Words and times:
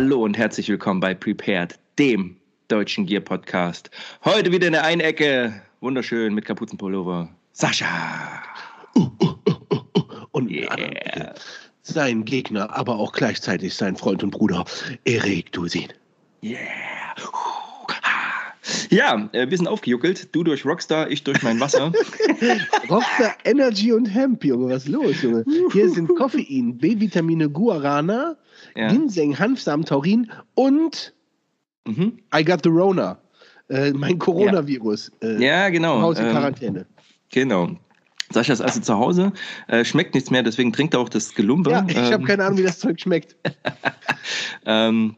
Hallo 0.00 0.22
und 0.22 0.38
herzlich 0.38 0.68
willkommen 0.68 1.00
bei 1.00 1.12
Prepared, 1.12 1.76
dem 1.98 2.36
deutschen 2.68 3.04
Gear 3.04 3.20
Podcast. 3.20 3.90
Heute 4.24 4.52
wieder 4.52 4.68
in 4.68 4.74
der 4.74 4.84
einen 4.84 5.00
Ecke, 5.00 5.60
wunderschön 5.80 6.34
mit 6.34 6.44
Kapuzenpullover, 6.44 7.28
Sascha. 7.50 8.40
Uh, 8.94 9.10
uh, 9.20 9.34
uh, 9.48 10.26
und 10.30 10.52
yeah. 10.52 11.34
sein 11.82 12.24
Gegner, 12.24 12.72
aber 12.76 12.94
auch 12.94 13.10
gleichzeitig 13.10 13.74
sein 13.74 13.96
Freund 13.96 14.22
und 14.22 14.30
Bruder, 14.30 14.64
Erik 15.04 15.50
Dusin. 15.50 15.88
Yeah. 16.44 16.60
Ja, 18.90 19.28
äh, 19.32 19.48
wir 19.48 19.56
sind 19.56 19.66
aufgejuckelt. 19.66 20.34
Du 20.34 20.44
durch 20.44 20.64
Rockstar, 20.64 21.10
ich 21.10 21.24
durch 21.24 21.42
mein 21.42 21.60
Wasser. 21.60 21.92
Rockstar 22.90 23.34
Energy 23.44 23.92
und 23.92 24.06
Hemp, 24.06 24.44
Junge. 24.44 24.74
Was 24.74 24.84
ist 24.84 24.90
los, 24.90 25.22
Junge? 25.22 25.44
Hier 25.72 25.90
sind 25.90 26.08
Koffein, 26.16 26.78
B-Vitamine, 26.78 27.50
Guarana, 27.50 28.36
ja. 28.78 28.88
Ginseng, 28.88 29.38
Hanfsamen, 29.38 29.84
Taurin 29.84 30.30
und 30.54 31.12
mhm. 31.86 32.18
I 32.34 32.44
got 32.44 32.60
the 32.62 32.70
Rona. 32.70 33.18
Äh, 33.68 33.92
mein 33.92 34.18
Coronavirus. 34.18 35.12
Ja, 35.22 35.28
äh, 35.28 35.44
ja 35.44 35.68
genau. 35.68 36.00
Haus 36.00 36.18
in 36.18 36.26
ähm, 36.26 36.32
Quarantäne. 36.32 36.86
Genau. 37.30 37.70
Sascha 38.30 38.52
ist 38.52 38.60
also 38.60 38.80
zu 38.80 38.94
Hause, 38.94 39.32
äh, 39.68 39.84
schmeckt 39.84 40.14
nichts 40.14 40.30
mehr, 40.30 40.42
deswegen 40.42 40.72
trinkt 40.72 40.94
er 40.94 41.00
auch 41.00 41.08
das 41.08 41.34
Gelumpe. 41.34 41.70
Ja, 41.70 41.84
ich 41.88 41.96
ähm, 41.96 42.04
habe 42.04 42.24
keine 42.24 42.44
Ahnung, 42.44 42.58
wie 42.58 42.62
das 42.62 42.78
Zeug 42.80 43.00
schmeckt. 43.00 43.36
ähm, 44.66 45.16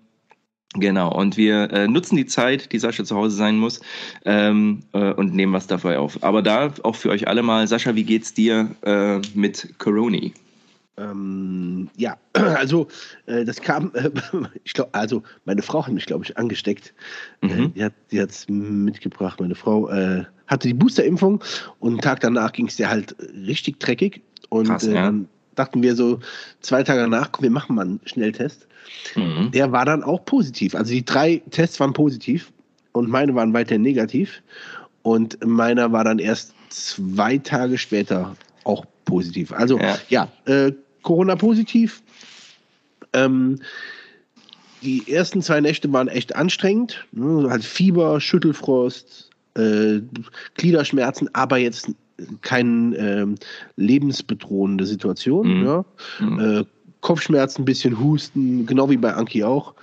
Genau, 0.74 1.12
und 1.12 1.36
wir 1.36 1.72
äh, 1.72 1.88
nutzen 1.88 2.14
die 2.14 2.26
Zeit, 2.26 2.70
die 2.70 2.78
Sascha 2.78 3.02
zu 3.02 3.16
Hause 3.16 3.34
sein 3.34 3.58
muss, 3.58 3.80
ähm, 4.24 4.84
äh, 4.92 5.12
und 5.14 5.34
nehmen 5.34 5.52
was 5.52 5.66
dafür 5.66 6.00
auf. 6.00 6.22
Aber 6.22 6.42
da 6.42 6.72
auch 6.84 6.94
für 6.94 7.10
euch 7.10 7.26
alle 7.26 7.42
mal, 7.42 7.66
Sascha, 7.66 7.96
wie 7.96 8.04
geht's 8.04 8.34
dir 8.34 8.70
äh, 8.82 9.18
mit 9.34 9.74
Coroni? 9.78 10.32
Ähm, 10.96 11.88
ja, 11.96 12.16
also 12.32 12.88
äh, 13.26 13.44
das 13.44 13.60
kam, 13.60 13.92
äh, 13.94 14.10
ich 14.64 14.72
glaube, 14.72 14.94
also 14.94 15.22
meine 15.44 15.62
Frau 15.62 15.86
hat 15.86 15.92
mich, 15.92 16.06
glaube 16.06 16.24
ich, 16.24 16.36
angesteckt. 16.36 16.94
Äh, 17.42 17.46
mhm. 17.46 17.74
die 17.74 17.84
hat 17.84 17.94
hat's 18.14 18.48
mitgebracht. 18.48 19.40
Meine 19.40 19.54
Frau 19.54 19.88
äh, 19.88 20.24
hatte 20.46 20.68
die 20.68 20.74
Boosterimpfung 20.74 21.42
und 21.78 21.92
einen 21.92 22.00
Tag 22.00 22.20
danach 22.20 22.52
ging 22.52 22.66
es 22.66 22.76
dir 22.76 22.90
halt 22.90 23.16
richtig 23.46 23.80
dreckig. 23.80 24.22
Und 24.48 24.66
Krass, 24.66 24.84
ja. 24.84 24.94
dann 24.94 25.28
dachten 25.54 25.82
wir 25.82 25.94
so 25.94 26.20
zwei 26.60 26.82
Tage 26.82 27.00
danach, 27.00 27.32
komm, 27.32 27.44
wir 27.44 27.50
machen 27.50 27.76
mal 27.76 27.82
einen 27.82 28.00
Schnelltest. 28.04 28.66
Mhm. 29.14 29.50
Der 29.52 29.72
war 29.72 29.84
dann 29.84 30.02
auch 30.02 30.24
positiv. 30.24 30.74
Also 30.74 30.92
die 30.92 31.04
drei 31.04 31.42
Tests 31.50 31.78
waren 31.80 31.92
positiv 31.92 32.52
und 32.92 33.08
meine 33.08 33.34
waren 33.34 33.52
weiterhin 33.52 33.82
negativ. 33.82 34.42
Und 35.02 35.44
meiner 35.46 35.92
war 35.92 36.04
dann 36.04 36.18
erst 36.18 36.54
zwei 36.68 37.38
Tage 37.38 37.78
später 37.78 38.36
auch 38.70 38.84
positiv. 39.04 39.52
Also 39.52 39.78
ja, 39.78 39.98
ja 40.08 40.28
äh, 40.46 40.72
Corona 41.02 41.36
positiv. 41.36 42.02
Ähm, 43.12 43.58
die 44.82 45.10
ersten 45.10 45.42
zwei 45.42 45.60
Nächte 45.60 45.92
waren 45.92 46.08
echt 46.08 46.34
anstrengend. 46.34 47.04
Ne? 47.12 47.48
Halt 47.50 47.64
Fieber, 47.64 48.20
Schüttelfrost, 48.20 49.30
äh, 49.54 50.00
Gliederschmerzen, 50.54 51.28
aber 51.34 51.58
jetzt 51.58 51.90
keine 52.42 52.96
äh, 52.96 53.26
lebensbedrohende 53.76 54.86
Situation. 54.86 55.60
Mhm. 55.60 55.66
Ja? 55.66 55.84
Mhm. 56.20 56.40
Äh, 56.40 56.64
Kopfschmerzen, 57.00 57.62
ein 57.62 57.64
bisschen 57.64 57.98
Husten, 57.98 58.66
genau 58.66 58.90
wie 58.90 58.96
bei 58.96 59.14
Anki 59.14 59.42
auch. 59.42 59.74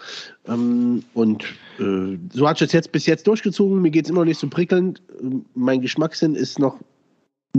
Ähm, 0.48 1.04
und 1.14 1.44
äh, 1.80 2.18
so 2.32 2.48
hat 2.48 2.62
es 2.62 2.72
jetzt 2.72 2.92
bis 2.92 3.06
jetzt 3.08 3.26
durchgezogen. 3.26 3.82
Mir 3.82 3.92
geht 3.92 4.06
es 4.06 4.12
immer 4.12 4.22
noch 4.22 4.28
nicht 4.28 4.40
so 4.40 4.48
prickelnd. 4.48 5.02
Mein 5.56 5.82
Geschmackssinn 5.82 6.36
ist 6.36 6.60
noch 6.60 6.80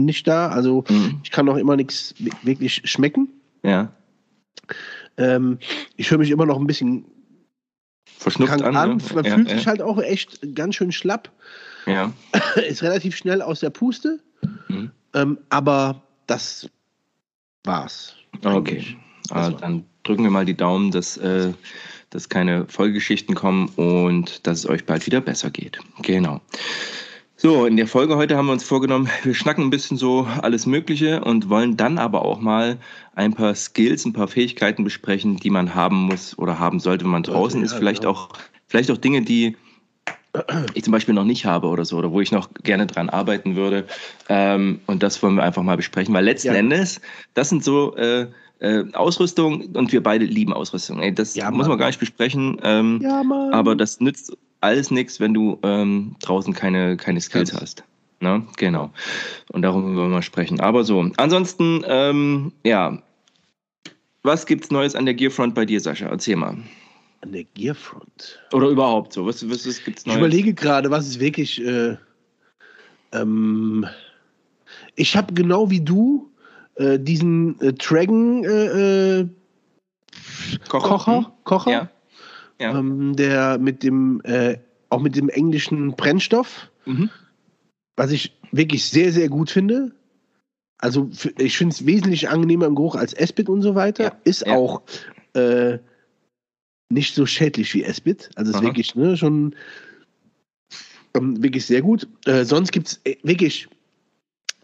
nicht 0.05 0.27
da. 0.27 0.49
Also 0.49 0.83
mhm. 0.89 1.19
ich 1.23 1.31
kann 1.31 1.45
noch 1.45 1.57
immer 1.57 1.75
nichts 1.75 2.15
wirklich 2.43 2.81
schmecken. 2.85 3.29
Ja. 3.63 3.91
Ähm, 5.17 5.59
ich 5.97 6.11
höre 6.11 6.19
mich 6.19 6.31
immer 6.31 6.45
noch 6.45 6.59
ein 6.59 6.67
bisschen 6.67 7.05
verschnupft 8.05 8.61
an. 8.61 8.75
an. 8.75 8.97
Ne? 8.97 9.03
Man 9.15 9.25
ja, 9.25 9.35
fühlt 9.35 9.49
ja. 9.49 9.57
sich 9.57 9.67
halt 9.67 9.81
auch 9.81 10.01
echt 10.01 10.55
ganz 10.55 10.75
schön 10.75 10.91
schlapp. 10.91 11.31
Ja. 11.85 12.13
Ist 12.67 12.83
relativ 12.83 13.15
schnell 13.15 13.41
aus 13.41 13.59
der 13.59 13.69
Puste. 13.69 14.19
Mhm. 14.67 14.91
Ähm, 15.13 15.37
aber 15.49 16.03
das 16.27 16.69
war's. 17.63 18.15
Okay. 18.43 18.97
Also 19.31 19.51
dann 19.57 19.85
drücken 20.03 20.23
wir 20.23 20.31
mal 20.31 20.45
die 20.45 20.55
Daumen, 20.55 20.91
dass, 20.91 21.17
äh, 21.17 21.53
dass 22.09 22.29
keine 22.29 22.65
Folgegeschichten 22.67 23.35
kommen 23.35 23.67
und 23.75 24.45
dass 24.47 24.59
es 24.59 24.69
euch 24.69 24.85
bald 24.85 25.05
wieder 25.05 25.21
besser 25.21 25.49
geht. 25.49 25.79
Genau. 26.01 26.41
So, 27.41 27.65
in 27.65 27.77
der 27.77 27.87
Folge 27.87 28.17
heute 28.17 28.35
haben 28.35 28.47
wir 28.47 28.51
uns 28.51 28.65
vorgenommen, 28.65 29.07
wir 29.23 29.33
schnacken 29.33 29.63
ein 29.63 29.69
bisschen 29.69 29.95
so 29.95 30.27
alles 30.41 30.65
Mögliche 30.65 31.23
und 31.23 31.47
wollen 31.47 31.77
dann 31.77 31.97
aber 31.97 32.25
auch 32.25 32.41
mal 32.41 32.77
ein 33.15 33.33
paar 33.33 33.55
Skills, 33.55 34.03
ein 34.03 34.11
paar 34.11 34.27
Fähigkeiten 34.27 34.83
besprechen, 34.83 35.37
die 35.37 35.49
man 35.49 35.73
haben 35.73 35.95
muss 35.95 36.37
oder 36.37 36.59
haben 36.59 36.81
sollte, 36.81 37.05
wenn 37.05 37.11
man 37.11 37.23
draußen 37.23 37.61
ja, 37.61 37.65
ist. 37.65 37.75
Vielleicht 37.75 38.01
genau. 38.01 38.11
auch, 38.11 38.29
vielleicht 38.67 38.91
auch 38.91 38.97
Dinge, 38.97 39.21
die 39.21 39.55
ich 40.73 40.83
zum 40.83 40.91
Beispiel 40.91 41.13
noch 41.13 41.23
nicht 41.23 41.45
habe 41.45 41.67
oder 41.67 41.85
so, 41.85 41.95
oder 41.95 42.11
wo 42.11 42.19
ich 42.19 42.33
noch 42.33 42.49
gerne 42.61 42.87
dran 42.87 43.09
arbeiten 43.09 43.55
würde. 43.55 43.85
Ähm, 44.27 44.81
und 44.85 45.01
das 45.01 45.23
wollen 45.23 45.35
wir 45.35 45.43
einfach 45.43 45.63
mal 45.63 45.77
besprechen, 45.77 46.13
weil 46.13 46.25
letzten 46.25 46.49
ja. 46.49 46.55
Endes, 46.55 46.99
das 47.35 47.47
sind 47.47 47.63
so 47.63 47.95
äh, 47.95 48.27
äh, 48.59 48.83
Ausrüstung 48.91 49.61
und 49.75 49.93
wir 49.93 50.03
beide 50.03 50.25
lieben 50.25 50.51
Ausrüstung. 50.51 51.01
Ey, 51.01 51.13
das 51.13 51.35
ja, 51.35 51.49
muss 51.51 51.69
man 51.69 51.77
gar 51.77 51.87
nicht 51.87 52.01
besprechen. 52.01 52.59
Ähm, 52.63 52.99
ja, 53.01 53.23
aber 53.53 53.77
das 53.77 54.01
nützt 54.01 54.35
alles 54.61 54.91
nichts, 54.91 55.19
wenn 55.19 55.33
du 55.33 55.59
ähm, 55.63 56.15
draußen 56.21 56.53
keine, 56.53 56.97
keine 56.97 57.21
Skills 57.21 57.51
Ganz. 57.51 57.61
hast. 57.61 57.83
Ne? 58.21 58.45
Genau. 58.57 58.91
Und 59.51 59.61
darum 59.61 59.83
wollen 59.83 59.95
wir 59.95 60.07
mal 60.07 60.21
sprechen. 60.21 60.59
Aber 60.59 60.83
so, 60.83 61.09
ansonsten, 61.17 61.83
ähm, 61.87 62.51
ja, 62.63 63.01
was 64.23 64.45
gibt's 64.45 64.69
Neues 64.71 64.95
an 64.95 65.05
der 65.05 65.13
Gearfront 65.13 65.55
bei 65.55 65.65
dir, 65.65 65.79
Sascha? 65.79 66.07
Erzähl 66.07 66.35
mal. 66.35 66.57
An 67.21 67.31
der 67.31 67.45
Gearfront? 67.53 68.39
Oder 68.51 68.67
überhaupt 68.67 69.13
so. 69.13 69.25
Was, 69.25 69.47
was, 69.49 69.65
was 69.65 69.83
gibt's 69.83 70.05
Neues? 70.05 70.17
Ich 70.17 70.21
überlege 70.21 70.53
gerade, 70.53 70.91
was 70.91 71.07
ist 71.07 71.19
wirklich. 71.19 71.63
Äh, 71.65 71.95
ähm, 73.13 73.85
ich 74.95 75.15
habe 75.15 75.33
genau 75.33 75.69
wie 75.69 75.81
du 75.81 76.29
äh, 76.75 76.99
diesen 76.99 77.59
äh, 77.61 77.73
Dragon 77.73 78.43
äh, 78.43 79.19
äh, 79.19 79.27
Kocher, 80.67 80.87
Kocher, 80.87 81.21
mhm. 81.21 81.25
Kocher 81.43 81.71
ja. 81.71 81.89
Ja. 82.59 82.77
Ähm, 82.77 83.15
der 83.15 83.57
mit 83.57 83.83
dem 83.83 84.21
äh, 84.23 84.57
auch 84.89 85.01
mit 85.01 85.15
dem 85.15 85.29
englischen 85.29 85.95
Brennstoff, 85.95 86.69
mhm. 86.85 87.09
was 87.95 88.11
ich 88.11 88.37
wirklich 88.51 88.85
sehr 88.85 89.11
sehr 89.11 89.29
gut 89.29 89.49
finde. 89.49 89.91
Also 90.79 91.09
ich 91.37 91.57
finde 91.57 91.73
es 91.73 91.85
wesentlich 91.85 92.29
angenehmer 92.29 92.65
im 92.65 92.75
Geruch 92.75 92.95
als 92.95 93.13
Espit 93.13 93.49
und 93.49 93.61
so 93.61 93.75
weiter. 93.75 94.03
Ja. 94.03 94.17
Ist 94.23 94.47
auch 94.47 94.81
äh, 95.33 95.77
nicht 96.89 97.15
so 97.15 97.25
schädlich 97.25 97.73
wie 97.73 97.83
Espit. 97.83 98.29
Also 98.35 98.51
ist 98.53 98.61
wirklich 98.61 98.95
ne, 98.95 99.17
schon 99.17 99.55
ähm, 101.15 101.41
wirklich 101.43 101.65
sehr 101.65 101.81
gut. 101.81 102.07
Äh, 102.25 102.45
sonst 102.45 102.71
gibt 102.71 102.87
es 102.87 103.01
wirklich 103.23 103.67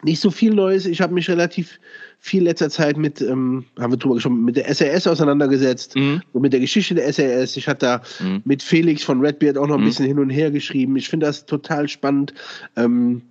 nicht 0.06 0.22
so 0.22 0.32
viel 0.32 0.54
Neues. 0.54 0.86
Ich 0.86 1.02
habe 1.02 1.14
mich 1.14 1.28
relativ 1.30 1.80
viel 2.20 2.44
letzter 2.44 2.70
Zeit 2.70 2.96
mit, 2.96 3.22
ähm, 3.22 3.66
haben 3.80 3.92
wir 3.92 3.98
drüber 3.98 4.16
gesprochen, 4.16 4.46
mit 4.46 4.56
der 4.56 4.74
SAS 4.74 5.08
auseinandergesetzt 5.08 5.96
mhm. 5.96 6.22
und 6.32 6.42
mit 6.44 6.54
der 6.54 6.60
Geschichte 6.60 6.96
der 6.96 7.12
SAS. 7.12 7.58
Ich 7.58 7.68
hatte 7.68 7.86
da 7.86 8.02
mhm. 8.24 8.42
mit 8.46 8.64
Felix 8.64 9.04
von 9.04 9.20
Redbeard 9.20 9.58
auch 9.58 9.68
noch 9.68 9.76
ein 9.76 9.82
mhm. 9.82 9.86
bisschen 9.86 10.06
hin 10.06 10.20
und 10.20 10.30
her 10.30 10.52
geschrieben. 10.52 10.96
Ich 10.96 11.10
finde 11.10 11.26
das 11.26 11.46
total 11.46 11.90
spannend. 11.90 12.34
Ähm, 12.76 13.24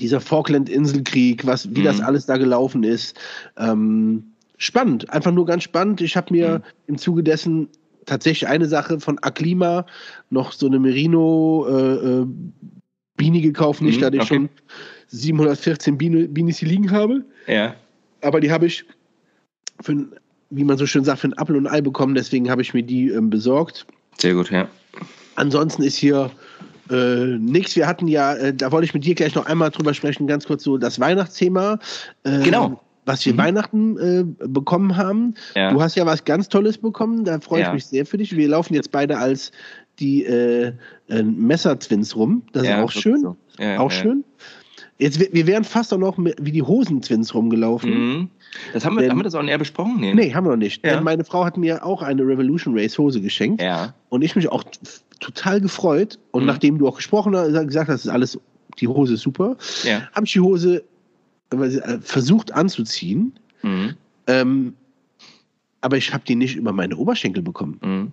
dieser 0.00 0.20
Falkland-Inselkrieg, 0.20 1.46
was, 1.46 1.74
wie 1.74 1.82
das 1.82 1.98
mhm. 1.98 2.04
alles 2.04 2.26
da 2.26 2.36
gelaufen 2.36 2.82
ist. 2.82 3.16
Ähm, 3.58 4.24
spannend, 4.56 5.10
einfach 5.10 5.32
nur 5.32 5.46
ganz 5.46 5.64
spannend. 5.64 6.00
Ich 6.00 6.16
habe 6.16 6.32
mir 6.32 6.58
mhm. 6.58 6.62
im 6.86 6.98
Zuge 6.98 7.22
dessen 7.22 7.68
tatsächlich 8.06 8.48
eine 8.48 8.66
Sache 8.66 9.00
von 9.00 9.18
Aklima 9.18 9.84
noch 10.30 10.52
so 10.52 10.66
eine 10.66 10.78
Merino 10.78 11.66
äh, 11.68 12.20
äh, 12.20 12.26
Bini 13.16 13.42
gekauft, 13.42 13.82
nicht, 13.82 13.98
mhm, 13.98 14.02
da 14.02 14.08
ich 14.08 14.20
okay. 14.20 14.26
schon 14.26 14.48
714 15.08 15.98
Binis 15.98 16.58
hier 16.58 16.68
liegen 16.68 16.90
habe. 16.90 17.24
Ja. 17.46 17.74
Aber 18.22 18.40
die 18.40 18.50
habe 18.50 18.66
ich 18.66 18.84
für, 19.80 20.06
wie 20.50 20.64
man 20.64 20.78
so 20.78 20.86
schön 20.86 21.04
sagt, 21.04 21.20
für 21.20 21.28
ein 21.28 21.38
Apfel 21.38 21.56
und 21.56 21.66
ein 21.66 21.72
Ei 21.72 21.80
bekommen, 21.80 22.14
deswegen 22.14 22.50
habe 22.50 22.62
ich 22.62 22.74
mir 22.74 22.82
die 22.82 23.10
ähm, 23.10 23.30
besorgt. 23.30 23.86
Sehr 24.18 24.34
gut, 24.34 24.50
ja. 24.50 24.68
Ansonsten 25.36 25.82
ist 25.82 25.96
hier 25.96 26.30
äh, 26.90 27.24
nichts. 27.38 27.76
Wir 27.76 27.86
hatten 27.86 28.08
ja, 28.08 28.34
äh, 28.34 28.54
da 28.54 28.72
wollte 28.72 28.86
ich 28.86 28.94
mit 28.94 29.04
dir 29.04 29.14
gleich 29.14 29.34
noch 29.34 29.46
einmal 29.46 29.70
drüber 29.70 29.94
sprechen, 29.94 30.26
ganz 30.26 30.46
kurz 30.46 30.64
so 30.64 30.78
das 30.78 30.98
Weihnachtsthema. 30.98 31.78
Äh, 32.24 32.40
genau 32.42 32.80
was 33.08 33.24
wir 33.24 33.32
mhm. 33.32 33.38
Weihnachten 33.38 33.98
äh, 33.98 34.24
bekommen 34.46 34.96
haben. 34.96 35.34
Ja. 35.56 35.72
Du 35.72 35.80
hast 35.80 35.96
ja 35.96 36.04
was 36.04 36.24
ganz 36.24 36.48
Tolles 36.50 36.76
bekommen, 36.76 37.24
da 37.24 37.40
freue 37.40 37.62
ich 37.62 37.66
ja. 37.66 37.72
mich 37.72 37.86
sehr 37.86 38.04
für 38.04 38.18
dich. 38.18 38.36
Wir 38.36 38.48
laufen 38.48 38.74
jetzt 38.74 38.92
beide 38.92 39.16
als 39.16 39.50
die 39.98 40.24
äh, 40.24 40.74
äh, 41.08 41.22
Messer-Twins 41.22 42.14
rum. 42.14 42.42
Das 42.52 42.66
ja, 42.66 42.76
ist 42.76 42.84
auch 42.84 42.90
schön. 42.90 43.20
So. 43.20 43.36
auch 43.78 43.90
schön. 43.90 44.24
Jetzt, 44.98 45.20
wir 45.20 45.46
wären 45.46 45.64
fast 45.64 45.92
auch 45.92 45.98
noch 45.98 46.18
wie 46.18 46.52
die 46.52 46.62
Hosen-Twins 46.62 47.34
rumgelaufen. 47.34 47.90
Mhm. 47.90 48.30
Das 48.72 48.84
haben 48.84 48.96
wir, 48.96 49.02
Denn, 49.02 49.10
haben 49.10 49.18
wir 49.18 49.24
das 49.24 49.34
auch 49.34 49.42
näher 49.42 49.58
besprochen? 49.58 49.96
Nee, 50.00 50.14
nee 50.14 50.34
haben 50.34 50.44
wir 50.44 50.50
noch 50.50 50.56
nicht. 50.56 50.84
Denn 50.84 51.04
meine 51.04 51.24
Frau 51.24 51.44
hat 51.44 51.56
mir 51.56 51.84
auch 51.84 52.02
eine 52.02 52.22
Revolution 52.22 52.76
Race 52.76 52.98
Hose 52.98 53.20
geschenkt. 53.20 53.62
Ja. 53.62 53.94
Und 54.08 54.22
ich 54.22 54.34
mich 54.34 54.48
auch 54.48 54.64
total 55.20 55.60
gefreut. 55.60 56.18
Und 56.30 56.42
mhm. 56.42 56.46
nachdem 56.46 56.78
du 56.78 56.88
auch 56.88 56.96
gesprochen 56.96 57.36
hast, 57.36 57.52
gesagt 57.52 57.88
hast, 57.88 58.00
das 58.00 58.04
ist 58.06 58.10
alles, 58.10 58.38
die 58.80 58.88
Hose 58.88 59.14
ist 59.14 59.22
super, 59.22 59.56
ja. 59.84 60.08
habe 60.12 60.26
ich 60.26 60.32
die 60.32 60.40
Hose 60.40 60.84
äh, 61.50 61.98
versucht 62.00 62.52
anzuziehen. 62.52 63.38
Mhm. 63.62 63.94
Ähm, 64.26 64.74
aber 65.80 65.96
ich 65.96 66.12
habe 66.12 66.24
die 66.26 66.34
nicht 66.34 66.56
über 66.56 66.72
meine 66.72 66.96
Oberschenkel 66.96 67.42
bekommen. 67.42 68.12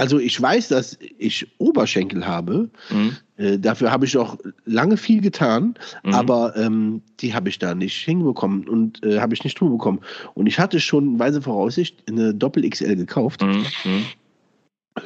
Also 0.00 0.18
ich 0.18 0.40
weiß, 0.40 0.68
dass 0.68 0.98
ich 1.18 1.46
Oberschenkel 1.58 2.26
habe. 2.26 2.70
Mhm. 2.88 3.16
Äh, 3.36 3.58
dafür 3.58 3.90
habe 3.90 4.06
ich 4.06 4.16
auch 4.16 4.38
lange 4.64 4.96
viel 4.96 5.20
getan, 5.20 5.74
mhm. 6.02 6.14
aber 6.14 6.56
ähm, 6.56 7.02
die 7.20 7.34
habe 7.34 7.50
ich 7.50 7.58
da 7.58 7.74
nicht 7.74 8.02
hinbekommen 8.02 8.66
und 8.66 9.04
äh, 9.04 9.20
habe 9.20 9.34
ich 9.34 9.44
nicht 9.44 9.60
drüber 9.60 9.72
bekommen. 9.72 10.00
Und 10.32 10.46
ich 10.46 10.58
hatte 10.58 10.80
schon 10.80 11.18
weise 11.18 11.42
Voraussicht 11.42 12.02
eine 12.08 12.32
Doppel 12.32 12.66
XL 12.66 12.96
gekauft. 12.96 13.42
Mhm. 13.42 13.66
mhm. 13.84 14.04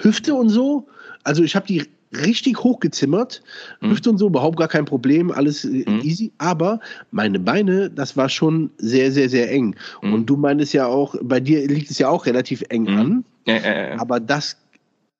Hüfte 0.00 0.32
und 0.32 0.48
so. 0.48 0.86
Also 1.24 1.42
ich 1.42 1.56
habe 1.56 1.66
die 1.66 1.82
richtig 2.12 2.62
hochgezimmert. 2.62 3.42
Mhm. 3.80 3.90
Hüfte 3.90 4.10
und 4.10 4.18
so, 4.18 4.28
überhaupt 4.28 4.58
gar 4.58 4.68
kein 4.68 4.84
Problem, 4.84 5.32
alles 5.32 5.64
äh, 5.64 5.90
mhm. 5.90 6.02
easy. 6.04 6.30
Aber 6.38 6.78
meine 7.10 7.40
Beine, 7.40 7.90
das 7.90 8.16
war 8.16 8.28
schon 8.28 8.70
sehr, 8.78 9.10
sehr, 9.10 9.28
sehr 9.28 9.50
eng. 9.50 9.74
Und 10.02 10.26
du 10.26 10.36
meintest 10.36 10.72
ja 10.72 10.86
auch, 10.86 11.16
bei 11.20 11.40
dir 11.40 11.66
liegt 11.66 11.90
es 11.90 11.98
ja 11.98 12.08
auch 12.08 12.26
relativ 12.26 12.62
eng 12.68 12.86
an. 12.86 13.24
Ja, 13.46 13.56
ja, 13.56 13.88
ja. 13.88 14.00
Aber 14.00 14.20
das, 14.20 14.56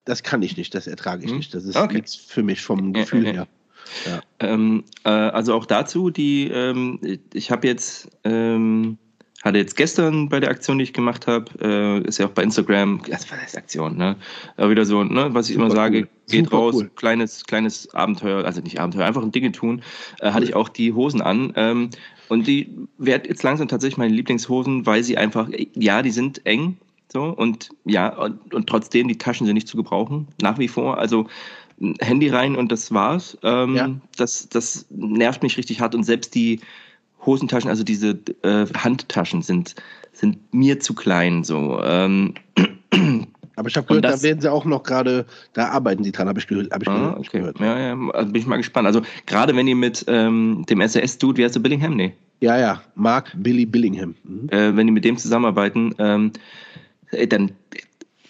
das 0.05 0.23
kann 0.23 0.43
ich 0.43 0.57
nicht, 0.57 0.75
das 0.75 0.87
ertrage 0.87 1.25
ich 1.25 1.31
mhm. 1.31 1.39
nicht. 1.39 1.55
Das 1.55 1.65
ist 1.65 1.77
okay. 1.77 1.95
nichts 1.95 2.15
für 2.15 2.43
mich 2.43 2.63
vom 2.63 2.93
Gefühl 2.93 3.27
her. 3.27 3.47
Ja. 4.07 4.21
Ähm, 4.41 4.85
äh, 5.05 5.11
also 5.11 5.55
auch 5.55 5.67
dazu, 5.67 6.11
die, 6.11 6.49
ähm, 6.49 6.99
ich 7.33 7.51
habe 7.51 7.67
jetzt 7.67 8.09
ähm, 8.25 8.99
hatte 9.45 9.59
jetzt 9.59 9.77
gestern 9.77 10.31
bei 10.31 10.41
der 10.41 10.49
Aktion, 10.51 10.79
die 10.79 10.85
ich 10.85 10.95
gemacht 10.95 11.27
habe, 11.27 11.53
äh, 11.61 12.09
ist 12.09 12.19
ja 12.19 12.27
auch 12.27 12.31
bei 12.31 12.43
Instagram, 12.43 13.03
das 13.07 13.31
war 13.31 13.39
das 13.43 13.55
Aktion, 13.55 13.97
ne? 13.97 14.17
Aber 14.57 14.71
wieder 14.71 14.87
so, 14.87 15.05
ne, 15.05 15.29
was 15.35 15.51
ich 15.51 15.57
Super 15.57 15.67
immer 15.67 15.75
sage, 15.75 15.99
cool. 15.99 16.09
geht 16.31 16.45
Super 16.47 16.57
raus, 16.57 16.75
cool. 16.77 16.91
kleines, 16.97 17.45
kleines 17.45 17.95
Abenteuer, 17.95 18.47
also 18.47 18.63
nicht 18.63 18.81
Abenteuer, 18.81 19.05
einfach 19.05 19.23
ein 19.23 19.33
Dinge 19.33 19.53
tun, 19.53 19.83
äh, 20.21 20.33
hatte 20.33 20.47
ich 20.47 20.55
auch 20.55 20.71
die 20.71 20.95
Hosen 20.95 21.21
an. 21.21 21.53
Ähm, 21.57 21.91
und 22.31 22.47
die 22.47 22.75
werden 22.97 23.25
jetzt 23.29 23.43
langsam 23.43 23.69
tatsächlich 23.69 23.99
meine 23.99 24.15
Lieblingshosen, 24.15 24.87
weil 24.87 25.05
sie 25.05 25.19
einfach, 25.19 25.51
ja, 25.75 26.01
die 26.01 26.11
sind 26.11 26.47
eng, 26.47 26.79
so, 27.15 27.27
und 27.27 27.71
ja, 27.85 28.09
und, 28.09 28.53
und 28.53 28.69
trotzdem, 28.69 29.07
die 29.07 29.17
Taschen 29.17 29.47
sind 29.47 29.55
nicht 29.55 29.69
zu 29.69 29.77
gebrauchen, 29.77 30.27
nach 30.43 30.59
wie 30.59 30.67
vor. 30.67 30.99
Also 30.99 31.29
Handy 32.01 32.29
rein 32.29 32.57
und 32.57 32.73
das 32.73 32.93
war's. 32.93 33.39
Ähm, 33.43 33.77
ja. 33.77 33.91
das, 34.17 34.49
das 34.49 34.87
nervt 34.91 35.43
mich 35.45 35.57
richtig 35.57 35.81
hart. 35.81 35.95
Und 35.95 36.03
selbst 36.03 36.35
die 36.35 36.61
Hosentaschen, 37.25 37.71
also 37.71 37.85
diese 37.85 38.19
äh, 38.43 38.67
Handtaschen 38.77 39.43
sind, 39.43 39.77
sind 40.13 40.39
mir 40.53 40.81
zu 40.81 40.95
klein. 40.95 41.45
So. 41.45 41.81
Ähm, 41.83 42.35
aber 43.57 43.69
ich 43.69 43.77
habe 43.77 43.87
gehört, 43.87 44.05
das, 44.05 44.21
da 44.21 44.27
werden 44.27 44.41
sie 44.41 44.51
auch 44.51 44.65
noch 44.65 44.83
gerade, 44.83 45.25
da 45.53 45.69
arbeiten 45.69 46.03
sie 46.03 46.11
dran, 46.11 46.29
habe 46.29 46.41
ich, 46.41 46.49
gehört, 46.49 46.73
hab 46.73 46.83
ich 46.83 46.89
ah, 46.89 47.17
okay. 47.17 47.39
gehört. 47.39 47.61
Ja, 47.61 47.79
ja, 47.79 48.11
also 48.13 48.33
bin 48.33 48.43
ich 48.43 48.47
mal 48.47 48.57
gespannt. 48.57 48.87
Also 48.87 49.03
gerade 49.27 49.55
wenn 49.55 49.69
ihr 49.69 49.77
mit 49.77 50.05
ähm, 50.09 50.65
dem 50.69 50.81
SAS-Dude, 50.87 51.39
wie 51.39 51.45
heißt 51.45 51.55
du, 51.55 51.61
Billingham? 51.61 51.95
Nee. 51.95 52.13
Ja, 52.41 52.59
ja, 52.59 52.83
Mark 52.95 53.33
Billy 53.37 53.65
Billingham. 53.65 54.17
Mhm. 54.25 54.49
Äh, 54.51 54.77
wenn 54.77 54.87
die 54.87 54.93
mit 54.93 55.05
dem 55.05 55.17
zusammenarbeiten, 55.17 55.95
ähm, 55.99 56.33
dann, 57.29 57.53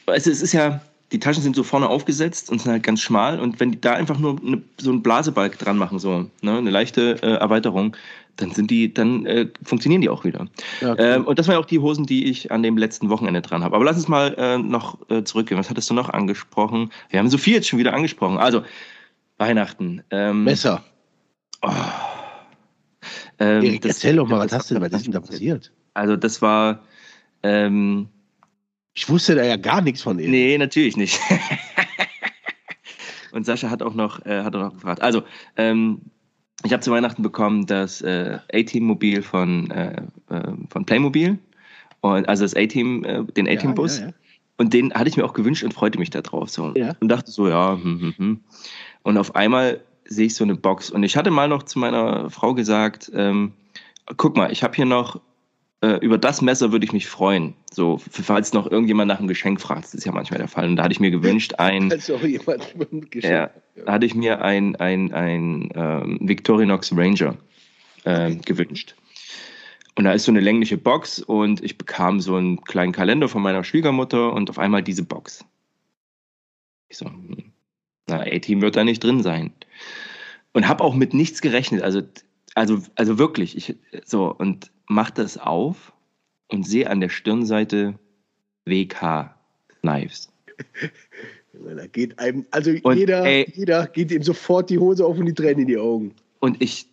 also 0.06 0.31
es 0.31 0.42
ist 0.42 0.52
ja, 0.52 0.81
die 1.12 1.19
Taschen 1.19 1.42
sind 1.42 1.54
so 1.54 1.62
vorne 1.62 1.88
aufgesetzt 1.88 2.50
und 2.50 2.60
sind 2.60 2.72
halt 2.72 2.82
ganz 2.82 3.00
schmal 3.00 3.38
und 3.38 3.60
wenn 3.60 3.72
die 3.72 3.81
da 3.81 3.94
einfach 3.94 4.19
nur 4.19 4.40
eine, 4.40 4.62
so 4.81 4.90
einen 4.90 5.02
Blasebalg 5.02 5.58
dran 5.58 5.76
machen, 5.76 5.98
so 5.98 6.28
ne, 6.42 6.58
eine 6.58 6.70
leichte 6.70 7.22
äh, 7.22 7.34
Erweiterung, 7.34 7.96
dann 8.36 8.50
sind 8.50 8.70
die, 8.70 8.92
dann 8.92 9.26
äh, 9.26 9.48
funktionieren 9.62 10.00
die 10.00 10.08
auch 10.08 10.25
wieder. 10.25 10.48
Ja, 10.81 10.98
ähm, 10.98 11.25
und 11.25 11.38
das 11.38 11.46
waren 11.46 11.56
auch 11.56 11.66
die 11.66 11.78
Hosen, 11.78 12.06
die 12.06 12.25
ich 12.25 12.50
an 12.50 12.62
dem 12.62 12.76
letzten 12.76 13.08
Wochenende 13.10 13.42
dran 13.42 13.62
habe. 13.62 13.76
Aber 13.76 13.84
lass 13.84 13.96
uns 13.96 14.08
mal 14.08 14.34
äh, 14.36 14.58
noch 14.58 14.98
äh, 15.08 15.22
zurückgehen. 15.22 15.58
Was 15.58 15.70
hattest 15.70 15.88
du 15.90 15.94
noch 15.94 16.08
angesprochen? 16.08 16.90
Wir 17.10 17.20
haben 17.20 17.28
so 17.28 17.38
viel 17.38 17.54
jetzt 17.54 17.69
schon 17.69 17.78
wieder 17.78 17.94
angesprochen. 17.94 18.38
Also 18.38 18.62
Weihnachten. 19.38 20.02
Ähm, 20.10 20.44
Messer. 20.44 20.82
Oh, 21.62 21.70
ähm, 23.38 23.62
Erik, 23.62 23.82
das, 23.82 23.96
erzähl 23.96 24.16
doch 24.16 24.28
mal, 24.28 24.40
was 24.40 24.52
hast 24.52 24.70
du 24.70 24.78
denn, 24.78 24.82
ist 24.82 25.06
denn 25.06 25.12
da 25.12 25.20
passiert? 25.20 25.72
Also 25.94 26.16
das 26.16 26.42
war. 26.42 26.82
Ähm, 27.42 28.08
ich 28.94 29.08
wusste 29.08 29.35
da 29.35 29.44
ja 29.44 29.56
gar 29.56 29.82
nichts 29.82 30.02
von 30.02 30.19
ihm. 30.19 30.31
Nee, 30.31 30.56
natürlich 30.56 30.96
nicht. 30.96 31.19
Und 33.32 33.44
Sascha 33.44 33.69
hat 33.69 33.82
auch 33.82 33.94
noch, 33.94 34.25
äh, 34.25 34.44
hat 34.44 34.55
auch 34.55 34.61
noch 34.61 34.75
gefragt. 34.75 35.02
Also, 35.02 35.23
ähm, 35.56 36.02
ich 36.62 36.73
habe 36.73 36.81
zu 36.81 36.93
Weihnachten 36.93 37.23
bekommen 37.23 37.67
das 37.67 38.00
äh, 38.00 38.38
A-Team-Mobil 38.52 39.23
von, 39.23 39.70
äh, 39.73 40.02
äh, 40.31 40.52
von 40.70 40.87
Playmobil. 40.87 41.38
Und, 42.00 42.29
also 42.29 42.44
das 42.44 42.55
A-Team, 42.55 43.05
äh, 43.05 43.25
den 43.25 43.49
A-Team-Bus. 43.49 43.99
Ja, 43.99 44.05
ja, 44.05 44.11
ja. 44.11 44.14
Und 44.56 44.73
den 44.73 44.94
hatte 44.94 45.08
ich 45.08 45.17
mir 45.17 45.25
auch 45.25 45.32
gewünscht 45.32 45.64
und 45.64 45.75
freute 45.75 45.99
mich 45.99 46.11
darauf. 46.11 46.49
So. 46.49 46.73
Und 47.00 47.08
dachte 47.08 47.32
so, 47.32 47.49
ja, 47.49 47.73
hm, 47.73 48.00
hm, 48.00 48.14
hm. 48.17 48.41
Und 49.02 49.19
auf 49.19 49.35
einmal 49.35 49.81
sehe 50.05 50.26
ich 50.26 50.37
so 50.37 50.44
eine 50.44 50.55
Box. 50.55 50.91
Und 50.91 51.02
ich 51.02 51.17
hatte 51.17 51.32
mal 51.32 51.49
noch 51.49 51.64
zu 51.64 51.81
meiner 51.81 52.31
Frau 52.31 52.55
gesagt, 52.55 53.11
ähm, 53.14 53.52
guck 54.17 54.37
mal, 54.37 54.52
ich 54.52 54.62
habe 54.62 54.76
hier 54.76 54.87
noch 54.87 55.20
äh, 55.84 55.98
über 55.98 56.16
das 56.16 56.40
Messer 56.40 56.72
würde 56.72 56.86
ich 56.86 56.92
mich 56.92 57.06
freuen. 57.06 57.54
So, 57.70 57.98
falls 57.98 58.54
noch 58.54 58.70
irgendjemand 58.70 59.08
nach 59.08 59.19
einem 59.19 59.28
Geschenk 59.28 59.60
fragt, 59.60 59.84
das 59.84 59.94
ist 59.94 60.04
ja 60.04 60.12
manchmal 60.12 60.38
der 60.38 60.48
Fall. 60.48 60.66
Und 60.66 60.76
da 60.76 60.84
hatte 60.84 60.92
ich 60.92 61.00
mir 61.00 61.10
gewünscht, 61.10 61.54
ein. 61.58 61.92
Also 61.92 62.16
jemand 62.16 62.75
ein 62.92 63.10
Geschenk. 63.10 63.32
Ja, 63.32 63.50
da 63.84 63.92
hatte 63.92 64.06
ich 64.06 64.14
mir 64.14 64.42
ein, 64.42 64.76
ein, 64.76 65.12
ein 65.12 65.69
ähm, 65.75 66.19
Victorinox 66.22 66.96
Ranger 66.96 67.36
äh, 68.04 68.34
gewünscht. 68.34 68.94
Und 69.96 70.04
da 70.04 70.12
ist 70.12 70.25
so 70.25 70.32
eine 70.32 70.40
längliche 70.40 70.78
Box 70.78 71.20
und 71.20 71.62
ich 71.62 71.78
bekam 71.78 72.20
so 72.20 72.34
einen 72.36 72.64
kleinen 72.64 72.92
Kalender 72.92 73.28
von 73.28 73.42
meiner 73.42 73.62
Schwiegermutter 73.62 74.32
und 74.32 74.50
auf 74.50 74.58
einmal 74.58 74.82
diese 74.82 75.04
Box. 75.04 75.44
Ich 76.88 76.96
so, 76.96 77.06
hm, 77.06 77.52
na, 78.08 78.20
A-Team 78.20 78.62
wird 78.62 78.76
da 78.76 78.84
nicht 78.84 79.04
drin 79.04 79.22
sein. 79.22 79.52
Und 80.52 80.66
habe 80.66 80.82
auch 80.82 80.94
mit 80.94 81.14
nichts 81.14 81.42
gerechnet. 81.42 81.82
Also, 81.82 82.02
also, 82.54 82.78
also 82.94 83.18
wirklich, 83.18 83.56
ich, 83.56 83.76
so, 84.04 84.32
und 84.32 84.70
mach 84.86 85.10
das 85.10 85.38
auf 85.38 85.92
und 86.48 86.66
sehe 86.66 86.88
an 86.88 87.00
der 87.00 87.08
Stirnseite 87.08 87.98
WK 88.64 89.34
Knives. 89.80 90.30
Da 91.52 91.86
geht 91.86 92.18
einem, 92.18 92.46
also 92.50 92.72
und, 92.82 92.96
jeder, 92.96 93.24
ey, 93.24 93.50
jeder 93.54 93.86
geht 93.86 94.10
ihm 94.10 94.22
sofort 94.22 94.70
die 94.70 94.78
Hose 94.78 95.06
auf 95.06 95.18
und 95.18 95.26
die 95.26 95.34
Tränen 95.34 95.60
in 95.60 95.66
die 95.68 95.78
Augen. 95.78 96.14
Und 96.40 96.60
ich, 96.60 96.88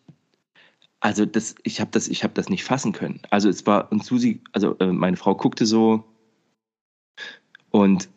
also 1.00 1.26
das, 1.26 1.56
ich 1.64 1.82
habe 1.82 1.90
das, 1.92 2.08
ich 2.08 2.24
habe 2.24 2.34
das 2.36 2.48
nicht 2.50 2.64
fassen 2.64 2.92
können. 2.92 3.22
Also 3.32 3.50
es 3.50 3.66
war 3.66 3.92
und 3.92 4.06
Susi, 4.06 4.40
also 4.52 4.78
äh, 4.80 4.88
meine 4.88 5.18
Frau 5.18 5.36
guckte 5.36 5.66
so 5.66 6.04
und 7.72 8.08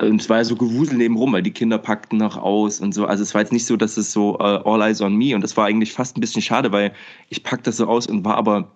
und 0.00 0.20
es 0.20 0.28
war 0.28 0.38
ja 0.38 0.44
so 0.44 0.56
Gewusel 0.56 0.96
nebenrum, 0.96 1.32
weil 1.32 1.42
die 1.42 1.52
Kinder 1.52 1.78
packten 1.78 2.18
noch 2.18 2.36
aus 2.36 2.80
und 2.80 2.94
so. 2.94 3.06
Also 3.06 3.22
es 3.22 3.34
war 3.34 3.42
jetzt 3.42 3.52
nicht 3.52 3.66
so, 3.66 3.76
dass 3.76 3.96
es 3.96 4.12
so 4.12 4.34
uh, 4.38 4.62
all 4.64 4.80
eyes 4.80 5.02
on 5.02 5.14
me 5.14 5.34
und 5.34 5.42
das 5.42 5.56
war 5.56 5.66
eigentlich 5.66 5.92
fast 5.92 6.16
ein 6.16 6.20
bisschen 6.20 6.42
schade, 6.42 6.72
weil 6.72 6.92
ich 7.28 7.42
packte 7.42 7.64
das 7.64 7.76
so 7.76 7.86
aus 7.86 8.06
und 8.06 8.24
war 8.24 8.36
aber, 8.36 8.72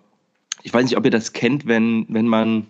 ich 0.63 0.73
weiß 0.73 0.85
nicht, 0.85 0.97
ob 0.97 1.05
ihr 1.05 1.11
das 1.11 1.33
kennt, 1.33 1.65
wenn, 1.65 2.05
wenn 2.09 2.27
man 2.27 2.67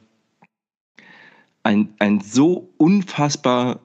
ein, 1.64 1.94
ein 2.00 2.22
so 2.22 2.70
unfassbar 2.78 3.82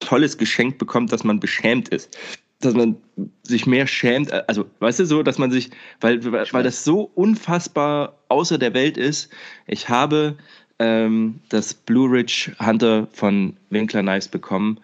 tolles 0.00 0.38
Geschenk 0.38 0.78
bekommt, 0.78 1.12
dass 1.12 1.22
man 1.22 1.38
beschämt 1.38 1.90
ist. 1.90 2.16
Dass 2.60 2.74
man 2.74 2.96
sich 3.42 3.66
mehr 3.66 3.86
schämt, 3.86 4.32
also 4.48 4.66
weißt 4.80 5.00
du 5.00 5.06
so, 5.06 5.22
dass 5.22 5.38
man 5.38 5.50
sich, 5.50 5.70
weil, 6.00 6.22
weil 6.24 6.62
das 6.62 6.84
so 6.84 7.10
unfassbar 7.14 8.18
außer 8.28 8.58
der 8.58 8.74
Welt 8.74 8.96
ist. 8.96 9.30
Ich 9.66 9.88
habe 9.88 10.36
ähm, 10.80 11.40
das 11.50 11.74
Blue 11.74 12.10
Ridge 12.10 12.52
Hunter 12.58 13.06
von 13.12 13.54
Winkler 13.68 14.00
Knives 14.00 14.26
bekommen. 14.26 14.80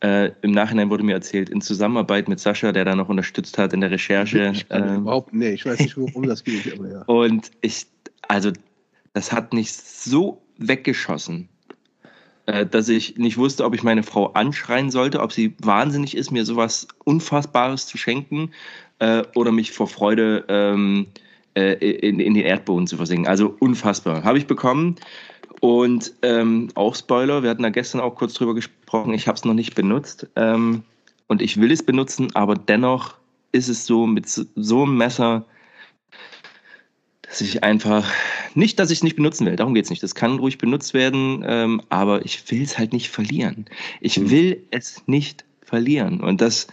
Äh, 0.00 0.32
Im 0.42 0.50
Nachhinein 0.50 0.90
wurde 0.90 1.04
mir 1.04 1.14
erzählt, 1.14 1.48
in 1.48 1.62
Zusammenarbeit 1.62 2.28
mit 2.28 2.40
Sascha, 2.40 2.72
der 2.72 2.84
da 2.84 2.94
noch 2.94 3.08
unterstützt 3.08 3.56
hat 3.56 3.72
in 3.72 3.80
der 3.80 3.90
Recherche. 3.90 4.50
Ich 4.52 4.66
ähm, 4.70 5.02
überhaupt, 5.02 5.32
nee, 5.32 5.50
ich 5.50 5.64
weiß 5.64 5.78
nicht, 5.78 5.96
worum 5.96 6.24
das 6.24 6.44
geht. 6.44 6.70
Aber 6.74 6.90
ja. 6.90 7.02
Und 7.06 7.52
ich, 7.62 7.86
also, 8.28 8.50
das 9.14 9.32
hat 9.32 9.54
mich 9.54 9.72
so 9.72 10.42
weggeschossen, 10.58 11.48
äh, 12.46 12.66
dass 12.66 12.88
ich 12.88 13.16
nicht 13.16 13.38
wusste, 13.38 13.64
ob 13.64 13.74
ich 13.74 13.84
meine 13.84 14.02
Frau 14.02 14.32
anschreien 14.32 14.90
sollte, 14.90 15.20
ob 15.20 15.32
sie 15.32 15.54
wahnsinnig 15.62 16.16
ist, 16.16 16.32
mir 16.32 16.44
sowas 16.44 16.88
Unfassbares 17.04 17.86
zu 17.86 17.96
schenken 17.96 18.50
äh, 18.98 19.22
oder 19.36 19.52
mich 19.52 19.70
vor 19.70 19.86
Freude 19.86 20.44
ähm, 20.48 21.06
äh, 21.56 21.72
in, 21.72 22.20
in 22.20 22.34
den 22.34 22.44
Erdboden 22.44 22.86
zu 22.86 22.98
versinken. 22.98 23.26
Also 23.26 23.56
unfassbar. 23.60 24.24
Habe 24.24 24.36
ich 24.36 24.46
bekommen. 24.46 24.96
Und 25.60 26.12
ähm, 26.22 26.68
auch 26.74 26.94
Spoiler, 26.94 27.42
wir 27.42 27.50
hatten 27.50 27.62
da 27.62 27.70
gestern 27.70 28.00
auch 28.00 28.14
kurz 28.14 28.34
drüber 28.34 28.54
gesprochen, 28.54 29.14
ich 29.14 29.26
habe 29.26 29.36
es 29.36 29.44
noch 29.44 29.54
nicht 29.54 29.74
benutzt. 29.74 30.28
Ähm, 30.36 30.82
und 31.28 31.42
ich 31.42 31.60
will 31.60 31.72
es 31.72 31.84
benutzen, 31.84 32.34
aber 32.34 32.54
dennoch 32.54 33.14
ist 33.52 33.68
es 33.68 33.86
so 33.86 34.06
mit 34.06 34.28
so 34.28 34.82
einem 34.82 34.96
Messer, 34.96 35.44
dass 37.22 37.40
ich 37.40 37.64
einfach, 37.64 38.08
nicht, 38.54 38.78
dass 38.78 38.90
ich 38.90 38.98
es 38.98 39.02
nicht 39.02 39.16
benutzen 39.16 39.46
will, 39.46 39.56
darum 39.56 39.74
geht 39.74 39.84
es 39.84 39.90
nicht. 39.90 40.02
Das 40.02 40.14
kann 40.14 40.38
ruhig 40.38 40.58
benutzt 40.58 40.94
werden, 40.94 41.44
ähm, 41.46 41.82
aber 41.88 42.24
ich 42.24 42.50
will 42.50 42.62
es 42.62 42.78
halt 42.78 42.92
nicht 42.92 43.10
verlieren. 43.10 43.66
Ich 44.00 44.18
mhm. 44.18 44.30
will 44.30 44.66
es 44.70 45.02
nicht 45.06 45.44
verlieren. 45.62 46.20
Und 46.20 46.40
das, 46.40 46.68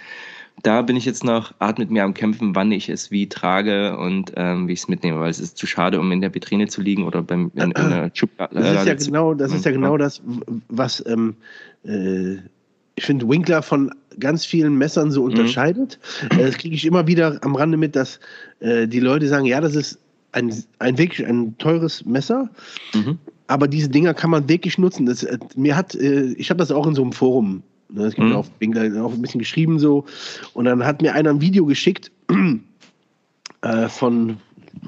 da 0.63 0.81
bin 0.81 0.95
ich 0.95 1.05
jetzt 1.05 1.23
noch 1.23 1.53
hart 1.59 1.77
mit 1.77 1.91
mir 1.91 2.03
am 2.03 2.13
Kämpfen, 2.13 2.55
wann 2.55 2.71
ich 2.71 2.89
es 2.89 3.11
wie 3.11 3.27
trage 3.27 3.97
und 3.97 4.31
ähm, 4.35 4.67
wie 4.67 4.73
ich 4.73 4.79
es 4.79 4.87
mitnehme, 4.87 5.19
weil 5.19 5.29
es 5.29 5.39
ist 5.39 5.57
zu 5.57 5.67
schade, 5.67 5.99
um 5.99 6.11
in 6.11 6.21
der 6.21 6.33
Vitrine 6.33 6.67
zu 6.67 6.81
liegen 6.81 7.03
oder 7.03 7.21
beim 7.21 7.51
in, 7.53 7.61
in 7.63 7.75
einer 7.75 8.09
Schublade. 8.13 8.55
Das 8.55 8.81
ist 8.81 8.87
ja 8.87 8.95
genau, 8.95 9.33
das 9.33 9.53
ist 9.53 9.65
ja 9.65 9.71
genau 9.71 9.97
das, 9.97 10.21
was 10.69 11.03
ähm, 11.05 11.35
äh, 11.85 12.37
ich 12.95 13.05
finde 13.05 13.27
Winkler 13.27 13.61
von 13.61 13.91
ganz 14.19 14.45
vielen 14.45 14.77
Messern 14.77 15.11
so 15.11 15.23
mhm. 15.23 15.31
unterscheidet. 15.31 15.99
Mhm. 16.31 16.37
Das 16.39 16.57
kriege 16.57 16.75
ich 16.75 16.85
immer 16.85 17.07
wieder 17.07 17.39
am 17.43 17.55
Rande 17.55 17.77
mit, 17.77 17.95
dass 17.95 18.19
äh, 18.59 18.87
die 18.87 18.99
Leute 18.99 19.27
sagen, 19.27 19.45
ja, 19.45 19.59
das 19.59 19.75
ist 19.75 19.99
ein, 20.31 20.53
ein 20.79 20.97
wirklich 20.97 21.27
ein 21.27 21.57
teures 21.57 22.05
Messer. 22.05 22.49
Mhm. 22.93 23.17
Aber 23.47 23.67
diese 23.67 23.89
Dinger 23.89 24.13
kann 24.13 24.29
man 24.29 24.47
wirklich 24.47 24.77
nutzen. 24.77 25.05
Das, 25.05 25.23
äh, 25.23 25.37
mir 25.55 25.75
hat, 25.75 25.95
äh, 25.95 26.33
ich 26.37 26.49
habe 26.49 26.59
das 26.59 26.71
auch 26.71 26.87
in 26.87 26.95
so 26.95 27.01
einem 27.01 27.11
Forum, 27.11 27.63
ne, 27.93 28.03
das 28.03 28.15
gibt 28.15 28.27
mhm. 28.27 28.35
auch, 28.35 28.45
auch 28.45 29.13
ein 29.13 29.21
bisschen 29.21 29.39
geschrieben 29.39 29.79
so. 29.79 30.05
Und 30.53 30.65
dann 30.65 30.85
hat 30.85 31.01
mir 31.01 31.13
einer 31.13 31.29
ein 31.29 31.41
Video 31.41 31.65
geschickt 31.65 32.11
äh, 33.61 33.89
von, 33.89 34.37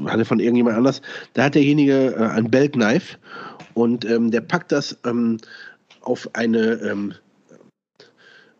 hatte 0.06 0.26
von 0.26 0.40
irgendjemand 0.40 0.78
anders. 0.78 1.02
Da 1.34 1.46
hat 1.46 1.56
derjenige 1.56 2.16
äh, 2.16 2.24
ein 2.24 2.50
Belt 2.50 2.74
Knife 2.74 3.18
und 3.74 4.06
ähm, 4.06 4.32
der 4.32 4.42
packt 4.42 4.72
das 4.72 4.98
ähm, 5.06 5.38
auf 6.02 6.30
eine 6.34 6.74
ähm, 6.82 7.14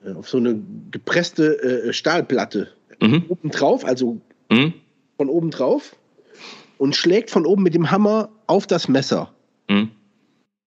äh, 0.06 0.14
auf 0.14 0.30
so 0.30 0.38
eine 0.38 0.60
gepresste 0.92 1.88
äh, 1.88 1.94
Stahlplatte 1.94 2.70
mhm. 3.02 3.26
oben 3.28 3.50
drauf, 3.50 3.86
also 3.86 4.22
mhm. 4.50 4.74
von 5.18 5.30
oben 5.30 5.52
drauf 5.52 5.96
und 6.78 6.96
schlägt 6.96 7.32
von 7.32 7.46
oben 7.46 7.64
mit 7.64 7.74
dem 7.74 7.92
Hammer 7.92 8.30
auf 8.48 8.68
das 8.68 8.88
Messer. 8.88 9.34
Mhm. 9.70 9.92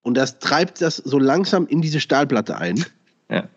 Und 0.02 0.16
das 0.16 0.38
treibt 0.38 0.80
das 0.80 0.96
so 0.96 1.18
langsam 1.18 1.66
in 1.66 1.82
diese 1.82 2.00
Stahlplatte 2.00 2.56
ein. 2.56 2.84
Ja. 3.30 3.48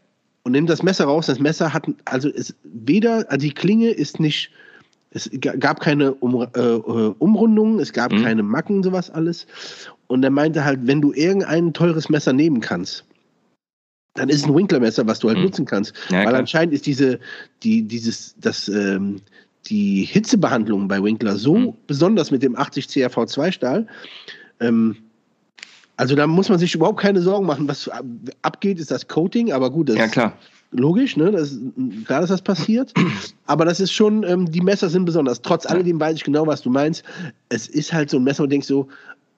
Und 0.44 0.54
nimmt 0.54 0.70
das 0.70 0.82
Messer 0.82 1.06
raus. 1.06 1.28
Das 1.28 1.40
Messer 1.40 1.74
hat, 1.74 1.88
also 2.06 2.30
ist 2.30 2.56
weder, 2.64 3.26
also 3.30 3.46
die 3.46 3.54
Klinge 3.54 3.90
ist 3.90 4.20
nicht, 4.20 4.50
es 5.12 5.30
gab 5.40 5.80
keine 5.82 6.14
um, 6.16 6.42
äh, 6.42 6.60
äh, 6.60 7.14
Umrundungen, 7.20 7.80
es 7.80 7.94
gab 7.94 8.12
mhm. 8.12 8.24
keine 8.24 8.44
Macken, 8.44 8.82
sowas 8.82 9.10
alles. 9.10 9.46
Und 10.08 10.24
er 10.24 10.32
meinte 10.32 10.66
halt, 10.66 10.80
wenn 10.84 11.02
du 11.02 11.14
irgendein 11.14 11.74
teures 11.74 12.10
Messer 12.10 12.34
nehmen 12.34 12.60
kannst, 12.60 13.06
dann 14.16 14.30
ist 14.30 14.38
es 14.38 14.46
ein 14.46 14.56
Winkler-Messer, 14.56 15.08
was 15.08 15.20
du 15.20 15.30
halt 15.30 15.38
mhm. 15.38 15.46
nutzen 15.46 15.66
kannst. 15.66 15.94
Ja, 16.10 16.20
Weil 16.20 16.28
klar. 16.28 16.40
anscheinend 16.40 16.74
ist 16.74 16.86
diese, 16.86 17.20
die, 17.64 17.84
dieses, 17.84 18.36
das, 18.40 18.68
ähm, 18.68 19.22
die 19.68 20.04
Hitzebehandlung 20.04 20.88
bei 20.88 21.02
Winkler 21.02 21.38
so 21.38 21.56
mhm. 21.56 21.74
besonders 21.88 22.32
mit 22.32 22.44
dem 22.44 22.56
80 22.58 22.88
CRV 22.88 23.26
2 23.26 23.52
Stahl. 23.52 23.88
Ähm, 24.60 24.98
also 25.98 26.16
da 26.16 26.28
muss 26.28 26.50
man 26.50 26.60
sich 26.60 26.74
überhaupt 26.74 27.00
keine 27.00 27.22
Sorgen 27.22 27.46
machen. 27.46 27.68
Was 27.68 27.90
abgeht, 28.42 28.80
ist 28.80 28.92
das 28.92 29.08
Coating, 29.08 29.52
aber 29.52 29.70
gut, 29.70 29.90
das 29.90 29.98
ja, 29.98 30.08
klar. 30.08 30.34
ist 30.40 30.62
logisch, 30.72 31.18
ne? 31.18 31.32
Das 31.32 31.52
ist, 31.52 31.62
klar, 32.06 32.22
dass 32.22 32.30
das 32.30 32.42
passiert. 32.42 32.94
aber 33.46 33.66
das 33.66 33.80
ist 33.80 33.92
schon, 33.92 34.24
ähm, 34.24 34.50
die 34.50 34.62
Messer 34.62 34.90
sind 34.90 35.06
besonders. 35.06 35.42
Trotz 35.42 35.66
alledem 35.66 36.00
weiß 36.00 36.16
ich 36.16 36.24
genau, 36.24 36.48
was 36.48 36.62
du 36.62 36.70
meinst. 36.70 37.04
Es 37.50 37.68
ist 37.68 37.94
halt 37.94 38.10
so 38.10 38.18
ein 38.18 38.24
Messer, 38.24 38.44
wo 38.44 38.48
du 38.48 38.52
denkst 38.52 38.68
so, 38.68 38.88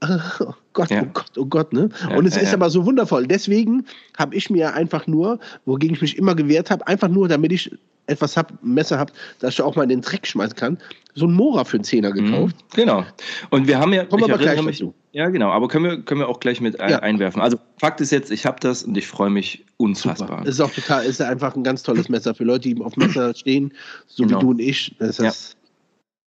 oh 0.39 0.53
Gott, 0.73 0.89
ja. 0.89 1.03
oh 1.03 1.09
Gott, 1.13 1.37
oh 1.37 1.45
Gott, 1.45 1.73
ne? 1.73 1.89
Ja, 2.09 2.17
und 2.17 2.25
es 2.25 2.35
ja, 2.35 2.41
ist 2.41 2.53
aber 2.53 2.69
so 2.69 2.85
wundervoll. 2.85 3.27
Deswegen 3.27 3.85
habe 4.17 4.35
ich 4.35 4.49
mir 4.49 4.73
einfach 4.73 5.07
nur, 5.07 5.39
wogegen 5.65 5.95
ich 5.95 6.01
mich 6.01 6.17
immer 6.17 6.35
gewehrt 6.35 6.71
habe, 6.71 6.85
einfach 6.87 7.07
nur, 7.07 7.27
damit 7.27 7.51
ich 7.51 7.71
etwas 8.07 8.35
hab, 8.35 8.51
Messer 8.63 8.99
habe, 8.99 9.13
das 9.39 9.53
ich 9.53 9.61
auch 9.61 9.75
mal 9.75 9.83
in 9.83 9.89
den 9.89 10.01
Dreck 10.01 10.27
schmeißen 10.27 10.55
kann, 10.55 10.77
so 11.15 11.25
ein 11.25 11.33
Mora 11.33 11.63
für 11.63 11.77
einen 11.77 11.83
Zehner 11.83 12.09
mhm. 12.09 12.25
gekauft. 12.25 12.55
Mhm, 12.55 12.75
genau. 12.75 13.05
Und 13.49 13.67
wir 13.67 13.79
haben 13.79 13.93
ja. 13.93 14.05
Kommen 14.05 14.27
wir 14.27 14.37
gleich 14.37 14.61
mich, 14.61 14.79
dazu. 14.79 14.93
Ja, 15.13 15.29
genau. 15.29 15.51
Aber 15.51 15.67
können 15.67 15.85
wir, 15.85 16.01
können 16.01 16.19
wir 16.19 16.27
auch 16.27 16.39
gleich 16.39 16.59
mit 16.59 16.77
ja. 16.79 16.99
einwerfen. 16.99 17.41
Also, 17.41 17.57
Fakt 17.77 18.01
ist 18.01 18.11
jetzt, 18.11 18.31
ich 18.31 18.45
habe 18.45 18.59
das 18.59 18.83
und 18.83 18.97
ich 18.97 19.07
freue 19.07 19.29
mich 19.29 19.63
unfassbar. 19.77 20.39
Super. 20.39 20.49
Ist 20.49 20.59
auch 20.59 20.71
total, 20.71 21.05
ist 21.05 21.21
einfach 21.21 21.55
ein 21.55 21.63
ganz 21.63 21.83
tolles 21.83 22.09
Messer 22.09 22.35
für 22.35 22.43
Leute, 22.43 22.73
die 22.73 22.81
auf 22.81 22.97
Messer 22.97 23.33
stehen, 23.35 23.73
so 24.07 24.23
genau. 24.23 24.39
wie 24.39 24.41
du 24.41 24.49
und 24.51 24.59
ich. 24.59 24.95
Das 24.99 25.17
ja. 25.17 25.31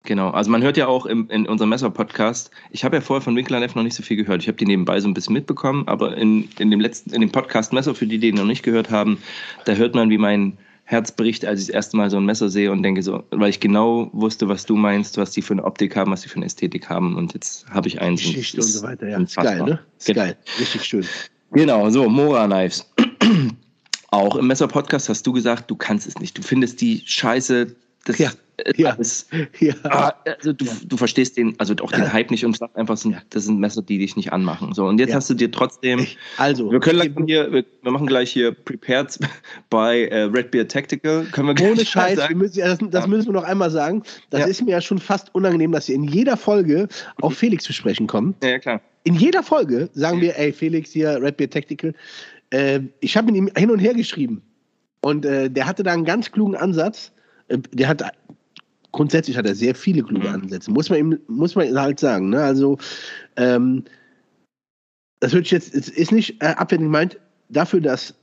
Genau, 0.07 0.29
also 0.29 0.49
man 0.49 0.63
hört 0.63 0.77
ja 0.77 0.87
auch 0.87 1.05
im, 1.05 1.29
in 1.29 1.45
unserem 1.45 1.69
Messer-Podcast, 1.69 2.49
ich 2.71 2.85
habe 2.85 2.95
ja 2.95 3.01
vorher 3.01 3.21
von 3.21 3.35
Winkler 3.35 3.59
Neff 3.59 3.75
noch 3.75 3.83
nicht 3.83 3.93
so 3.93 4.01
viel 4.01 4.15
gehört. 4.15 4.41
Ich 4.41 4.47
habe 4.47 4.57
die 4.57 4.65
nebenbei 4.65 5.01
so 5.01 5.07
ein 5.09 5.13
bisschen 5.13 5.33
mitbekommen, 5.33 5.85
aber 5.85 6.15
in, 6.15 6.47
in 6.59 6.71
dem 6.71 6.79
letzten, 6.79 7.13
in 7.13 7.19
dem 7.19 7.29
Podcast 7.29 7.73
Messer, 7.73 7.93
für 7.93 8.07
die, 8.07 8.17
die 8.17 8.29
ihn 8.29 8.35
noch 8.35 8.45
nicht 8.45 8.63
gehört 8.63 8.89
haben, 8.89 9.17
da 9.65 9.73
hört 9.73 9.95
man, 9.95 10.09
wie 10.09 10.17
mein 10.17 10.57
Herz 10.85 11.11
bricht, 11.11 11.43
als 11.43 11.59
ich 11.59 11.67
das 11.67 11.75
erste 11.75 11.97
Mal 11.97 12.09
so 12.09 12.15
ein 12.15 12.25
Messer 12.25 12.47
sehe 12.47 12.71
und 12.71 12.83
denke 12.83 13.03
so, 13.03 13.21
weil 13.31 13.49
ich 13.49 13.59
genau 13.59 14.09
wusste, 14.13 14.47
was 14.47 14.65
du 14.65 14.77
meinst, 14.77 15.17
was 15.17 15.31
die 15.31 15.41
für 15.41 15.55
eine 15.55 15.65
Optik 15.65 15.97
haben, 15.97 16.09
was 16.09 16.21
die 16.21 16.29
für 16.29 16.37
eine 16.37 16.45
Ästhetik 16.45 16.89
haben 16.89 17.17
und 17.17 17.33
jetzt 17.33 17.69
habe 17.69 17.89
ich 17.89 17.99
eins. 17.99 18.21
Geschichte 18.21 18.61
und, 18.61 18.63
und 18.63 18.71
so 18.71 18.83
weiter, 18.83 19.09
ja. 19.09 19.19
Ist 19.19 19.35
geil, 19.35 19.61
ne? 19.61 19.79
Ist 19.99 20.07
genau. 20.07 20.21
geil, 20.21 20.37
richtig 20.57 20.85
schön. 20.85 21.05
Genau, 21.51 21.89
so, 21.89 22.07
Mora 22.07 22.47
Knives. 22.47 22.89
Auch 24.11 24.37
im 24.37 24.47
Messer-Podcast 24.47 25.09
hast 25.09 25.27
du 25.27 25.33
gesagt, 25.33 25.69
du 25.69 25.75
kannst 25.75 26.07
es 26.07 26.17
nicht. 26.19 26.37
Du 26.37 26.41
findest 26.41 26.79
die 26.79 27.01
Scheiße, 27.05 27.75
das 28.05 28.17
ja 28.19 28.31
ja. 28.75 28.89
Alles, 28.95 29.27
ja. 29.59 29.73
Ah, 29.83 30.13
also 30.25 30.53
du, 30.53 30.65
du 30.85 30.97
verstehst 30.97 31.37
den, 31.37 31.53
also 31.59 31.73
auch 31.81 31.91
den 31.91 32.11
Hype 32.11 32.31
nicht 32.31 32.45
und 32.45 32.57
sagst 32.57 32.75
einfach, 32.75 32.97
das 33.29 33.43
sind 33.43 33.59
Messer, 33.59 33.81
die 33.81 33.97
dich 33.97 34.15
nicht 34.15 34.33
anmachen. 34.33 34.73
So, 34.73 34.85
und 34.85 34.99
jetzt 34.99 35.09
ja. 35.09 35.15
hast 35.15 35.29
du 35.29 35.33
dir 35.33 35.51
trotzdem. 35.51 36.05
Also, 36.37 36.71
wir 36.71 36.79
können 36.79 36.99
gleich 36.99 37.25
hier, 37.27 37.51
wir, 37.51 37.65
wir, 37.81 37.91
machen 37.91 38.07
gleich 38.07 38.31
hier 38.31 38.51
Prepared 38.51 39.19
bei 39.69 40.05
äh, 40.05 40.23
Red 40.23 40.51
Beer 40.51 40.67
Tactical. 40.67 41.25
Können 41.31 41.57
wir 41.57 41.69
Ohne 41.69 41.85
Scheiß, 41.85 42.17
sagen. 42.17 42.37
Müssen, 42.37 42.59
das, 42.59 42.79
das 42.81 43.07
müssen 43.07 43.27
wir 43.27 43.33
noch 43.33 43.43
einmal 43.43 43.69
sagen. 43.69 44.03
Das 44.29 44.47
ist 44.47 44.63
mir 44.63 44.71
ja 44.71 44.81
schon 44.81 44.99
fast 44.99 45.33
unangenehm, 45.35 45.71
dass 45.71 45.87
wir 45.87 45.95
in 45.95 46.03
jeder 46.03 46.37
Folge 46.37 46.87
auf 47.21 47.35
Felix 47.35 47.63
zu 47.63 47.73
sprechen 47.73 48.07
kommen. 48.07 48.35
Ja, 48.43 48.59
klar. 48.59 48.81
In 49.03 49.15
jeder 49.15 49.43
Folge 49.43 49.89
sagen 49.93 50.19
wir, 50.19 50.37
ey, 50.37 50.51
Felix 50.51 50.91
hier, 50.91 51.21
Red 51.21 51.37
Beer 51.37 51.49
Tactical. 51.49 51.93
Äh, 52.49 52.81
ich 52.99 53.15
habe 53.15 53.27
mit 53.27 53.35
ihm 53.35 53.49
hin 53.55 53.71
und 53.71 53.79
her 53.79 53.93
geschrieben. 53.93 54.41
Und 55.01 55.25
äh, 55.25 55.49
der 55.49 55.65
hatte 55.65 55.83
da 55.83 55.93
einen 55.93 56.05
ganz 56.05 56.31
klugen 56.31 56.55
Ansatz. 56.55 57.11
Äh, 57.47 57.59
der 57.71 57.87
hat 57.87 58.03
grundsätzlich 58.97 59.37
hat 59.37 59.45
er 59.45 59.53
sehr 59.53 59.75
viele 59.75 60.01
kluge 60.01 60.27
mhm. 60.27 60.33
Ansätze, 60.33 60.71
muss 60.71 60.89
man 60.89 60.99
ihm, 60.99 61.19
muss 61.27 61.55
man 61.55 61.79
halt 61.79 61.99
sagen. 61.99 62.29
Ne? 62.29 62.43
Also, 62.43 62.79
ähm, 63.35 63.83
das 65.19 65.33
wird 65.33 65.51
jetzt, 65.51 65.73
es 65.75 65.87
ist 65.87 66.11
nicht 66.11 66.41
äh, 66.41 66.47
abwertend 66.47 66.87
gemeint, 66.87 67.19
dafür, 67.49 67.79
dass 67.79 68.15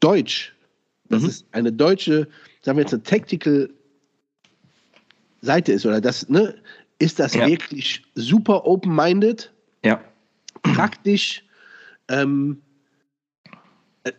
Deutsch, 0.00 0.54
das 1.08 1.22
mhm. 1.22 1.28
ist 1.28 1.46
eine 1.52 1.72
deutsche, 1.72 2.28
sagen 2.60 2.76
wir 2.76 2.82
jetzt 2.82 2.92
eine 2.92 3.02
Tactical 3.02 3.70
Seite 5.40 5.72
ist, 5.72 5.86
oder 5.86 6.02
das, 6.02 6.28
ne, 6.28 6.54
ist 6.98 7.18
das 7.18 7.32
ja. 7.32 7.46
wirklich 7.46 8.02
super 8.14 8.66
open-minded, 8.66 9.50
ja. 9.84 10.02
praktisch, 10.62 11.42
ähm, 12.08 12.60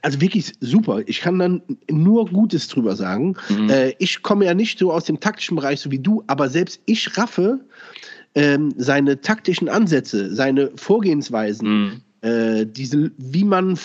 also 0.01 0.21
wirklich 0.21 0.53
super. 0.61 1.01
Ich 1.05 1.21
kann 1.21 1.39
dann 1.39 1.61
nur 1.89 2.25
Gutes 2.25 2.67
drüber 2.67 2.95
sagen. 2.95 3.35
Mhm. 3.49 3.69
Äh, 3.69 3.93
ich 3.99 4.21
komme 4.21 4.45
ja 4.45 4.53
nicht 4.53 4.79
so 4.79 4.91
aus 4.91 5.05
dem 5.05 5.19
taktischen 5.19 5.55
Bereich 5.55 5.79
so 5.79 5.91
wie 5.91 5.99
du, 5.99 6.23
aber 6.27 6.49
selbst 6.49 6.81
ich 6.85 7.17
raffe 7.17 7.59
ähm, 8.33 8.73
seine 8.77 9.21
taktischen 9.21 9.69
Ansätze, 9.69 10.33
seine 10.33 10.71
Vorgehensweisen, 10.75 11.67
mhm. 11.67 12.01
äh, 12.21 12.65
diese, 12.65 13.11
wie 13.17 13.43
man, 13.43 13.77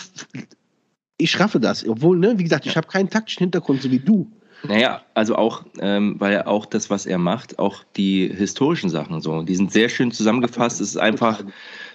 ich 1.17 1.39
raffe 1.39 1.59
das. 1.59 1.87
Obwohl, 1.87 2.17
ne, 2.17 2.37
wie 2.37 2.43
gesagt, 2.43 2.65
ich 2.65 2.75
habe 2.75 2.87
keinen 2.87 3.09
taktischen 3.09 3.43
Hintergrund 3.43 3.81
so 3.81 3.91
wie 3.91 3.99
du. 3.99 4.29
Naja, 4.63 5.01
also 5.15 5.35
auch, 5.35 5.65
ähm, 5.79 6.15
weil 6.19 6.33
er 6.33 6.47
auch 6.47 6.65
das, 6.65 6.89
was 6.89 7.05
er 7.05 7.17
macht, 7.17 7.57
auch 7.57 7.83
die 7.95 8.27
historischen 8.27 8.89
Sachen 8.89 9.21
so, 9.21 9.41
die 9.41 9.55
sind 9.55 9.71
sehr 9.71 9.89
schön 9.89 10.11
zusammengefasst. 10.11 10.81
Es 10.81 10.89
ist 10.89 10.97
einfach 10.97 11.43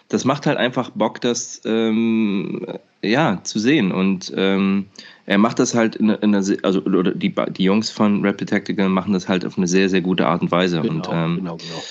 das 0.08 0.25
macht 0.25 0.46
halt 0.46 0.58
einfach 0.58 0.90
Bock, 0.90 1.20
das 1.20 1.60
ähm, 1.64 2.64
ja 3.02 3.40
zu 3.42 3.58
sehen. 3.58 3.92
Und 3.92 4.32
ähm, 4.36 4.86
er 5.26 5.38
macht 5.38 5.58
das 5.58 5.75
halt 5.75 5.96
in, 5.96 6.10
in 6.10 6.34
einer, 6.34 6.44
also 6.62 6.82
oder 6.82 7.12
die, 7.12 7.34
die 7.50 7.64
Jungs 7.64 7.90
von 7.90 8.25
Rapid 8.25 8.48
Tactical 8.48 8.88
machen 8.88 9.12
das 9.12 9.28
halt 9.28 9.44
auf 9.44 9.56
eine 9.56 9.66
sehr, 9.66 9.88
sehr 9.88 10.00
gute 10.00 10.26
Art 10.26 10.42
und 10.42 10.50
Weise. 10.50 10.80
Genau, 10.80 10.94
und, 10.94 11.08
ähm, 11.10 11.36
genau, 11.36 11.56
genau. 11.56 11.82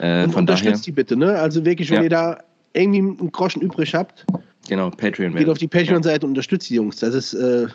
Äh, 0.00 0.24
und 0.24 0.34
unterstützt 0.34 0.74
daher, 0.74 0.84
die 0.84 0.92
bitte, 0.92 1.16
ne? 1.16 1.38
Also 1.38 1.64
wirklich, 1.64 1.90
wenn 1.90 1.98
ja. 1.98 2.02
ihr 2.04 2.10
da 2.10 2.38
irgendwie 2.74 2.98
einen 2.98 3.32
Groschen 3.32 3.62
übrig 3.62 3.94
habt, 3.94 4.26
genau, 4.68 4.90
Patreon. 4.90 5.34
Geht 5.34 5.48
auf 5.48 5.58
die 5.58 5.68
Patreon-Seite 5.68 6.26
und 6.26 6.32
unterstützt 6.32 6.68
die 6.68 6.74
Jungs. 6.74 6.96
Das 6.96 7.14
ist 7.14 7.34
äh, 7.34 7.68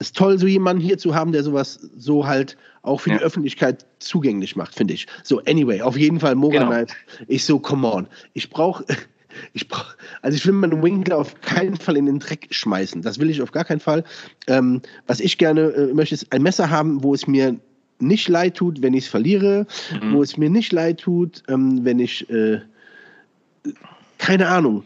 ist 0.00 0.16
toll, 0.16 0.38
so 0.38 0.46
jemanden 0.46 0.82
hier 0.82 0.98
zu 0.98 1.14
haben, 1.14 1.30
der 1.30 1.44
sowas 1.44 1.78
so 1.96 2.26
halt 2.26 2.56
auch 2.82 3.02
für 3.02 3.10
ja. 3.10 3.18
die 3.18 3.22
Öffentlichkeit 3.22 3.84
zugänglich 3.98 4.56
macht, 4.56 4.74
finde 4.74 4.94
ich. 4.94 5.06
So, 5.22 5.40
anyway, 5.44 5.82
auf 5.82 5.96
jeden 5.96 6.18
Fall 6.18 6.34
Moga 6.34 6.58
genau. 6.58 6.70
Knight. 6.70 6.96
Ich 7.28 7.44
so, 7.44 7.58
come 7.58 7.86
on. 7.86 8.06
Ich 8.32 8.48
brauche, 8.48 8.84
ich 9.52 9.68
brauch, 9.68 9.94
also 10.22 10.36
ich 10.36 10.46
will 10.46 10.54
meinen 10.54 10.82
Winkler 10.82 11.18
auf 11.18 11.38
keinen 11.42 11.76
Fall 11.76 11.98
in 11.98 12.06
den 12.06 12.18
Dreck 12.18 12.48
schmeißen. 12.50 13.02
Das 13.02 13.18
will 13.18 13.28
ich 13.28 13.42
auf 13.42 13.52
gar 13.52 13.64
keinen 13.64 13.80
Fall. 13.80 14.02
Ähm, 14.46 14.80
was 15.06 15.20
ich 15.20 15.36
gerne 15.36 15.60
äh, 15.60 15.92
möchte, 15.92 16.14
ist 16.14 16.32
ein 16.32 16.42
Messer 16.42 16.70
haben, 16.70 17.04
wo 17.04 17.12
es 17.12 17.26
mir 17.26 17.56
nicht 17.98 18.26
leid 18.28 18.56
tut, 18.56 18.80
wenn 18.80 18.94
ich 18.94 19.04
es 19.04 19.10
verliere, 19.10 19.66
mhm. 20.00 20.14
wo 20.14 20.22
es 20.22 20.38
mir 20.38 20.48
nicht 20.48 20.72
leid 20.72 21.00
tut, 21.00 21.42
ähm, 21.48 21.84
wenn 21.84 21.98
ich, 21.98 22.28
äh, 22.30 22.60
keine 24.16 24.48
Ahnung, 24.48 24.84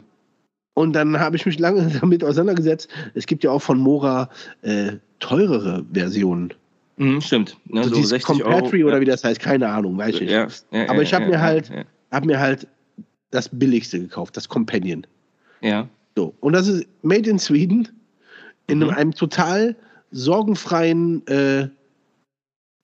und 0.75 0.93
dann 0.93 1.19
habe 1.19 1.37
ich 1.37 1.47
mich 1.47 1.59
lange 1.59 1.89
damit 2.01 2.23
auseinandergesetzt. 2.23 2.89
Es 3.15 3.27
gibt 3.27 3.45
ja 3.45 3.51
auch 3.51 3.63
von 3.63 3.79
Mora 3.79 4.29
äh, 4.63 4.93
teurere 5.21 5.85
Versionen. 5.93 6.53
Mhm, 6.97 7.21
stimmt. 7.21 7.57
Ne, 7.67 7.85
so, 7.85 7.95
so 7.95 8.03
60 8.03 8.25
Compatry 8.25 8.81
Euro, 8.81 8.89
oder 8.89 8.97
ja. 8.97 9.01
wie 9.01 9.07
das 9.07 9.25
heißt, 9.25 9.41
keine 9.41 9.69
Ahnung, 9.69 9.99
weiß 9.99 10.21
ich. 10.21 10.31
Ja, 10.31 10.47
ja, 10.71 10.89
Aber 10.89 11.03
ich 11.03 11.13
habe 11.13 11.27
mir 11.27 11.41
halt, 11.41 11.71
habe 12.13 12.27
mir 12.27 12.39
halt 12.39 12.69
das 13.31 13.49
billigste 13.49 13.99
gekauft, 13.99 14.37
das 14.37 14.49
Companion. 14.49 15.07
Ja. 15.61 15.89
So 16.17 16.35
und 16.41 16.53
das 16.53 16.69
ist 16.69 16.87
made 17.03 17.29
in 17.29 17.39
Sweden 17.39 17.89
in 18.69 18.79
mhm. 18.79 18.91
einem 18.91 19.13
total 19.13 19.77
sorgenfreien, 20.13 21.27
äh, 21.27 21.69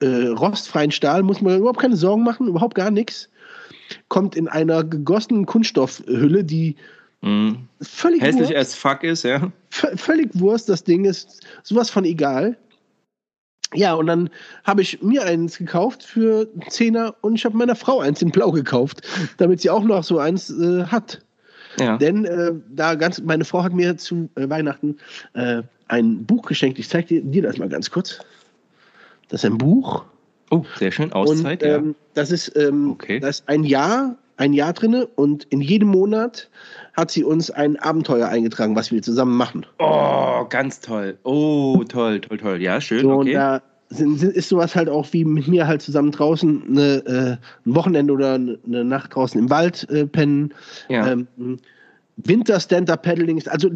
äh, 0.00 0.26
rostfreien 0.28 0.90
Stahl. 0.90 1.22
Muss 1.22 1.40
man 1.40 1.58
überhaupt 1.58 1.80
keine 1.80 1.96
Sorgen 1.96 2.24
machen, 2.24 2.48
überhaupt 2.48 2.74
gar 2.74 2.90
nichts. 2.90 3.28
Kommt 4.08 4.34
in 4.34 4.48
einer 4.48 4.82
gegossenen 4.82 5.46
Kunststoffhülle, 5.46 6.44
die 6.44 6.76
Mhm. 7.22 7.68
Völlig 7.82 8.22
Hässlich 8.22 8.48
Wurst. 8.48 8.56
as 8.56 8.74
fuck 8.74 9.02
ist, 9.04 9.24
ja. 9.24 9.52
V 9.70 9.88
völlig 9.96 10.28
Wurst, 10.34 10.68
das 10.68 10.84
Ding 10.84 11.04
ist 11.04 11.46
sowas 11.62 11.90
von 11.90 12.04
egal. 12.04 12.56
Ja, 13.74 13.94
und 13.94 14.06
dann 14.06 14.30
habe 14.64 14.82
ich 14.82 15.00
mir 15.00 15.24
eins 15.24 15.58
gekauft 15.58 16.02
für 16.02 16.48
Zehner 16.68 17.14
und 17.20 17.36
ich 17.36 17.44
habe 17.44 17.56
meiner 17.56 17.76
Frau 17.76 18.00
eins 18.00 18.20
in 18.20 18.30
Blau 18.30 18.50
gekauft, 18.50 19.02
damit 19.36 19.60
sie 19.60 19.70
auch 19.70 19.84
noch 19.84 20.02
so 20.02 20.18
eins 20.18 20.50
äh, 20.50 20.84
hat. 20.84 21.20
Ja. 21.78 21.96
Denn 21.96 22.24
äh, 22.24 22.52
da 22.74 22.96
ganz, 22.96 23.20
meine 23.20 23.44
Frau 23.44 23.62
hat 23.62 23.72
mir 23.72 23.96
zu 23.96 24.28
äh, 24.34 24.48
Weihnachten 24.48 24.96
äh, 25.34 25.62
ein 25.86 26.24
Buch 26.24 26.46
geschenkt. 26.46 26.80
Ich 26.80 26.88
zeige 26.88 27.06
dir, 27.06 27.22
dir, 27.22 27.42
das 27.42 27.58
mal 27.58 27.68
ganz 27.68 27.90
kurz. 27.90 28.18
Das 29.28 29.44
ist 29.44 29.50
ein 29.50 29.58
Buch. 29.58 30.04
Oh, 30.50 30.64
sehr 30.76 30.90
schön. 30.90 31.12
Auszeit, 31.12 31.62
und, 31.62 31.68
ähm, 31.68 31.86
ja. 31.86 31.94
Das 32.14 32.32
ist, 32.32 32.56
ähm, 32.56 32.90
okay. 32.90 33.20
das 33.20 33.40
ist 33.40 33.48
ein 33.48 33.62
Jahr, 33.62 34.16
ein 34.40 34.54
Jahr 34.54 34.72
drinne 34.72 35.06
und 35.06 35.44
in 35.44 35.60
jedem 35.60 35.90
Monat 35.90 36.48
hat 36.94 37.10
sie 37.10 37.24
uns 37.24 37.50
ein 37.50 37.76
Abenteuer 37.76 38.28
eingetragen, 38.28 38.74
was 38.74 38.90
wir 38.90 39.02
zusammen 39.02 39.36
machen. 39.36 39.66
Oh, 39.78 40.46
ganz 40.48 40.80
toll. 40.80 41.18
Oh, 41.24 41.84
toll, 41.86 42.20
toll, 42.22 42.38
toll. 42.38 42.62
Ja, 42.62 42.80
schön. 42.80 43.02
So, 43.02 43.10
okay. 43.12 43.18
Und 43.18 43.32
da 43.34 43.62
sind, 43.90 44.22
ist 44.22 44.48
sowas 44.48 44.74
halt 44.74 44.88
auch 44.88 45.06
wie 45.12 45.26
mit 45.26 45.46
mir 45.46 45.66
halt 45.66 45.82
zusammen 45.82 46.10
draußen 46.10 46.62
eine, 46.68 46.96
äh, 47.06 47.68
ein 47.68 47.74
Wochenende 47.74 48.14
oder 48.14 48.34
eine 48.34 48.84
Nacht 48.84 49.14
draußen 49.14 49.38
im 49.38 49.50
Wald 49.50 49.88
äh, 49.90 50.06
pennen. 50.06 50.54
Ja. 50.88 51.12
Ähm, 51.12 51.28
Winter 52.16 52.60
Stand-Up 52.60 53.02
Paddling, 53.02 53.42
also 53.46 53.70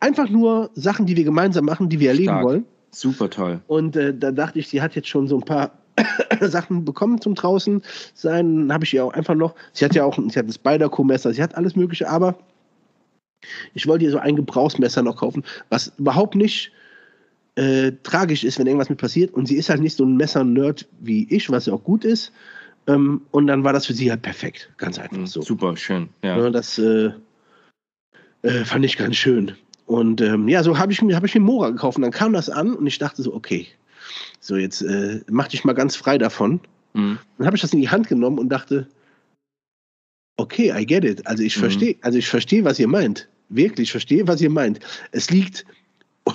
einfach 0.00 0.28
nur 0.28 0.70
Sachen, 0.74 1.06
die 1.06 1.16
wir 1.16 1.24
gemeinsam 1.24 1.64
machen, 1.64 1.88
die 1.88 2.00
wir 2.00 2.08
erleben 2.08 2.30
Stark. 2.30 2.44
wollen. 2.44 2.64
Super 2.90 3.30
toll. 3.30 3.60
Und 3.68 3.94
äh, 3.94 4.16
da 4.16 4.32
dachte 4.32 4.58
ich, 4.58 4.68
sie 4.68 4.82
hat 4.82 4.96
jetzt 4.96 5.08
schon 5.08 5.28
so 5.28 5.36
ein 5.36 5.44
paar 5.44 5.77
Sachen 6.40 6.84
bekommen 6.84 7.20
zum 7.20 7.34
draußen 7.34 7.82
sein. 8.14 8.72
Habe 8.72 8.84
ich 8.84 8.94
ihr 8.94 9.04
auch 9.04 9.12
einfach 9.12 9.34
noch. 9.34 9.54
Sie 9.72 9.84
hat 9.84 9.94
ja 9.94 10.04
auch, 10.04 10.16
sie 10.16 10.38
hat 10.38 10.46
ein 10.46 10.52
Spider-Co-Messer, 10.52 11.32
sie 11.32 11.42
hat 11.42 11.56
alles 11.56 11.76
Mögliche, 11.76 12.08
aber 12.08 12.38
ich 13.74 13.86
wollte 13.86 14.04
ihr 14.04 14.10
so 14.10 14.18
ein 14.18 14.36
Gebrauchsmesser 14.36 15.02
noch 15.02 15.16
kaufen, 15.16 15.44
was 15.68 15.92
überhaupt 15.98 16.34
nicht 16.34 16.72
äh, 17.54 17.92
tragisch 18.02 18.44
ist, 18.44 18.58
wenn 18.58 18.66
irgendwas 18.66 18.90
mit 18.90 18.98
passiert. 18.98 19.34
Und 19.34 19.46
sie 19.46 19.56
ist 19.56 19.68
halt 19.68 19.80
nicht 19.80 19.96
so 19.96 20.04
ein 20.04 20.16
Messer-Nerd 20.16 20.88
wie 21.00 21.26
ich, 21.30 21.50
was 21.50 21.66
ja 21.66 21.74
auch 21.74 21.84
gut 21.84 22.04
ist. 22.04 22.32
Ähm, 22.86 23.22
und 23.30 23.46
dann 23.46 23.64
war 23.64 23.72
das 23.72 23.86
für 23.86 23.94
sie 23.94 24.10
halt 24.10 24.22
perfekt. 24.22 24.70
Ganz 24.78 24.98
einfach 24.98 25.26
so. 25.26 25.42
Super, 25.42 25.76
schön. 25.76 26.08
Ja. 26.22 26.38
ja 26.38 26.50
das 26.50 26.78
äh, 26.78 27.10
äh, 28.42 28.64
fand 28.64 28.84
ich 28.84 28.96
ganz 28.96 29.16
schön. 29.16 29.52
Und 29.86 30.20
ähm, 30.20 30.48
ja, 30.48 30.62
so 30.62 30.78
habe 30.78 30.92
ich, 30.92 31.00
mir, 31.02 31.16
hab 31.16 31.24
ich 31.24 31.34
mir 31.34 31.40
Mora 31.40 31.70
gekauft. 31.70 31.96
Und 31.96 32.02
dann 32.02 32.10
kam 32.10 32.32
das 32.32 32.50
an 32.50 32.74
und 32.74 32.86
ich 32.86 32.98
dachte 32.98 33.22
so, 33.22 33.34
okay, 33.34 33.66
so 34.40 34.56
jetzt 34.56 34.82
äh, 34.82 35.20
mach 35.30 35.48
dich 35.48 35.64
mal 35.64 35.74
ganz 35.74 35.96
frei 35.96 36.18
davon. 36.18 36.60
Mhm. 36.94 37.18
Dann 37.38 37.46
habe 37.46 37.56
ich 37.56 37.62
das 37.62 37.72
in 37.72 37.80
die 37.80 37.90
Hand 37.90 38.08
genommen 38.08 38.38
und 38.38 38.48
dachte, 38.48 38.86
okay, 40.36 40.72
I 40.74 40.86
get 40.86 41.04
it. 41.04 41.26
Also 41.26 41.42
ich 41.42 41.56
mhm. 41.56 41.60
verstehe, 41.60 41.96
also 42.02 42.18
ich 42.18 42.28
verstehe, 42.28 42.64
was 42.64 42.78
ihr 42.78 42.88
meint. 42.88 43.28
Wirklich, 43.48 43.88
ich 43.88 43.92
verstehe, 43.92 44.26
was 44.26 44.40
ihr 44.40 44.50
meint. 44.50 44.80
Es 45.12 45.30
liegt 45.30 45.64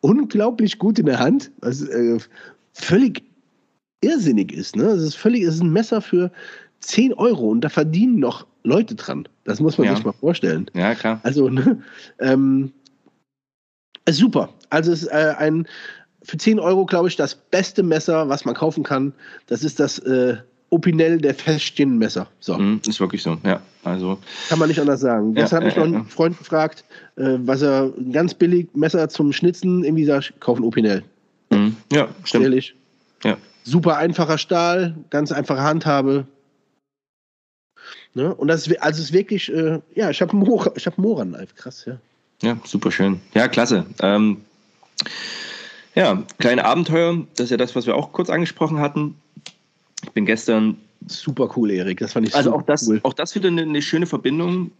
unglaublich 0.00 0.78
gut 0.78 0.98
in 0.98 1.06
der 1.06 1.18
Hand, 1.18 1.50
was 1.60 1.82
äh, 1.82 2.18
völlig 2.72 3.22
irrsinnig 4.00 4.52
ist. 4.52 4.76
Ne? 4.76 4.84
Es 4.84 5.02
ist 5.02 5.16
völlig, 5.16 5.42
es 5.42 5.56
ist 5.56 5.62
ein 5.62 5.72
Messer 5.72 6.00
für 6.00 6.30
10 6.80 7.14
Euro 7.14 7.48
und 7.48 7.62
da 7.62 7.68
verdienen 7.68 8.18
noch 8.18 8.46
Leute 8.62 8.94
dran. 8.94 9.28
Das 9.44 9.60
muss 9.60 9.78
man 9.78 9.86
ja. 9.86 9.96
sich 9.96 10.04
mal 10.04 10.12
vorstellen. 10.12 10.70
Ja, 10.74 10.94
klar. 10.94 11.20
Also, 11.22 11.48
ne, 11.48 11.82
ähm, 12.18 12.72
super. 14.08 14.52
Also 14.70 14.92
es 14.92 15.02
ist 15.02 15.08
äh, 15.08 15.34
ein 15.38 15.66
für 16.24 16.36
10 16.36 16.58
Euro, 16.58 16.86
glaube 16.86 17.08
ich, 17.08 17.16
das 17.16 17.34
beste 17.34 17.82
Messer, 17.82 18.28
was 18.28 18.44
man 18.44 18.54
kaufen 18.54 18.82
kann. 18.82 19.12
Das 19.46 19.62
ist 19.62 19.78
das 19.78 19.98
äh, 20.00 20.36
Opinel 20.70 21.18
der 21.18 21.34
feststehenden 21.34 21.98
Messer. 21.98 22.26
So. 22.40 22.58
Mm, 22.58 22.80
ist 22.86 22.98
wirklich 22.98 23.22
so, 23.22 23.38
ja. 23.44 23.60
Also, 23.84 24.18
Kann 24.48 24.58
man 24.58 24.68
nicht 24.68 24.80
anders 24.80 25.00
sagen. 25.00 25.36
Jetzt 25.36 25.52
ja, 25.52 25.58
habe 25.58 25.68
ich 25.68 25.76
noch 25.76 25.84
einen 25.84 26.06
Freund 26.06 26.36
gefragt, 26.38 26.84
äh, 27.16 27.36
was 27.38 27.62
er 27.62 27.92
ganz 28.12 28.34
billig 28.34 28.68
Messer 28.74 29.08
zum 29.08 29.32
Schnitzen 29.32 29.84
irgendwie 29.84 30.04
sagt, 30.04 30.40
kaufen 30.40 30.64
Opinel. 30.64 31.04
Mm, 31.50 31.70
ja, 31.92 32.08
stimmt. 32.24 32.44
Ehrlich. 32.44 32.74
Ja. 33.22 33.36
Super 33.62 33.98
einfacher 33.98 34.38
Stahl, 34.38 34.94
ganz 35.10 35.32
einfache 35.32 35.62
Handhabe. 35.62 36.26
Ne? 38.14 38.34
Und 38.34 38.48
das 38.48 38.66
ist, 38.66 38.82
also 38.82 39.02
ist 39.02 39.12
wirklich, 39.12 39.52
äh, 39.52 39.80
ja, 39.94 40.10
ich 40.10 40.22
habe 40.22 40.34
Mora, 40.36 40.72
ich 40.76 40.86
habe 40.86 41.00
Mora-Knife, 41.00 41.54
krass, 41.54 41.84
ja. 41.84 41.98
Ja, 42.42 42.58
super 42.64 42.90
schön. 42.90 43.20
Ja, 43.34 43.48
klasse. 43.48 43.86
Ähm, 44.00 44.38
ja, 45.94 46.22
kleine 46.38 46.64
Abenteuer, 46.64 47.24
das 47.36 47.44
ist 47.44 47.50
ja 47.50 47.56
das, 47.56 47.76
was 47.76 47.86
wir 47.86 47.94
auch 47.96 48.12
kurz 48.12 48.30
angesprochen 48.30 48.78
hatten. 48.78 49.16
Ich 50.02 50.10
bin 50.10 50.26
gestern. 50.26 50.76
Super 51.06 51.50
cool, 51.56 51.70
Erik. 51.70 51.98
Das 51.98 52.14
fand 52.14 52.28
ich 52.28 52.34
also 52.34 52.54
auch 52.54 52.62
das, 52.62 52.88
cool. 52.88 53.00
auch 53.02 53.12
das 53.12 53.34
wieder 53.34 53.48
eine, 53.48 53.62
eine, 53.62 53.82
schöne 53.82 54.06
Verbindung. 54.06 54.70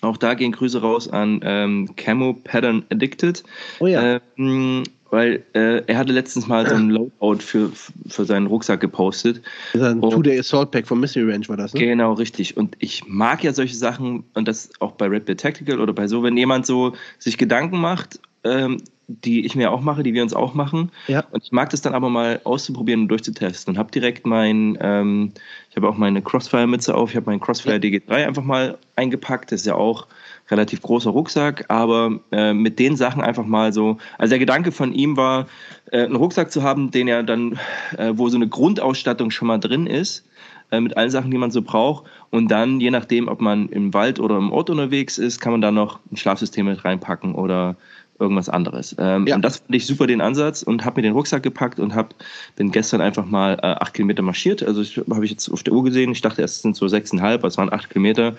Auch 0.00 0.16
da 0.16 0.34
gehen 0.34 0.52
Grüße 0.52 0.80
raus 0.80 1.08
an 1.08 1.40
ähm, 1.44 1.90
Camo 1.96 2.34
Pattern 2.34 2.84
Addicted. 2.90 3.44
Oh 3.78 3.86
ja. 3.86 4.20
Ähm, 4.36 4.82
weil 5.10 5.44
äh, 5.54 5.82
er 5.86 5.98
hatte 5.98 6.12
letztens 6.12 6.46
mal 6.46 6.68
so 6.68 6.74
ein 6.74 6.90
Loadout 7.20 7.38
für, 7.38 7.70
für 8.08 8.24
seinen 8.24 8.46
Rucksack 8.46 8.80
gepostet. 8.80 9.40
Das 9.72 9.82
ist 9.82 9.88
ein 9.88 10.02
Two-Day 10.02 10.38
Assault 10.38 10.70
Pack 10.70 10.86
von 10.86 11.00
Mystery 11.00 11.30
Range 11.30 11.48
war 11.48 11.56
das, 11.56 11.74
ne? 11.74 11.80
Genau, 11.80 12.12
richtig. 12.12 12.56
Und 12.56 12.76
ich 12.78 13.06
mag 13.06 13.42
ja 13.42 13.52
solche 13.52 13.74
Sachen 13.74 14.24
und 14.34 14.46
das 14.46 14.70
auch 14.80 14.92
bei 14.92 15.06
Red 15.06 15.24
Bull 15.26 15.36
Tactical 15.36 15.80
oder 15.80 15.92
bei 15.92 16.08
so, 16.08 16.22
wenn 16.22 16.36
jemand 16.36 16.66
so 16.66 16.94
sich 17.18 17.38
Gedanken 17.38 17.80
macht, 17.80 18.20
ähm, 18.44 18.78
die 19.08 19.46
ich 19.46 19.56
mir 19.56 19.72
auch 19.72 19.80
mache, 19.80 20.02
die 20.02 20.12
wir 20.12 20.22
uns 20.22 20.34
auch 20.34 20.52
machen. 20.52 20.92
Ja. 21.06 21.24
Und 21.30 21.42
ich 21.42 21.50
mag 21.50 21.70
das 21.70 21.80
dann 21.80 21.94
aber 21.94 22.10
mal 22.10 22.40
auszuprobieren 22.44 23.02
und 23.02 23.08
durchzutesten 23.08 23.74
und 23.74 23.78
habe 23.78 23.90
direkt 23.90 24.26
mein, 24.26 24.76
ähm, 24.82 25.32
ich 25.70 25.76
habe 25.76 25.88
auch 25.88 25.96
meine 25.96 26.20
Crossfire-Mütze 26.20 26.94
auf, 26.94 27.10
ich 27.10 27.16
habe 27.16 27.30
meinen 27.30 27.40
Crossfire 27.40 27.76
DG3 27.76 28.26
einfach 28.26 28.44
mal 28.44 28.76
eingepackt. 28.96 29.50
Das 29.50 29.60
ist 29.60 29.66
ja 29.66 29.74
auch 29.74 30.06
relativ 30.50 30.82
großer 30.82 31.10
Rucksack, 31.10 31.64
aber 31.68 32.20
äh, 32.32 32.52
mit 32.52 32.78
den 32.78 32.96
Sachen 32.96 33.22
einfach 33.22 33.46
mal 33.46 33.72
so. 33.72 33.96
Also 34.18 34.30
der 34.30 34.38
Gedanke 34.38 34.72
von 34.72 34.92
ihm 34.92 35.16
war, 35.16 35.46
äh, 35.90 36.04
einen 36.04 36.16
Rucksack 36.16 36.52
zu 36.52 36.62
haben, 36.62 36.90
den 36.90 37.08
er 37.08 37.22
dann, 37.22 37.58
äh, 37.96 38.12
wo 38.14 38.28
so 38.28 38.36
eine 38.36 38.48
Grundausstattung 38.48 39.30
schon 39.30 39.48
mal 39.48 39.58
drin 39.58 39.86
ist, 39.86 40.26
äh, 40.70 40.80
mit 40.80 40.98
allen 40.98 41.10
Sachen, 41.10 41.30
die 41.30 41.38
man 41.38 41.50
so 41.50 41.62
braucht. 41.62 42.04
Und 42.30 42.50
dann, 42.50 42.78
je 42.78 42.90
nachdem, 42.90 43.28
ob 43.28 43.40
man 43.40 43.70
im 43.70 43.94
Wald 43.94 44.20
oder 44.20 44.36
im 44.36 44.52
Ort 44.52 44.68
unterwegs 44.68 45.16
ist, 45.16 45.40
kann 45.40 45.52
man 45.52 45.62
da 45.62 45.70
noch 45.70 45.98
ein 46.12 46.16
Schlafsystem 46.18 46.66
mit 46.66 46.84
reinpacken 46.84 47.34
oder 47.34 47.76
irgendwas 48.18 48.48
anderes. 48.48 48.94
Ähm, 48.98 49.26
ja. 49.26 49.36
Und 49.36 49.42
das 49.42 49.58
fand 49.58 49.74
ich 49.74 49.86
super 49.86 50.06
den 50.06 50.20
Ansatz 50.20 50.62
und 50.62 50.84
habe 50.84 50.98
mir 50.98 51.02
den 51.02 51.12
Rucksack 51.12 51.42
gepackt 51.42 51.78
und 51.78 51.94
hab, 51.94 52.14
bin 52.56 52.70
gestern 52.72 53.00
einfach 53.00 53.24
mal 53.24 53.54
äh, 53.62 53.66
acht 53.66 53.94
Kilometer 53.94 54.22
marschiert. 54.22 54.62
Also 54.62 54.82
habe 55.10 55.24
ich 55.24 55.30
jetzt 55.30 55.48
auf 55.48 55.62
der 55.62 55.72
Uhr 55.72 55.84
gesehen. 55.84 56.12
Ich 56.12 56.20
dachte, 56.20 56.42
es 56.42 56.62
sind 56.62 56.76
so 56.76 56.88
sechseinhalb, 56.88 57.44
es 57.44 57.56
waren 57.56 57.72
acht 57.72 57.90
Kilometer 57.90 58.34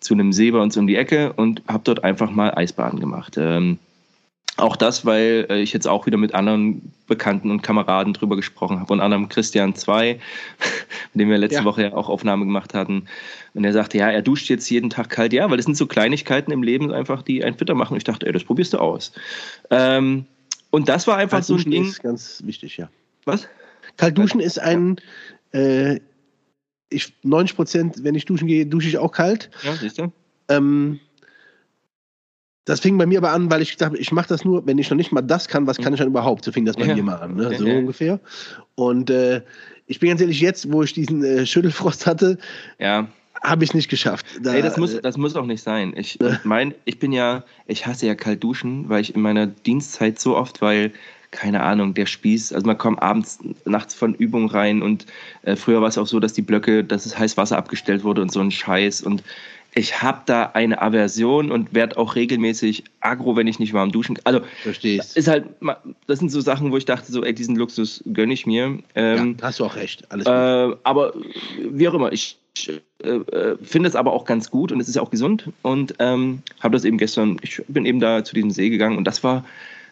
zu 0.00 0.14
einem 0.14 0.32
See 0.32 0.50
bei 0.50 0.58
uns 0.58 0.76
um 0.76 0.86
die 0.86 0.96
Ecke 0.96 1.32
und 1.34 1.62
habe 1.68 1.82
dort 1.84 2.04
einfach 2.04 2.30
mal 2.30 2.54
Eisbahn 2.54 3.00
gemacht. 3.00 3.36
Ähm, 3.36 3.78
auch 4.58 4.76
das, 4.76 5.04
weil 5.06 5.46
äh, 5.48 5.60
ich 5.60 5.72
jetzt 5.72 5.86
auch 5.86 6.06
wieder 6.06 6.18
mit 6.18 6.34
anderen 6.34 6.92
Bekannten 7.06 7.50
und 7.50 7.62
Kameraden 7.62 8.12
drüber 8.12 8.36
gesprochen 8.36 8.80
habe. 8.80 8.92
Unter 8.92 9.04
anderem 9.04 9.28
Christian 9.28 9.74
2, 9.74 10.14
mit 11.14 11.20
dem 11.20 11.30
wir 11.30 11.38
letzte 11.38 11.60
ja. 11.60 11.64
Woche 11.64 11.82
ja 11.82 11.92
auch 11.94 12.08
Aufnahme 12.08 12.44
gemacht 12.44 12.74
hatten. 12.74 13.06
Und 13.54 13.64
er 13.64 13.72
sagte, 13.72 13.98
ja, 13.98 14.10
er 14.10 14.22
duscht 14.22 14.48
jetzt 14.48 14.68
jeden 14.68 14.90
Tag 14.90 15.10
kalt. 15.10 15.32
Ja, 15.32 15.48
weil 15.48 15.56
das 15.56 15.66
sind 15.66 15.76
so 15.76 15.86
Kleinigkeiten 15.86 16.50
im 16.50 16.62
Leben 16.62 16.92
einfach, 16.92 17.22
die 17.22 17.44
einen 17.44 17.56
fitter 17.56 17.74
machen. 17.74 17.94
Und 17.94 17.98
ich 17.98 18.04
dachte, 18.04 18.26
ey, 18.26 18.32
das 18.32 18.44
probierst 18.44 18.74
du 18.74 18.78
aus. 18.78 19.12
Ähm, 19.70 20.26
und 20.70 20.88
das 20.88 21.06
war 21.06 21.16
einfach 21.16 21.42
so 21.42 21.54
ein 21.54 21.70
Ding. 21.70 21.84
ist 21.84 22.02
ganz 22.02 22.42
wichtig, 22.44 22.76
ja. 22.76 22.90
Was? 23.24 23.48
Kalt 23.96 24.18
duschen 24.18 24.40
ist 24.40 24.58
ein, 24.58 24.96
äh, 25.52 26.00
ich, 26.90 27.14
90 27.22 27.56
Prozent, 27.56 28.04
wenn 28.04 28.14
ich 28.14 28.24
duschen 28.24 28.48
gehe, 28.48 28.66
dusche 28.66 28.88
ich 28.88 28.98
auch 28.98 29.12
kalt. 29.12 29.50
Ja, 29.62 29.74
siehst 29.74 29.98
du? 29.98 30.12
Ähm, 30.48 31.00
das 32.68 32.80
fing 32.80 32.98
bei 32.98 33.06
mir 33.06 33.18
aber 33.18 33.32
an, 33.32 33.50
weil 33.50 33.62
ich 33.62 33.76
dachte, 33.76 33.96
ich 33.96 34.12
mache 34.12 34.28
das 34.28 34.44
nur, 34.44 34.66
wenn 34.66 34.78
ich 34.78 34.90
noch 34.90 34.96
nicht 34.96 35.12
mal 35.12 35.22
das 35.22 35.48
kann, 35.48 35.66
was 35.66 35.78
kann 35.78 35.92
ich 35.92 35.98
dann 35.98 36.08
überhaupt? 36.08 36.44
So 36.44 36.52
fing 36.52 36.64
das 36.64 36.76
bei 36.76 36.86
ja. 36.86 36.94
mir 36.94 37.02
mal 37.02 37.16
an, 37.16 37.34
ne? 37.34 37.54
so 37.56 37.66
ja. 37.66 37.78
ungefähr. 37.78 38.20
Und 38.74 39.10
äh, 39.10 39.42
ich 39.86 40.00
bin 40.00 40.10
ganz 40.10 40.20
ehrlich, 40.20 40.40
jetzt, 40.40 40.70
wo 40.70 40.82
ich 40.82 40.92
diesen 40.92 41.24
äh, 41.24 41.46
Schüttelfrost 41.46 42.06
hatte, 42.06 42.38
ja. 42.78 43.08
habe 43.42 43.64
ich 43.64 43.74
nicht 43.74 43.88
geschafft. 43.88 44.26
Da, 44.42 44.54
Ey, 44.54 44.62
das 44.62 44.76
muss, 44.76 44.94
äh, 44.94 45.00
das 45.00 45.16
muss 45.16 45.34
auch 45.34 45.46
nicht 45.46 45.62
sein. 45.62 45.94
Ich 45.96 46.20
äh, 46.20 46.36
mein, 46.44 46.74
ich 46.84 46.98
bin 46.98 47.12
ja, 47.12 47.44
ich 47.66 47.86
hasse 47.86 48.06
ja 48.06 48.14
kalt 48.14 48.44
duschen, 48.44 48.88
weil 48.88 49.00
ich 49.00 49.14
in 49.14 49.22
meiner 49.22 49.46
Dienstzeit 49.46 50.18
so 50.20 50.36
oft, 50.36 50.60
weil 50.60 50.92
keine 51.30 51.62
Ahnung, 51.62 51.94
der 51.94 52.06
Spieß, 52.06 52.52
also 52.52 52.66
man 52.66 52.78
kommt 52.78 53.02
abends, 53.02 53.38
nachts 53.64 53.94
von 53.94 54.14
Übung 54.14 54.48
rein 54.50 54.80
und 54.82 55.06
äh, 55.42 55.56
früher 55.56 55.80
war 55.80 55.88
es 55.88 55.98
auch 55.98 56.06
so, 56.06 56.20
dass 56.20 56.32
die 56.32 56.42
Blöcke, 56.42 56.84
dass 56.84 57.04
es 57.04 57.18
heiß 57.18 57.36
Wasser 57.36 57.58
abgestellt 57.58 58.02
wurde 58.02 58.22
und 58.22 58.32
so 58.32 58.40
ein 58.40 58.50
Scheiß 58.50 59.02
und 59.02 59.22
ich 59.78 60.02
habe 60.02 60.22
da 60.26 60.50
eine 60.54 60.82
Aversion 60.82 61.52
und 61.52 61.72
werde 61.72 61.96
auch 61.98 62.16
regelmäßig 62.16 62.84
aggro, 63.00 63.36
wenn 63.36 63.46
ich 63.46 63.60
nicht 63.60 63.72
warm 63.72 63.92
duschen 63.92 64.16
kann. 64.16 64.34
Also. 64.34 64.40
Ist 65.14 65.28
halt, 65.28 65.44
das 66.06 66.18
sind 66.18 66.30
so 66.30 66.40
Sachen, 66.40 66.72
wo 66.72 66.76
ich 66.76 66.84
dachte, 66.84 67.12
so, 67.12 67.22
ey, 67.22 67.32
diesen 67.32 67.54
Luxus 67.54 68.02
gönne 68.12 68.34
ich 68.34 68.44
mir. 68.44 68.78
Ähm, 68.96 69.36
ja, 69.38 69.46
hast 69.46 69.60
du 69.60 69.64
auch 69.64 69.76
recht. 69.76 70.10
Alles 70.10 70.26
äh, 70.26 70.76
aber 70.82 71.14
wie 71.70 71.88
auch 71.88 71.94
immer, 71.94 72.12
ich 72.12 72.38
äh, 72.66 73.08
äh, 73.08 73.56
finde 73.62 73.88
es 73.88 73.94
aber 73.94 74.12
auch 74.12 74.24
ganz 74.24 74.50
gut 74.50 74.72
und 74.72 74.80
es 74.80 74.88
ist 74.88 74.96
ja 74.96 75.02
auch 75.02 75.10
gesund 75.10 75.50
und 75.62 75.94
ähm, 76.00 76.42
habe 76.58 76.76
das 76.76 76.84
eben 76.84 76.98
gestern, 76.98 77.36
ich 77.42 77.62
bin 77.68 77.86
eben 77.86 78.00
da 78.00 78.24
zu 78.24 78.34
diesem 78.34 78.50
See 78.50 78.70
gegangen 78.70 78.98
und 78.98 79.04
das 79.04 79.22
war 79.22 79.44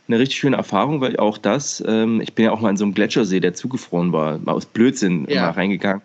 eine 0.08 0.18
richtig 0.18 0.38
schöne 0.38 0.56
Erfahrung, 0.56 1.00
weil 1.00 1.16
auch 1.16 1.38
das, 1.38 1.82
ähm, 1.86 2.20
ich 2.20 2.32
bin 2.32 2.44
ja 2.44 2.50
auch 2.50 2.60
mal 2.60 2.70
in 2.70 2.76
so 2.76 2.84
einem 2.84 2.94
Gletschersee, 2.94 3.38
der 3.38 3.54
zugefroren 3.54 4.12
war, 4.12 4.38
mal 4.38 4.52
aus 4.52 4.66
Blödsinn 4.66 5.26
ja. 5.28 5.42
mal 5.42 5.50
reingegangen 5.50 6.02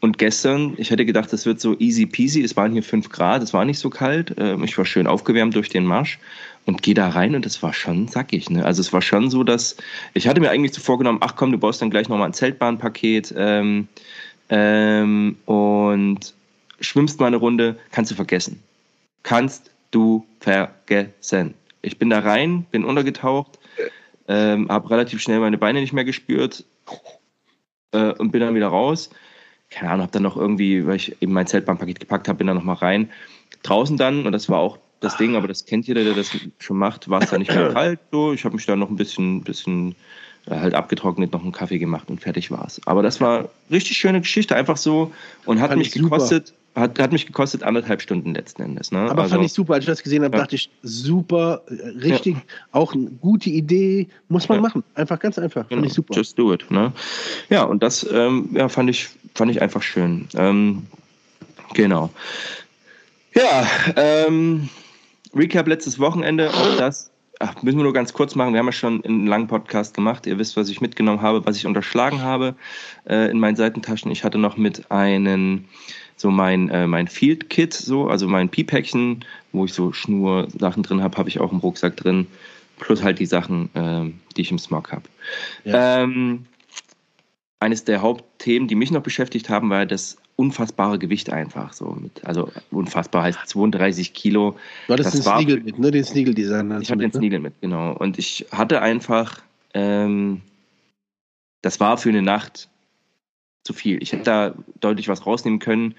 Und 0.00 0.18
gestern, 0.18 0.74
ich 0.76 0.90
hätte 0.90 1.04
gedacht, 1.04 1.32
das 1.32 1.44
wird 1.44 1.60
so 1.60 1.76
easy 1.78 2.06
peasy. 2.06 2.42
Es 2.42 2.56
waren 2.56 2.72
hier 2.72 2.84
fünf 2.84 3.08
Grad, 3.08 3.42
es 3.42 3.52
war 3.52 3.64
nicht 3.64 3.80
so 3.80 3.90
kalt. 3.90 4.34
Ähm, 4.38 4.62
ich 4.62 4.78
war 4.78 4.84
schön 4.84 5.08
aufgewärmt 5.08 5.56
durch 5.56 5.68
den 5.68 5.84
Marsch 5.84 6.18
und 6.66 6.82
gehe 6.82 6.94
da 6.94 7.08
rein 7.08 7.34
und 7.34 7.44
es 7.46 7.62
war 7.62 7.72
schon 7.72 8.06
sackig. 8.06 8.48
Ne? 8.48 8.64
Also 8.64 8.80
es 8.80 8.92
war 8.92 9.02
schon 9.02 9.28
so, 9.30 9.42
dass 9.42 9.76
ich 10.14 10.28
hatte 10.28 10.40
mir 10.40 10.50
eigentlich 10.50 10.74
so 10.74 10.80
vorgenommen, 10.80 11.18
ach 11.20 11.34
komm, 11.34 11.50
du 11.50 11.58
baust 11.58 11.82
dann 11.82 11.90
gleich 11.90 12.08
nochmal 12.08 12.28
ein 12.28 12.34
Zeltbahnpaket 12.34 13.34
ähm, 13.36 13.88
ähm, 14.50 15.36
und 15.46 16.34
schwimmst 16.80 17.18
mal 17.18 17.26
eine 17.26 17.38
Runde, 17.38 17.76
kannst 17.90 18.12
du 18.12 18.14
vergessen. 18.14 18.62
Kannst 19.24 19.72
du 19.90 20.24
vergessen. 20.38 21.54
Ich 21.82 21.98
bin 21.98 22.10
da 22.10 22.20
rein, 22.20 22.66
bin 22.70 22.84
untergetaucht, 22.84 23.58
ähm, 24.28 24.68
habe 24.68 24.90
relativ 24.90 25.20
schnell 25.20 25.40
meine 25.40 25.58
Beine 25.58 25.80
nicht 25.80 25.92
mehr 25.92 26.04
gespürt 26.04 26.64
äh, 27.92 28.12
und 28.12 28.30
bin 28.30 28.40
dann 28.40 28.54
wieder 28.54 28.68
raus 28.68 29.10
keine 29.70 29.90
Ahnung, 29.90 30.02
habe 30.02 30.12
dann 30.12 30.22
noch 30.22 30.36
irgendwie, 30.36 30.86
weil 30.86 30.96
ich 30.96 31.20
eben 31.20 31.32
mein 31.32 31.46
Zeltbahnpaket 31.46 32.00
gepackt 32.00 32.28
habe, 32.28 32.38
bin 32.38 32.46
dann 32.46 32.56
noch 32.56 32.64
mal 32.64 32.74
rein. 32.74 33.10
Draußen 33.62 33.96
dann, 33.96 34.26
und 34.26 34.32
das 34.32 34.48
war 34.48 34.58
auch 34.58 34.78
das 35.00 35.16
Ding, 35.16 35.36
aber 35.36 35.48
das 35.48 35.64
kennt 35.64 35.86
jeder, 35.86 36.04
der 36.04 36.14
das 36.14 36.30
schon 36.58 36.78
macht, 36.78 37.08
war 37.08 37.22
es 37.22 37.30
dann 37.30 37.40
nicht 37.40 37.54
mehr 37.54 37.68
kalt. 37.72 38.00
So. 38.10 38.32
Ich 38.32 38.44
habe 38.44 38.56
mich 38.56 38.66
dann 38.66 38.78
noch 38.78 38.90
ein 38.90 38.96
bisschen, 38.96 39.42
bisschen 39.42 39.94
äh, 40.46 40.56
halt 40.58 40.74
abgetrocknet, 40.74 41.32
noch 41.32 41.42
einen 41.42 41.52
Kaffee 41.52 41.78
gemacht 41.78 42.08
und 42.08 42.20
fertig 42.20 42.50
war 42.50 42.66
es. 42.66 42.80
Aber 42.86 43.02
das 43.02 43.20
war 43.20 43.48
richtig 43.70 43.96
schöne 43.96 44.20
Geschichte, 44.20 44.56
einfach 44.56 44.76
so 44.76 45.12
und 45.44 45.60
hat 45.60 45.68
fand 45.70 45.78
mich 45.78 45.92
gekostet, 45.92 46.54
hat, 46.78 46.98
hat 46.98 47.12
mich 47.12 47.26
gekostet 47.26 47.62
anderthalb 47.62 48.00
Stunden 48.00 48.34
letzten 48.34 48.62
Endes. 48.62 48.92
Ne? 48.92 49.00
Aber 49.00 49.22
also, 49.22 49.34
fand 49.34 49.46
ich 49.46 49.52
super, 49.52 49.74
als 49.74 49.84
ich 49.84 49.88
das 49.88 50.02
gesehen 50.02 50.24
habe, 50.24 50.36
ja. 50.36 50.42
dachte 50.42 50.56
ich, 50.56 50.70
super, 50.82 51.62
richtig, 52.02 52.34
ja. 52.36 52.42
auch 52.72 52.94
eine 52.94 53.06
gute 53.20 53.50
Idee, 53.50 54.08
muss 54.28 54.48
man 54.48 54.58
ja. 54.58 54.62
machen. 54.62 54.84
Einfach 54.94 55.18
ganz 55.18 55.38
einfach, 55.38 55.68
genau. 55.68 55.80
fand 55.80 55.86
ich 55.86 55.94
super. 55.94 56.14
Just 56.14 56.38
do 56.38 56.52
it. 56.52 56.70
Ne? 56.70 56.92
Ja, 57.50 57.64
und 57.64 57.82
das 57.82 58.06
ähm, 58.12 58.50
ja, 58.52 58.68
fand, 58.68 58.90
ich, 58.90 59.08
fand 59.34 59.50
ich 59.50 59.60
einfach 59.62 59.82
schön. 59.82 60.28
Ähm, 60.34 60.86
genau. 61.74 62.10
Ja, 63.34 63.66
ähm, 63.96 64.68
Recap 65.34 65.68
letztes 65.68 65.98
Wochenende, 65.98 66.50
auch 66.50 66.76
das 66.76 67.10
ach, 67.40 67.62
müssen 67.62 67.78
wir 67.78 67.84
nur 67.84 67.92
ganz 67.92 68.12
kurz 68.12 68.34
machen. 68.34 68.52
Wir 68.52 68.60
haben 68.60 68.66
ja 68.66 68.72
schon 68.72 69.04
einen 69.04 69.26
langen 69.26 69.46
Podcast 69.46 69.94
gemacht. 69.94 70.26
Ihr 70.26 70.38
wisst, 70.38 70.56
was 70.56 70.68
ich 70.68 70.80
mitgenommen 70.80 71.22
habe, 71.22 71.44
was 71.46 71.56
ich 71.56 71.66
unterschlagen 71.66 72.22
habe 72.22 72.54
äh, 73.08 73.30
in 73.30 73.38
meinen 73.38 73.56
Seitentaschen. 73.56 74.10
Ich 74.10 74.24
hatte 74.24 74.38
noch 74.38 74.56
mit 74.56 74.90
einem 74.90 75.64
so 76.18 76.30
mein, 76.30 76.68
äh, 76.68 76.86
mein 76.86 77.08
Field 77.08 77.48
Kit, 77.48 77.72
so, 77.72 78.08
also 78.08 78.28
mein 78.28 78.48
Pi-Päckchen, 78.48 79.24
wo 79.52 79.64
ich 79.64 79.72
so 79.72 79.92
Schnur-Sachen 79.92 80.82
drin 80.82 81.02
habe, 81.02 81.16
habe 81.16 81.28
ich 81.28 81.40
auch 81.40 81.52
im 81.52 81.58
Rucksack 81.58 81.96
drin. 81.96 82.26
Plus 82.78 83.02
halt 83.02 83.18
die 83.18 83.26
Sachen, 83.26 83.70
äh, 83.74 84.12
die 84.36 84.42
ich 84.42 84.50
im 84.50 84.58
Smog 84.58 84.92
habe. 84.92 85.04
Ja. 85.64 86.02
Ähm, 86.02 86.46
eines 87.60 87.84
der 87.84 88.02
Hauptthemen, 88.02 88.68
die 88.68 88.74
mich 88.74 88.90
noch 88.90 89.02
beschäftigt 89.02 89.48
haben, 89.48 89.70
war 89.70 89.86
das 89.86 90.16
unfassbare 90.36 90.98
Gewicht 90.98 91.30
einfach. 91.30 91.72
So 91.72 91.96
mit, 92.00 92.24
also 92.24 92.50
unfassbar 92.70 93.24
heißt 93.24 93.40
32 93.46 94.12
Kilo. 94.12 94.56
Du 94.86 94.92
hattest 94.92 95.14
das 95.14 95.14
den 95.14 95.22
Sneagle 95.22 95.60
mit, 95.60 95.78
ne? 95.78 95.90
Den 95.90 96.04
Sneagle-Design. 96.04 96.80
Ich 96.80 96.90
hatte 96.90 97.00
den 97.00 97.10
ne? 97.10 97.18
Sneagle 97.18 97.40
mit, 97.40 97.60
genau. 97.60 97.92
Und 97.92 98.18
ich 98.18 98.46
hatte 98.52 98.80
einfach, 98.80 99.40
ähm, 99.74 100.40
das 101.62 101.80
war 101.80 101.98
für 101.98 102.10
eine 102.10 102.22
Nacht 102.22 102.68
zu 103.64 103.72
viel. 103.72 104.02
Ich 104.02 104.12
hätte 104.12 104.24
da 104.24 104.54
deutlich 104.80 105.08
was 105.08 105.26
rausnehmen 105.26 105.58
können. 105.58 105.94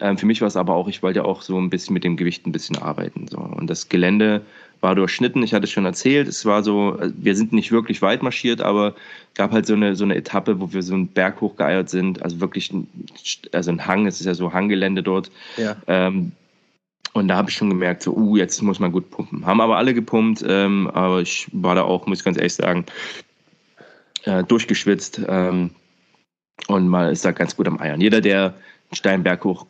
Ähm, 0.00 0.18
für 0.18 0.26
mich 0.26 0.40
war 0.40 0.48
es 0.48 0.56
aber 0.56 0.74
auch, 0.74 0.88
ich 0.88 1.02
wollte 1.02 1.24
auch 1.24 1.42
so 1.42 1.58
ein 1.58 1.70
bisschen 1.70 1.94
mit 1.94 2.04
dem 2.04 2.16
Gewicht 2.16 2.46
ein 2.46 2.52
bisschen 2.52 2.76
arbeiten. 2.78 3.28
So. 3.28 3.38
Und 3.38 3.68
das 3.68 3.88
Gelände 3.88 4.42
war 4.80 4.96
durchschnitten. 4.96 5.42
Ich 5.44 5.54
hatte 5.54 5.64
es 5.64 5.70
schon 5.70 5.84
erzählt. 5.84 6.26
Es 6.26 6.44
war 6.44 6.64
so, 6.64 6.98
wir 7.16 7.36
sind 7.36 7.52
nicht 7.52 7.70
wirklich 7.70 8.02
weit 8.02 8.22
marschiert, 8.22 8.60
aber 8.60 8.94
gab 9.34 9.52
halt 9.52 9.66
so 9.66 9.74
eine, 9.74 9.94
so 9.94 10.04
eine 10.04 10.16
Etappe, 10.16 10.60
wo 10.60 10.72
wir 10.72 10.82
so 10.82 10.94
einen 10.94 11.06
Berg 11.06 11.40
hochgeeiert 11.40 11.88
sind. 11.88 12.20
Also 12.22 12.40
wirklich, 12.40 12.72
ein, 12.72 12.88
also 13.52 13.70
ein 13.70 13.86
Hang. 13.86 14.06
Es 14.06 14.18
ist 14.18 14.26
ja 14.26 14.34
so 14.34 14.52
Hanggelände 14.52 15.04
dort. 15.04 15.30
Ja. 15.56 15.76
Ähm, 15.86 16.32
und 17.12 17.28
da 17.28 17.36
habe 17.36 17.50
ich 17.50 17.56
schon 17.56 17.68
gemerkt, 17.68 18.02
so, 18.02 18.14
uh, 18.14 18.36
jetzt 18.36 18.60
muss 18.62 18.80
man 18.80 18.90
gut 18.90 19.10
pumpen. 19.10 19.46
Haben 19.46 19.60
aber 19.60 19.76
alle 19.76 19.94
gepumpt, 19.94 20.44
ähm, 20.48 20.88
aber 20.88 21.20
ich 21.20 21.46
war 21.52 21.74
da 21.74 21.82
auch, 21.82 22.06
muss 22.06 22.18
ich 22.18 22.24
ganz 22.24 22.38
ehrlich 22.38 22.54
sagen, 22.54 22.86
äh, 24.24 24.42
durchgeschwitzt. 24.42 25.20
Ähm, 25.28 25.70
und 26.68 26.88
mal 26.88 27.10
ist 27.12 27.24
da 27.24 27.32
ganz 27.32 27.56
gut 27.56 27.66
am 27.66 27.80
Eiern. 27.80 28.00
Jeder, 28.00 28.20
der 28.20 28.44
einen 28.44 28.96
Steinberg 28.96 29.44
hoch 29.44 29.66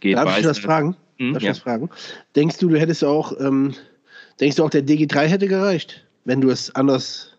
geht, 0.00 0.16
Darf 0.16 0.26
weiß. 0.26 0.38
Ich 0.38 0.44
das 0.44 0.58
fragen? 0.58 0.96
Hm, 1.18 1.32
Darf 1.32 1.42
ich 1.42 1.46
ja. 1.46 1.52
das 1.52 1.60
fragen? 1.60 1.90
Denkst 2.34 2.58
du, 2.58 2.68
du 2.68 2.78
hättest 2.78 3.04
auch 3.04 3.38
ähm, 3.40 3.74
Denkst 4.40 4.56
du 4.56 4.64
auch, 4.64 4.70
der 4.70 4.82
DG3 4.82 5.26
hätte 5.26 5.48
gereicht, 5.48 6.04
wenn 6.24 6.40
du 6.40 6.50
es 6.50 6.74
anders. 6.74 7.32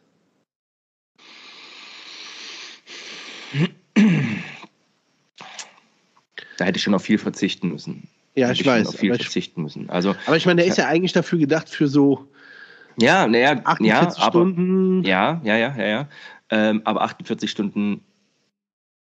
Da 6.57 6.65
hätte 6.65 6.77
ich 6.77 6.83
schon 6.83 6.95
auf 6.95 7.03
viel 7.03 7.19
verzichten 7.19 7.69
müssen. 7.69 8.07
Ja, 8.35 8.51
ich, 8.51 8.61
ich 8.61 8.65
weiß. 8.65 8.87
Auf 8.87 8.95
viel 8.95 9.13
verzichten 9.13 9.61
müssen. 9.61 9.89
Also, 9.89 10.15
aber 10.25 10.37
ich 10.37 10.45
meine, 10.47 10.61
der 10.61 10.69
ist 10.69 10.77
ja 10.77 10.87
eigentlich 10.87 11.13
dafür 11.13 11.37
gedacht 11.37 11.69
für 11.69 11.87
so. 11.87 12.27
Ja, 12.99 13.27
naja, 13.27 13.61
ja, 13.79 14.11
Stunden. 14.11 15.03
ja, 15.03 15.39
ja, 15.43 15.55
ja, 15.55 15.75
ja, 15.77 15.85
ja. 15.85 16.07
Ähm, 16.49 16.81
aber 16.83 17.03
48 17.03 17.51
Stunden 17.51 18.01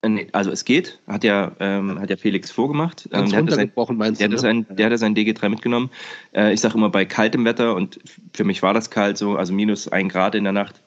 äh, 0.03 0.27
also 0.33 0.51
es 0.51 0.65
geht, 0.65 1.01
hat 1.07 1.25
ja, 1.25 1.53
ähm, 1.61 1.99
hat 1.99 2.11
ja 2.11 2.17
Felix 2.17 2.51
vorgemacht. 2.51 3.09
Ähm, 3.13 3.31
der, 3.31 3.39
hatte 3.39 3.55
sein, 3.55 3.73
meinst 3.91 4.21
der, 4.21 4.29
du, 4.29 4.35
ne? 4.35 4.41
sein, 4.41 4.67
der 4.71 4.87
hatte 4.87 4.99
sein 4.99 5.15
DG3 5.15 5.49
mitgenommen. 5.49 5.91
Äh, 6.35 6.53
ich 6.53 6.61
sage 6.61 6.75
immer 6.75 6.91
bei 6.91 7.05
kaltem 7.05 7.45
Wetter 7.45 7.75
und 7.75 7.99
für 8.33 8.45
mich 8.45 8.63
war 8.63 8.75
das 8.75 8.91
kalt 8.91 9.19
so, 9.19 9.37
also 9.37 9.53
minus 9.53 9.89
ein 9.89 10.09
Grad 10.09 10.35
in 10.35 10.45
der 10.45 10.53
Nacht 10.53 10.83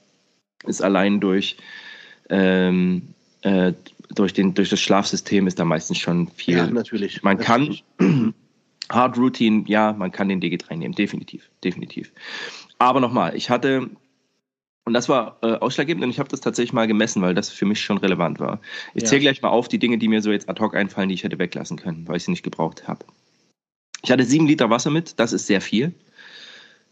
ist 0.65 0.81
allein 0.81 1.19
durch, 1.19 1.57
ähm, 2.29 3.13
äh, 3.41 3.73
durch, 4.13 4.33
den, 4.33 4.53
durch 4.53 4.69
das 4.69 4.79
Schlafsystem 4.79 5.47
ist 5.47 5.59
da 5.59 5.65
meistens 5.65 5.97
schon 5.97 6.27
viel. 6.27 6.57
Ja, 6.57 6.67
natürlich. 6.67 7.23
Man 7.23 7.37
natürlich. 7.37 7.83
kann 7.97 8.33
Hard 8.91 9.17
Routine, 9.17 9.63
ja, 9.67 9.93
man 9.93 10.11
kann 10.11 10.29
den 10.29 10.41
DG3 10.41 10.75
nehmen, 10.75 10.93
definitiv, 10.93 11.49
definitiv. 11.63 12.11
Aber 12.77 12.99
nochmal, 12.99 13.35
ich 13.35 13.49
hatte 13.49 13.89
und 14.91 14.95
das 14.95 15.07
war 15.07 15.37
äh, 15.41 15.53
ausschlaggebend 15.53 16.03
und 16.03 16.09
ich 16.09 16.19
habe 16.19 16.27
das 16.27 16.41
tatsächlich 16.41 16.73
mal 16.73 16.85
gemessen, 16.85 17.21
weil 17.21 17.33
das 17.33 17.49
für 17.49 17.63
mich 17.63 17.79
schon 17.79 17.97
relevant 17.99 18.41
war. 18.41 18.59
Ich 18.93 19.03
ja. 19.03 19.07
zähle 19.07 19.21
gleich 19.21 19.41
mal 19.41 19.47
auf 19.47 19.69
die 19.69 19.79
Dinge, 19.79 19.97
die 19.97 20.09
mir 20.09 20.21
so 20.21 20.33
jetzt 20.33 20.49
ad 20.49 20.61
hoc 20.61 20.75
einfallen, 20.75 21.07
die 21.07 21.15
ich 21.15 21.23
hätte 21.23 21.39
weglassen 21.39 21.77
können, 21.77 22.05
weil 22.09 22.17
ich 22.17 22.25
sie 22.25 22.31
nicht 22.31 22.43
gebraucht 22.43 22.89
habe. 22.89 23.05
Ich 24.03 24.11
hatte 24.11 24.25
sieben 24.25 24.47
Liter 24.47 24.69
Wasser 24.69 24.89
mit, 24.89 25.17
das 25.17 25.31
ist 25.31 25.47
sehr 25.47 25.61
viel. 25.61 25.93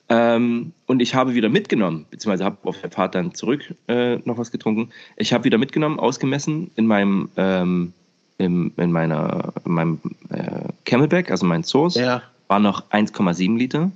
Ähm, 0.07 0.71
und 0.85 1.01
ich 1.01 1.13
habe 1.13 1.33
wieder 1.33 1.49
mitgenommen, 1.49 2.05
beziehungsweise 2.09 2.45
habe 2.45 2.55
auf 2.63 2.79
der 2.79 2.89
Fahrt 2.89 3.15
dann 3.15 3.33
zurück 3.33 3.75
äh, 3.89 4.15
noch 4.19 4.38
was 4.38 4.49
getrunken. 4.49 4.91
Ich 5.17 5.33
habe 5.33 5.43
wieder 5.43 5.57
mitgenommen, 5.57 5.99
ausgemessen 5.99 6.71
in 6.77 6.88
meinem, 6.88 7.27
ähm, 7.35 7.91
in, 8.38 8.71
in, 8.77 8.93
meiner, 8.93 9.51
in 9.65 9.73
meinem 9.73 9.99
äh, 10.29 10.69
Camelback, 10.85 11.31
also 11.31 11.45
mein 11.45 11.65
Source, 11.65 11.95
ja. 11.95 12.23
war 12.47 12.59
noch 12.59 12.89
1,7 12.91 13.57
Liter. 13.57 13.91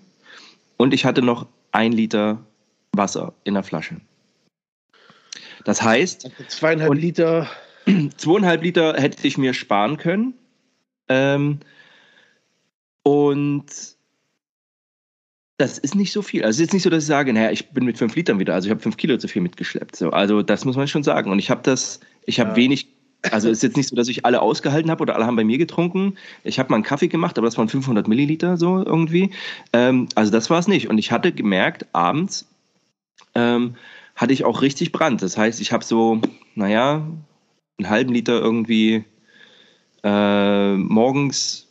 Und 0.76 0.94
ich 0.94 1.06
hatte 1.06 1.22
noch 1.22 1.46
ein 1.72 1.94
Liter 1.94 2.40
Wasser 2.94 3.34
in 3.44 3.54
der 3.56 3.64
Flasche. 3.64 3.98
Das 5.66 5.82
heißt, 5.82 6.26
also 6.26 6.44
zweieinhalb 6.48 6.94
Liter. 6.94 7.50
Zweieinhalb 8.18 8.64
Liter 8.64 8.94
hätte 8.94 9.28
ich 9.28 9.38
mir 9.38 9.54
sparen 9.54 9.98
können. 9.98 10.34
Ähm, 11.10 11.60
und 13.04 13.66
das 15.58 15.78
ist 15.78 15.96
nicht 15.96 16.12
so 16.12 16.22
viel. 16.22 16.44
Also 16.44 16.62
es 16.62 16.68
ist 16.68 16.74
nicht 16.74 16.84
so, 16.84 16.90
dass 16.90 17.04
ich 17.04 17.08
sage, 17.08 17.34
naja, 17.34 17.52
ich 17.52 17.70
bin 17.70 17.86
mit 17.86 17.98
fünf 17.98 18.16
Litern 18.16 18.40
wieder, 18.40 18.54
also 18.54 18.68
ich 18.68 18.72
habe 18.72 18.82
fünf 18.82 18.98
Kilo 18.98 19.18
zu 19.18 19.28
viel 19.28 19.42
mitgeschleppt. 19.42 19.96
So, 19.96 20.10
also 20.10 20.42
das 20.42 20.66
muss 20.66 20.76
man 20.76 20.88
schon 20.88 21.04
sagen. 21.04 21.32
Und 21.32 21.40
ich 21.40 21.50
habe 21.50 21.62
das, 21.64 22.00
ich 22.26 22.40
habe 22.40 22.52
ja. 22.52 22.56
wenig, 22.56 22.88
also 23.32 23.50
es 23.50 23.58
ist 23.58 23.64
jetzt 23.64 23.78
nicht 23.78 23.90
so, 23.90 23.96
dass 23.96 24.08
ich 24.08 24.26
alle 24.26 24.42
ausgehalten 24.42 24.90
habe 24.90 25.02
oder 25.02 25.16
alle 25.16 25.26
haben 25.26 25.36
bei 25.36 25.44
mir 25.44 25.58
getrunken. 25.58 26.16
Ich 26.44 26.60
habe 26.60 26.70
mal 26.70 26.78
einen 26.78 26.84
Kaffee 26.84 27.08
gemacht, 27.08 27.38
aber 27.38 27.48
das 27.48 27.58
waren 27.58 27.70
500 27.70 28.08
Milliliter 28.08 28.58
so 28.58 28.84
irgendwie. 28.84 29.32
Ähm, 29.74 30.08
also 30.16 30.32
das 30.32 30.50
war 30.50 30.60
es 30.60 30.68
nicht. 30.68 30.90
Und 30.90 30.98
ich 30.98 31.12
hatte 31.12 31.32
gemerkt, 31.32 31.86
abends, 31.94 32.48
ähm, 33.36 33.76
hatte 34.16 34.34
ich 34.34 34.46
auch 34.46 34.62
richtig 34.62 34.92
Brand. 34.92 35.22
Das 35.22 35.38
heißt, 35.38 35.62
ich 35.62 35.72
habe 35.72 35.84
so, 35.84 36.22
naja, 36.56 37.06
einen 37.78 37.90
halben 37.90 38.14
Liter 38.14 38.40
irgendwie 38.40 39.04
äh, 40.04 40.74
morgens 40.76 41.68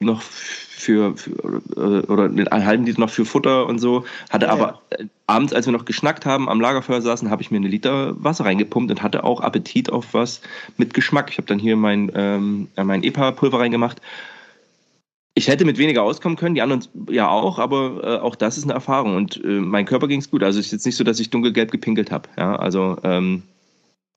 noch 0.00 0.20
für, 0.20 1.16
für, 1.16 1.62
äh, 1.76 2.06
oder 2.06 2.24
einen 2.24 2.66
halben 2.66 2.84
Liter 2.84 3.00
noch 3.00 3.10
für 3.10 3.24
Futter 3.24 3.66
und 3.66 3.78
so. 3.78 4.04
Hatte 4.30 4.46
ja, 4.46 4.52
aber. 4.52 4.82
Äh, 4.90 5.06
abends, 5.28 5.52
als 5.52 5.66
wir 5.66 5.72
noch 5.72 5.84
geschnackt 5.84 6.24
haben, 6.24 6.48
am 6.48 6.60
Lagerfeuer 6.60 7.02
saßen, 7.02 7.30
habe 7.30 7.42
ich 7.42 7.50
mir 7.50 7.56
eine 7.56 7.68
Liter 7.68 8.14
Wasser 8.22 8.44
reingepumpt 8.44 8.90
und 8.90 9.02
hatte 9.02 9.24
auch 9.24 9.40
Appetit 9.40 9.90
auf 9.90 10.14
was 10.14 10.40
mit 10.76 10.94
Geschmack. 10.94 11.30
Ich 11.30 11.38
habe 11.38 11.48
dann 11.48 11.58
hier 11.58 11.76
mein, 11.76 12.12
ähm, 12.14 12.68
mein 12.76 13.02
EPA-Pulver 13.02 13.58
reingemacht 13.58 14.00
ich 15.38 15.48
hätte 15.48 15.66
mit 15.66 15.76
weniger 15.76 16.02
auskommen 16.02 16.36
können, 16.36 16.54
die 16.54 16.62
anderen 16.62 16.84
ja 17.10 17.28
auch, 17.28 17.58
aber 17.58 18.00
äh, 18.02 18.22
auch 18.22 18.34
das 18.34 18.56
ist 18.56 18.64
eine 18.64 18.72
Erfahrung 18.72 19.16
und 19.16 19.36
äh, 19.44 19.48
mein 19.48 19.84
Körper 19.84 20.08
ging 20.08 20.20
es 20.20 20.30
gut. 20.30 20.42
Also 20.42 20.58
es 20.58 20.66
ist 20.66 20.72
jetzt 20.72 20.86
nicht 20.86 20.96
so, 20.96 21.04
dass 21.04 21.20
ich 21.20 21.28
dunkelgelb 21.28 21.70
gepinkelt 21.70 22.10
habe. 22.10 22.26
Ja, 22.38 22.56
also 22.56 22.96
ähm, 23.04 23.42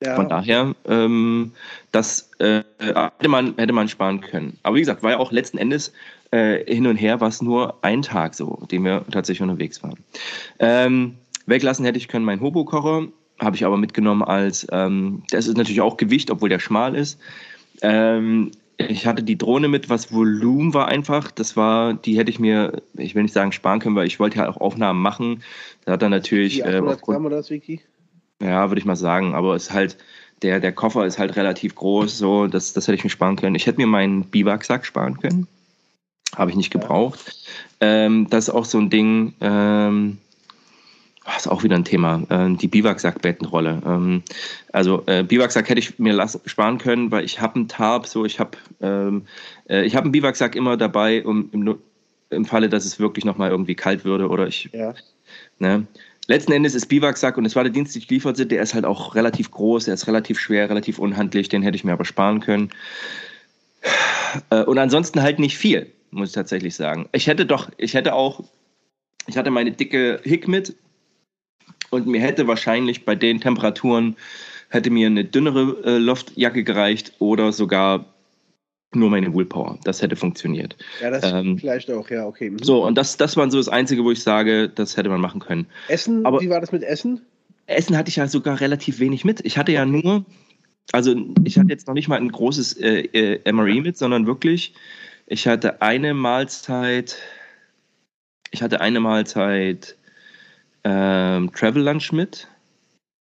ja. 0.02 0.16
von 0.16 0.30
daher, 0.30 0.74
ähm, 0.88 1.52
das 1.92 2.30
äh, 2.40 2.64
hätte, 2.80 3.28
man, 3.28 3.54
hätte 3.58 3.74
man 3.74 3.90
sparen 3.90 4.22
können. 4.22 4.58
Aber 4.64 4.78
wie 4.78 4.80
gesagt, 4.80 5.04
war 5.04 5.12
ja 5.12 5.20
auch 5.20 5.34
letzten 5.34 5.58
Endes 5.58 5.92
äh, 6.32 6.64
hin 6.74 6.88
und 6.88 6.96
her, 6.96 7.20
was 7.20 7.42
nur 7.42 7.84
ein 7.84 8.02
Tag 8.02 8.34
so, 8.34 8.66
dem 8.72 8.86
wir 8.86 9.04
tatsächlich 9.12 9.42
unterwegs 9.42 9.84
waren. 9.84 10.00
Ähm, 10.60 11.16
weglassen 11.48 11.84
hätte 11.84 11.98
ich 11.98 12.08
können 12.08 12.24
meinen 12.24 12.40
Hobo-Kocher, 12.40 13.08
habe 13.42 13.56
ich 13.58 13.66
aber 13.66 13.76
mitgenommen 13.76 14.24
als, 14.24 14.66
ähm, 14.72 15.24
das 15.32 15.48
ist 15.48 15.58
natürlich 15.58 15.82
auch 15.82 15.98
Gewicht, 15.98 16.32
obwohl 16.32 16.48
der 16.48 16.60
schmal 16.60 16.96
ist. 16.96 17.20
Ähm, 17.82 18.52
ich 18.88 19.06
hatte 19.06 19.24
die 19.24 19.38
Drohne 19.38 19.68
mit, 19.68 19.90
was 19.90 20.14
Volumen 20.14 20.74
war 20.74 20.88
einfach. 20.88 21.32
Das 21.32 21.58
war, 21.58 21.94
die 21.94 22.18
hätte 22.18 22.32
ich 22.32 22.40
mir, 22.40 22.82
ich 22.96 23.14
will 23.14 23.24
nicht 23.24 23.34
sagen 23.34 23.52
sparen 23.52 23.80
können, 23.80 23.96
weil 23.96 24.08
ich 24.08 24.20
wollte 24.20 24.38
ja 24.38 24.50
auch 24.50 24.58
Aufnahmen 24.58 25.02
machen. 25.02 25.44
Da 25.86 25.94
hat 25.94 26.02
er 26.02 26.10
natürlich. 26.10 26.56
Die 26.56 26.64
800 26.64 26.98
äh, 26.98 27.02
Gramm 27.02 27.26
oder 27.26 27.38
das, 27.38 27.50
Vicky? 27.50 27.82
Ja, 28.42 28.70
würde 28.70 28.80
ich 28.80 28.86
mal 28.86 28.96
sagen. 28.96 29.36
Aber 29.36 29.56
es 29.56 29.64
ist 29.64 29.74
halt, 29.74 29.98
der, 30.42 30.62
der 30.62 30.72
Koffer 30.72 31.06
ist 31.06 31.20
halt 31.20 31.36
relativ 31.36 31.76
groß, 31.76 32.18
so, 32.18 32.48
das, 32.48 32.72
das 32.72 32.88
hätte 32.88 32.96
ich 32.96 33.04
mir 33.04 33.10
sparen 33.10 33.36
können. 33.36 33.56
Ich 33.56 33.68
hätte 33.68 33.80
mir 33.80 33.88
meinen 33.88 34.24
Biwaksack 34.24 34.86
sparen 34.86 35.20
können. 35.20 35.48
Habe 36.36 36.52
ich 36.52 36.58
nicht 36.58 36.72
gebraucht. 36.72 37.36
Ja. 37.82 37.88
Ähm, 38.06 38.28
das 38.30 38.48
ist 38.48 38.54
auch 38.54 38.66
so 38.66 38.78
ein 38.78 38.90
Ding, 38.90 39.34
ähm, 39.42 40.20
ist 41.38 41.48
auch 41.48 41.64
wieder 41.64 41.76
ein 41.76 41.86
Thema, 41.86 42.24
äh, 42.30 42.56
die 42.56 42.68
Biwaksack-Bettenrolle. 42.68 43.82
Ähm, 43.86 44.24
also 44.72 45.04
äh, 45.06 45.24
Biwaksack 45.24 45.70
hätte 45.70 45.80
ich 45.80 46.00
mir 46.00 46.14
lassen, 46.14 46.42
sparen 46.46 46.78
können, 46.78 47.12
weil 47.12 47.26
ich 47.26 47.42
habe 47.42 47.56
einen 47.56 47.68
Tarp, 47.68 48.08
so 48.08 48.26
ich 48.26 48.40
habe 48.40 48.58
ähm, 48.82 49.26
äh, 49.70 49.84
ich 49.84 49.96
habe 49.96 50.06
einen 50.06 50.12
Biwaksack 50.12 50.56
immer 50.56 50.78
dabei, 50.78 51.26
um 51.26 51.50
im, 51.52 51.78
im 52.30 52.46
Falle, 52.46 52.70
dass 52.70 52.86
es 52.86 53.00
wirklich 53.00 53.26
nochmal 53.26 53.52
irgendwie 53.52 53.76
kalt 53.76 54.06
würde 54.06 54.30
oder 54.30 54.48
ich. 54.48 54.70
Ja. 54.74 54.94
Ne? 55.60 55.86
Letzten 56.28 56.52
Endes 56.52 56.76
ist 56.76 56.86
Biwaksack 56.86 57.38
und 57.38 57.46
es 57.46 57.56
war 57.56 57.64
der 57.64 57.74
Dienst, 57.74 57.96
den 57.96 58.02
ich 58.02 58.08
geliefert 58.08 58.38
sind, 58.38 58.52
der 58.52 58.62
ist 58.62 58.76
halt 58.76 58.86
auch 58.86 59.16
relativ 59.16 59.50
groß, 59.50 59.86
der 59.86 59.96
ist 59.96 60.08
relativ 60.08 60.40
schwer, 60.40 60.70
relativ 60.70 61.00
unhandlich, 61.00 61.50
den 61.50 61.64
hätte 61.64 61.76
ich 61.76 61.84
mir 61.84 61.94
aber 61.94 62.06
sparen 62.06 62.40
können. 62.40 62.70
Äh, 64.52 64.64
und 64.64 64.78
ansonsten 64.78 65.22
halt 65.22 65.40
nicht 65.40 65.58
viel, 65.58 65.92
muss 66.12 66.30
ich 66.30 66.36
tatsächlich 66.36 66.76
sagen. 66.76 67.10
Ich 67.14 67.28
hätte 67.28 67.46
doch, 67.46 67.70
ich 67.78 67.96
hätte 67.96 68.14
auch, 68.14 68.44
ich 69.26 69.38
hatte 69.38 69.50
meine 69.50 69.72
dicke 69.72 70.20
Hick 70.24 70.48
mit, 70.48 70.76
und 71.92 72.08
mir 72.08 72.22
hätte 72.22 72.48
wahrscheinlich 72.48 73.06
bei 73.06 73.16
den 73.16 73.42
Temperaturen 73.42 74.16
hätte 74.70 74.90
mir 74.90 75.08
eine 75.08 75.26
dünnere 75.26 75.78
äh, 75.84 75.98
Loftjacke 75.98 76.64
gereicht 76.64 77.14
oder 77.20 77.52
sogar 77.52 78.06
nur 78.94 79.10
meine 79.10 79.34
Willpower. 79.34 79.78
Das 79.84 80.02
hätte 80.02 80.16
funktioniert. 80.16 80.76
Ja, 81.02 81.12
das 81.12 81.24
ähm, 81.32 81.58
vielleicht 81.58 81.92
auch, 81.92 82.10
ja, 82.10 82.26
okay. 82.26 82.50
Mhm. 82.50 82.60
So, 82.60 82.86
und 82.86 82.98
das, 82.98 83.18
das 83.18 83.38
war 83.38 83.50
so 83.52 83.58
das 83.58 83.70
Einzige, 83.70 84.04
wo 84.04 84.12
ich 84.12 84.24
sage, 84.24 84.70
das 84.70 84.98
hätte 84.98 85.10
man 85.10 85.22
machen 85.22 85.40
können. 85.40 85.68
Essen, 85.88 86.26
Aber 86.26 86.42
wie 86.42 86.50
war 86.50 86.62
das 86.62 86.72
mit 86.72 86.84
Essen? 86.84 87.22
Essen 87.68 87.96
hatte 87.96 88.10
ich 88.10 88.16
ja 88.16 88.28
sogar 88.28 88.60
relativ 88.62 89.00
wenig 89.00 89.26
mit. 89.26 89.46
Ich 89.46 89.58
hatte 89.58 89.72
ja 89.72 89.86
nur, 89.86 90.26
also 90.92 91.16
ich 91.44 91.60
hatte 91.60 91.70
jetzt 91.70 91.88
noch 91.88 91.94
nicht 91.94 92.08
mal 92.08 92.18
ein 92.18 92.32
großes 92.32 92.78
äh, 92.78 93.02
äh, 93.14 93.52
MRE 93.52 93.82
mit, 93.82 93.98
sondern 93.98 94.26
wirklich, 94.26 94.74
ich 95.28 95.48
hatte 95.48 95.84
eine 95.84 96.16
Mahlzeit, 96.16 97.18
ich 98.50 98.64
hatte 98.64 98.82
eine 98.82 99.00
Mahlzeit 99.00 99.98
ähm, 100.84 101.52
Travel 101.54 101.84
Lunch 101.84 102.12
mit. 102.12 102.48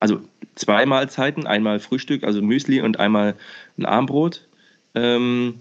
Also 0.01 0.21
zwei 0.55 0.87
Mahlzeiten, 0.87 1.47
einmal 1.47 1.81
Frühstück, 1.81 2.25
also 2.25 2.42
Müsli 2.42 2.81
und 2.81 2.99
einmal 2.99 3.35
ein 3.79 3.87
Armbrot. 3.87 4.47
Ähm, 4.94 5.61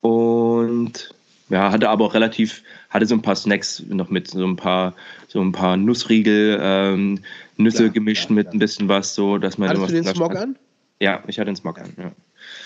und 0.00 1.14
ja, 1.48 1.72
hatte 1.72 1.88
aber 1.88 2.04
auch 2.04 2.14
relativ, 2.14 2.62
hatte 2.90 3.06
so 3.06 3.14
ein 3.14 3.22
paar 3.22 3.36
Snacks 3.36 3.82
noch 3.88 4.10
mit, 4.10 4.28
so 4.28 4.46
ein 4.46 4.56
paar, 4.56 4.94
so 5.28 5.40
ein 5.40 5.52
paar 5.52 5.76
Nussriegel, 5.76 6.58
ähm, 6.60 7.20
Nüsse 7.56 7.84
klar, 7.84 7.90
gemischt 7.90 8.26
klar, 8.26 8.36
mit 8.36 8.46
klar. 8.46 8.54
ein 8.54 8.58
bisschen 8.58 8.88
was, 8.88 9.14
so 9.14 9.38
dass 9.38 9.58
man. 9.58 9.70
Hattest 9.70 9.88
du 9.88 9.92
den 9.92 10.04
Smog 10.04 10.36
an? 10.36 10.56
Ja, 11.00 11.22
ich 11.26 11.38
hatte 11.38 11.50
den 11.50 11.56
Smog 11.56 11.78
an, 11.78 11.92
ja. 11.96 12.12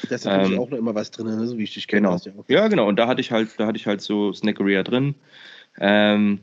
Da 0.09 0.15
ist 0.15 0.25
natürlich 0.25 0.53
ähm, 0.53 0.59
auch 0.59 0.71
noch 0.71 0.79
immer 0.79 0.95
was 0.95 1.11
drin, 1.11 1.27
ne? 1.27 1.47
so 1.47 1.59
wie 1.59 1.65
ich 1.65 1.75
dich 1.75 1.87
kenne. 1.87 2.09
Genau. 2.09 2.45
Ja, 2.49 2.69
genau. 2.69 2.89
Und 2.89 2.97
da 2.97 3.07
hatte 3.07 3.21
ich 3.21 3.31
halt, 3.31 3.51
da 3.59 3.67
hatte 3.67 3.77
ich 3.77 3.87
halt 3.87 4.01
so 4.01 4.33
Snackeria 4.33 4.83
drin. 4.83 5.15
Ähm, 5.79 6.41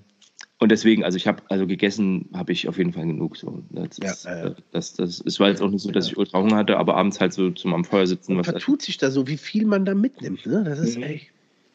und 0.59 0.69
deswegen, 0.69 1.05
also 1.05 1.15
ich 1.15 1.25
habe, 1.25 1.41
also 1.47 1.65
gegessen 1.65 2.29
habe 2.33 2.51
ich 2.51 2.67
auf 2.67 2.77
jeden 2.77 2.91
Fall 2.91 3.05
genug. 3.05 3.37
So. 3.37 3.63
Das, 3.69 3.97
ja, 3.97 4.11
ist, 4.11 4.25
äh, 4.25 4.51
das, 4.73 4.93
das, 4.93 5.23
es 5.25 5.39
war 5.39 5.47
jetzt 5.47 5.61
auch 5.61 5.69
nicht 5.69 5.81
so, 5.81 5.89
dass 5.89 6.07
ich 6.07 6.17
ultra 6.17 6.39
Hunger 6.39 6.57
hatte, 6.57 6.77
aber 6.77 6.97
abends 6.97 7.21
halt 7.21 7.31
so 7.31 7.49
zum 7.51 7.73
am 7.73 7.85
Feuer 7.85 8.05
sitzen. 8.05 8.33
Und 8.33 8.39
was 8.39 8.47
vertut 8.47 8.81
sich 8.81 8.97
da 8.97 9.09
so, 9.09 9.25
wie 9.27 9.37
viel 9.37 9.65
man 9.65 9.85
da 9.85 9.95
mitnimmt. 9.95 10.45
Ne? 10.45 10.65
Das 10.65 10.79
ist 10.79 10.97
mhm. 10.97 11.03
echt. 11.03 11.27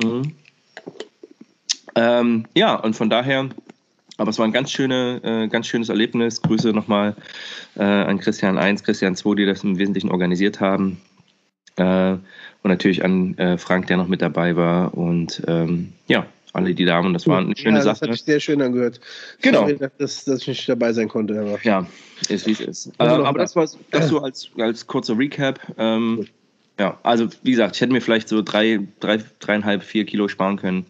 Mhm. 0.02 0.32
Ähm, 1.94 2.44
ja, 2.54 2.74
und 2.74 2.94
von 2.94 3.08
daher, 3.08 3.48
aber 4.18 4.30
es 4.30 4.38
war 4.38 4.44
ein 4.44 4.52
ganz, 4.52 4.70
schöne, 4.70 5.20
äh, 5.22 5.48
ganz 5.48 5.66
schönes 5.66 5.88
Erlebnis. 5.88 6.42
Grüße 6.42 6.74
nochmal 6.74 7.16
äh, 7.76 7.82
an 7.82 8.18
Christian 8.18 8.58
1, 8.58 8.82
Christian 8.82 9.16
2, 9.16 9.34
die 9.36 9.46
das 9.46 9.64
im 9.64 9.78
Wesentlichen 9.78 10.10
organisiert 10.10 10.60
haben. 10.60 11.00
Äh, 11.76 12.12
und 12.12 12.70
natürlich 12.70 13.02
an 13.02 13.38
äh, 13.38 13.56
Frank, 13.56 13.86
der 13.86 13.96
noch 13.96 14.08
mit 14.08 14.20
dabei 14.20 14.56
war. 14.56 14.92
Und 14.92 15.42
ähm, 15.46 15.94
ja, 16.06 16.26
alle 16.54 16.74
die 16.74 16.84
Damen. 16.84 17.12
Das 17.12 17.26
war 17.26 17.38
eine 17.38 17.56
schöne 17.56 17.78
ja, 17.78 17.82
Sache. 17.82 18.00
Das 18.00 18.08
hat 18.08 18.16
sich 18.16 18.24
sehr 18.24 18.40
schön 18.40 18.62
angehört. 18.62 19.00
Genau. 19.42 19.60
Sorry, 19.60 19.78
dass, 19.98 20.24
dass 20.24 20.42
ich 20.42 20.48
nicht 20.48 20.68
dabei 20.68 20.92
sein 20.92 21.08
konnte. 21.08 21.38
Aber. 21.38 21.58
Ja, 21.62 21.86
ist 22.28 22.46
wie 22.46 22.52
es 22.52 22.60
ist. 22.60 22.86
Äh, 22.98 23.04
aber 23.04 23.38
das 23.38 23.56
war 23.56 23.68
das 23.90 24.08
so 24.08 24.20
als, 24.20 24.48
als 24.58 24.86
kurzer 24.86 25.18
Recap. 25.18 25.60
Ähm, 25.76 26.26
ja, 26.78 26.98
also 27.02 27.28
wie 27.42 27.50
gesagt, 27.50 27.76
ich 27.76 27.80
hätte 27.80 27.92
mir 27.92 28.00
vielleicht 28.00 28.28
so 28.28 28.42
drei, 28.42 28.80
drei, 29.00 29.18
dreieinhalb, 29.40 29.82
vier 29.82 30.04
Kilo 30.04 30.28
sparen 30.28 30.56
können. 30.56 30.86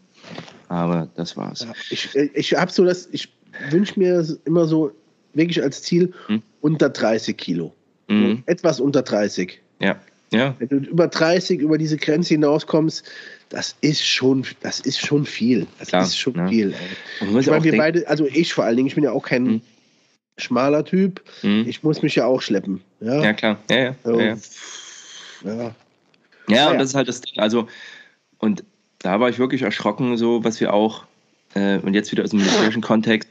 Aber 0.68 1.08
das 1.16 1.36
war's. 1.36 1.66
Ich 1.90 2.14
ich 2.14 2.54
habe 2.54 2.70
so 2.70 2.84
das, 2.84 3.08
ich 3.12 3.28
wünsche 3.70 3.98
mir 3.98 4.26
immer 4.44 4.66
so 4.66 4.92
wirklich 5.34 5.62
als 5.62 5.82
Ziel 5.82 6.12
hm? 6.26 6.42
unter 6.60 6.88
30 6.88 7.36
Kilo. 7.36 7.74
Mhm. 8.08 8.36
So 8.46 8.52
etwas 8.52 8.80
unter 8.80 9.02
30. 9.02 9.60
Ja. 9.80 9.96
Ja. 10.34 10.54
Wenn 10.58 10.68
du 10.68 10.76
über 10.76 11.08
30 11.08 11.60
über 11.60 11.78
diese 11.78 11.96
Grenze 11.96 12.34
hinauskommst, 12.34 13.04
das 13.48 13.76
ist 13.80 14.06
schon, 14.06 14.44
das 14.60 14.80
ist 14.80 14.98
schon 14.98 15.24
viel. 15.24 15.66
Das 15.78 15.88
Klar, 15.88 16.02
ist 16.02 16.18
schon 16.18 16.34
ja. 16.34 16.48
viel. 16.48 16.74
Ich 17.20 17.46
meine, 17.46 17.64
wir 17.64 17.76
beide, 17.76 18.08
also 18.08 18.26
ich 18.26 18.52
vor 18.52 18.64
allen 18.64 18.76
Dingen, 18.76 18.88
ich 18.88 18.94
bin 18.94 19.04
ja 19.04 19.12
auch 19.12 19.24
kein 19.24 19.44
mhm. 19.44 19.60
schmaler 20.36 20.84
Typ. 20.84 21.22
Mhm. 21.42 21.64
Ich 21.68 21.82
muss 21.82 22.02
mich 22.02 22.14
ja 22.16 22.26
auch 22.26 22.42
schleppen. 22.42 22.80
Ja, 23.00 23.22
ja 23.22 23.32
klar. 23.32 23.58
Ja, 23.70 23.76
ja. 23.76 23.94
So, 24.02 24.20
ja, 24.20 24.36
ja. 25.44 25.74
ja. 26.48 26.70
und 26.70 26.78
das 26.78 26.88
ist 26.88 26.94
halt 26.94 27.08
das 27.08 27.20
Ding. 27.20 27.38
Also, 27.38 27.68
und 28.38 28.64
da 28.98 29.20
war 29.20 29.28
ich 29.28 29.38
wirklich 29.38 29.62
erschrocken, 29.62 30.16
so 30.16 30.42
was 30.44 30.60
wir 30.60 30.72
auch, 30.72 31.04
äh, 31.54 31.78
und 31.78 31.94
jetzt 31.94 32.10
wieder 32.10 32.24
aus 32.24 32.30
dem 32.30 32.40
militärischen 32.40 32.82
Kontext, 32.82 33.28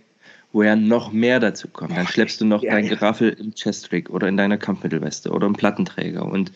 wo 0.54 0.62
ja 0.64 0.76
noch 0.76 1.12
mehr 1.12 1.40
dazu 1.40 1.68
kommt. 1.68 1.98
Dann 1.98 2.08
schleppst 2.08 2.40
du 2.40 2.46
noch 2.46 2.62
ja, 2.64 2.74
dein 2.74 2.88
Geraffel 2.88 3.30
im 3.32 3.54
Chest-Rig 3.56 4.10
oder 4.10 4.28
in 4.28 4.38
deiner 4.38 4.58
Kampfmittelweste 4.58 5.32
oder 5.32 5.48
im 5.48 5.54
Plattenträger 5.54 6.24
und 6.24 6.52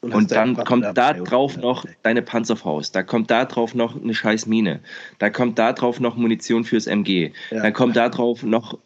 und, 0.00 0.14
und 0.14 0.30
dann 0.30 0.56
kommt 0.56 0.86
da 0.94 1.12
drauf 1.12 1.56
noch 1.56 1.84
deine 2.02 2.22
Panzerfaust, 2.22 2.94
da 2.94 3.02
kommt 3.02 3.30
da 3.30 3.44
drauf 3.44 3.74
noch 3.74 4.00
eine 4.00 4.14
scheiß 4.14 4.46
Mine, 4.46 4.80
da 5.18 5.30
kommt 5.30 5.58
da 5.58 5.72
drauf 5.72 6.00
noch 6.00 6.16
Munition 6.16 6.64
fürs 6.64 6.86
MG, 6.86 7.32
ja. 7.50 7.62
dann 7.62 7.72
kommt 7.72 7.96
da 7.96 8.08
drauf 8.08 8.42
noch 8.42 8.78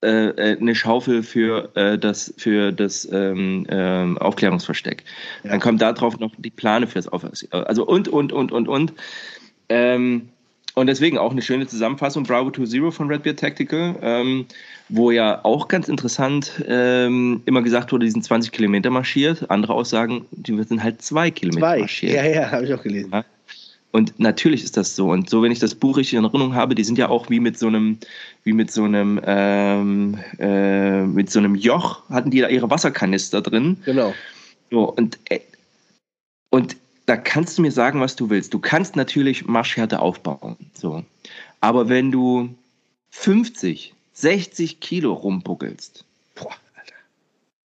äh, 0.00 0.28
äh, 0.28 0.56
eine 0.60 0.76
Schaufel 0.76 1.24
für 1.24 1.74
äh, 1.74 1.98
das, 1.98 2.32
für 2.36 2.70
das 2.70 3.08
ähm, 3.10 3.66
ähm, 3.68 4.16
Aufklärungsversteck. 4.18 5.02
Ja. 5.42 5.50
Dann 5.50 5.60
kommt 5.60 5.82
da 5.82 5.92
drauf 5.92 6.20
noch 6.20 6.30
die 6.38 6.50
Plane 6.50 6.86
fürs 6.86 7.08
Aufklärungsversteck. 7.08 7.66
Also 7.66 7.84
und, 7.84 8.06
und, 8.06 8.32
und, 8.32 8.52
und, 8.52 8.68
und. 8.68 8.92
Ähm, 9.68 10.28
und 10.78 10.86
deswegen 10.86 11.18
auch 11.18 11.32
eine 11.32 11.42
schöne 11.42 11.66
Zusammenfassung, 11.66 12.24
Bravo 12.24 12.50
2 12.50 12.90
von 12.90 13.08
Redbeard 13.08 13.38
Tactical, 13.38 13.96
ähm, 14.02 14.46
wo 14.88 15.10
ja 15.10 15.44
auch 15.44 15.68
ganz 15.68 15.88
interessant 15.88 16.64
ähm, 16.66 17.42
immer 17.46 17.62
gesagt 17.62 17.92
wurde, 17.92 18.06
die 18.06 18.10
sind 18.10 18.24
20 18.24 18.52
Kilometer 18.52 18.90
marschiert. 18.90 19.50
Andere 19.50 19.74
Aussagen, 19.74 20.26
die 20.30 20.62
sind 20.62 20.82
halt 20.82 21.02
zwei 21.02 21.30
Kilometer 21.30 21.60
zwei. 21.60 21.78
marschiert. 21.80 22.14
Ja, 22.14 22.24
ja, 22.24 22.50
habe 22.50 22.64
ich 22.64 22.74
auch 22.74 22.82
gelesen. 22.82 23.10
Ja? 23.12 23.24
Und 23.90 24.18
natürlich 24.20 24.62
ist 24.62 24.76
das 24.76 24.94
so. 24.94 25.10
Und 25.10 25.30
so, 25.30 25.42
wenn 25.42 25.50
ich 25.50 25.58
das 25.58 25.74
Buch 25.74 25.96
richtig 25.96 26.18
in 26.18 26.24
Erinnerung 26.24 26.54
habe, 26.54 26.74
die 26.74 26.84
sind 26.84 26.98
ja 26.98 27.08
auch 27.08 27.30
wie 27.30 27.40
mit 27.40 27.58
so 27.58 27.68
einem, 27.68 27.98
wie 28.44 28.52
mit 28.52 28.70
so 28.70 28.84
einem, 28.84 29.20
ähm, 29.24 30.18
äh, 30.38 31.02
mit 31.04 31.30
so 31.30 31.38
einem 31.38 31.54
Joch 31.54 32.08
hatten 32.10 32.30
die 32.30 32.40
da 32.40 32.48
ihre 32.48 32.70
Wasserkanister 32.70 33.40
drin. 33.40 33.78
Genau. 33.84 34.14
So, 34.70 34.92
und, 34.92 35.18
äh, 35.30 35.40
und 36.50 36.76
da 37.08 37.16
kannst 37.16 37.56
du 37.56 37.62
mir 37.62 37.72
sagen, 37.72 38.00
was 38.00 38.16
du 38.16 38.28
willst. 38.28 38.52
Du 38.52 38.58
kannst 38.58 38.94
natürlich 38.94 39.46
Marschhärte 39.46 40.00
aufbauen. 40.00 40.56
So. 40.74 41.04
Aber 41.60 41.88
wenn 41.88 42.12
du 42.12 42.54
50, 43.10 43.94
60 44.12 44.80
Kilo 44.80 45.14
rumbuckelst, 45.14 46.04
boah, 46.34 46.54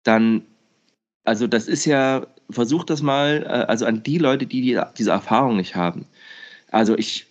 dann, 0.02 0.42
also 1.24 1.46
das 1.46 1.68
ist 1.68 1.84
ja, 1.84 2.26
versuch 2.48 2.84
das 2.84 3.02
mal, 3.02 3.42
äh, 3.42 3.70
also 3.70 3.84
an 3.84 4.02
die 4.02 4.16
Leute, 4.16 4.46
die, 4.46 4.62
die 4.62 4.80
diese 4.96 5.10
Erfahrung 5.10 5.56
nicht 5.56 5.76
haben. 5.76 6.06
Also 6.70 6.96
ich, 6.96 7.26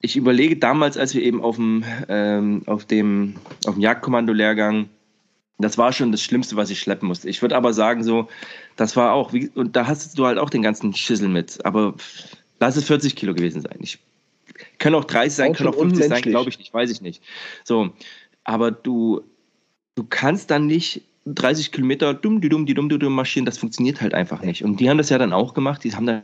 ich 0.00 0.16
überlege 0.16 0.56
damals, 0.56 0.98
als 0.98 1.14
wir 1.14 1.22
eben 1.22 1.42
auf 1.42 1.56
dem, 1.56 1.84
ähm, 2.08 2.62
auf 2.66 2.84
dem, 2.84 3.36
auf 3.66 3.74
dem 3.74 3.80
Jagdkommando-Lehrgang 3.80 4.90
das 5.58 5.78
war 5.78 5.92
schon 5.92 6.12
das 6.12 6.22
Schlimmste, 6.22 6.56
was 6.56 6.70
ich 6.70 6.80
schleppen 6.80 7.08
musste. 7.08 7.28
Ich 7.28 7.40
würde 7.40 7.56
aber 7.56 7.72
sagen, 7.72 8.02
so, 8.02 8.28
das 8.76 8.96
war 8.96 9.12
auch, 9.12 9.32
wie, 9.32 9.50
und 9.54 9.76
da 9.76 9.86
hast 9.86 10.18
du 10.18 10.26
halt 10.26 10.38
auch 10.38 10.50
den 10.50 10.62
ganzen 10.62 10.94
Schüssel 10.94 11.28
mit. 11.28 11.64
Aber 11.64 11.94
lass 12.60 12.76
es 12.76 12.84
40 12.84 13.14
Kilo 13.14 13.34
gewesen 13.34 13.62
sein. 13.62 13.78
Ich, 13.80 13.98
können 14.78 14.96
auch 14.96 15.04
30 15.04 15.32
sein, 15.32 15.52
auch 15.52 15.56
können 15.56 15.68
auch 15.68 15.78
50 15.78 16.06
sein, 16.06 16.22
glaube 16.22 16.50
ich 16.50 16.58
nicht, 16.58 16.74
weiß 16.74 16.90
ich 16.90 17.00
nicht. 17.00 17.22
So, 17.62 17.92
aber 18.42 18.70
du, 18.70 19.22
du 19.94 20.04
kannst 20.08 20.50
dann 20.50 20.66
nicht 20.66 21.02
30 21.26 21.72
Kilometer 21.72 22.14
dumm, 22.14 22.40
die 22.40 22.48
dumm, 22.48 22.66
die 22.66 22.74
dumm, 22.74 22.88
die 22.88 22.98
dumm 22.98 23.14
marschieren, 23.14 23.46
das 23.46 23.58
funktioniert 23.58 24.00
halt 24.00 24.12
einfach 24.12 24.42
nicht. 24.42 24.64
Und 24.64 24.80
die 24.80 24.90
haben 24.90 24.98
das 24.98 25.08
ja 25.08 25.18
dann 25.18 25.32
auch 25.32 25.54
gemacht, 25.54 25.84
die 25.84 25.94
haben 25.94 26.06
dann 26.06 26.22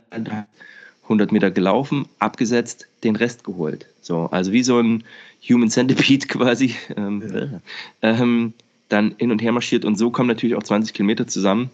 100 1.04 1.32
Meter 1.32 1.50
gelaufen, 1.50 2.06
abgesetzt, 2.18 2.86
den 3.02 3.16
Rest 3.16 3.44
geholt. 3.44 3.86
So, 4.02 4.28
also 4.30 4.52
wie 4.52 4.62
so 4.62 4.78
ein 4.78 5.04
Human 5.48 5.70
Centipede 5.70 6.26
quasi. 6.28 6.74
Ähm, 6.96 7.22
ja. 7.32 7.60
ähm, 8.02 8.54
dann 8.92 9.14
hin 9.18 9.30
und 9.30 9.40
her 9.40 9.52
marschiert 9.52 9.84
und 9.84 9.96
so 9.96 10.10
kommen 10.10 10.28
natürlich 10.28 10.56
auch 10.56 10.62
20 10.62 10.92
Kilometer 10.94 11.26
zusammen. 11.26 11.70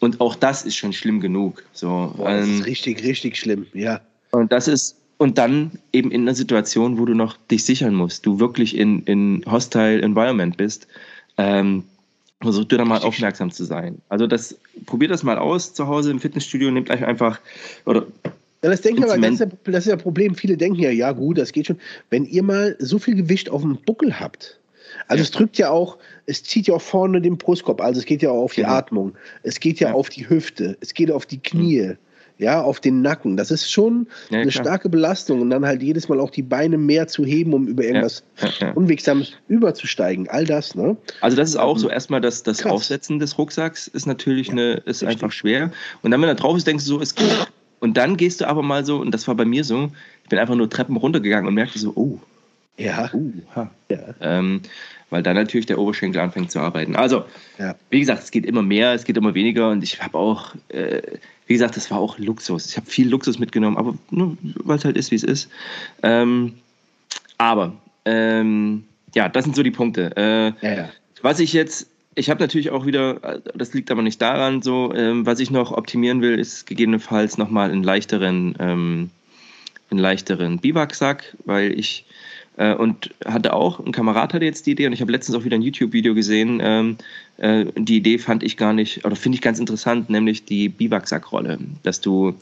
Und 0.00 0.20
auch 0.20 0.34
das 0.34 0.64
ist 0.64 0.76
schon 0.76 0.92
schlimm 0.92 1.20
genug. 1.20 1.64
So, 1.72 2.12
Boah, 2.16 2.30
das 2.30 2.46
ähm, 2.46 2.58
ist 2.58 2.66
richtig, 2.66 3.04
richtig 3.04 3.38
schlimm, 3.38 3.66
ja. 3.72 4.00
Und 4.32 4.50
das 4.52 4.68
ist, 4.68 4.96
und 5.18 5.38
dann 5.38 5.70
eben 5.92 6.10
in 6.10 6.22
einer 6.22 6.34
Situation, 6.34 6.98
wo 6.98 7.04
du 7.04 7.14
noch 7.14 7.36
dich 7.50 7.64
sichern 7.64 7.94
musst, 7.94 8.26
du 8.26 8.40
wirklich 8.40 8.76
in, 8.76 9.02
in 9.04 9.44
hostile 9.46 10.02
Environment 10.02 10.56
bist, 10.56 10.88
ähm, 11.38 11.84
versuch 12.40 12.64
dir 12.64 12.78
da 12.78 12.84
mal 12.84 12.98
aufmerksam 12.98 13.50
zu 13.50 13.64
sein. 13.64 14.02
Also 14.08 14.26
das, 14.26 14.58
probiert 14.86 15.10
das 15.10 15.22
mal 15.22 15.38
aus 15.38 15.72
zu 15.72 15.86
Hause 15.86 16.10
im 16.10 16.20
Fitnessstudio, 16.20 16.70
nehmt 16.70 16.90
euch 16.90 17.04
einfach, 17.04 17.40
oder 17.86 18.06
ja, 18.62 18.70
das 18.70 18.80
denken 18.80 19.04
aber, 19.04 19.18
das 19.18 19.34
ist, 19.34 19.40
ja, 19.40 19.46
das 19.64 19.84
ist 19.84 19.90
ja 19.90 19.96
Problem. 19.96 20.34
Viele 20.34 20.56
denken 20.56 20.80
ja, 20.80 20.90
ja 20.90 21.12
gut, 21.12 21.36
das 21.36 21.52
geht 21.52 21.66
schon. 21.66 21.78
Wenn 22.08 22.24
ihr 22.24 22.42
mal 22.42 22.76
so 22.78 22.98
viel 22.98 23.14
Gewicht 23.14 23.50
auf 23.50 23.60
dem 23.60 23.76
Buckel 23.76 24.18
habt, 24.18 24.58
also 25.08 25.20
ja. 25.20 25.24
es 25.24 25.30
drückt 25.30 25.58
ja 25.58 25.70
auch, 25.70 25.98
es 26.26 26.42
zieht 26.42 26.66
ja 26.66 26.74
auch 26.74 26.82
vorne 26.82 27.20
den 27.20 27.36
Brustkorb, 27.36 27.80
also 27.80 28.00
es 28.00 28.06
geht 28.06 28.22
ja 28.22 28.30
auch 28.30 28.44
auf 28.44 28.54
die 28.54 28.62
genau. 28.62 28.74
Atmung, 28.74 29.12
es 29.42 29.60
geht 29.60 29.80
ja, 29.80 29.88
ja, 29.88 29.94
auf 29.94 30.08
die 30.08 30.28
Hüfte, 30.28 30.76
es 30.80 30.94
geht 30.94 31.10
auf 31.10 31.26
die 31.26 31.38
Knie, 31.38 31.82
mhm. 31.82 31.96
ja, 32.38 32.62
auf 32.62 32.80
den 32.80 33.02
Nacken. 33.02 33.36
Das 33.36 33.50
ist 33.50 33.70
schon 33.70 34.06
ja, 34.30 34.40
eine 34.40 34.50
klar. 34.50 34.64
starke 34.64 34.88
Belastung 34.88 35.40
und 35.40 35.50
dann 35.50 35.64
halt 35.64 35.82
jedes 35.82 36.08
Mal 36.08 36.20
auch 36.20 36.30
die 36.30 36.42
Beine 36.42 36.78
mehr 36.78 37.06
zu 37.06 37.24
heben, 37.24 37.52
um 37.52 37.66
über 37.68 37.84
irgendwas 37.84 38.22
Unwegsames 38.74 39.32
überzusteigen. 39.48 40.28
All 40.28 40.44
das, 40.44 40.74
ne? 40.74 40.96
Also 41.20 41.36
das 41.36 41.50
ist 41.50 41.56
auch 41.56 41.78
so 41.78 41.88
erstmal 41.88 42.20
das, 42.20 42.42
das 42.42 42.64
Aufsetzen 42.64 43.18
des 43.18 43.38
Rucksacks 43.38 43.86
ist 43.88 44.06
natürlich 44.06 44.50
eine, 44.50 44.74
ist 44.84 45.02
richtig. 45.02 45.08
einfach 45.08 45.32
schwer. 45.32 45.70
Und 46.02 46.10
dann, 46.10 46.20
wenn 46.20 46.28
er 46.28 46.34
drauf 46.34 46.56
ist, 46.56 46.66
denkst 46.66 46.84
du 46.84 46.88
so, 46.90 47.00
es 47.00 47.14
geht. 47.14 47.48
Und 47.80 47.98
dann 47.98 48.16
gehst 48.16 48.40
du 48.40 48.48
aber 48.48 48.62
mal 48.62 48.86
so, 48.86 48.96
und 48.96 49.10
das 49.10 49.28
war 49.28 49.34
bei 49.34 49.44
mir 49.44 49.62
so, 49.62 49.90
ich 50.22 50.30
bin 50.30 50.38
einfach 50.38 50.54
nur 50.54 50.70
Treppen 50.70 50.96
runtergegangen 50.96 51.46
und 51.46 51.52
merkte 51.52 51.78
so, 51.78 51.92
oh, 51.94 52.18
ja. 52.76 53.10
Uh, 53.12 53.32
ja. 53.88 54.14
Ähm, 54.20 54.60
weil 55.10 55.22
dann 55.22 55.36
natürlich 55.36 55.66
der 55.66 55.78
Oberschenkel 55.78 56.20
anfängt 56.20 56.50
zu 56.50 56.58
arbeiten. 56.58 56.96
Also, 56.96 57.24
ja. 57.58 57.76
wie 57.90 58.00
gesagt, 58.00 58.24
es 58.24 58.30
geht 58.30 58.44
immer 58.44 58.62
mehr, 58.62 58.94
es 58.94 59.04
geht 59.04 59.16
immer 59.16 59.34
weniger 59.34 59.70
und 59.70 59.84
ich 59.84 60.02
habe 60.02 60.18
auch, 60.18 60.54
äh, 60.68 61.02
wie 61.46 61.52
gesagt, 61.52 61.76
das 61.76 61.90
war 61.90 61.98
auch 61.98 62.18
Luxus. 62.18 62.66
Ich 62.70 62.76
habe 62.76 62.86
viel 62.86 63.08
Luxus 63.08 63.38
mitgenommen, 63.38 63.76
aber 63.76 63.94
nur, 64.10 64.36
weil 64.64 64.76
es 64.76 64.84
halt 64.84 64.96
ist, 64.96 65.12
wie 65.12 65.16
es 65.16 65.22
ist. 65.22 65.48
Ähm, 66.02 66.54
aber, 67.38 67.74
ähm, 68.06 68.84
ja, 69.14 69.28
das 69.28 69.44
sind 69.44 69.54
so 69.54 69.62
die 69.62 69.70
Punkte. 69.70 70.10
Äh, 70.16 70.76
ja, 70.76 70.88
was 71.22 71.38
ich 71.38 71.52
jetzt 71.52 71.88
ich 72.16 72.30
habe 72.30 72.40
natürlich 72.40 72.70
auch 72.70 72.86
wieder, 72.86 73.40
das 73.54 73.74
liegt 73.74 73.90
aber 73.90 74.02
nicht 74.02 74.22
daran, 74.22 74.62
so, 74.62 74.94
ähm, 74.94 75.26
was 75.26 75.40
ich 75.40 75.50
noch 75.50 75.72
optimieren 75.72 76.22
will, 76.22 76.38
ist 76.38 76.64
gegebenenfalls 76.64 77.38
nochmal 77.38 77.72
einen 77.72 77.82
leichteren, 77.82 78.54
ähm, 78.60 79.10
einen 79.90 79.98
leichteren 79.98 80.58
Biwaksack, 80.58 81.36
weil 81.44 81.76
ich 81.76 82.04
äh, 82.08 82.14
und 82.56 83.12
hatte 83.24 83.52
auch, 83.52 83.80
ein 83.80 83.92
Kamerad 83.92 84.32
hatte 84.32 84.44
jetzt 84.44 84.66
die 84.66 84.72
Idee 84.72 84.86
und 84.86 84.92
ich 84.92 85.00
habe 85.00 85.10
letztens 85.10 85.36
auch 85.36 85.44
wieder 85.44 85.56
ein 85.56 85.62
YouTube-Video 85.62 86.14
gesehen. 86.14 86.60
Ähm, 86.62 86.96
äh, 87.38 87.66
die 87.76 87.96
Idee 87.96 88.18
fand 88.18 88.42
ich 88.42 88.56
gar 88.56 88.72
nicht, 88.72 89.04
oder 89.04 89.16
finde 89.16 89.36
ich 89.36 89.42
ganz 89.42 89.58
interessant, 89.58 90.08
nämlich 90.08 90.44
die 90.44 90.68
Biwaksackrolle. 90.68 91.58
Dass 91.82 92.00
du 92.00 92.34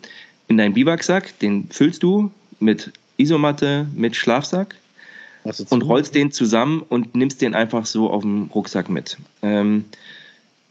in 0.49 0.59
deinen 0.59 0.75
Biwaksack, 0.75 1.39
den 1.39 1.69
füllst 1.71 2.03
du 2.03 2.31
mit 2.61 2.93
Isomatte, 3.17 3.87
mit 3.95 4.17
Schlafsack 4.17 4.77
und 5.71 5.83
rollst 5.83 6.15
den 6.15 6.31
zusammen 6.31 6.83
und 6.89 7.15
nimmst 7.15 7.41
den 7.43 7.55
einfach 7.55 7.87
so 7.87 8.11
auf 8.11 8.23
dem 8.23 8.51
Rucksack 8.55 8.89
mit. 8.89 9.17
Ähm, 9.43 9.87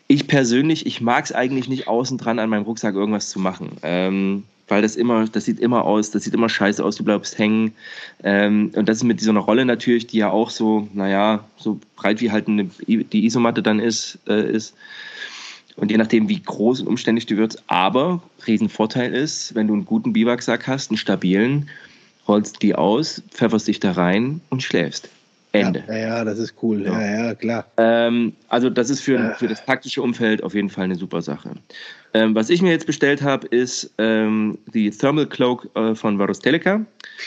ich 0.08 0.28
persönlich, 0.28 0.86
ich 0.86 1.02
mag 1.02 1.26
es 1.26 1.32
eigentlich 1.32 1.68
nicht 1.68 1.88
außen 1.88 2.18
dran 2.18 2.40
an 2.40 2.50
meinem 2.50 2.64
Rucksack 2.64 2.96
irgendwas 2.96 3.30
zu 3.30 3.40
machen. 3.40 3.72
Ähm, 3.82 4.44
weil 4.72 4.82
das 4.82 4.96
immer, 4.96 5.28
das 5.28 5.44
sieht 5.44 5.60
immer 5.60 5.84
aus, 5.84 6.12
das 6.12 6.24
sieht 6.24 6.34
immer 6.34 6.48
scheiße 6.48 6.84
aus, 6.84 6.96
du 6.96 7.04
bleibst 7.04 7.38
hängen. 7.38 7.74
Ähm, 8.24 8.72
und 8.74 8.88
das 8.88 8.98
ist 8.98 9.04
mit 9.04 9.20
dieser 9.20 9.34
Rolle 9.34 9.66
natürlich, 9.66 10.08
die 10.08 10.20
ja 10.20 10.30
auch 10.30 10.50
so, 10.50 10.88
naja, 10.94 11.44
so 11.58 11.78
breit 11.98 12.22
wie 12.22 12.32
halt 12.32 12.48
eine, 12.48 12.70
die 12.88 13.26
Isomatte 13.26 13.62
dann 13.62 13.82
ist, 13.82 14.18
äh, 14.28 14.50
ist. 14.50 14.74
Und 15.76 15.92
je 15.92 15.98
nachdem, 15.98 16.30
wie 16.30 16.42
groß 16.42 16.80
und 16.82 16.88
umständlich 16.88 17.26
du 17.26 17.36
wirst. 17.36 17.62
Aber 17.68 18.24
Riesenvorteil 18.48 19.14
ist, 19.14 19.54
wenn 19.56 19.68
du 19.68 19.74
einen 19.74 19.86
guten 19.86 20.14
Biwaksack 20.14 20.68
hast, 20.68 20.90
einen 20.90 20.98
stabilen, 20.98 21.70
rollst 22.26 22.62
die 22.62 22.74
aus, 22.74 23.22
pfefferst 23.32 23.68
dich 23.68 23.82
da 23.82 23.92
rein 23.92 24.40
und 24.50 24.64
schläfst. 24.64 25.10
Ende. 25.54 25.84
Ja, 25.88 25.98
ja, 25.98 26.26
das 26.26 26.40
ist 26.40 26.56
cool. 26.62 26.84
Ja, 26.84 27.02
ja, 27.02 27.36
klar. 27.36 27.66
Ähm, 27.78 28.34
also 28.48 28.70
das 28.70 28.90
ist 28.90 29.02
für, 29.02 29.36
für 29.38 29.48
das 29.48 29.66
taktische 29.66 30.02
Umfeld 30.02 30.44
auf 30.44 30.54
jeden 30.54 30.70
Fall 30.70 30.86
eine 30.86 30.96
super 30.96 31.22
Sache. 31.22 31.52
Ähm, 32.14 32.36
was 32.36 32.50
ich 32.50 32.62
mir 32.62 32.72
jetzt 32.72 32.88
bestellt 32.88 33.22
habe, 33.22 33.48
ist 33.48 33.94
ähm, 33.98 34.58
die 34.74 34.90
Thermal 34.90 35.28
Cloak 35.28 35.70
äh, 35.76 35.94
von 35.96 36.18
Varus 36.20 36.40
Teleca. 36.40 36.86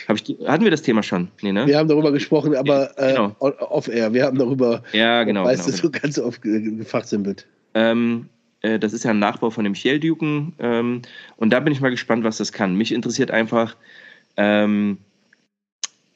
Hatten 0.09 0.65
wir 0.65 0.71
das 0.71 0.83
Thema 0.83 1.03
schon? 1.03 1.29
Nee, 1.43 1.53
ne? 1.53 1.67
Wir 1.67 1.79
haben 1.79 1.89
darüber 1.89 2.13
gesprochen, 2.13 2.57
aber 2.57 2.99
äh, 2.99 3.13
genau. 3.13 3.37
off-air. 3.39 4.13
Wir 4.13 4.25
haben 4.25 4.39
darüber, 4.39 4.83
ja, 4.93 5.25
genau, 5.25 5.45
weißt 5.45 5.67
genau, 5.67 5.77
du, 5.77 5.91
genau. 5.91 5.93
so 5.95 6.01
ganz 6.01 6.19
oft 6.19 6.43
gefachsimpelt 6.43 7.45
wird. 7.45 7.47
Ähm, 7.75 8.29
äh, 8.63 8.79
das 8.79 8.93
ist 8.93 9.05
ja 9.05 9.11
ein 9.11 9.19
Nachbau 9.19 9.51
von 9.51 9.65
dem 9.65 9.75
Shell-Duken. 9.75 10.55
Ähm, 10.59 11.03
und 11.37 11.51
da 11.51 11.61
bin 11.61 11.73
ich 11.73 11.81
mal 11.81 11.91
gespannt, 11.91 12.25
was 12.25 12.39
das 12.39 12.53
kann. 12.53 12.77
Mich 12.77 12.93
interessiert 12.93 13.31
einfach, 13.31 13.77
ähm, 14.37 14.99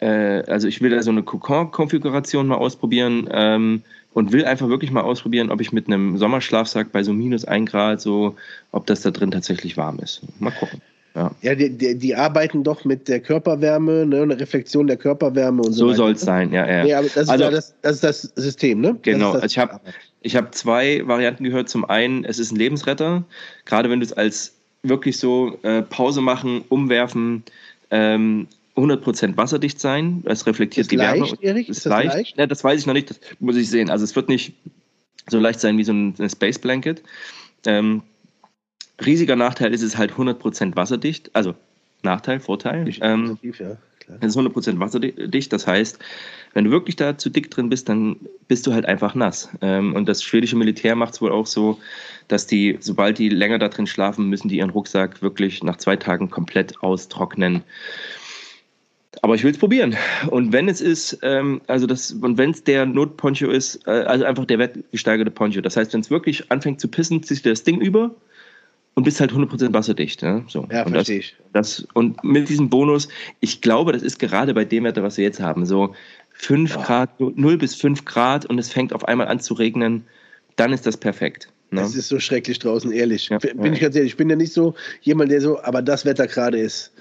äh, 0.00 0.42
also 0.46 0.68
ich 0.68 0.80
will 0.80 0.90
da 0.90 1.02
so 1.02 1.10
eine 1.10 1.22
Kokon-Konfiguration 1.22 2.46
mal 2.46 2.56
ausprobieren 2.56 3.28
ähm, 3.32 3.82
und 4.14 4.32
will 4.32 4.44
einfach 4.44 4.68
wirklich 4.68 4.90
mal 4.90 5.02
ausprobieren, 5.02 5.50
ob 5.50 5.60
ich 5.60 5.72
mit 5.72 5.86
einem 5.86 6.16
Sommerschlafsack 6.18 6.92
bei 6.92 7.02
so 7.02 7.12
minus 7.12 7.44
1 7.44 7.70
Grad 7.70 8.00
so, 8.00 8.36
ob 8.72 8.86
das 8.86 9.02
da 9.02 9.10
drin 9.10 9.30
tatsächlich 9.30 9.76
warm 9.76 9.98
ist. 9.98 10.22
Mal 10.38 10.52
gucken. 10.52 10.80
Ja, 11.14 11.30
ja 11.42 11.54
die, 11.54 11.70
die, 11.70 11.98
die, 11.98 12.14
arbeiten 12.14 12.62
doch 12.62 12.84
mit 12.84 13.08
der 13.08 13.20
Körperwärme, 13.20 14.06
ne, 14.06 14.22
eine 14.22 14.38
Reflexion 14.38 14.86
der 14.86 14.96
Körperwärme 14.96 15.62
und 15.62 15.72
so. 15.72 15.88
So 15.88 15.94
soll 15.94 16.12
es 16.12 16.20
sein, 16.20 16.52
ja. 16.52 16.66
ja. 16.68 16.84
Nee, 16.84 16.94
aber 16.94 17.08
das, 17.08 17.28
also, 17.28 17.44
ist 17.44 17.52
das, 17.52 17.74
das, 17.80 17.94
ist 17.94 18.04
das 18.36 18.44
System, 18.44 18.80
ne? 18.80 18.96
Genau, 19.02 19.32
also 19.32 19.46
ich 19.46 19.58
habe 19.58 19.80
ich 20.20 20.36
hab 20.36 20.54
zwei 20.54 21.02
Varianten 21.06 21.44
gehört. 21.44 21.68
Zum 21.68 21.84
einen, 21.84 22.24
es 22.24 22.38
ist 22.38 22.52
ein 22.52 22.56
Lebensretter, 22.56 23.24
gerade 23.64 23.90
wenn 23.90 24.00
du 24.00 24.06
es 24.06 24.12
als 24.12 24.54
wirklich 24.82 25.18
so 25.18 25.58
äh, 25.62 25.82
Pause 25.82 26.20
machen, 26.20 26.64
umwerfen, 26.68 27.42
ähm, 27.90 28.46
100% 28.78 29.36
wasserdicht 29.36 29.80
sein. 29.80 30.22
Es 30.24 30.46
reflektiert 30.46 30.84
ist 30.84 30.92
die 30.92 30.98
Wärme. 30.98 31.20
Leicht, 31.20 31.42
Erik? 31.42 31.68
Ist, 31.68 31.78
ist 31.78 31.86
das 31.86 31.90
leicht? 31.90 32.14
leicht? 32.14 32.38
Ja, 32.38 32.46
das 32.46 32.64
weiß 32.64 32.80
ich 32.80 32.86
noch 32.86 32.94
nicht. 32.94 33.10
Das 33.10 33.20
muss 33.40 33.56
ich 33.56 33.68
sehen. 33.68 33.90
Also 33.90 34.04
es 34.04 34.14
wird 34.16 34.28
nicht 34.28 34.54
so 35.28 35.38
leicht 35.38 35.60
sein 35.60 35.78
wie 35.78 35.84
so 35.84 35.92
ein 35.92 36.14
Space 36.28 36.58
Blanket. 36.58 37.02
Ähm, 37.66 38.02
riesiger 39.04 39.36
Nachteil 39.36 39.74
ist 39.74 39.82
es 39.82 39.96
halt 39.96 40.12
100% 40.12 40.76
wasserdicht. 40.76 41.30
Also 41.34 41.54
Nachteil, 42.02 42.40
Vorteil. 42.40 42.88
Ähm, 43.00 43.38
ja, 43.42 43.76
es 44.20 44.34
ist 44.34 44.38
100% 44.38 44.78
wasserdicht. 44.78 45.52
Das 45.52 45.66
heißt, 45.66 45.98
wenn 46.54 46.64
du 46.64 46.70
wirklich 46.70 46.96
da 46.96 47.18
zu 47.18 47.30
dick 47.30 47.50
drin 47.50 47.68
bist, 47.68 47.88
dann 47.88 48.16
bist 48.46 48.66
du 48.66 48.72
halt 48.72 48.86
einfach 48.86 49.14
nass. 49.14 49.50
Ähm, 49.60 49.94
und 49.94 50.08
das 50.08 50.22
schwedische 50.22 50.56
Militär 50.56 50.94
macht 50.96 51.14
es 51.14 51.20
wohl 51.20 51.32
auch 51.32 51.46
so, 51.46 51.78
dass 52.28 52.46
die, 52.46 52.78
sobald 52.80 53.18
die 53.18 53.28
länger 53.28 53.58
da 53.58 53.68
drin 53.68 53.86
schlafen, 53.86 54.28
müssen 54.28 54.48
die 54.48 54.58
ihren 54.58 54.70
Rucksack 54.70 55.20
wirklich 55.22 55.62
nach 55.62 55.76
zwei 55.76 55.96
Tagen 55.96 56.30
komplett 56.30 56.82
austrocknen. 56.82 57.62
Aber 59.22 59.34
ich 59.34 59.44
will 59.44 59.50
es 59.50 59.58
probieren. 59.58 59.96
Und 60.30 60.52
wenn 60.52 60.68
es 60.68 60.80
ist, 60.80 61.18
ähm, 61.22 61.60
also 61.66 61.86
das, 61.86 62.12
und 62.12 62.38
wenn 62.38 62.50
es 62.50 62.64
der 62.64 62.86
Notponcho 62.86 63.50
ist, 63.50 63.86
äh, 63.86 63.90
also 63.90 64.24
einfach 64.24 64.44
der 64.44 64.58
wertgesteigerte 64.58 65.30
Poncho. 65.30 65.60
Das 65.60 65.76
heißt, 65.76 65.92
wenn 65.92 66.00
es 66.00 66.10
wirklich 66.10 66.50
anfängt 66.50 66.80
zu 66.80 66.88
pissen, 66.88 67.22
ziehst 67.22 67.44
du 67.44 67.50
das 67.50 67.64
Ding 67.64 67.80
über 67.80 68.14
und 68.94 69.04
bist 69.04 69.20
halt 69.20 69.32
100% 69.32 69.72
wasserdicht. 69.72 70.22
Ja, 70.22 70.44
so. 70.48 70.66
ja 70.70 70.84
und 70.84 70.92
verstehe 70.92 71.18
ich. 71.20 71.36
Das, 71.52 71.86
und 71.94 72.22
mit 72.22 72.48
diesem 72.48 72.68
Bonus, 72.68 73.08
ich 73.40 73.60
glaube, 73.60 73.92
das 73.92 74.02
ist 74.02 74.18
gerade 74.18 74.54
bei 74.54 74.64
dem 74.64 74.84
Wetter, 74.84 75.02
was 75.02 75.16
wir 75.16 75.24
jetzt 75.24 75.40
haben, 75.40 75.66
so 75.66 75.94
5 76.32 76.74
ja. 76.74 76.82
Grad, 76.82 77.20
0 77.20 77.58
bis 77.58 77.74
5 77.74 78.04
Grad 78.04 78.46
und 78.46 78.58
es 78.58 78.70
fängt 78.70 78.92
auf 78.92 79.06
einmal 79.06 79.28
an 79.28 79.40
zu 79.40 79.54
regnen, 79.54 80.04
dann 80.56 80.72
ist 80.72 80.86
das 80.86 80.96
perfekt. 80.96 81.48
Ne? 81.70 81.82
Es 81.82 81.94
ist 81.94 82.08
so 82.08 82.18
schrecklich 82.18 82.58
draußen, 82.58 82.90
ehrlich. 82.92 83.28
Ja, 83.28 83.38
bin 83.38 83.72
ich 83.72 83.80
ganz 83.80 83.94
ehrlich, 83.94 84.12
ich 84.12 84.16
bin 84.16 84.30
ja 84.30 84.36
nicht 84.36 84.52
so 84.52 84.74
jemand, 85.02 85.30
der 85.30 85.40
so, 85.40 85.62
aber 85.62 85.82
das 85.82 86.04
Wetter 86.04 86.26
gerade 86.26 86.58
ist. 86.58 86.92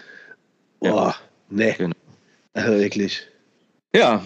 Boah, 0.80 1.16
nee. 1.50 1.74
Genau. 1.78 1.96
Also 2.58 2.80
wirklich. 2.80 3.28
Ja, 3.94 4.24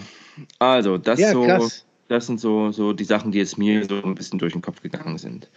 also 0.57 0.97
das 0.97 1.19
ja, 1.19 1.33
so, 1.33 1.43
krass. 1.43 1.85
das 2.07 2.27
sind 2.27 2.39
so, 2.39 2.71
so 2.71 2.93
die 2.93 3.03
Sachen, 3.03 3.33
die 3.33 3.39
jetzt 3.39 3.57
mir 3.57 3.83
so 3.83 4.01
ein 4.01 4.15
bisschen 4.15 4.39
durch 4.39 4.53
den 4.53 4.61
Kopf 4.61 4.81
gegangen 4.81 5.17
sind. 5.17 5.49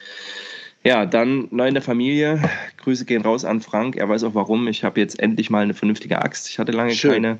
Ja, 0.82 1.06
dann 1.06 1.46
neu 1.52 1.68
in 1.68 1.74
der 1.74 1.82
Familie. 1.84 2.42
Grüße 2.78 3.04
gehen 3.04 3.22
raus 3.22 3.44
an 3.44 3.60
Frank. 3.60 3.96
Er 3.96 4.08
weiß 4.08 4.24
auch 4.24 4.34
warum. 4.34 4.66
Ich 4.66 4.82
habe 4.82 5.00
jetzt 5.00 5.20
endlich 5.20 5.50
mal 5.50 5.62
eine 5.62 5.72
vernünftige 5.72 6.20
Axt. 6.20 6.48
Ich 6.48 6.58
hatte 6.58 6.72
lange 6.72 6.94
Schön. 6.94 7.12
keine 7.12 7.38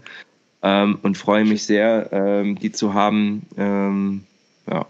ähm, 0.62 1.01
und 1.03 1.18
freue 1.18 1.45
mich 1.45 1.64
sehr, 1.64 2.11
ähm, 2.12 2.57
die 2.57 2.70
zu 2.70 2.95
haben. 2.95 3.47
Ähm, 3.59 4.24
ja, 4.70 4.87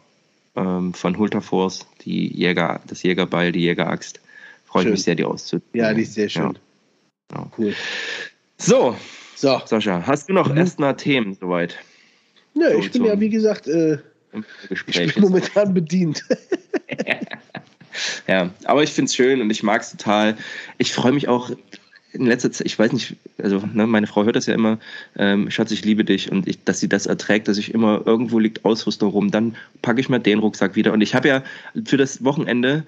ähm, 0.57 0.93
von 0.93 1.19
Hulterforce, 1.19 1.87
die 2.03 2.29
Jäger, 2.29 2.83
das 2.87 3.03
Jägerbeil, 3.03 3.51
die 3.51 3.61
Jägeraxt. 3.61 4.21
Freue 4.67 4.85
ich 4.85 4.91
mich 4.91 5.05
sehr, 5.05 5.15
die 5.15 5.25
auszuprobieren. 5.25 5.89
Ja, 5.89 5.95
die 5.95 6.03
ist 6.03 6.15
sehr 6.15 6.29
schön. 6.29 6.59
Ja. 7.33 7.39
Ja. 7.39 7.51
Cool. 7.57 7.75
So, 8.59 8.95
so. 9.35 9.61
Sascha, 9.65 10.03
hast 10.07 10.29
du 10.29 10.33
noch 10.33 10.51
mhm. 10.51 10.57
erstmal 10.57 10.97
Themen 10.97 11.35
soweit? 11.35 11.77
Nö, 12.55 12.71
so, 12.73 12.79
ich 12.79 12.91
bin 12.93 13.05
ja, 13.05 13.19
wie 13.19 13.31
gesagt, 13.31 13.67
äh, 13.67 13.99
ich 14.69 14.85
bin 15.15 15.23
momentan 15.23 15.75
bedient. 15.75 16.25
ja, 18.29 18.51
aber 18.65 18.83
ich 18.83 18.91
finde 18.91 19.09
es 19.09 19.15
schön 19.15 19.41
und 19.41 19.51
ich 19.51 19.63
mag 19.63 19.83
es 19.83 19.91
total. 19.91 20.37
Ich 20.79 20.93
freue 20.93 21.13
mich 21.13 21.29
auch 21.29 21.51
in 22.13 22.27
letzter 22.27 22.53
Zeit, 22.53 22.67
ich 22.67 22.79
weiß 22.79 22.93
nicht, 22.93 23.17
also 23.39 23.61
ne, 23.73 23.87
meine 23.87 24.07
Frau 24.07 24.25
hört 24.25 24.37
das 24.37 24.47
ja 24.47 24.55
immer, 24.55 24.79
ähm, 25.17 25.51
Schatz, 25.51 25.73
ich 25.73 25.85
liebe 25.85 26.05
dich 26.05 26.31
und 26.31 26.47
ich, 26.47 26.63
dass 26.63 26.79
sie 26.79 26.89
das 26.89 27.07
erträgt, 27.07 27.49
dass 27.49 27.59
ich 27.59 27.75
immer 27.75 28.03
irgendwo 28.07 28.39
liegt 28.39 28.65
Ausrüstung 28.65 29.11
rum, 29.11 29.31
dann 29.33 29.57
packe 29.83 30.01
ich 30.01 30.09
mal 30.09 30.21
den 30.21 30.39
Rucksack 30.39 30.77
wieder. 30.77 30.93
Und 30.93 31.01
ich 31.01 31.15
habe 31.15 31.29
ja 31.29 31.43
für 31.85 31.97
das 31.97 32.23
Wochenende 32.23 32.85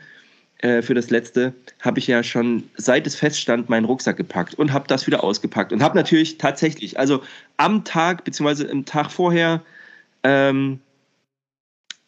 äh, 0.59 0.83
für 0.83 0.95
das 0.95 1.11
letzte 1.11 1.55
habe 1.81 1.99
ich 1.99 2.07
ja 2.07 2.23
schon 2.23 2.65
seit 2.77 3.07
es 3.07 3.15
feststand 3.15 3.69
meinen 3.69 3.85
Rucksack 3.85 4.17
gepackt 4.17 4.55
und 4.55 4.73
habe 4.73 4.87
das 4.89 5.07
wieder 5.07 5.23
ausgepackt 5.23 5.73
und 5.73 5.83
habe 5.83 5.97
natürlich 5.97 6.39
tatsächlich, 6.39 6.99
also 6.99 7.23
am 7.57 7.85
Tag 7.85 8.25
beziehungsweise 8.25 8.67
im 8.67 8.85
Tag 8.85 9.11
vorher 9.11 9.63
ähm, 10.23 10.81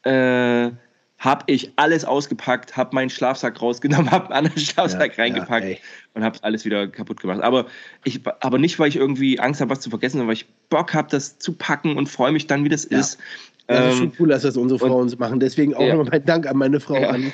äh, 0.05 0.71
habe 1.19 1.45
ich 1.47 1.73
alles 1.77 2.05
ausgepackt, 2.05 2.77
habe 2.77 2.95
meinen 2.95 3.11
Schlafsack 3.11 3.61
rausgenommen, 3.61 4.11
habe 4.11 4.27
einen 4.27 4.47
anderen 4.47 4.59
Schlafsack 4.59 5.17
ja, 5.19 5.25
reingepackt 5.25 5.69
ja, 5.69 5.77
und 6.15 6.25
habe 6.25 6.39
alles 6.43 6.65
wieder 6.65 6.87
kaputt 6.87 7.21
gemacht. 7.21 7.41
Aber, 7.43 7.67
ich, 8.05 8.21
aber 8.41 8.59
nicht, 8.59 8.79
weil 8.79 8.89
ich 8.89 8.97
irgendwie 8.97 9.41
Angst 9.41 9.61
habe, 9.61 9.71
was 9.71 9.81
zu 9.81 9.91
vergessen, 9.91 10.19
sondern 10.19 10.29
weil 10.29 10.35
ich 10.35 10.47
Bock 10.71 10.95
habe, 10.95 11.09
das 11.11 11.39
zu 11.39 11.53
packen 11.53 11.97
und 11.97 12.09
freue 12.09 12.33
mich 12.33 12.47
dann, 12.47 12.65
wie 12.65 12.69
das 12.69 12.89
ja. 12.89 12.99
ist. 13.01 13.19
Das 13.69 13.93
ist 13.93 13.99
schon 13.99 14.07
ähm, 14.07 14.13
cool, 14.19 14.29
dass 14.29 14.43
das 14.43 14.57
unsere 14.57 14.79
Frauen 14.79 15.03
und, 15.03 15.21
machen. 15.21 15.41
Deswegen 15.41 15.75
auch 15.75 15.87
nochmal 15.87 16.09
mein 16.11 16.25
Dank 16.25 16.47
an 16.47 16.57
meine 16.57 16.81
Frau 16.81 16.97
an. 17.07 17.33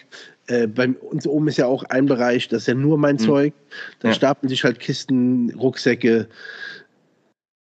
Äh, 0.49 0.67
bei 0.67 0.89
uns 0.89 1.27
oben 1.27 1.47
ist 1.49 1.59
ja 1.59 1.67
auch 1.67 1.85
ein 1.85 2.07
Bereich, 2.07 2.49
das 2.49 2.63
ist 2.63 2.67
ja 2.67 2.75
nur 2.75 2.99
mein 2.99 3.15
mhm. 3.15 3.21
Zeug. 3.21 3.55
Da 4.01 4.13
stapeln 4.13 4.49
sich 4.49 4.65
halt 4.65 4.81
Kisten, 4.81 5.55
Rucksäcke. 5.55 6.29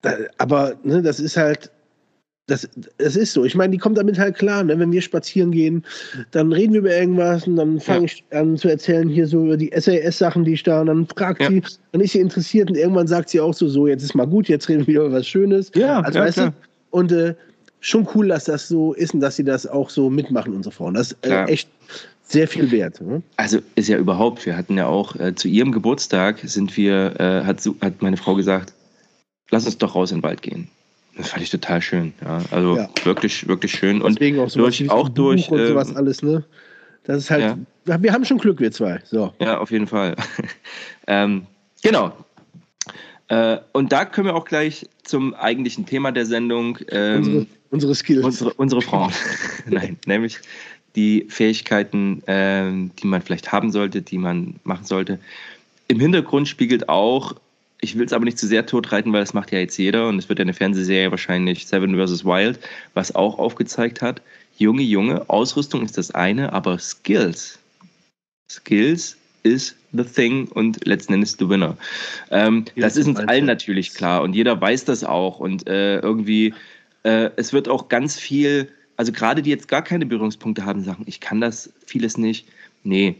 Da, 0.03 0.13
aber 0.39 0.75
ne, 0.85 1.03
das 1.03 1.21
ist 1.21 1.37
halt, 1.39 1.71
das, 2.47 2.69
das 2.99 3.17
ist 3.17 3.33
so. 3.33 3.45
Ich 3.45 3.55
meine, 3.55 3.71
die 3.71 3.79
kommt 3.79 3.97
damit 3.97 4.19
halt 4.19 4.37
klar. 4.37 4.63
Ne? 4.63 4.79
Wenn 4.79 4.93
wir 4.93 5.01
spazieren 5.01 5.53
gehen, 5.53 5.85
dann 6.33 6.53
reden 6.53 6.75
wir 6.75 6.81
über 6.81 6.95
irgendwas 6.95 7.47
und 7.47 7.57
dann 7.57 7.81
fange 7.81 8.01
ja. 8.01 8.05
ich 8.05 8.25
an 8.31 8.57
zu 8.59 8.69
erzählen 8.69 9.09
hier 9.09 9.27
so 9.27 9.47
über 9.47 9.57
die 9.57 9.73
SAS-Sachen, 9.75 10.45
die 10.45 10.53
ich 10.53 10.63
da 10.63 10.83
und 10.83 10.87
dann 10.89 11.07
fragt 11.07 11.41
ja. 11.41 11.49
sie, 11.49 11.63
dann 11.93 12.03
ist 12.03 12.13
sie 12.13 12.21
interessiert 12.21 12.69
und 12.69 12.77
irgendwann 12.77 13.07
sagt 13.07 13.31
sie 13.31 13.41
auch 13.41 13.55
so, 13.55 13.69
so, 13.69 13.87
jetzt 13.87 14.03
ist 14.03 14.15
mal 14.15 14.27
gut, 14.27 14.49
jetzt 14.49 14.69
reden 14.69 14.81
wir 14.81 14.89
wieder 14.89 15.05
über 15.07 15.17
was 15.17 15.27
Schönes. 15.27 15.71
Ja, 15.75 16.01
also, 16.01 16.19
ja, 16.19 16.25
weißt 16.27 16.37
klar. 16.37 16.51
du, 16.51 16.99
und 16.99 17.13
äh, 17.13 17.35
schon 17.81 18.07
cool, 18.15 18.29
dass 18.29 18.45
das 18.45 18.69
so 18.69 18.93
ist 18.93 19.15
und 19.15 19.21
dass 19.21 19.37
sie 19.37 19.45
das 19.45 19.67
auch 19.67 19.91
so 19.91 20.11
mitmachen, 20.11 20.55
unsere 20.55 20.75
Frauen. 20.75 20.95
Das 20.95 21.13
ist 21.13 21.27
äh, 21.27 21.45
echt 21.45 21.69
sehr 22.23 22.47
viel 22.47 22.71
wert. 22.71 23.01
Ne? 23.01 23.23
Also 23.37 23.59
ist 23.75 23.89
ja 23.89 23.99
überhaupt, 23.99 24.47
wir 24.47 24.57
hatten 24.57 24.77
ja 24.77 24.87
auch 24.87 25.17
äh, 25.17 25.35
zu 25.35 25.49
ihrem 25.49 25.73
Geburtstag 25.73 26.39
sind 26.45 26.77
wir, 26.77 27.19
äh, 27.19 27.45
hat, 27.45 27.69
hat 27.81 28.03
meine 28.03 28.17
Frau 28.17 28.35
gesagt, 28.35 28.73
lass 29.51 29.67
uns 29.67 29.79
doch 29.79 29.95
raus 29.95 30.13
in 30.13 30.19
den 30.19 30.23
Wald 30.23 30.43
gehen. 30.43 30.69
Das 31.17 31.31
fand 31.31 31.43
ich 31.43 31.51
total 31.51 31.83
schön. 31.83 32.15
Ja, 32.25 32.41
also 32.51 32.77
ja. 32.77 32.89
wirklich, 33.05 33.49
wirklich 33.49 33.73
schön. 33.73 34.01
Und 34.01 34.15
Deswegen 34.15 34.39
auch, 34.39 34.49
so 34.49 34.61
durch, 34.61 34.89
auch 34.91 35.09
durch. 35.09 35.51
Und 35.51 35.67
sowas 35.67 35.91
ähm, 35.91 35.97
alles, 35.97 36.23
ne? 36.23 36.45
Das 37.05 37.19
ist 37.19 37.31
halt, 37.31 37.57
ja. 37.87 38.03
wir 38.03 38.13
haben 38.13 38.25
schon 38.25 38.39
Glück, 38.39 38.61
wir 38.61 38.71
zwei. 38.71 39.01
So. 39.05 39.33
Ja, 39.41 39.59
auf 39.59 39.71
jeden 39.71 39.87
Fall. 39.87 40.15
ähm, 41.09 41.47
genau. 41.83 42.13
Äh, 43.31 43.59
und 43.73 43.93
da 43.93 44.05
können 44.05 44.27
wir 44.27 44.35
auch 44.35 44.45
gleich 44.45 44.87
zum 45.03 45.35
eigentlichen 45.35 45.87
Thema 45.87 46.13
der 46.13 46.27
Sendung. 46.27 46.79
Ähm, 46.91 47.17
unsere, 47.17 47.47
unsere 47.71 47.95
Skills. 47.95 48.25
Unsere, 48.25 48.53
unsere 48.55 48.83
Frauen. 48.83 49.13
Nein, 49.67 49.97
nämlich 50.05 50.39
die 50.97 51.27
Fähigkeiten, 51.29 52.23
äh, 52.27 52.71
die 53.01 53.07
man 53.07 53.23
vielleicht 53.23 53.53
haben 53.53 53.71
sollte, 53.71 54.03
die 54.03 54.19
man 54.19 54.57
machen 54.65 54.85
sollte. 54.85 55.19
Im 55.89 56.01
Hintergrund 56.01 56.49
spiegelt 56.49 56.89
auch 56.89 57.35
ich 57.81 57.97
will 57.97 58.05
es 58.05 58.13
aber 58.13 58.25
nicht 58.25 58.39
zu 58.39 58.47
sehr 58.47 58.67
totreiten, 58.67 59.13
weil 59.13 59.21
das 59.21 59.35
macht 59.35 59.53
ja 59.53 59.59
jetzt 59.59 59.79
jeder 59.79 60.09
und 60.09 60.19
es 60.19 60.29
wird 60.29 60.39
ja 60.39 60.43
eine 60.43 60.55
Fernsehserie 60.55 61.11
wahrscheinlich 61.11 61.67
Seven 61.67 61.97
vs. 61.97 62.25
Wild, 62.25 62.59
was 62.95 63.15
auch 63.15 63.39
aufgezeigt 63.39 64.03
hat. 64.03 64.21
Junge, 64.59 64.83
Junge, 64.83 65.29
Ausrüstung 65.31 65.85
ist 65.85 65.97
das 65.97 66.11
eine, 66.11 66.53
aber 66.53 66.79
Skills, 66.79 67.59
Skills 68.51 69.17
is 69.43 69.75
the 69.93 70.05
thing 70.05 70.49
und 70.49 70.87
letzten 70.87 71.15
Endes 71.15 71.37
the 71.39 71.49
winner. 71.49 71.77
Ähm, 72.31 72.65
das 72.77 72.97
ist 72.97 73.07
uns 73.07 73.19
allen 73.19 73.47
natürlich 73.47 73.95
klar 73.95 74.23
und 74.23 74.35
jeder 74.35 74.61
weiß 74.61 74.85
das 74.85 75.05
auch 75.05 75.41
und 75.41 75.69
äh, 75.69 76.01
irgendwie, 76.01 76.55
äh, 77.03 77.31
es 77.37 77.53
wird 77.53 77.69
auch 77.69 77.89
ganz 77.89 78.19
viel, 78.19 78.69
also 78.97 79.13
gerade 79.13 79.43
die 79.43 79.51
jetzt 79.51 79.69
gar 79.69 79.83
keine 79.83 80.07
Berührungspunkte 80.07 80.65
haben, 80.65 80.85
sagen, 80.85 81.05
ich 81.07 81.21
kann 81.21 81.41
das 81.41 81.73
vieles 81.87 82.19
nicht. 82.19 82.47
Nee, 82.83 83.17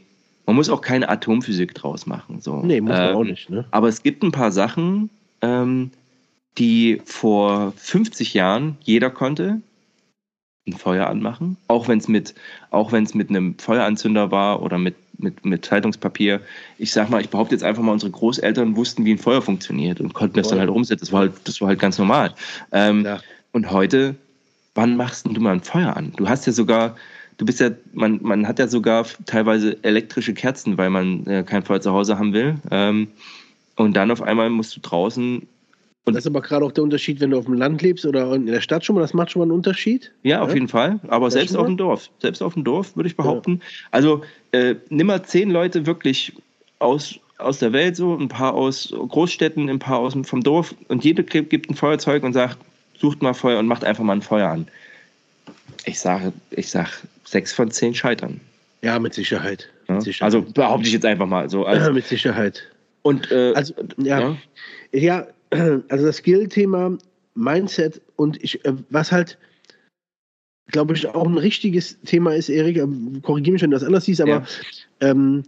man 0.47 0.57
muss 0.57 0.69
auch 0.69 0.81
keine 0.81 1.09
Atomphysik 1.09 1.75
draus 1.75 2.07
machen. 2.07 2.41
So. 2.41 2.57
Nee, 2.57 2.81
muss 2.81 2.91
man 2.91 3.11
ähm, 3.11 3.17
auch 3.17 3.25
nicht. 3.25 3.51
Ne? 3.51 3.65
Aber 3.71 3.89
es 3.89 4.03
gibt 4.03 4.23
ein 4.23 4.33
paar 4.33 4.51
Sachen, 4.51 5.09
ähm, 5.43 5.93
die 6.59 7.01
vor 7.05 7.73
50 7.77 8.35
Jahren 8.35 8.77
jeder 8.83 9.11
konnte. 9.11 9.61
Ein 10.67 10.73
Feuer 10.75 11.07
anmachen, 11.07 11.57
auch 11.69 11.89
wenn 11.89 11.99
es 11.99 12.09
mit, 12.09 12.35
auch 12.71 12.93
wenn 12.93 13.05
es 13.05 13.15
mit 13.15 13.31
einem 13.31 13.59
Feueranzünder 13.59 14.31
war 14.31 14.61
oder 14.61 14.77
mit, 14.77 14.95
mit, 15.23 15.45
mit 15.45 15.65
Zeitungspapier. 15.65 16.41
Ich 16.79 16.93
sag 16.93 17.11
mal, 17.11 17.21
ich 17.21 17.29
behaupte 17.29 17.55
jetzt 17.55 17.63
einfach 17.63 17.83
mal, 17.83 17.93
unsere 17.93 18.11
Großeltern 18.11 18.77
wussten, 18.77 19.05
wie 19.05 19.13
ein 19.13 19.19
Feuer 19.19 19.43
funktioniert 19.43 20.01
und 20.01 20.13
konnten 20.13 20.37
das 20.37 20.49
dann 20.49 20.59
halt 20.59 20.71
umsetzen. 20.71 21.01
Das 21.01 21.13
war 21.13 21.21
halt, 21.21 21.33
das 21.45 21.61
war 21.61 21.69
halt 21.69 21.79
ganz 21.79 21.99
normal. 21.99 22.35
Ähm, 22.73 23.05
ja. 23.05 23.21
Und 23.53 23.71
heute, 23.71 24.15
wann 24.75 24.97
machst 24.97 25.27
du 25.27 25.41
mal 25.41 25.53
ein 25.53 25.63
Feuer 25.63 25.97
an? 25.97 26.13
Du 26.17 26.29
hast 26.29 26.47
ja 26.47 26.53
sogar, 26.53 26.97
du 27.39 27.45
bist 27.45 27.61
ja, 27.61 27.71
man, 27.93 28.19
man 28.23 28.47
hat 28.47 28.59
ja 28.59 28.69
sogar 28.69 29.07
teilweise 29.27 29.77
elektrische 29.83 30.35
Kerzen, 30.35 30.79
weil 30.79 30.91
man 30.91 31.27
äh, 31.27 31.43
kein 31.43 31.63
Feuer 31.63 31.81
zu 31.81 31.93
Hause 31.93 32.19
haben 32.19 32.33
will. 32.33 32.57
Ähm, 32.71 33.09
und 33.77 33.95
dann 33.97 34.11
auf 34.11 34.23
einmal 34.23 34.51
musst 34.51 34.77
du 34.77 34.81
draußen. 34.81 35.47
Und 36.07 36.15
das 36.15 36.25
ist 36.25 36.29
aber 36.29 36.41
gerade 36.41 36.65
auch 36.65 36.73
der 36.73 36.83
Unterschied, 36.83 37.21
wenn 37.21 37.31
du 37.31 37.39
auf 37.39 37.45
dem 37.45 37.55
Land 37.55 37.83
lebst 37.83 38.07
oder 38.07 38.33
in 38.33 38.47
der 38.47 38.61
Stadt 38.61 38.85
schon 38.85 38.97
mal, 38.97 39.03
das 39.03 39.13
macht 39.13 39.31
schon 39.31 39.41
mal 39.41 39.45
einen 39.45 39.53
Unterschied. 39.53 40.11
Ja, 40.23 40.41
auf 40.41 40.55
jeden 40.55 40.69
Fall. 40.69 40.99
Aber 41.09 41.27
das 41.27 41.35
selbst 41.35 41.57
auf 41.57 41.67
dem 41.67 41.77
Dorf. 41.77 42.09
Selbst 42.21 42.43
auf 42.43 42.55
dem 42.55 42.65
Dorf, 42.65 42.97
würde 42.97 43.09
ich 43.09 43.17
behaupten. 43.17 43.61
Ja. 43.63 43.89
Also 43.91 44.23
äh, 44.53 44.77
nimm 44.89 45.09
mal 45.09 45.23
zehn 45.23 45.51
Leute 45.51 45.85
wirklich 45.87 46.33
aus, 46.79 47.19
aus 47.39 47.59
der 47.59 47.73
Welt, 47.73 47.97
so 47.97 48.17
ein 48.17 48.29
paar 48.29 48.55
aus 48.55 48.93
Großstädten, 48.93 49.69
ein 49.69 49.79
paar 49.79 49.99
aus 49.99 50.17
vom 50.23 50.43
Dorf 50.43 50.75
und 50.89 51.05
jeder 51.05 51.23
gibt 51.23 51.71
ein 51.71 51.75
Feuerzeug 51.75 52.23
und 52.23 52.33
sagt, 52.33 52.59
sucht 52.99 53.23
mal 53.23 53.35
Feuer 53.35 53.59
und 53.59 53.67
macht 53.67 53.85
einfach 53.85 54.05
mal 54.05 54.15
ein 54.15 54.23
Feuer 54.23 54.49
an. 54.49 54.69
Ich 55.85 56.01
sage, 56.01 56.33
ich 56.51 56.71
sage, 56.71 56.91
sechs 57.25 57.53
von 57.53 57.71
zehn 57.71 57.95
scheitern. 57.95 58.41
Ja, 58.83 58.99
mit 58.99 59.15
Sicherheit. 59.15 59.69
Ja? 59.89 59.95
Mit 59.95 60.05
Sicherheit. 60.05 60.35
Also 60.35 60.43
behaupte 60.43 60.87
ich 60.87 60.95
jetzt 60.95 61.05
einfach 61.05 61.27
mal 61.27 61.49
so. 61.49 61.65
Also, 61.65 61.93
mit 61.93 62.07
Sicherheit. 62.07 62.63
Und 63.03 63.31
äh, 63.31 63.53
also 63.55 63.75
ja, 63.97 64.37
ja, 64.93 65.01
ja 65.01 65.27
also 65.51 66.07
das 66.07 66.17
Skill-Thema, 66.17 66.99
Mindset 67.35 68.01
und 68.17 68.43
ich, 68.43 68.65
äh, 68.65 68.73
was 68.91 69.13
halt, 69.13 69.39
glaube 70.69 70.95
ich, 70.95 71.07
auch 71.07 71.27
ein 71.27 71.39
richtiges 71.39 72.01
Thema 72.03 72.35
ist, 72.35 72.49
Erik, 72.49 72.77
äh, 72.77 72.87
korrigiere 73.23 73.55
mich, 73.55 73.63
wenn 73.63 73.71
du 73.71 73.77
das 73.77 73.85
anders 73.85 74.05
siehst, 74.05 74.21
aber 74.21 74.31
ja. 74.31 74.45
ähm, 75.01 75.43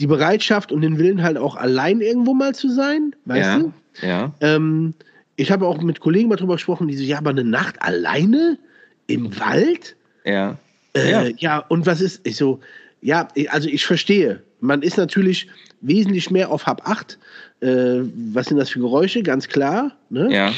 die 0.00 0.06
Bereitschaft 0.06 0.72
und 0.72 0.82
den 0.82 0.98
Willen 0.98 1.22
halt 1.22 1.38
auch 1.38 1.56
allein 1.56 2.00
irgendwo 2.00 2.34
mal 2.34 2.54
zu 2.54 2.68
sein, 2.68 3.14
weißt 3.24 3.46
ja, 3.46 3.58
du? 3.58 3.72
Ja. 4.02 4.34
Ähm, 4.40 4.94
ich 5.36 5.50
habe 5.50 5.66
auch 5.66 5.80
mit 5.80 6.00
Kollegen 6.00 6.28
mal 6.28 6.36
drüber 6.36 6.54
gesprochen, 6.54 6.88
die 6.88 6.96
so, 6.96 7.04
ja, 7.04 7.18
aber 7.18 7.30
eine 7.30 7.44
Nacht 7.44 7.80
alleine 7.80 8.58
im 9.06 9.38
Wald? 9.38 9.96
Ja. 10.24 10.58
Äh, 10.94 11.10
ja. 11.10 11.22
ja, 11.38 11.58
und 11.58 11.86
was 11.86 12.00
ist, 12.00 12.26
ich 12.26 12.36
so, 12.36 12.60
ja, 13.00 13.28
also 13.48 13.68
ich 13.68 13.84
verstehe. 13.84 14.42
Man 14.60 14.82
ist 14.82 14.96
natürlich 14.96 15.48
wesentlich 15.80 16.30
mehr 16.30 16.50
auf 16.50 16.66
Hab 16.66 16.88
8. 16.88 17.18
Äh, 17.62 18.02
was 18.32 18.46
sind 18.46 18.56
das 18.58 18.70
für 18.70 18.80
Geräusche? 18.80 19.22
Ganz 19.22 19.48
klar. 19.48 19.92
Ne? 20.10 20.28
Ja. 20.34 20.52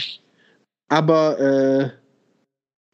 Aber 0.88 1.38
äh, 1.38 1.90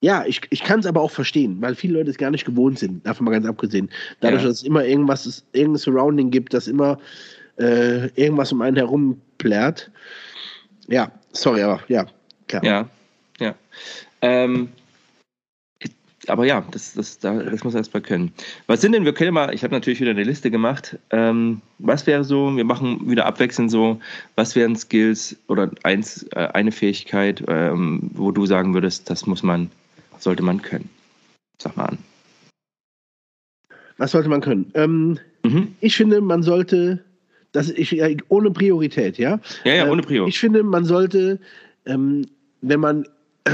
ja, 0.02 0.24
ich, 0.26 0.40
ich 0.50 0.64
kann 0.64 0.80
es 0.80 0.86
aber 0.86 1.00
auch 1.00 1.10
verstehen, 1.10 1.60
weil 1.60 1.74
viele 1.74 1.98
Leute 1.98 2.10
es 2.10 2.18
gar 2.18 2.30
nicht 2.30 2.44
gewohnt 2.44 2.78
sind, 2.78 3.06
davon 3.06 3.26
mal 3.26 3.32
ganz 3.32 3.46
abgesehen. 3.46 3.90
Dadurch, 4.20 4.42
ja. 4.42 4.48
dass 4.48 4.58
es 4.58 4.62
immer 4.64 4.84
irgendwas, 4.84 5.44
irgendein 5.52 5.78
Surrounding 5.78 6.30
gibt, 6.30 6.54
dass 6.54 6.66
immer 6.66 6.98
äh, 7.58 8.06
irgendwas 8.14 8.50
um 8.52 8.62
einen 8.62 8.76
herum 8.76 9.20
plärt. 9.38 9.90
Ja, 10.88 11.12
sorry, 11.32 11.62
aber 11.62 11.80
ja, 11.88 12.06
klar. 12.48 12.64
Ja, 12.64 12.88
ja. 13.38 13.54
Ähm, 14.22 14.70
aber 16.30 16.46
ja, 16.46 16.64
das, 16.70 16.94
das, 16.94 17.18
das 17.18 17.64
muss 17.64 17.74
erst 17.74 17.92
mal 17.92 18.00
können. 18.00 18.32
Was 18.66 18.80
sind 18.80 18.92
denn, 18.92 19.04
wir 19.04 19.12
können 19.12 19.34
mal, 19.34 19.52
ich 19.52 19.62
habe 19.62 19.74
natürlich 19.74 20.00
wieder 20.00 20.12
eine 20.12 20.24
Liste 20.24 20.50
gemacht. 20.50 20.98
Ähm, 21.10 21.60
was 21.78 22.06
wäre 22.06 22.24
so, 22.24 22.56
wir 22.56 22.64
machen 22.64 23.10
wieder 23.10 23.26
abwechselnd 23.26 23.70
so, 23.70 24.00
was 24.36 24.56
wären 24.56 24.76
Skills 24.76 25.36
oder 25.48 25.70
eins, 25.82 26.24
äh, 26.34 26.48
eine 26.54 26.72
Fähigkeit, 26.72 27.42
ähm, 27.48 28.10
wo 28.14 28.30
du 28.30 28.46
sagen 28.46 28.74
würdest, 28.74 29.10
das 29.10 29.26
muss 29.26 29.42
man, 29.42 29.70
sollte 30.18 30.42
man 30.42 30.62
können? 30.62 30.88
Sag 31.58 31.76
mal 31.76 31.86
an. 31.86 31.98
Was 33.98 34.12
sollte 34.12 34.30
man 34.30 34.40
können? 34.40 34.70
Ähm, 34.74 35.18
mhm. 35.42 35.74
Ich 35.80 35.96
finde, 35.96 36.20
man 36.20 36.42
sollte, 36.42 37.04
das 37.52 37.68
ich, 37.70 38.00
ohne 38.28 38.50
Priorität, 38.50 39.18
ja? 39.18 39.38
Ja, 39.64 39.74
ja, 39.74 39.90
ohne 39.90 40.02
Priorität. 40.02 40.34
Ich 40.34 40.40
finde, 40.40 40.62
man 40.62 40.86
sollte, 40.86 41.38
ähm, 41.84 42.26
wenn 42.62 42.80
man 42.80 43.06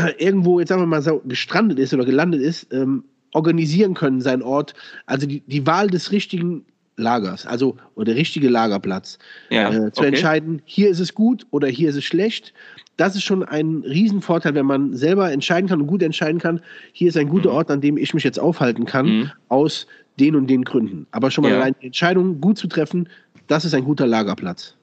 irgendwo, 0.19 0.61
jetzt 0.61 0.69
sagen 0.69 0.83
wir 0.83 0.87
mal 0.87 1.03
so, 1.03 1.23
gestrandet 1.25 1.79
ist 1.79 1.95
oder 1.95 2.05
gelandet 2.05 2.43
ist, 2.43 2.73
ähm, 2.73 3.05
organisieren 3.33 3.95
können, 3.95 4.21
sein 4.21 4.43
Ort. 4.43 4.75
Also 5.07 5.27
die, 5.27 5.41
die 5.47 5.67
Wahl 5.67 5.89
des 5.89 6.13
richtigen 6.13 6.65
Lagers, 6.97 7.47
also 7.47 7.77
oder 7.95 8.07
der 8.07 8.17
richtige 8.17 8.49
Lagerplatz. 8.49 9.19
Ja, 9.51 9.69
äh, 9.69 9.93
zu 9.93 10.01
okay. 10.01 10.09
entscheiden, 10.09 10.63
hier 10.65 10.89
ist 10.89 11.01
es 11.01 11.15
gut 11.15 11.47
oder 11.51 11.69
hier 11.69 11.91
ist 11.91 11.97
es 11.97 12.05
schlecht. 12.05 12.55
Das 12.97 13.15
ist 13.15 13.25
schon 13.25 13.45
ein 13.45 13.83
Riesenvorteil, 13.87 14.55
wenn 14.55 14.65
man 14.65 14.95
selber 14.95 15.31
entscheiden 15.31 15.69
kann 15.69 15.83
und 15.83 15.87
gut 15.87 16.03
entscheiden 16.03 16.41
kann, 16.41 16.61
hier 16.93 17.09
ist 17.09 17.19
ein 17.19 17.29
guter 17.29 17.51
mhm. 17.51 17.57
Ort, 17.57 17.71
an 17.71 17.83
dem 17.83 17.99
ich 17.99 18.15
mich 18.15 18.25
jetzt 18.25 18.41
aufhalten 18.41 18.87
kann, 18.87 19.07
mhm. 19.07 19.31
aus 19.49 19.87
den 20.19 20.35
und 20.35 20.47
den 20.47 20.65
Gründen. 20.65 21.07
Aber 21.11 21.31
schon 21.31 21.43
mal 21.43 21.51
ja. 21.51 21.59
allein 21.59 21.75
die 21.83 21.87
Entscheidung 21.87 22.41
gut 22.41 22.57
zu 22.57 22.69
treffen, 22.69 23.09
das 23.49 23.67
ist 23.67 23.75
ein 23.75 23.85
guter 23.85 24.07
Lagerplatz. 24.07 24.76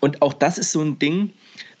Und 0.00 0.22
auch 0.22 0.32
das 0.32 0.58
ist 0.58 0.72
so 0.72 0.80
ein 0.80 0.98
Ding, 0.98 1.32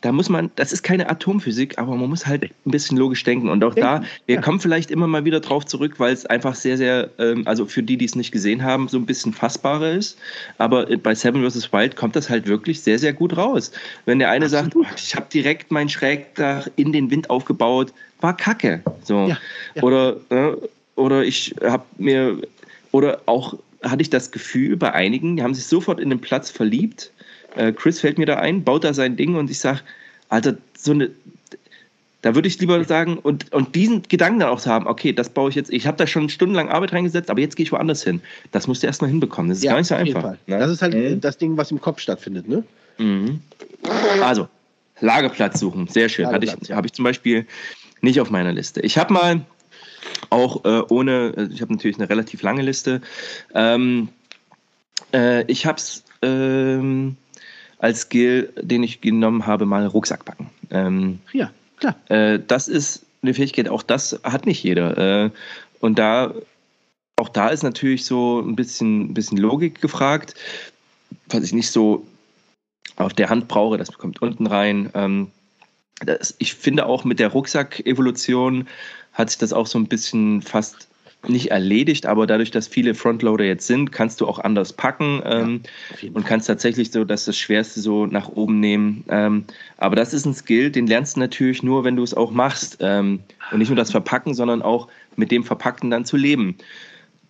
da 0.02 0.12
muss 0.12 0.28
man, 0.28 0.50
das 0.56 0.72
ist 0.72 0.82
keine 0.82 1.08
Atomphysik, 1.08 1.78
aber 1.78 1.96
man 1.96 2.10
muss 2.10 2.26
halt 2.26 2.44
ein 2.44 2.70
bisschen 2.70 2.98
logisch 2.98 3.24
denken. 3.24 3.48
Und 3.48 3.64
auch 3.64 3.74
da, 3.74 4.02
wir 4.26 4.40
kommen 4.40 4.60
vielleicht 4.60 4.90
immer 4.90 5.06
mal 5.06 5.24
wieder 5.24 5.40
drauf 5.40 5.64
zurück, 5.64 5.94
weil 5.98 6.12
es 6.12 6.26
einfach 6.26 6.54
sehr, 6.54 6.76
sehr, 6.76 7.10
ähm, 7.18 7.42
also 7.46 7.64
für 7.64 7.82
die, 7.82 7.96
die 7.96 8.04
es 8.04 8.14
nicht 8.14 8.30
gesehen 8.30 8.62
haben, 8.62 8.88
so 8.88 8.98
ein 8.98 9.06
bisschen 9.06 9.32
fassbarer 9.32 9.92
ist. 9.92 10.18
Aber 10.58 10.86
bei 10.98 11.14
Seven 11.14 11.48
vs. 11.48 11.72
Wild 11.72 11.96
kommt 11.96 12.14
das 12.14 12.28
halt 12.28 12.46
wirklich 12.46 12.82
sehr, 12.82 12.98
sehr 12.98 13.14
gut 13.14 13.36
raus. 13.36 13.72
Wenn 14.04 14.18
der 14.18 14.30
eine 14.30 14.44
Absolut. 14.44 14.86
sagt, 14.86 15.00
ich 15.00 15.16
habe 15.16 15.26
direkt 15.32 15.72
mein 15.72 15.88
Schrägdach 15.88 16.68
in 16.76 16.92
den 16.92 17.10
Wind 17.10 17.30
aufgebaut, 17.30 17.92
war 18.20 18.36
Kacke. 18.36 18.82
So. 19.02 19.26
Ja, 19.26 19.38
ja. 19.74 19.82
Oder, 19.82 20.16
äh, 20.28 20.52
oder 20.96 21.24
ich 21.24 21.54
habe 21.62 21.84
mir, 21.96 22.38
oder 22.92 23.22
auch 23.26 23.54
hatte 23.82 24.02
ich 24.02 24.10
das 24.10 24.30
Gefühl 24.30 24.76
bei 24.76 24.92
einigen, 24.92 25.36
die 25.36 25.42
haben 25.42 25.54
sich 25.54 25.66
sofort 25.66 26.00
in 26.00 26.10
den 26.10 26.20
Platz 26.20 26.50
verliebt 26.50 27.12
äh, 27.56 27.72
Chris 27.72 28.00
fällt 28.00 28.18
mir 28.18 28.26
da 28.26 28.36
ein, 28.36 28.64
baut 28.64 28.84
da 28.84 28.94
sein 28.94 29.16
Ding 29.16 29.34
und 29.34 29.50
ich 29.50 29.58
sage, 29.58 29.80
Alter, 30.28 30.56
so 30.76 30.92
eine, 30.92 31.10
da 32.22 32.34
würde 32.34 32.48
ich 32.48 32.58
lieber 32.58 32.82
sagen, 32.84 33.18
und, 33.18 33.52
und 33.52 33.74
diesen 33.74 34.02
Gedanken 34.02 34.40
dann 34.40 34.48
auch 34.48 34.60
zu 34.60 34.70
haben, 34.70 34.86
okay, 34.86 35.12
das 35.12 35.30
baue 35.30 35.50
ich 35.50 35.54
jetzt, 35.54 35.72
ich 35.72 35.86
habe 35.86 35.96
da 35.96 36.06
schon 36.06 36.28
stundenlang 36.28 36.68
Arbeit 36.68 36.92
reingesetzt, 36.92 37.30
aber 37.30 37.40
jetzt 37.40 37.56
gehe 37.56 37.64
ich 37.64 37.72
woanders 37.72 38.02
hin. 38.02 38.20
Das 38.52 38.66
musst 38.66 38.82
du 38.82 38.86
erstmal 38.86 39.10
hinbekommen. 39.10 39.48
Das 39.48 39.58
ist 39.58 39.64
ja, 39.64 39.72
gar 39.72 39.78
nicht 39.78 39.88
so 39.88 39.94
einfach. 39.94 40.36
Ne? 40.46 40.58
Das 40.58 40.70
ist 40.70 40.82
halt 40.82 40.94
mhm. 40.94 41.20
das 41.20 41.38
Ding, 41.38 41.56
was 41.56 41.70
im 41.70 41.80
Kopf 41.80 42.00
stattfindet, 42.00 42.48
ne? 42.48 42.64
Mhm. 42.98 43.40
Also, 44.22 44.48
Lagerplatz 45.00 45.60
suchen, 45.60 45.86
sehr 45.88 46.08
schön. 46.08 46.26
Hatte 46.26 46.46
ich. 46.46 46.72
Habe 46.72 46.86
ich 46.86 46.92
zum 46.94 47.04
Beispiel 47.04 47.46
nicht 48.00 48.20
auf 48.20 48.30
meiner 48.30 48.52
Liste. 48.52 48.80
Ich 48.80 48.98
habe 48.98 49.12
mal 49.12 49.42
auch 50.30 50.64
äh, 50.64 50.82
ohne, 50.88 51.34
äh, 51.36 51.48
ich 51.52 51.60
habe 51.60 51.72
natürlich 51.72 51.98
eine 51.98 52.08
relativ 52.08 52.42
lange 52.42 52.62
Liste. 52.62 53.02
Ähm, 53.54 54.08
äh, 55.12 55.44
ich 55.50 55.66
habe 55.66 55.76
es 55.76 56.02
ähm, 56.22 57.16
als 57.78 58.02
Skill, 58.02 58.52
den 58.60 58.82
ich 58.82 59.00
genommen 59.00 59.46
habe, 59.46 59.66
mal 59.66 59.86
Rucksack 59.86 60.24
packen. 60.24 60.50
Ähm, 60.70 61.20
ja, 61.32 61.50
klar. 61.78 61.96
Äh, 62.08 62.40
das 62.46 62.68
ist 62.68 63.04
eine 63.22 63.34
Fähigkeit, 63.34 63.68
auch 63.68 63.82
das 63.82 64.18
hat 64.22 64.46
nicht 64.46 64.62
jeder. 64.62 65.24
Äh, 65.24 65.30
und 65.80 65.98
da, 65.98 66.34
auch 67.16 67.28
da 67.28 67.48
ist 67.48 67.62
natürlich 67.62 68.04
so 68.04 68.40
ein 68.40 68.56
bisschen, 68.56 69.14
bisschen 69.14 69.38
Logik 69.38 69.80
gefragt, 69.80 70.34
was 71.28 71.42
ich 71.42 71.52
nicht 71.52 71.70
so 71.70 72.06
auf 72.96 73.12
der 73.12 73.28
Hand 73.28 73.48
brauche, 73.48 73.76
das 73.76 73.92
kommt 73.92 74.22
unten 74.22 74.46
rein. 74.46 74.90
Ähm, 74.94 75.30
das, 76.00 76.34
ich 76.38 76.54
finde 76.54 76.86
auch 76.86 77.04
mit 77.04 77.18
der 77.18 77.28
Rucksack-Evolution 77.28 78.66
hat 79.12 79.30
sich 79.30 79.38
das 79.38 79.52
auch 79.52 79.66
so 79.66 79.78
ein 79.78 79.86
bisschen 79.86 80.42
fast 80.42 80.88
nicht 81.28 81.50
erledigt, 81.50 82.06
aber 82.06 82.26
dadurch, 82.26 82.50
dass 82.50 82.68
viele 82.68 82.94
Frontloader 82.94 83.44
jetzt 83.44 83.66
sind, 83.66 83.92
kannst 83.92 84.20
du 84.20 84.26
auch 84.26 84.38
anders 84.38 84.72
packen 84.72 85.22
ähm, 85.24 85.60
ja, 86.00 86.10
und 86.12 86.26
kannst 86.26 86.46
tatsächlich 86.46 86.90
so, 86.90 87.04
dass 87.04 87.24
das 87.24 87.36
Schwerste 87.36 87.80
so 87.80 88.06
nach 88.06 88.28
oben 88.28 88.60
nehmen. 88.60 89.04
Ähm, 89.08 89.44
aber 89.78 89.96
das 89.96 90.14
ist 90.14 90.26
ein 90.26 90.34
Skill, 90.34 90.70
den 90.70 90.86
lernst 90.86 91.16
du 91.16 91.20
natürlich 91.20 91.62
nur, 91.62 91.84
wenn 91.84 91.96
du 91.96 92.02
es 92.02 92.14
auch 92.14 92.30
machst. 92.30 92.78
Ähm, 92.80 93.20
und 93.50 93.58
nicht 93.58 93.68
nur 93.68 93.76
das 93.76 93.90
Verpacken, 93.90 94.34
sondern 94.34 94.62
auch 94.62 94.88
mit 95.16 95.30
dem 95.30 95.44
Verpackten 95.44 95.90
dann 95.90 96.04
zu 96.04 96.16
leben. 96.16 96.56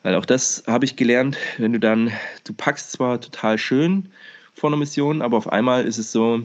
Weil 0.02 0.14
auch 0.14 0.24
das 0.24 0.62
habe 0.66 0.84
ich 0.84 0.96
gelernt, 0.96 1.36
wenn 1.58 1.72
du 1.72 1.80
dann, 1.80 2.12
du 2.44 2.52
packst 2.54 2.92
zwar 2.92 3.20
total 3.20 3.58
schön 3.58 4.08
vor 4.54 4.70
einer 4.70 4.76
Mission, 4.76 5.20
aber 5.20 5.36
auf 5.36 5.52
einmal 5.52 5.84
ist 5.84 5.98
es 5.98 6.12
so, 6.12 6.42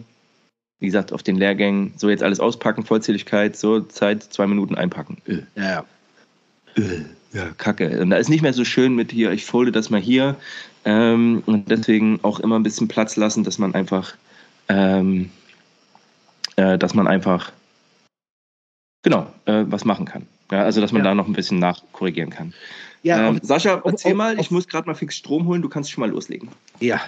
wie 0.79 0.87
gesagt, 0.87 1.13
auf 1.13 1.21
den 1.21 1.35
Lehrgängen, 1.35 1.93
so 1.95 2.09
jetzt 2.09 2.23
alles 2.23 2.39
auspacken, 2.39 2.83
Vollzähligkeit, 2.83 3.55
so 3.55 3.81
Zeit, 3.81 4.23
zwei 4.23 4.47
Minuten 4.47 4.75
einpacken. 4.75 5.17
Ja, 5.55 5.85
ja. 6.75 7.03
Ja, 7.33 7.49
kacke. 7.57 8.01
Und 8.01 8.09
da 8.09 8.17
ist 8.17 8.29
nicht 8.29 8.41
mehr 8.41 8.53
so 8.53 8.65
schön 8.65 8.93
mit 8.95 9.11
hier, 9.11 9.31
ich 9.31 9.45
folde 9.45 9.71
das 9.71 9.89
mal 9.89 10.01
hier. 10.01 10.35
Ähm, 10.83 11.43
und 11.45 11.69
deswegen 11.69 12.19
auch 12.23 12.39
immer 12.39 12.57
ein 12.57 12.63
bisschen 12.63 12.87
Platz 12.87 13.15
lassen, 13.15 13.43
dass 13.43 13.57
man 13.57 13.73
einfach, 13.73 14.15
ähm, 14.67 15.29
äh, 16.55 16.77
dass 16.77 16.93
man 16.93 17.07
einfach, 17.07 17.51
genau, 19.03 19.31
äh, 19.45 19.63
was 19.67 19.85
machen 19.85 20.05
kann. 20.05 20.27
Ja, 20.51 20.63
also, 20.63 20.81
dass 20.81 20.91
man 20.91 21.03
ja. 21.03 21.09
da 21.09 21.15
noch 21.15 21.27
ein 21.27 21.33
bisschen 21.33 21.59
nachkorrigieren 21.59 22.29
kann. 22.29 22.53
Ja, 23.03 23.29
ähm, 23.29 23.39
Sascha, 23.41 23.81
erzähl 23.85 24.11
auf, 24.11 24.17
mal, 24.17 24.39
ich 24.39 24.51
muss 24.51 24.67
gerade 24.67 24.87
mal 24.87 24.95
fix 24.95 25.15
Strom 25.15 25.47
holen, 25.47 25.61
du 25.61 25.69
kannst 25.69 25.91
schon 25.91 26.01
mal 26.01 26.09
loslegen. 26.09 26.49
Ja. 26.79 26.99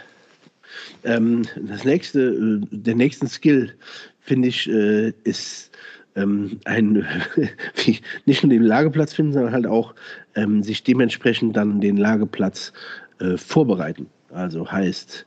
Ähm, 1.04 1.44
das 1.56 1.84
nächste, 1.84 2.20
äh, 2.20 2.62
der 2.72 2.96
nächste 2.96 3.28
Skill, 3.28 3.76
finde 4.22 4.48
ich, 4.48 4.70
äh, 4.70 5.10
ist 5.24 5.72
ähm, 6.16 6.60
ein, 6.66 7.06
nicht 8.26 8.44
nur 8.44 8.50
den 8.50 8.64
Lageplatz 8.64 9.14
finden, 9.14 9.34
sondern 9.34 9.54
halt 9.54 9.68
auch 9.68 9.94
ähm, 10.36 10.64
sich 10.64 10.84
dementsprechend 10.84 11.56
dann 11.56 11.82
den 11.82 11.98
Lageplatz 11.98 12.74
äh, 13.20 13.38
vorbereiten. 13.38 14.08
Also 14.32 14.72
heißt, 14.72 15.26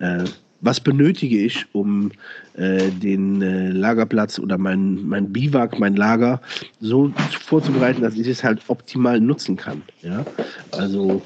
äh, 0.00 0.24
was 0.60 0.80
benötige 0.80 1.38
ich, 1.38 1.66
um 1.72 2.10
äh, 2.54 2.90
den 2.90 3.40
äh, 3.42 3.70
Lagerplatz 3.70 4.38
oder 4.38 4.58
mein, 4.58 5.06
mein 5.06 5.32
Biwak, 5.32 5.78
mein 5.78 5.94
Lager 5.94 6.40
so 6.80 7.12
vorzubereiten, 7.44 8.02
dass 8.02 8.14
ich 8.14 8.26
es 8.26 8.42
halt 8.42 8.60
optimal 8.66 9.20
nutzen 9.20 9.56
kann. 9.56 9.82
Ja? 10.02 10.24
Also, 10.72 11.22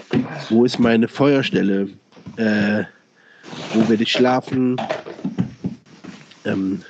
wo 0.50 0.64
ist 0.64 0.78
meine 0.78 1.08
Feuerstelle? 1.08 1.88
Äh, 2.36 2.84
wo 3.72 3.88
werde 3.88 4.02
ich 4.02 4.12
schlafen? 4.12 4.76
Ähm, 6.44 6.82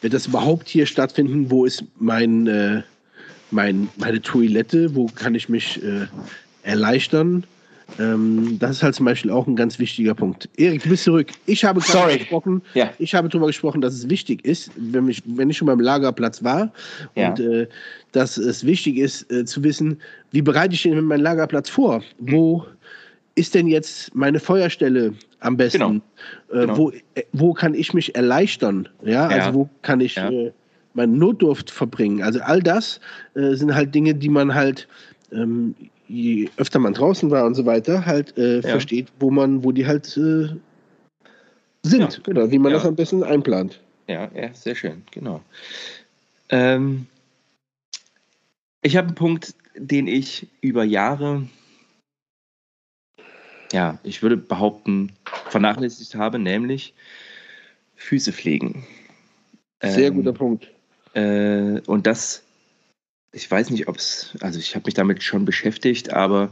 wird 0.00 0.14
das 0.14 0.26
überhaupt 0.26 0.68
hier 0.68 0.86
stattfinden? 0.86 1.50
Wo 1.50 1.64
ist 1.64 1.84
mein, 1.98 2.46
äh, 2.46 2.82
mein, 3.50 3.88
meine 3.96 4.20
Toilette? 4.20 4.94
Wo 4.94 5.06
kann 5.06 5.34
ich 5.34 5.48
mich 5.48 5.82
äh, 5.82 6.06
erleichtern? 6.62 7.44
Ähm, 7.98 8.58
das 8.58 8.72
ist 8.72 8.82
halt 8.82 8.94
zum 8.94 9.06
Beispiel 9.06 9.30
auch 9.30 9.46
ein 9.46 9.56
ganz 9.56 9.78
wichtiger 9.78 10.14
Punkt. 10.14 10.48
Erik, 10.56 10.82
du 10.82 10.90
bist 10.90 11.04
zurück. 11.04 11.28
Ich 11.46 11.64
habe 11.64 11.80
gerade 11.80 12.18
gesprochen, 12.18 12.60
ja. 12.74 12.90
ich 12.98 13.14
habe 13.14 13.28
darüber 13.28 13.46
gesprochen, 13.46 13.80
dass 13.80 13.94
es 13.94 14.10
wichtig 14.10 14.44
ist, 14.44 14.70
wenn 14.76 15.08
ich, 15.08 15.22
wenn 15.24 15.50
ich 15.50 15.56
schon 15.56 15.66
beim 15.66 15.80
Lagerplatz 15.80 16.42
war 16.42 16.72
ja. 17.14 17.28
und 17.28 17.40
äh, 17.40 17.68
dass 18.12 18.38
es 18.38 18.66
wichtig 18.66 18.98
ist 18.98 19.30
äh, 19.30 19.44
zu 19.44 19.62
wissen, 19.62 20.00
wie 20.32 20.42
bereite 20.42 20.74
ich 20.74 20.82
denn 20.82 21.00
meinen 21.04 21.22
Lagerplatz 21.22 21.70
vor? 21.70 22.02
Wo 22.18 22.66
ist 23.36 23.54
denn 23.54 23.68
jetzt 23.68 24.14
meine 24.14 24.40
Feuerstelle 24.40 25.14
am 25.46 25.56
besten? 25.56 25.78
Genau. 25.78 25.94
Äh, 26.50 26.66
genau. 26.66 26.76
Wo, 26.76 26.90
äh, 26.90 27.22
wo 27.32 27.52
kann 27.54 27.74
ich 27.74 27.94
mich 27.94 28.14
erleichtern? 28.14 28.88
Ja, 29.02 29.28
also 29.28 29.54
wo 29.54 29.68
kann 29.82 30.00
ich 30.00 30.16
ja. 30.16 30.30
äh, 30.30 30.52
meinen 30.94 31.18
Notdurft 31.18 31.70
verbringen? 31.70 32.22
Also 32.22 32.40
all 32.40 32.60
das 32.60 33.00
äh, 33.34 33.54
sind 33.54 33.74
halt 33.74 33.94
Dinge, 33.94 34.14
die 34.14 34.28
man 34.28 34.54
halt 34.54 34.88
ähm, 35.32 35.74
je 36.08 36.48
öfter 36.56 36.78
man 36.78 36.94
draußen 36.94 37.30
war 37.30 37.46
und 37.46 37.54
so 37.54 37.66
weiter, 37.66 38.06
halt 38.06 38.36
äh, 38.38 38.56
ja. 38.56 38.68
versteht, 38.68 39.08
wo 39.18 39.30
man, 39.30 39.64
wo 39.64 39.72
die 39.72 39.86
halt 39.86 40.16
äh, 40.16 40.48
sind, 41.82 42.22
genau, 42.24 42.50
wie 42.50 42.58
man 42.58 42.72
das 42.72 42.84
am 42.84 42.96
besten 42.96 43.22
einplant. 43.22 43.80
Ja, 44.08 44.30
ja, 44.34 44.52
sehr 44.54 44.74
schön, 44.74 45.02
genau. 45.10 45.40
Ähm, 46.48 47.06
ich 48.82 48.96
habe 48.96 49.08
einen 49.08 49.16
Punkt, 49.16 49.54
den 49.76 50.06
ich 50.06 50.46
über 50.60 50.84
Jahre 50.84 51.42
ja, 53.72 53.98
ich 54.02 54.22
würde 54.22 54.36
behaupten, 54.36 55.12
vernachlässigt 55.48 56.14
habe, 56.14 56.38
nämlich 56.38 56.94
Füße 57.96 58.32
pflegen. 58.32 58.86
Sehr 59.82 60.08
ähm, 60.08 60.14
guter 60.14 60.32
Punkt. 60.32 60.70
Äh, 61.14 61.80
und 61.86 62.06
das, 62.06 62.42
ich 63.32 63.50
weiß 63.50 63.70
nicht, 63.70 63.88
ob 63.88 63.96
es, 63.96 64.36
also 64.40 64.58
ich 64.58 64.74
habe 64.74 64.86
mich 64.86 64.94
damit 64.94 65.22
schon 65.22 65.44
beschäftigt, 65.44 66.12
aber 66.12 66.50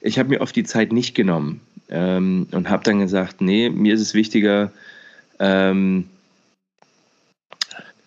ich 0.00 0.18
habe 0.18 0.30
mir 0.30 0.40
oft 0.40 0.54
die 0.56 0.64
Zeit 0.64 0.92
nicht 0.92 1.14
genommen 1.14 1.60
ähm, 1.88 2.46
und 2.52 2.68
habe 2.68 2.84
dann 2.84 3.00
gesagt, 3.00 3.40
nee, 3.40 3.70
mir 3.70 3.94
ist 3.94 4.00
es 4.00 4.14
wichtiger, 4.14 4.72
ähm, 5.38 6.08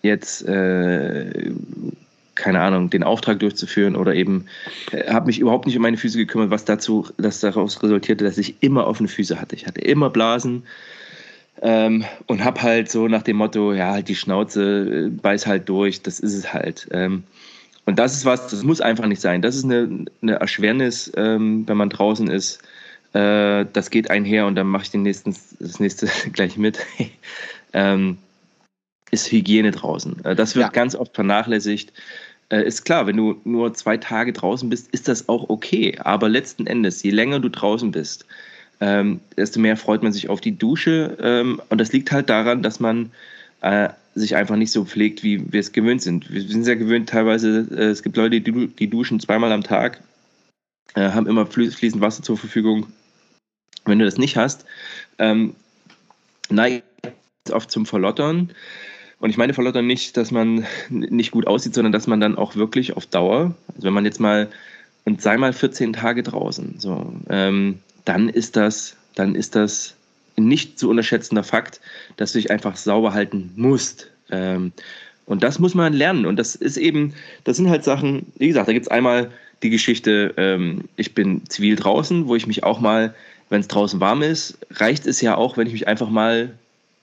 jetzt 0.02 0.42
äh, 0.46 1.52
keine 2.40 2.60
Ahnung, 2.60 2.90
den 2.90 3.04
Auftrag 3.04 3.38
durchzuführen 3.38 3.94
oder 3.94 4.14
eben 4.14 4.46
äh, 4.92 5.12
habe 5.12 5.26
mich 5.26 5.38
überhaupt 5.38 5.66
nicht 5.66 5.76
um 5.76 5.82
meine 5.82 5.96
Füße 5.96 6.18
gekümmert, 6.18 6.50
was 6.50 6.64
dazu, 6.64 7.06
das 7.18 7.40
daraus 7.40 7.82
resultierte, 7.82 8.24
dass 8.24 8.38
ich 8.38 8.56
immer 8.60 8.86
offene 8.86 9.08
Füße 9.08 9.40
hatte. 9.40 9.54
Ich 9.54 9.66
hatte 9.66 9.80
immer 9.82 10.10
Blasen 10.10 10.64
ähm, 11.62 12.04
und 12.26 12.42
habe 12.42 12.62
halt 12.62 12.90
so 12.90 13.06
nach 13.08 13.22
dem 13.22 13.36
Motto, 13.36 13.72
ja, 13.72 13.92
halt 13.92 14.08
die 14.08 14.16
Schnauze, 14.16 15.06
äh, 15.06 15.08
beiß 15.10 15.46
halt 15.46 15.68
durch, 15.68 16.02
das 16.02 16.18
ist 16.18 16.34
es 16.34 16.52
halt. 16.52 16.88
Ähm, 16.90 17.24
und 17.84 17.98
das 17.98 18.14
ist 18.14 18.24
was, 18.24 18.48
das 18.48 18.62
muss 18.62 18.80
einfach 18.80 19.06
nicht 19.06 19.20
sein. 19.20 19.42
Das 19.42 19.56
ist 19.56 19.64
eine, 19.64 20.06
eine 20.22 20.34
Erschwernis, 20.34 21.12
ähm, 21.16 21.64
wenn 21.66 21.76
man 21.76 21.90
draußen 21.90 22.28
ist. 22.30 22.62
Äh, 23.12 23.66
das 23.72 23.90
geht 23.90 24.10
einher 24.10 24.46
und 24.46 24.54
dann 24.54 24.68
mache 24.68 24.84
ich 24.84 24.90
den 24.90 25.02
nächsten, 25.02 25.36
das 25.58 25.78
nächste 25.78 26.08
gleich 26.32 26.56
mit. 26.56 26.78
ähm, 27.74 28.18
ist 29.10 29.30
Hygiene 29.30 29.72
draußen. 29.72 30.24
Äh, 30.24 30.36
das 30.36 30.54
wird 30.54 30.66
ja. 30.66 30.70
ganz 30.70 30.94
oft 30.94 31.14
vernachlässigt 31.14 31.92
äh, 32.50 32.66
ist 32.66 32.84
klar, 32.84 33.06
wenn 33.06 33.16
du 33.16 33.40
nur 33.44 33.72
zwei 33.74 33.96
Tage 33.96 34.32
draußen 34.32 34.68
bist, 34.68 34.88
ist 34.92 35.08
das 35.08 35.28
auch 35.28 35.48
okay. 35.48 35.96
Aber 35.98 36.28
letzten 36.28 36.66
Endes, 36.66 37.02
je 37.02 37.10
länger 37.10 37.40
du 37.40 37.48
draußen 37.48 37.90
bist, 37.90 38.26
ähm, 38.80 39.20
desto 39.36 39.60
mehr 39.60 39.76
freut 39.76 40.02
man 40.02 40.12
sich 40.12 40.28
auf 40.28 40.40
die 40.40 40.56
Dusche. 40.56 41.16
Ähm, 41.20 41.60
und 41.68 41.78
das 41.78 41.92
liegt 41.92 42.12
halt 42.12 42.28
daran, 42.28 42.62
dass 42.62 42.80
man 42.80 43.10
äh, 43.62 43.90
sich 44.14 44.36
einfach 44.36 44.56
nicht 44.56 44.72
so 44.72 44.84
pflegt, 44.84 45.22
wie 45.22 45.52
wir 45.52 45.60
es 45.60 45.72
gewöhnt 45.72 46.02
sind. 46.02 46.30
Wir 46.30 46.42
sind 46.42 46.64
sehr 46.64 46.76
gewöhnt, 46.76 47.08
teilweise, 47.08 47.66
äh, 47.70 47.90
es 47.90 48.02
gibt 48.02 48.16
Leute, 48.16 48.40
die, 48.40 48.66
die, 48.68 48.90
duschen 48.90 49.20
zweimal 49.20 49.52
am 49.52 49.62
Tag, 49.62 50.02
äh, 50.94 51.10
haben 51.10 51.26
immer 51.26 51.46
fließend 51.46 52.00
Wasser 52.00 52.22
zur 52.22 52.36
Verfügung. 52.36 52.86
Wenn 53.84 53.98
du 53.98 54.04
das 54.04 54.18
nicht 54.18 54.36
hast, 54.36 54.64
ähm, 55.18 55.54
neigt 56.48 56.84
oft, 57.04 57.52
oft 57.52 57.70
zum 57.70 57.86
Verlottern. 57.86 58.50
Und 59.20 59.28
ich 59.30 59.36
meine 59.36 59.54
Verlottern 59.54 59.86
nicht, 59.86 60.16
dass 60.16 60.30
man 60.30 60.66
nicht 60.88 61.30
gut 61.30 61.46
aussieht, 61.46 61.74
sondern 61.74 61.92
dass 61.92 62.06
man 62.06 62.20
dann 62.20 62.36
auch 62.36 62.56
wirklich 62.56 62.96
auf 62.96 63.06
Dauer, 63.06 63.54
also 63.68 63.86
wenn 63.86 63.92
man 63.92 64.06
jetzt 64.06 64.18
mal, 64.18 64.48
und 65.04 65.22
sei 65.22 65.36
mal 65.36 65.52
14 65.52 65.92
Tage 65.92 66.22
draußen, 66.22 66.76
so, 66.78 67.12
ähm, 67.28 67.78
dann 68.06 68.28
ist 68.28 68.56
das, 68.56 68.96
dann 69.14 69.34
ist 69.34 69.54
das 69.54 69.94
nicht 70.36 70.78
zu 70.78 70.88
unterschätzender 70.88 71.44
Fakt, 71.44 71.80
dass 72.16 72.32
du 72.32 72.38
dich 72.38 72.50
einfach 72.50 72.76
sauber 72.76 73.12
halten 73.12 73.52
musst. 73.56 74.10
Ähm, 74.30 74.72
und 75.26 75.42
das 75.42 75.58
muss 75.58 75.74
man 75.74 75.92
lernen. 75.92 76.24
Und 76.24 76.36
das 76.38 76.54
ist 76.54 76.78
eben, 76.78 77.12
das 77.44 77.58
sind 77.58 77.68
halt 77.68 77.84
Sachen, 77.84 78.26
wie 78.36 78.48
gesagt, 78.48 78.68
da 78.68 78.72
gibt 78.72 78.86
es 78.86 78.90
einmal 78.90 79.30
die 79.62 79.70
Geschichte, 79.70 80.32
ähm, 80.38 80.84
ich 80.96 81.14
bin 81.14 81.42
zivil 81.48 81.76
draußen, 81.76 82.26
wo 82.26 82.36
ich 82.36 82.46
mich 82.46 82.64
auch 82.64 82.80
mal, 82.80 83.14
wenn 83.50 83.60
es 83.60 83.68
draußen 83.68 84.00
warm 84.00 84.22
ist, 84.22 84.58
reicht 84.70 85.06
es 85.06 85.20
ja 85.20 85.34
auch, 85.34 85.58
wenn 85.58 85.66
ich 85.66 85.74
mich 85.74 85.88
einfach 85.88 86.08
mal 86.08 86.54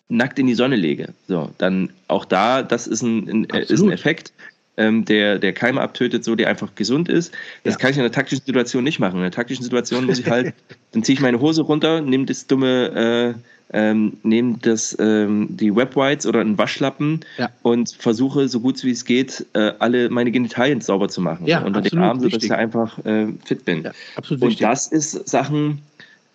nackt 0.10 0.40
in 0.40 0.48
die 0.48 0.56
Sonne 0.56 0.76
lege. 0.76 1.14
So, 1.28 1.52
dann 1.58 1.92
auch 2.08 2.26
da, 2.26 2.64
das 2.64 2.88
ist 2.88 3.02
ein, 3.02 3.30
ein 3.30 3.50
äh, 3.50 3.64
ist 3.64 3.82
ein 3.82 3.92
Effekt, 3.92 4.32
ähm, 4.78 5.06
der, 5.06 5.40
der 5.40 5.54
Keime 5.54 5.82
abtötet, 5.82 6.24
so 6.24 6.36
der 6.36 6.50
einfach 6.50 6.76
gesund 6.76 7.10
ist. 7.10 7.34
Das 7.64 7.74
ja. 7.74 7.80
kann 7.80 7.92
ich 7.92 7.98
in 7.98 8.04
einer 8.04 8.12
taktischen 8.12 8.46
Situation 8.46 8.84
nicht 8.84 9.00
machen. 9.00 9.16
In 9.16 9.22
einer 9.22 9.32
taktischen 9.32 9.64
Situation 9.64 10.06
muss 10.06 10.20
ich 10.20 10.30
halt, 10.30 10.54
dann 10.92 11.04
ziehe 11.04 11.16
ich 11.16 11.22
meine 11.22 11.40
Hose 11.40 11.64
runter, 11.64 12.02
nehme 12.02 12.26
das 12.26 12.48
dumme 12.48 13.36
äh, 13.36 13.40
ähm, 13.74 14.18
nehme 14.24 14.58
das, 14.62 14.96
ähm, 15.00 15.48
die 15.50 15.76
Webwhites 15.76 16.26
oder 16.26 16.40
einen 16.40 16.58
Waschlappen 16.58 17.22
ja. 17.38 17.50
und 17.64 17.90
versuche, 17.90 18.48
so 18.48 18.60
gut 18.60 18.82
wie 18.84 18.92
es 18.92 19.04
geht, 19.04 19.46
äh, 19.54 19.74
alle 19.80 20.10
meine 20.10 20.32
Genitalien 20.32 20.82
sauber 20.82 21.10
zu 21.10 21.22
machen. 21.22 21.46
Ja, 21.46 21.64
unter 21.64 21.82
den 21.82 22.00
Armen, 22.00 22.22
sodass 22.22 22.44
ich 22.44 22.54
einfach 22.54 22.98
äh, 23.06 23.28
fit 23.44 23.66
bin. 23.66 23.88
Absolut 24.16 24.42
und 24.42 24.50
wichtig. 24.50 24.66
das 24.66 24.88
ist 24.88 25.28
Sachen, 25.28 25.82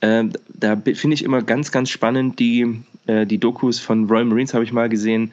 äh, 0.03 0.25
da 0.49 0.77
finde 0.77 1.15
ich 1.15 1.25
immer 1.25 1.43
ganz, 1.43 1.73
ganz 1.73 1.89
spannend, 1.89 2.39
die, 2.39 2.83
äh, 3.07 3.25
die 3.25 3.39
Dokus 3.39 3.79
von 3.79 4.07
Royal 4.09 4.27
Marines 4.27 4.53
habe 4.53 4.65
ich 4.65 4.73
mal 4.73 4.89
gesehen, 4.89 5.33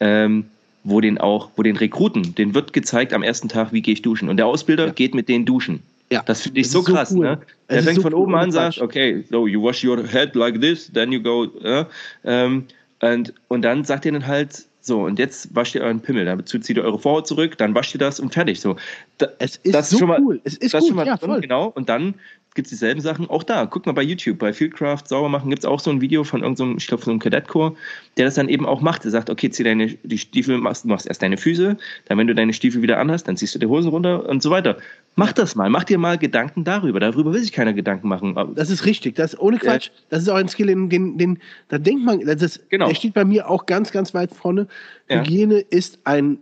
ähm, 0.00 0.46
wo 0.84 1.00
den 1.00 1.18
auch, 1.18 1.50
wo 1.56 1.62
den 1.62 1.76
Rekruten, 1.76 2.34
den 2.34 2.54
wird 2.54 2.72
gezeigt 2.72 3.12
am 3.12 3.22
ersten 3.22 3.48
Tag, 3.48 3.72
wie 3.72 3.82
gehe 3.82 3.94
ich 3.94 4.02
duschen. 4.02 4.28
Und 4.28 4.36
der 4.36 4.46
Ausbilder 4.46 4.86
ja. 4.86 4.92
geht 4.92 5.14
mit 5.14 5.28
denen 5.28 5.44
duschen. 5.44 5.82
Ja, 6.10 6.22
das 6.24 6.42
finde 6.42 6.60
ich 6.60 6.66
das 6.66 6.72
so 6.72 6.82
krass. 6.82 7.08
So 7.10 7.18
cool. 7.18 7.24
ne? 7.24 7.38
Der 7.68 7.82
fängt 7.82 7.96
so 7.96 8.02
von 8.02 8.14
oben 8.14 8.34
an, 8.36 8.52
sagt, 8.52 8.80
okay, 8.80 9.24
so 9.30 9.46
you 9.46 9.60
wash 9.62 9.82
your 9.82 10.06
head 10.06 10.34
like 10.34 10.60
this, 10.60 10.90
then 10.92 11.10
you 11.10 11.20
go, 11.20 11.44
uh, 11.64 11.84
ähm, 12.24 12.64
und, 13.00 13.34
und 13.48 13.62
dann 13.62 13.84
sagt 13.84 14.04
ihr 14.04 14.12
dann 14.12 14.26
halt, 14.26 14.64
so, 14.80 15.00
und 15.04 15.18
jetzt 15.18 15.54
wascht 15.56 15.74
ihr 15.74 15.80
euren 15.80 16.00
Pimmel, 16.00 16.26
dazu 16.26 16.58
zieht 16.58 16.76
ihr 16.76 16.84
eure 16.84 16.98
Vorhaut 16.98 17.26
zurück, 17.26 17.56
dann 17.56 17.74
wascht 17.74 17.94
ihr 17.94 17.98
das 17.98 18.20
und 18.20 18.34
fertig. 18.34 18.60
So, 18.60 18.76
da, 19.16 19.28
es 19.38 19.56
ist 19.56 19.74
das 19.74 19.88
so 19.88 19.98
schon 19.98 20.08
mal, 20.08 20.20
cool. 20.20 20.40
Es 20.44 20.56
ist 20.58 20.74
das 20.74 20.82
gut, 20.82 20.88
schon 20.88 20.96
mal 20.96 21.06
ja, 21.06 21.16
drin, 21.16 21.40
genau. 21.40 21.68
Und 21.68 21.88
dann 21.88 22.14
gibt 22.54 22.66
es 22.66 22.70
dieselben 22.70 23.00
Sachen. 23.00 23.28
Auch 23.28 23.42
da, 23.42 23.66
guck 23.66 23.84
mal 23.86 23.92
bei 23.92 24.02
YouTube, 24.02 24.38
bei 24.38 24.52
Fieldcraft 24.52 25.02
sauber 25.06 25.28
machen, 25.28 25.50
gibt 25.50 25.60
es 25.60 25.64
auch 25.64 25.80
so 25.80 25.90
ein 25.90 26.00
Video 26.00 26.22
von 26.24 26.42
irgendeinem, 26.42 26.76
ich 26.78 26.86
glaube, 26.86 27.02
von 27.02 27.12
einem 27.12 27.20
Kadettchor, 27.20 27.74
der 28.16 28.26
das 28.26 28.34
dann 28.34 28.48
eben 28.48 28.64
auch 28.64 28.80
macht. 28.80 29.04
Der 29.04 29.10
sagt, 29.10 29.28
okay, 29.28 29.50
zieh 29.50 29.64
deine 29.64 29.88
die 29.88 30.18
Stiefel, 30.18 30.58
machst, 30.58 30.84
machst 30.84 31.06
erst 31.06 31.22
deine 31.22 31.36
Füße, 31.36 31.76
dann 32.06 32.18
wenn 32.18 32.26
du 32.26 32.34
deine 32.34 32.52
Stiefel 32.52 32.80
wieder 32.82 32.98
anhast, 32.98 33.26
dann 33.26 33.36
ziehst 33.36 33.54
du 33.54 33.58
die 33.58 33.66
Hosen 33.66 33.90
runter 33.90 34.28
und 34.28 34.42
so 34.42 34.50
weiter. 34.50 34.78
Mach 35.16 35.32
das 35.32 35.56
mal, 35.56 35.68
mach 35.68 35.84
dir 35.84 35.98
mal 35.98 36.16
Gedanken 36.16 36.64
darüber. 36.64 37.00
Darüber 37.00 37.32
will 37.32 37.40
sich 37.40 37.52
keiner 37.52 37.72
Gedanken 37.72 38.08
machen. 38.08 38.36
Das 38.54 38.70
ist 38.70 38.86
richtig, 38.86 39.16
das 39.16 39.38
ohne 39.38 39.58
Quatsch. 39.58 39.86
Ja. 39.86 39.92
Das 40.10 40.22
ist 40.22 40.28
auch 40.28 40.36
ein 40.36 40.48
Skill, 40.48 40.68
den, 40.68 40.88
den, 40.88 41.18
den 41.18 41.38
da 41.68 41.78
denkt 41.78 42.04
man, 42.04 42.20
das 42.20 42.40
ist, 42.40 42.70
genau. 42.70 42.88
der 42.88 42.94
steht 42.94 43.14
bei 43.14 43.24
mir 43.24 43.50
auch 43.50 43.66
ganz, 43.66 43.90
ganz 43.90 44.14
weit 44.14 44.32
vorne. 44.32 44.68
Ja. 45.08 45.20
Hygiene 45.20 45.58
ist 45.58 45.98
ein, 46.04 46.38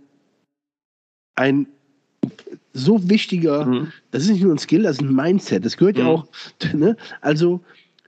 ein 1.37 1.67
so 2.73 3.09
wichtiger, 3.09 3.67
mhm. 3.67 3.93
das 4.11 4.25
ist 4.25 4.31
nicht 4.31 4.43
nur 4.43 4.55
ein 4.55 4.59
Skill, 4.59 4.83
das 4.83 4.97
ist 4.97 5.03
ein 5.03 5.15
Mindset. 5.15 5.65
Das 5.65 5.77
gehört 5.77 5.97
mhm. 5.97 6.03
ja 6.03 6.09
auch, 6.09 6.27
ne? 6.73 6.97
Also 7.21 7.61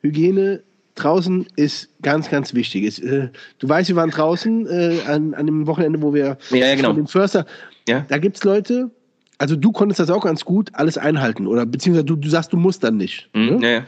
Hygiene 0.02 0.62
draußen 0.94 1.46
ist 1.56 1.90
ganz, 2.02 2.30
ganz 2.30 2.54
wichtig. 2.54 2.84
Es, 2.84 2.98
äh, 2.98 3.28
du 3.58 3.68
weißt, 3.68 3.88
wir 3.88 3.96
waren 3.96 4.10
draußen 4.10 4.66
äh, 4.66 4.98
an, 5.06 5.34
an 5.34 5.46
dem 5.46 5.66
Wochenende, 5.66 6.00
wo 6.02 6.14
wir 6.14 6.38
ja, 6.50 6.56
ja, 6.56 6.74
genau. 6.76 6.88
von 6.88 6.96
dem 6.96 7.06
Förster, 7.06 7.46
ja. 7.88 8.04
da 8.08 8.18
gibt 8.18 8.36
es 8.36 8.44
Leute, 8.44 8.90
also 9.38 9.56
du 9.56 9.72
konntest 9.72 10.00
das 10.00 10.10
auch 10.10 10.24
ganz 10.24 10.44
gut 10.44 10.70
alles 10.74 10.96
einhalten 10.96 11.46
oder 11.46 11.66
beziehungsweise 11.66 12.04
du, 12.04 12.16
du 12.16 12.28
sagst, 12.28 12.52
du 12.52 12.56
musst 12.56 12.84
dann 12.84 12.96
nicht. 12.96 13.28
Mhm. 13.34 13.56
Ne? 13.56 13.74
Ja, 13.74 13.86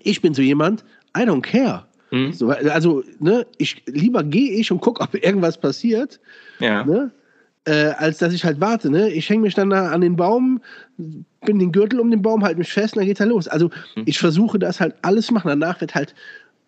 ich 0.00 0.22
bin 0.22 0.34
so 0.34 0.42
jemand, 0.42 0.84
I 1.16 1.20
don't 1.20 1.42
care. 1.42 1.86
Mhm. 2.10 2.32
So, 2.32 2.48
also, 2.50 3.02
ne, 3.20 3.46
ich 3.58 3.82
lieber 3.86 4.22
gehe 4.22 4.52
ich 4.52 4.70
und 4.70 4.80
gucke, 4.80 5.02
ob 5.02 5.14
irgendwas 5.14 5.58
passiert. 5.58 6.20
Ja. 6.58 6.84
Ne? 6.84 7.10
Äh, 7.64 7.92
als 7.98 8.18
dass 8.18 8.32
ich 8.32 8.44
halt 8.44 8.60
warte. 8.60 8.90
Ne? 8.90 9.10
Ich 9.10 9.28
hänge 9.28 9.42
mich 9.42 9.54
dann 9.54 9.70
da 9.70 9.90
an 9.90 10.00
den 10.00 10.16
Baum, 10.16 10.60
bin 10.96 11.58
den 11.58 11.72
Gürtel 11.72 12.00
um 12.00 12.10
den 12.10 12.22
Baum, 12.22 12.42
halte 12.42 12.58
mich 12.58 12.72
fest 12.72 12.94
und 12.94 13.00
dann 13.00 13.06
geht's 13.06 13.20
halt 13.20 13.30
los. 13.30 13.48
Also 13.48 13.70
mhm. 13.96 14.02
ich 14.06 14.18
versuche 14.18 14.58
das 14.58 14.80
halt 14.80 14.94
alles 15.02 15.30
machen. 15.30 15.48
Danach 15.48 15.80
wird 15.80 15.94
halt 15.94 16.14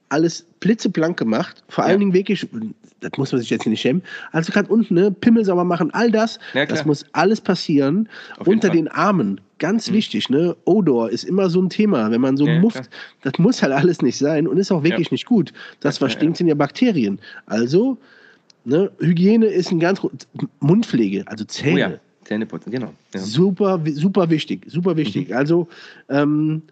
alles 0.09 0.47
blitzeblank 0.61 1.17
gemacht. 1.17 1.65
Vor 1.69 1.85
ja. 1.85 1.91
allen 1.91 2.01
Dingen 2.01 2.13
wirklich, 2.13 2.47
das 3.01 3.13
muss 3.17 3.33
man 3.33 3.41
sich 3.41 3.51
jetzt 3.51 3.67
nicht 3.67 3.81
schämen. 3.81 4.03
Also 4.31 4.53
gerade 4.53 4.69
unten, 4.69 4.95
ne, 4.95 5.11
Pimmel 5.11 5.45
sauber 5.45 5.65
machen, 5.65 5.93
all 5.93 6.11
das, 6.11 6.39
ja, 6.53 6.67
das 6.67 6.85
muss 6.85 7.05
alles 7.13 7.41
passieren. 7.41 8.09
Unter 8.45 8.71
den 8.71 8.87
Armen, 8.87 9.41
ganz 9.59 9.91
mhm. 9.91 9.95
wichtig, 9.95 10.31
ne? 10.31 10.55
Odor 10.65 11.11
ist 11.11 11.25
immer 11.25 11.51
so 11.51 11.61
ein 11.61 11.71
Thema. 11.71 12.11
Wenn 12.11 12.21
man 12.21 12.37
so 12.37 12.47
ja, 12.47 12.61
mufft, 12.61 12.77
klar. 12.77 12.89
das 13.23 13.39
muss 13.39 13.63
halt 13.63 13.73
alles 13.73 14.03
nicht 14.03 14.19
sein 14.19 14.47
und 14.47 14.59
ist 14.59 14.71
auch 14.71 14.85
wirklich 14.85 15.11
nicht 15.11 15.27
gut. 15.27 15.53
Das, 15.81 16.01
was 16.01 16.13
stinkt, 16.13 16.37
sind 16.37 16.47
ja 16.47 16.55
Bakterien. 16.55 17.19
Also 17.47 17.99
Ne? 18.65 18.91
Hygiene 18.99 19.47
ist 19.47 19.71
ein 19.71 19.81
ganz 19.81 20.01
Mundpflege, 20.61 21.25
also 21.27 21.45
Zähne. 21.45 21.75
Oh 21.75 21.79
ja. 21.79 21.93
Zähneputzen, 22.25 22.73
genau. 22.73 22.93
Ja. 23.13 23.21
Super, 23.21 23.81
super 23.93 24.31
wichtig, 24.31 24.65
super 24.69 24.97
wichtig. 24.97 25.29
Mhm. 25.29 25.37
Also 25.37 25.69
ähm, 26.09 26.63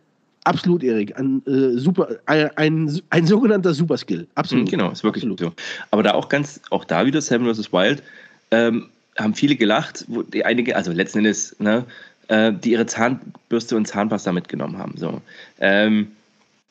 absolut, 0.44 0.82
Erik, 0.82 1.16
ein, 1.18 1.42
äh, 1.46 1.78
super, 1.78 2.08
ein, 2.26 2.50
ein, 2.56 3.00
ein, 3.10 3.26
sogenannter 3.26 3.74
Superskill. 3.74 4.26
Absolut. 4.34 4.66
Mhm, 4.66 4.70
genau, 4.70 4.90
ist 4.90 5.04
wirklich 5.04 5.24
absolut. 5.24 5.40
so. 5.40 5.52
Aber 5.90 6.02
da 6.02 6.14
auch 6.14 6.28
ganz, 6.28 6.60
auch 6.70 6.84
da 6.84 7.04
wieder 7.04 7.20
Seven 7.20 7.52
vs. 7.52 7.72
Wild, 7.72 8.02
ähm, 8.50 8.86
haben 9.18 9.34
viele 9.34 9.56
gelacht, 9.56 10.06
wo 10.08 10.22
die 10.22 10.44
einige, 10.44 10.74
also 10.74 10.90
letzten 10.90 11.18
Endes, 11.18 11.54
ne, 11.58 11.84
äh, 12.28 12.52
die 12.52 12.72
ihre 12.72 12.86
Zahnbürste 12.86 13.76
und 13.76 13.86
Zahnpasta 13.86 14.32
mitgenommen 14.32 14.78
haben. 14.78 14.94
So. 14.96 15.20
Ähm, 15.60 16.12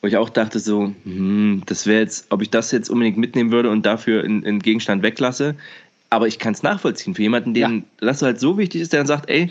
wo 0.02 0.08
ich 0.08 0.16
auch 0.16 0.28
dachte 0.28 0.58
so, 0.58 0.92
hm, 1.04 1.62
das 1.66 1.86
wäre 1.86 2.00
jetzt, 2.00 2.26
ob 2.30 2.42
ich 2.42 2.50
das 2.50 2.72
jetzt 2.72 2.90
unbedingt 2.90 3.16
mitnehmen 3.16 3.52
würde 3.52 3.70
und 3.70 3.86
dafür 3.86 4.24
einen 4.24 4.58
Gegenstand 4.58 5.02
weglasse. 5.02 5.54
Aber 6.10 6.26
ich 6.26 6.38
kann 6.38 6.52
es 6.52 6.62
nachvollziehen. 6.62 7.14
Für 7.14 7.22
jemanden, 7.22 7.54
den 7.54 7.76
ja. 7.76 8.06
das 8.08 8.20
halt 8.20 8.40
so 8.40 8.58
wichtig 8.58 8.82
ist, 8.82 8.92
der 8.92 9.00
dann 9.00 9.06
sagt, 9.06 9.30
ey, 9.30 9.50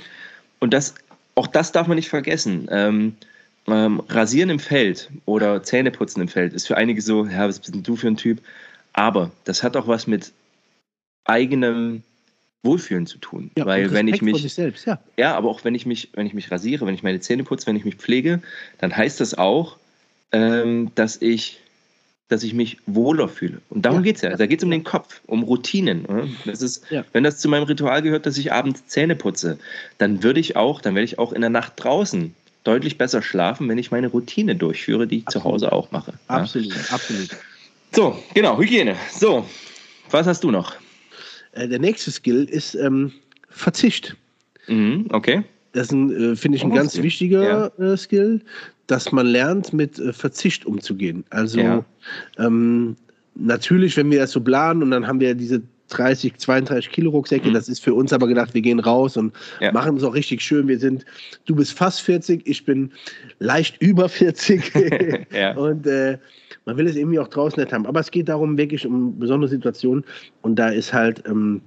und 0.60 0.74
das, 0.74 0.94
auch 1.36 1.48
das 1.48 1.72
darf 1.72 1.88
man 1.88 1.96
nicht 1.96 2.10
vergessen. 2.10 2.68
Ähm, 2.70 3.16
ähm, 3.68 4.02
Rasieren 4.10 4.50
im 4.50 4.60
Feld 4.60 5.10
oder 5.26 5.64
Zähneputzen 5.64 6.22
im 6.22 6.28
Feld 6.28 6.54
ist 6.54 6.68
für 6.68 6.78
einige 6.78 7.02
so, 7.02 7.26
ja, 7.26 7.48
was 7.48 7.60
bist 7.60 7.74
denn 7.74 7.84
du 7.84 7.96
für 7.96 8.08
ein 8.08 8.18
Typ? 8.18 8.42
Aber 8.94 9.32
das 9.46 9.64
hat 9.64 9.78
auch 9.78 9.88
was 9.88 10.06
mit 10.06 10.34
eigenem 11.24 12.04
Wohlfühlen 12.64 13.08
zu 13.08 13.18
tun. 13.20 13.52
Ja, 13.58 13.66
weil 13.66 13.92
wenn 13.92 14.08
ich 14.08 14.22
mich. 14.22 14.54
Selbst, 14.54 14.86
ja. 14.86 15.00
ja, 15.18 15.36
aber 15.36 15.50
auch 15.50 15.64
wenn 15.64 15.76
ich 15.76 15.86
mich, 15.86 16.10
wenn 16.14 16.28
ich 16.28 16.34
mich 16.34 16.52
rasiere, 16.52 16.86
wenn 16.86 16.94
ich 16.94 17.04
meine 17.04 17.22
Zähne 17.22 17.44
putze, 17.44 17.68
wenn 17.68 17.76
ich 17.76 17.86
mich 17.86 17.96
pflege, 17.96 18.42
dann 18.80 18.96
heißt 18.96 19.20
das 19.20 19.36
auch, 19.36 19.78
ähm, 20.32 20.92
dass 20.96 21.22
ich 21.22 21.60
dass 22.32 22.44
ich 22.44 22.54
mich 22.54 22.78
wohler 22.86 23.28
fühle. 23.28 23.60
Und 23.70 23.82
darum 23.82 24.00
ja. 24.00 24.04
geht 24.04 24.16
es 24.16 24.22
ja. 24.22 24.38
Da 24.38 24.46
geht 24.46 24.60
es 24.60 24.64
um 24.64 24.72
den 24.72 24.86
Kopf, 24.86 25.20
um 25.28 25.44
Routinen. 25.44 26.08
Das 26.46 26.62
ist, 26.62 26.90
ja. 26.90 27.04
wenn 27.12 27.26
das 27.26 27.40
zu 27.40 27.50
meinem 27.50 27.64
Ritual 27.64 28.02
gehört, 28.02 28.26
dass 28.26 28.38
ich 28.38 28.54
abends 28.54 28.88
Zähne 28.88 29.18
putze, 29.18 29.60
dann 29.98 30.24
würde 30.24 30.40
ich 30.40 30.56
auch, 30.56 30.80
dann 30.80 30.96
werde 30.96 31.04
ich 31.04 31.20
auch 31.20 31.34
in 31.34 31.42
der 31.42 31.50
Nacht 31.50 31.74
draußen 31.76 32.34
deutlich 32.64 32.98
besser 32.98 33.22
schlafen, 33.22 33.68
wenn 33.68 33.78
ich 33.78 33.92
meine 33.92 34.08
Routine 34.08 34.56
durchführe, 34.56 35.08
die 35.08 35.18
ich 35.18 35.28
absolut. 35.28 35.44
zu 35.44 35.52
Hause 35.52 35.72
auch 35.74 35.92
mache. 35.92 36.14
Absolut, 36.28 36.74
ja. 36.74 36.82
absolut. 36.94 37.30
So, 37.92 38.18
genau, 38.34 38.58
Hygiene. 38.58 38.96
So, 39.12 39.46
was 40.10 40.26
hast 40.26 40.44
du 40.46 40.52
noch? 40.52 40.76
Äh, 41.52 41.68
der 41.68 41.80
nächste 41.80 42.12
Skill 42.12 42.46
ist 42.46 42.76
ähm, 42.76 43.12
Verzicht. 43.50 44.16
Mhm, 44.68 45.08
okay. 45.10 45.44
Das 45.74 45.88
ist, 45.88 45.94
äh, 45.94 46.36
finde 46.36 46.58
ich, 46.58 46.64
ein 46.64 46.72
oh, 46.72 46.76
ganz 46.76 46.98
wichtiger 47.02 47.72
ja. 47.78 47.94
äh, 47.94 47.98
Skill 47.98 48.42
dass 48.92 49.12
man 49.14 49.26
lernt, 49.26 49.72
mit 49.72 49.98
äh, 50.00 50.12
Verzicht 50.12 50.66
umzugehen. 50.66 51.24
Also 51.30 51.60
ja. 51.60 51.86
ähm, 52.38 52.98
natürlich, 53.36 53.96
wenn 53.96 54.12
wir 54.12 54.20
das 54.20 54.32
so 54.32 54.42
planen 54.42 54.84
und 54.84 54.92
dann 54.92 55.08
haben 55.08 55.22
wir 55.22 55.34
diese 55.34 55.62
30, 55.90 56.38
32 56.38 56.92
Kilo 56.92 57.10
Rucksäcke, 57.12 57.50
mhm. 57.50 57.54
das 57.54 57.70
ist 57.70 57.82
für 57.82 57.94
uns 57.94 58.12
aber 58.12 58.28
gedacht, 58.28 58.54
wir 58.54 58.62
gehen 58.62 58.80
raus 58.80 59.16
und 59.16 59.34
ja. 59.62 59.72
machen 59.72 59.96
es 59.96 60.04
auch 60.04 60.14
richtig 60.14 60.42
schön. 60.42 60.68
Wir 60.68 60.78
sind, 60.78 61.06
du 61.46 61.56
bist 61.56 61.72
fast 61.72 62.02
40, 62.02 62.46
ich 62.46 62.66
bin 62.66 62.92
leicht 63.40 63.82
über 63.82 64.10
40 64.10 64.74
ja. 65.34 65.56
und 65.56 65.86
man 66.66 66.78
will 66.78 66.88
es 66.88 66.96
irgendwie 66.96 67.20
auch 67.20 67.30
draußen 67.30 67.62
nicht 67.62 67.74
haben. 67.74 67.86
Aber 67.86 68.02
es 68.02 68.12
geht 68.12 68.28
darum, 68.28 68.58
wirklich 68.58 68.86
um 68.86 69.18
besondere 69.18 69.50
Situationen 69.50 70.04
und 70.42 70.56
da 70.56 70.68
ist 70.68 70.94
halt 70.94 71.24
ähm, 71.28 71.62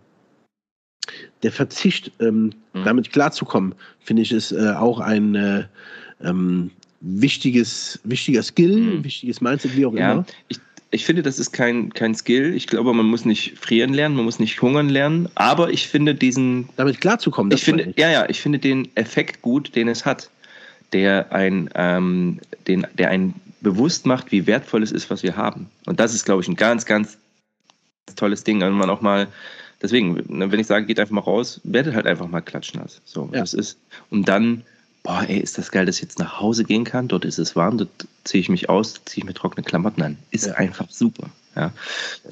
der 1.43 1.53
Verzicht, 1.53 2.11
ähm, 2.21 2.53
mhm. 2.73 2.85
damit 2.85 3.13
klarzukommen, 3.13 3.75
finde 4.01 4.23
ich, 4.23 4.33
ist 4.33 4.53
äh, 4.53 4.73
auch 4.73 5.01
ein 5.01 5.35
äh, 5.35 5.65
ähm, 6.23 6.71
wichtiges, 7.01 8.01
wichtiger 8.05 8.43
Skill, 8.43 8.77
mhm. 8.77 9.05
wichtiges 9.05 9.41
Mindset, 9.41 9.77
wie 9.77 9.87
auch 9.87 9.95
ja, 9.95 10.13
immer. 10.13 10.27
Ich, 10.49 10.59
ich 10.91 11.05
finde, 11.05 11.23
das 11.23 11.39
ist 11.39 11.53
kein, 11.53 11.93
kein 11.93 12.15
Skill. 12.15 12.55
Ich 12.55 12.67
glaube, 12.67 12.93
man 12.95 13.07
muss 13.07 13.25
nicht 13.25 13.59
frieren 13.59 13.93
lernen, 13.93 14.17
man 14.17 14.25
muss 14.25 14.39
nicht 14.39 14.61
hungern 14.63 14.89
lernen, 14.89 15.29
aber 15.35 15.71
ich 15.71 15.89
finde 15.89 16.15
diesen. 16.15 16.69
Damit 16.77 17.01
klarzukommen, 17.01 17.53
ich 17.53 17.65
finde, 17.65 17.93
Ja, 17.97 18.11
ja, 18.11 18.29
ich 18.29 18.41
finde 18.41 18.59
den 18.59 18.89
Effekt 18.95 19.43
gut, 19.43 19.75
den 19.75 19.89
es 19.89 20.07
hat, 20.07 20.31
der 20.93 21.33
ein, 21.33 21.69
ähm, 21.75 22.41
den, 22.69 22.87
der 22.97 23.11
einen 23.11 23.35
bewusst 23.61 24.07
macht, 24.07 24.31
wie 24.31 24.47
wertvoll 24.47 24.83
es 24.83 24.93
ist, 24.93 25.11
was 25.11 25.23
wir 25.23 25.37
haben. 25.37 25.69
Und 25.87 25.99
das 25.99 26.15
ist, 26.15 26.25
glaube 26.25 26.43
ich, 26.43 26.49
ein 26.49 26.55
ganz, 26.57 26.87
ganz 26.87 27.19
tolles 28.15 28.45
Ding, 28.45 28.61
wenn 28.61 28.73
man 28.73 28.91
auch 28.91 29.01
mal, 29.01 29.27
deswegen, 29.85 30.25
ne, 30.29 30.51
wenn 30.51 30.59
ich 30.59 30.67
sage, 30.67 30.87
geht 30.87 30.99
einfach 30.99 31.13
mal 31.15 31.21
raus, 31.21 31.61
werdet 31.63 31.95
halt 31.95 32.07
einfach 32.07 32.27
mal 32.27 32.41
klatschnass. 32.41 33.01
So, 33.05 33.29
ja. 33.33 33.41
das 33.41 33.55
ist, 33.55 33.79
und 34.11 34.27
dann, 34.27 34.63
boah, 35.03 35.25
ey, 35.29 35.39
ist 35.39 35.59
das 35.59 35.71
geil, 35.71 35.85
dass 35.87 35.97
ich 35.97 36.03
jetzt 36.03 36.19
nach 36.19 36.41
Hause 36.41 36.65
gehen 36.65 36.85
kann, 36.85 37.07
dort 37.07 37.25
ist 37.25 37.39
es 37.39 37.55
warm, 37.55 37.79
dort 37.79 37.91
ziehe 38.25 38.41
ich 38.41 38.49
mich 38.49 38.69
aus, 38.69 38.95
ziehe 39.05 39.23
ich 39.23 39.25
mir 39.25 39.35
trockene 39.35 39.63
Klamotten 39.63 40.03
an. 40.03 40.17
Ist 40.31 40.47
ja. 40.47 40.55
einfach 40.55 40.91
super. 40.91 41.29
Ja, 41.55 41.73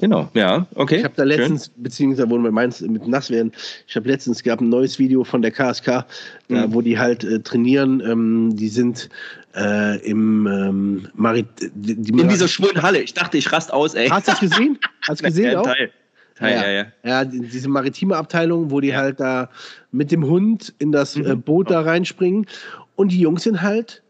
genau. 0.01 0.29
Ja, 0.33 0.67
okay. 0.75 0.97
Ich 0.97 1.03
habe 1.05 1.13
da 1.15 1.23
letztens, 1.23 1.65
Schön. 1.67 1.83
beziehungsweise 1.83 2.29
wo 2.29 2.37
wir 2.39 2.51
meinst, 2.51 2.81
mit 2.81 3.07
nass 3.07 3.29
werden, 3.29 3.53
ich 3.87 3.95
habe 3.95 4.09
letztens 4.09 4.43
gab 4.43 4.59
ein 4.59 4.67
neues 4.67 4.99
Video 4.99 5.23
von 5.23 5.41
der 5.41 5.51
KSK, 5.51 5.85
da, 5.85 6.05
mhm. 6.49 6.73
wo 6.73 6.81
die 6.81 6.99
halt 6.99 7.23
äh, 7.23 7.39
trainieren. 7.39 8.01
Ähm, 8.01 8.57
die 8.57 8.67
sind 8.67 9.09
äh, 9.55 9.97
im 10.05 10.45
ähm, 10.47 11.07
Marit. 11.13 11.45
Die, 11.73 11.95
die 11.95 12.19
In 12.19 12.27
dieser 12.27 12.49
schwulen 12.49 12.81
Halle. 12.81 13.01
Ich 13.01 13.13
dachte, 13.13 13.37
ich 13.37 13.49
rast 13.53 13.71
aus, 13.71 13.93
ey. 13.93 14.09
Hast 14.09 14.27
du 14.27 14.31
das 14.31 14.41
gesehen? 14.41 14.77
Hast 15.07 15.21
du 15.21 15.25
gesehen? 15.27 15.51
Ja, 15.51 15.59
auch? 15.61 15.67
Teil. 15.67 15.91
Teil, 16.35 16.55
ja, 16.55 16.69
ja, 16.69 17.23
ja. 17.23 17.25
diese 17.25 17.69
maritime 17.69 18.15
Abteilung, 18.15 18.71
wo 18.71 18.79
die 18.79 18.89
ja. 18.89 18.97
halt 18.97 19.19
da 19.19 19.49
mit 19.91 20.11
dem 20.11 20.25
Hund 20.25 20.73
in 20.79 20.91
das 20.91 21.15
mhm. 21.15 21.25
äh, 21.25 21.35
Boot 21.35 21.69
da 21.69 21.81
reinspringen. 21.81 22.47
Und 22.95 23.11
die 23.11 23.19
Jungs 23.19 23.43
sind 23.43 23.61
halt 23.61 24.03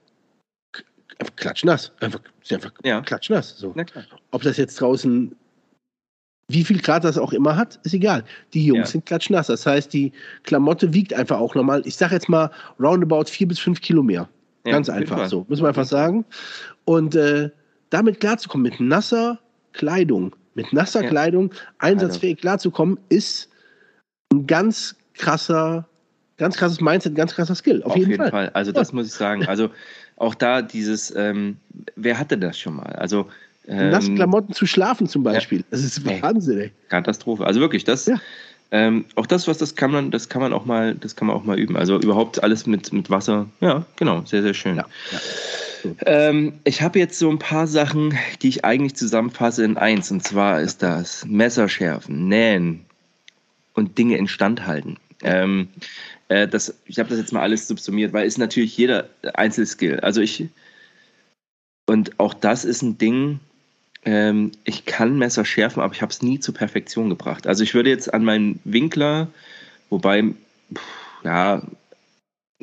klatschnass. 1.35 1.91
Einfach, 1.99 2.19
einfach 2.49 2.71
ja. 2.83 3.01
klatschnass. 3.01 3.57
So. 3.57 3.75
Ob 4.31 4.41
das 4.41 4.57
jetzt 4.57 4.79
draußen, 4.79 5.35
wie 6.47 6.63
viel 6.63 6.81
Grad 6.81 7.03
das 7.03 7.17
auch 7.17 7.33
immer 7.33 7.55
hat, 7.55 7.79
ist 7.83 7.93
egal. 7.93 8.23
Die 8.53 8.65
Jungs 8.65 8.89
ja. 8.89 8.91
sind 8.93 9.05
klatschnass. 9.05 9.47
Das 9.47 9.65
heißt, 9.65 9.93
die 9.93 10.11
Klamotte 10.43 10.93
wiegt 10.93 11.13
einfach 11.13 11.39
auch 11.39 11.55
nochmal, 11.55 11.81
ich 11.85 11.95
sag 11.95 12.11
jetzt 12.11 12.29
mal, 12.29 12.51
roundabout 12.79 13.25
vier 13.25 13.47
bis 13.47 13.59
fünf 13.59 13.81
Kilo 13.81 14.03
mehr. 14.03 14.27
Ja, 14.65 14.71
Ganz 14.71 14.89
einfach 14.89 15.27
so, 15.27 15.45
muss 15.49 15.59
man 15.59 15.69
einfach 15.69 15.85
sagen. 15.85 16.25
Und 16.85 17.15
äh, 17.15 17.49
damit 17.89 18.19
klarzukommen, 18.19 18.63
mit 18.63 18.79
nasser 18.79 19.39
Kleidung, 19.73 20.35
mit 20.55 20.71
nasser 20.73 21.03
Kleidung 21.03 21.51
einsatzfähig 21.79 22.39
klarzukommen, 22.39 22.97
ist 23.09 23.49
ein 24.31 24.47
ganz 24.47 24.95
krasser 25.15 25.87
ganz 26.37 26.57
krasses 26.57 26.81
Mindset, 26.81 27.15
ganz 27.15 27.33
krasser 27.33 27.55
Skill. 27.55 27.83
Auf, 27.83 27.91
auf 27.91 27.97
jeden, 27.97 28.11
jeden 28.11 28.23
Fall. 28.23 28.31
Fall. 28.31 28.49
Also 28.49 28.71
das 28.71 28.93
muss 28.93 29.07
ich 29.07 29.13
sagen. 29.13 29.45
Also 29.47 29.69
auch 30.17 30.35
da 30.35 30.61
dieses, 30.61 31.13
ähm, 31.15 31.57
wer 31.95 32.19
hatte 32.19 32.37
das 32.37 32.57
schon 32.57 32.75
mal? 32.75 32.93
Also 32.93 33.27
ähm, 33.67 33.91
Nassklamotten 33.91 34.53
zu 34.53 34.65
schlafen 34.65 35.07
zum 35.07 35.23
Beispiel. 35.23 35.59
Ja. 35.59 35.65
Das 35.71 35.83
ist 35.83 36.05
Wahnsinn, 36.05 36.59
ey. 36.59 36.71
Katastrophe. 36.89 37.45
Also 37.45 37.59
wirklich, 37.59 37.83
das. 37.83 38.05
Ja. 38.05 38.19
Ähm, 38.71 39.05
auch 39.15 39.27
das, 39.27 39.47
was 39.47 39.59
das 39.59 39.75
kann 39.75 39.91
man, 39.91 40.09
das 40.09 40.29
kann 40.29 40.41
man 40.41 40.51
auch 40.51 40.65
mal, 40.65 40.95
das 40.95 41.15
kann 41.15 41.27
man 41.27 41.37
auch 41.37 41.43
mal 41.43 41.59
üben. 41.59 41.77
Also 41.77 41.99
überhaupt 41.99 42.41
alles 42.43 42.65
mit, 42.65 42.91
mit 42.91 43.09
Wasser. 43.11 43.47
Ja, 43.61 43.85
genau, 43.97 44.23
sehr, 44.25 44.41
sehr 44.41 44.55
schön. 44.55 44.77
Ja, 44.77 44.85
ja. 45.11 45.19
Ähm, 46.05 46.53
ich 46.63 46.81
habe 46.81 46.99
jetzt 46.99 47.19
so 47.19 47.29
ein 47.29 47.39
paar 47.39 47.67
Sachen, 47.67 48.17
die 48.41 48.49
ich 48.49 48.65
eigentlich 48.65 48.95
zusammenfasse 48.95 49.63
in 49.63 49.77
eins. 49.77 50.11
Und 50.11 50.23
zwar 50.23 50.61
ist 50.61 50.83
das 50.83 51.25
Messerschärfen, 51.25 52.27
Nähen 52.27 52.85
und 53.73 53.97
Dinge 53.97 54.17
instand 54.17 54.65
halten. 54.65 54.97
Ähm, 55.23 55.69
äh, 56.29 56.47
das, 56.47 56.75
ich 56.85 56.99
habe 56.99 57.09
das 57.09 57.19
jetzt 57.19 57.33
mal 57.33 57.41
alles 57.41 57.67
subsumiert, 57.67 58.13
weil 58.13 58.27
es 58.27 58.37
natürlich 58.37 58.77
jeder 58.77 59.09
Einzelskill. 59.33 59.99
Also 59.99 60.21
ich, 60.21 60.47
und 61.85 62.19
auch 62.19 62.33
das 62.33 62.65
ist 62.65 62.81
ein 62.81 62.97
Ding, 62.97 63.39
ähm, 64.05 64.51
ich 64.65 64.85
kann 64.85 65.17
Messer 65.17 65.45
schärfen, 65.45 65.81
aber 65.81 65.93
ich 65.93 66.01
habe 66.01 66.11
es 66.11 66.21
nie 66.21 66.39
zur 66.39 66.53
Perfektion 66.53 67.09
gebracht. 67.09 67.47
Also 67.47 67.63
ich 67.63 67.73
würde 67.73 67.89
jetzt 67.89 68.13
an 68.13 68.23
meinen 68.25 68.59
Winkler, 68.63 69.27
wobei, 69.89 70.23
pff, 70.73 71.23
ja, 71.23 71.61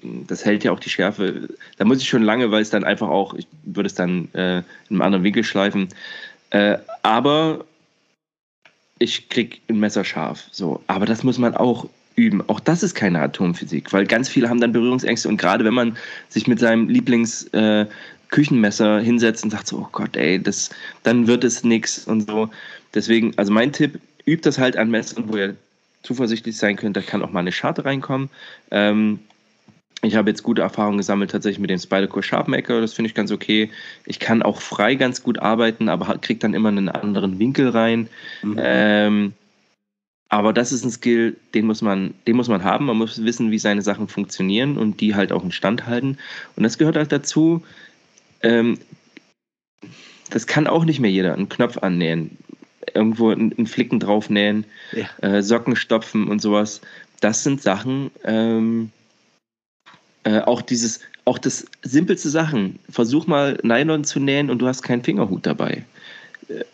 das 0.03 0.45
hält 0.45 0.64
ja 0.64 0.72
auch 0.72 0.80
die 0.80 0.91
Schärfe. 0.91 1.49
Da 1.76 1.84
muss 1.84 2.01
ich 2.01 2.09
schon 2.09 2.22
lange, 2.22 2.51
weil 2.51 2.62
es 2.62 2.70
dann 2.70 2.84
einfach 2.84 3.09
auch, 3.09 3.34
ich 3.34 3.47
würde 3.64 3.86
es 3.86 3.95
dann 3.95 4.28
äh, 4.34 4.59
in 4.59 4.64
einem 4.91 5.03
anderen 5.03 5.24
Winkel 5.24 5.45
schleifen. 5.45 5.88
Äh, 6.51 6.78
aber 7.03 7.64
ich 8.99 9.28
krieg 9.28 9.61
ein 9.68 9.80
Messer 9.80 10.05
scharf. 10.05 10.45
So. 10.51 10.82
Aber 10.86 11.07
das 11.07 11.22
muss 11.22 11.38
man 11.38 11.55
auch 11.55 11.88
üben. 12.16 12.43
Auch 12.49 12.61
das 12.61 12.82
ist 12.82 12.95
keine 12.95 13.20
Atomphysik, 13.20 13.93
weil 13.93 14.07
ganz 14.07 14.28
viele 14.28 14.49
haben 14.49 14.61
dann 14.61 14.72
Berührungsängste 14.72 15.28
und 15.28 15.38
gerade 15.38 15.64
wenn 15.64 15.74
man 15.74 15.97
sich 16.28 16.47
mit 16.47 16.59
seinem 16.59 16.88
Lieblings 16.88 17.45
äh, 17.55 17.86
Küchenmesser 18.28 19.01
hinsetzt 19.01 19.43
und 19.45 19.51
sagt 19.51 19.66
so, 19.66 19.78
oh 19.78 19.88
Gott, 19.91 20.16
ey, 20.16 20.41
das, 20.41 20.70
dann 21.03 21.26
wird 21.26 21.45
es 21.45 21.64
nichts 21.64 22.07
und 22.07 22.28
so. 22.28 22.51
Deswegen, 22.95 23.32
also 23.36 23.53
mein 23.53 23.72
Tipp, 23.72 24.01
übt 24.26 24.47
das 24.47 24.59
halt 24.59 24.76
an 24.76 24.91
Messern, 24.91 25.24
wo 25.28 25.36
ihr 25.36 25.57
zuversichtlich 26.03 26.57
sein 26.57 26.76
könnt, 26.76 26.97
da 26.97 27.01
kann 27.01 27.22
auch 27.22 27.32
mal 27.32 27.41
eine 27.41 27.53
Scharte 27.53 27.84
reinkommen. 27.84 28.30
Ähm, 28.70 29.20
ich 30.03 30.16
habe 30.16 30.30
jetzt 30.30 30.42
gute 30.42 30.62
Erfahrungen 30.62 30.98
gesammelt 30.98 31.30
tatsächlich 31.30 31.59
mit 31.59 31.70
dem 31.70 31.78
Spyderco 31.78 32.22
Sharpmaker, 32.22 32.80
das 32.80 32.94
finde 32.94 33.09
ich 33.09 33.14
ganz 33.14 33.30
okay. 33.30 33.70
Ich 34.07 34.18
kann 34.18 34.42
auch 34.42 34.61
frei 34.61 34.94
ganz 34.94 35.22
gut 35.22 35.38
arbeiten, 35.38 35.88
aber 35.88 36.18
kriege 36.18 36.40
dann 36.40 36.55
immer 36.55 36.70
einen 36.70 36.88
anderen 36.88 37.38
Winkel 37.38 37.68
rein. 37.68 38.09
Mhm. 38.42 38.57
Ähm, 38.59 39.32
aber 40.30 40.53
das 40.53 40.72
ist 40.72 40.84
ein 40.84 40.90
Skill, 40.90 41.36
den 41.55 41.66
muss 41.66 41.82
man, 41.82 42.14
den 42.26 42.36
muss 42.36 42.48
man 42.48 42.64
haben. 42.64 42.86
Man 42.86 42.96
muss 42.96 43.24
wissen, 43.24 43.51
wie 43.51 43.59
seine 43.59 43.82
Sachen 43.82 44.09
funktionieren 44.09 44.78
und 44.78 45.01
die 45.01 45.14
halt 45.14 45.32
auch 45.32 45.42
in 45.42 45.53
Stand 45.53 45.86
halten. 45.86 46.18
Und 46.57 46.62
das 46.62 46.78
gehört 46.78 46.96
halt 46.96 47.11
dazu. 47.12 47.62
Ähm, 48.42 48.78
das 50.30 50.46
kann 50.46 50.68
auch 50.68 50.84
nicht 50.84 51.01
mehr 51.01 51.11
jeder. 51.11 51.34
Einen 51.34 51.48
Knopf 51.48 51.78
annähen, 51.78 52.38
irgendwo 52.94 53.30
einen 53.30 53.66
Flicken 53.66 53.98
draufnähen, 53.98 54.64
ja. 54.92 55.09
äh, 55.28 55.42
Socken 55.42 55.74
stopfen 55.74 56.28
und 56.28 56.40
sowas. 56.40 56.80
Das 57.20 57.42
sind 57.42 57.61
Sachen. 57.61 58.12
Ähm, 58.24 58.92
äh, 60.24 60.40
auch 60.40 60.62
dieses, 60.62 61.00
auch 61.24 61.38
das 61.38 61.66
simpelste 61.82 62.30
Sachen. 62.30 62.78
Versuch 62.88 63.26
mal 63.26 63.58
Nylon 63.62 64.04
zu 64.04 64.20
nähen 64.20 64.50
und 64.50 64.58
du 64.58 64.66
hast 64.66 64.82
keinen 64.82 65.02
Fingerhut 65.02 65.46
dabei 65.46 65.84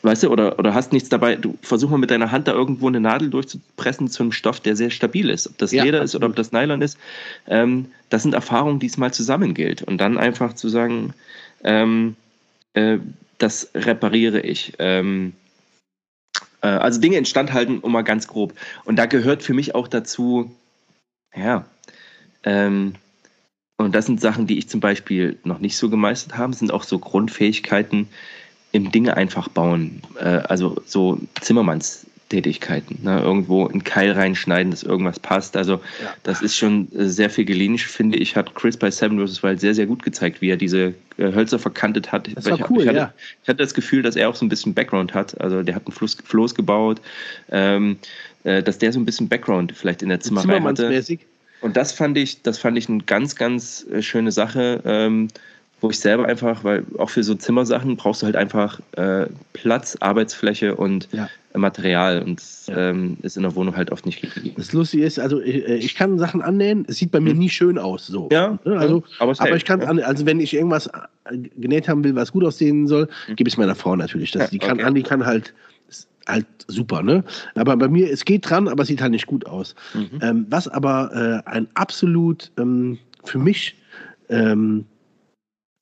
weißt 0.03 0.25
du, 0.25 0.31
oder, 0.31 0.59
oder 0.59 0.75
hast 0.75 0.93
nichts 0.93 1.09
dabei, 1.09 1.37
du 1.37 1.59
versuch 1.63 1.91
mal 1.91 1.99
mit 1.99 2.11
deiner 2.11 2.31
Hand 2.31 2.49
da 2.49 2.53
irgendwo 2.53 2.89
eine 2.89 3.01
Nadel 3.01 3.31
durchzupressen 3.31 4.09
zu 4.09 4.23
einem 4.23 4.33
Stoff, 4.33 4.61
der 4.61 4.77
sehr 4.77 4.91
stabil 4.91 5.31
ist. 5.31 5.47
Ob 5.47 5.59
das 5.59 5.73
ja, 5.73 5.85
Leder 5.85 6.01
absolut. 6.01 6.09
ist 6.09 6.15
oder 6.17 6.27
ob 6.29 6.37
das 6.37 6.53
Nylon 6.53 6.83
ist. 6.83 6.99
Ähm, 7.47 7.87
das 8.09 8.23
sind 8.23 8.35
Erfahrungen, 8.35 8.79
die 8.79 8.87
es 8.87 8.97
mal 8.97 9.13
zusammen 9.13 9.55
gilt. 9.55 9.83
Und 9.83 9.99
dann 9.99 10.19
einfach 10.19 10.55
zu 10.55 10.69
sagen, 10.69 11.15
ähm, 11.65 12.17
äh, 12.75 12.99
das 13.39 13.71
repariere 13.75 14.41
ich. 14.41 14.73
Ähm, 14.79 15.33
äh, 16.63 16.69
also 16.69 17.01
Dinge 17.01 17.19
instand 17.19 17.53
halten, 17.53 17.79
um 17.79 17.93
mal 17.93 18.03
ganz 18.03 18.27
grob. 18.27 18.55
Und 18.85 18.97
da 18.97 19.07
gehört 19.07 19.43
für 19.43 19.55
mich 19.55 19.75
auch 19.75 19.89
dazu, 19.89 20.51
ja, 21.35 21.67
ähm, 22.45 22.95
und 23.79 23.95
das 23.95 24.07
sind 24.07 24.21
Sachen, 24.21 24.47
die 24.47 24.59
ich 24.59 24.69
zum 24.69 24.81
Beispiel 24.81 25.39
noch 25.45 25.59
nicht 25.59 25.77
so 25.77 25.91
gemeistert 25.91 26.39
habe, 26.39 26.55
sind 26.55 26.73
auch 26.73 26.83
so 26.83 26.99
Grundfähigkeiten, 26.99 28.09
im 28.73 28.91
Dinge 28.91 29.17
einfach 29.17 29.49
bauen. 29.49 30.03
Äh, 30.19 30.25
also 30.49 30.77
so 30.87 31.19
Zimmermannstätigkeiten. 31.41 32.99
Ne? 33.03 33.21
Irgendwo 33.21 33.67
einen 33.67 33.85
Keil 33.85 34.13
reinschneiden, 34.13 34.71
dass 34.71 34.83
irgendwas 34.83 35.21
passt. 35.21 35.57
Also 35.57 35.75
ja. 36.03 36.15
das 36.23 36.43
ist 36.43 36.57
schon 36.57 36.89
äh, 36.95 37.09
sehr 37.09 37.31
viel 37.31 37.45
Gelinisch, 37.45 37.87
finde 37.87 38.19
ich, 38.19 38.35
hat 38.35 38.55
Chris 38.55 38.77
bei 38.77 38.91
Seven 38.91 39.25
vs. 39.25 39.43
Wild 39.43 39.61
sehr, 39.61 39.75
sehr 39.75 39.87
gut 39.87 40.03
gezeigt, 40.03 40.41
wie 40.41 40.51
er 40.51 40.57
diese 40.57 40.95
äh, 41.19 41.33
Hölzer 41.33 41.59
verkantet 41.59 42.13
hat. 42.13 42.29
Das 42.35 42.47
war 42.47 42.59
ich, 42.59 42.71
cool, 42.71 42.83
ich 42.83 42.89
hatte, 42.89 42.99
ja. 42.99 43.13
ich 43.43 43.49
hatte 43.49 43.59
das 43.59 43.75
Gefühl, 43.75 44.03
dass 44.03 44.17
er 44.17 44.29
auch 44.29 44.37
so 44.37 44.45
ein 44.45 44.49
bisschen 44.49 44.75
Background 44.75 45.15
hat. 45.15 45.39
Also 45.41 45.63
der 45.63 45.75
hat 45.75 45.87
einen 45.87 45.93
Floß, 45.93 46.19
Floß 46.25 46.55
gebaut, 46.55 47.01
ähm, 47.51 47.99
äh, 48.45 48.63
dass 48.63 48.79
der 48.79 48.93
so 48.93 49.01
ein 49.01 49.05
bisschen 49.05 49.29
Background 49.29 49.73
vielleicht 49.73 50.03
in 50.03 50.09
der 50.09 50.21
Zimmerei 50.21 50.61
hatte. 50.61 51.05
Und 51.61 51.77
das 51.77 51.93
fand 51.93 52.19
ich, 52.19 52.43
das 52.43 52.59
fand 52.59 52.79
ich 52.79 52.89
eine 52.89 53.03
ganz, 53.03 53.35
ganz 53.35 53.87
äh, 53.91 54.03
schöne 54.03 54.33
Sache. 54.33 54.83
Ähm, 54.85 55.29
wo 55.81 55.91
ich 55.91 56.01
selber 56.01 56.27
einfach, 56.27 56.65
weil 56.65 56.85
auch 56.99 57.11
für 57.11 57.23
so 57.23 57.35
Zimmersachen 57.35 57.97
brauchst 57.97 58.23
du 58.23 58.27
halt 58.27 58.37
einfach 58.37 58.81
äh, 58.93 59.27
Platz, 59.53 59.97
Arbeitsfläche 60.01 60.75
und 60.75 61.09
ja. 61.13 61.29
Material 61.55 62.23
und 62.23 62.41
das 62.41 62.67
ja. 62.69 62.91
ähm, 62.91 63.19
ist 63.23 63.37
in 63.37 63.43
der 63.43 63.55
Wohnung 63.55 63.77
halt 63.77 63.93
oft 63.93 64.07
nicht 64.07 64.21
gegeben. 64.21 64.55
Das 64.57 64.73
Lustige 64.73 65.05
ist, 65.05 65.19
also 65.19 65.41
ich, 65.41 65.69
äh, 65.69 65.77
ich 65.77 65.95
kann 65.95 66.19
Sachen 66.19 66.41
annähen, 66.41 66.87
es 66.89 66.97
sieht 66.97 67.11
bei 67.11 67.21
mir 67.21 67.31
hm. 67.31 67.39
nie 67.39 67.51
schön 67.51 67.79
aus. 67.79 68.07
So. 68.07 68.29
Ja, 68.33 68.59
ne, 68.65 68.79
also, 68.79 69.05
aber, 69.19 69.35
aber 69.39 69.57
ich 69.57 69.65
kann, 69.65 69.81
ja. 69.81 70.05
also 70.05 70.25
wenn 70.25 70.41
ich 70.41 70.55
irgendwas 70.55 70.87
äh, 70.87 71.39
genäht 71.57 71.89
haben 71.89 72.03
will, 72.05 72.15
was 72.15 72.33
gut 72.33 72.45
aussehen 72.45 72.87
soll, 72.87 73.09
hm. 73.27 73.37
gebe 73.37 73.49
ich 73.49 73.55
es 73.55 73.59
meiner 73.59 73.75
Frau 73.75 73.97
natürlich. 73.97 74.31
Das, 74.31 74.51
die 74.51 74.59
kann, 74.59 74.81
okay. 74.81 74.95
die 74.95 75.03
kann 75.03 75.27
halt 75.27 75.53
halt 76.27 76.47
super, 76.69 77.03
ne? 77.03 77.25
Aber 77.55 77.77
bei 77.77 77.89
mir, 77.89 78.11
es 78.11 78.25
geht 78.25 78.49
dran, 78.49 78.69
aber 78.69 78.83
es 78.83 78.89
sieht 78.89 79.01
halt 79.01 79.13
nicht 79.13 79.27
gut 79.27 79.47
aus. 79.47 79.75
Mhm. 79.95 80.19
Ähm, 80.23 80.47
was 80.51 80.69
aber 80.69 81.43
äh, 81.47 81.51
ein 81.51 81.69
absolut 81.75 82.51
ähm, 82.59 82.99
für 83.25 83.39
mich 83.39 83.77
ähm, 84.29 84.85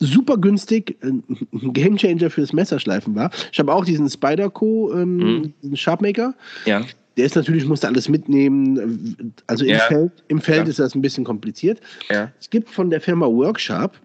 super 0.01 0.37
günstig, 0.37 0.97
ein 1.03 1.25
Gamechanger 1.73 2.31
fürs 2.31 2.53
Messerschleifen 2.53 3.15
war. 3.15 3.31
Ich 3.53 3.59
habe 3.59 3.73
auch 3.73 3.85
diesen 3.85 4.09
Spider-Co, 4.09 4.93
ähm, 4.95 5.53
mhm. 5.63 5.77
Sharpmaker. 5.77 6.35
Ja. 6.67 6.85
Der 7.17 7.27
ist 7.27 7.37
natürlich, 7.37 7.65
musste 7.65 7.87
alles 7.87 8.09
mitnehmen. 8.09 9.33
Also 9.47 9.65
im 9.65 9.71
ja. 9.71 9.79
Feld, 9.81 10.13
im 10.29 10.41
Feld 10.41 10.65
ja. 10.65 10.71
ist 10.71 10.79
das 10.81 10.95
ein 10.95 11.03
bisschen 11.03 11.25
kompliziert. 11.25 11.81
Ja. 12.11 12.31
Es 12.41 12.51
gibt 12.51 12.69
von 12.69 12.91
der 12.91 13.01
Firma 13.01 13.27
Workshop, 13.27 13.99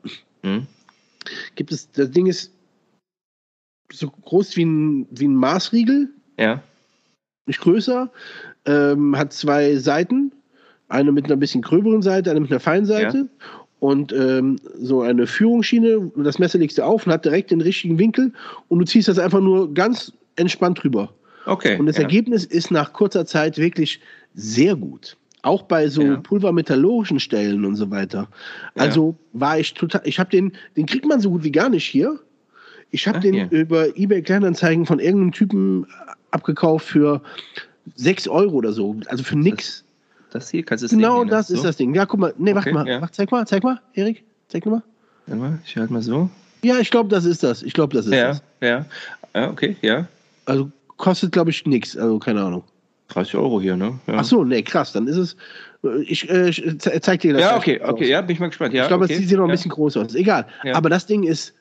mhm. 0.44 0.68
gibt 1.56 1.72
es, 1.72 1.92
das 1.92 2.12
Ding 2.12 2.28
ist 2.28 2.54
so 3.92 4.10
groß 4.10 4.56
wie 4.56 4.66
ein, 4.66 5.08
wie 5.12 5.28
ein 5.28 5.36
Maßriegel. 5.36 6.10
Ja. 6.40 6.64
Nicht 7.46 7.62
größer. 7.62 8.10
Ähm, 8.66 9.18
hat 9.18 9.34
zwei 9.34 9.76
Seiten. 9.76 10.32
Eine 10.88 11.12
mit 11.12 11.26
einer 11.26 11.36
bisschen 11.36 11.62
gröberen 11.62 12.02
Seite, 12.02 12.32
eine 12.32 12.40
mit 12.40 12.50
einer 12.50 12.60
feinen 12.60 12.86
Seite. 12.86 13.18
Ja 13.18 13.58
und 13.80 14.12
ähm, 14.12 14.58
so 14.78 15.02
eine 15.02 15.26
Führungsschiene, 15.26 16.12
das 16.18 16.40
Messer 16.40 16.60
legst 16.60 16.78
du 16.78 16.84
auf 16.84 17.06
und 17.06 17.14
hat 17.14 17.26
direkt 17.26 17.52
den 17.52 17.62
richtigen 17.62 17.98
Winkel 17.98 18.34
und 18.68 18.80
du 18.80 18.86
ziehst 18.86 19.08
das 19.08 19.18
einfach 19.18 19.40
nur 19.40 19.74
ganz 19.74 20.12
entspannt 20.36 20.84
drüber. 20.84 21.14
Okay. 21.46 21.78
Und 21.80 21.86
das 21.86 21.98
ja. 21.98 22.04
Ergebnis 22.04 22.46
ist 22.46 22.72
nach 22.72 22.94
kurzer 22.94 23.26
Zeit 23.26 23.58
wirklich 23.58 24.00
sehr 24.36 24.76
gut. 24.76 25.18
Auch 25.42 25.64
bei 25.64 25.88
so 25.88 26.02
Ja. 26.02 26.18
pulvermetallurgischen 26.18 27.20
Stellen 27.20 27.64
und 27.64 27.78
so 27.78 27.90
weiter. 27.90 28.28
Ja. 28.76 28.84
Also 28.84 29.16
war 29.32 29.58
ich 29.58 29.74
total, 29.74 30.02
ich 30.04 30.20
habe 30.20 30.30
den, 30.30 30.52
den 30.76 30.86
kriegt 30.86 31.06
man 31.06 31.22
so 31.22 31.30
gut 31.32 31.44
wie 31.44 31.52
gar 31.52 31.70
nicht 31.70 31.86
hier. 31.86 32.20
Ich 32.92 33.08
habe 33.08 33.20
den 33.20 33.34
hier. 33.34 33.52
über 33.52 33.96
eBay 33.96 34.22
Kleinanzeigen 34.22 34.86
von 34.86 35.00
irgendeinem 35.00 35.32
Typen 35.32 35.88
abgekauft 36.32 36.86
für 36.88 37.22
6 37.96 38.28
Euro 38.28 38.54
oder 38.56 38.72
so. 38.74 38.96
Also 39.08 39.24
für 39.24 39.38
nix. 39.38 39.84
Das 40.32 40.50
hier, 40.52 40.64
kannst 40.64 40.84
du 40.84 40.86
es 40.86 40.92
Genau 40.92 41.24
hier, 41.24 41.32
das 41.32 41.48
so? 41.48 41.56
ist 41.56 41.64
das 41.66 41.78
Ding. 41.78 41.94
Ja, 41.96 42.06
guck 42.06 42.20
mal. 42.20 42.34
Nee, 42.38 42.54
warte 42.54 42.70
Okay, 42.70 42.74
mal. 42.74 42.88
ja. 42.88 43.02
Wach, 43.02 43.10
zeig 43.10 43.32
mal, 43.32 43.48
zeig 43.48 43.64
mal, 43.64 43.80
Erik. 43.94 44.24
Zeig 44.48 44.66
mal. 44.66 44.84
Warte 45.26 45.40
mal, 45.42 45.60
ich 45.66 45.76
halte 45.76 45.92
mal 45.94 46.02
so. 46.04 46.30
Ja, 46.62 46.78
ich 46.80 46.92
glaube, 46.92 47.10
das 47.10 47.26
ist 47.26 47.42
das. 47.44 47.64
Ich 47.64 47.74
glaube, 47.74 47.96
das 47.96 48.06
ist 48.06 48.14
Ja, 48.14 48.28
das. 48.30 48.44
ja. 48.62 48.86
Ja, 49.34 49.50
okay, 49.50 49.76
ja. 49.82 50.08
Also 50.46 50.70
kostet, 50.98 51.32
glaube 51.32 51.50
ich, 51.52 51.66
nichts. 51.66 51.96
Also 51.98 52.20
keine 52.20 52.42
Ahnung. 52.44 52.64
30 53.10 53.36
Euro 53.36 53.60
hier, 53.60 53.76
ne? 53.76 53.98
Ja. 54.06 54.16
Ach 54.18 54.24
so, 54.24 54.44
nee, 54.44 54.62
krass. 54.62 54.92
Dann 54.92 55.08
ist 55.08 55.18
es. 55.18 55.36
äh, 55.84 56.02
Ich, 56.04 56.30
äh, 56.30 56.50
ich 56.50 56.64
ze- 56.80 57.00
zeig 57.02 57.22
dir 57.22 57.34
das. 57.34 57.42
Ja, 57.42 57.50
gleich 57.58 57.58
okay, 57.78 57.82
aus. 57.82 57.90
okay, 57.94 58.10
ja, 58.10 58.22
bin 58.22 58.34
ich 58.36 58.40
mal 58.40 58.48
gespannt. 58.50 58.74
Ja, 58.74 58.84
ich 58.84 58.88
glaube, 58.88 59.06
okay. 59.06 59.14
es 59.14 59.20
sieht 59.28 59.32
noch 59.38 59.46
ein 59.46 59.50
ja. 59.50 59.56
bisschen 59.56 59.72
groß 59.72 59.98
aus. 59.98 60.14
Egal. 60.14 60.46
Ja. 60.64 60.76
Aber 60.76 60.90
das 60.90 61.06
Ding 61.08 61.24
ist, 61.24 61.54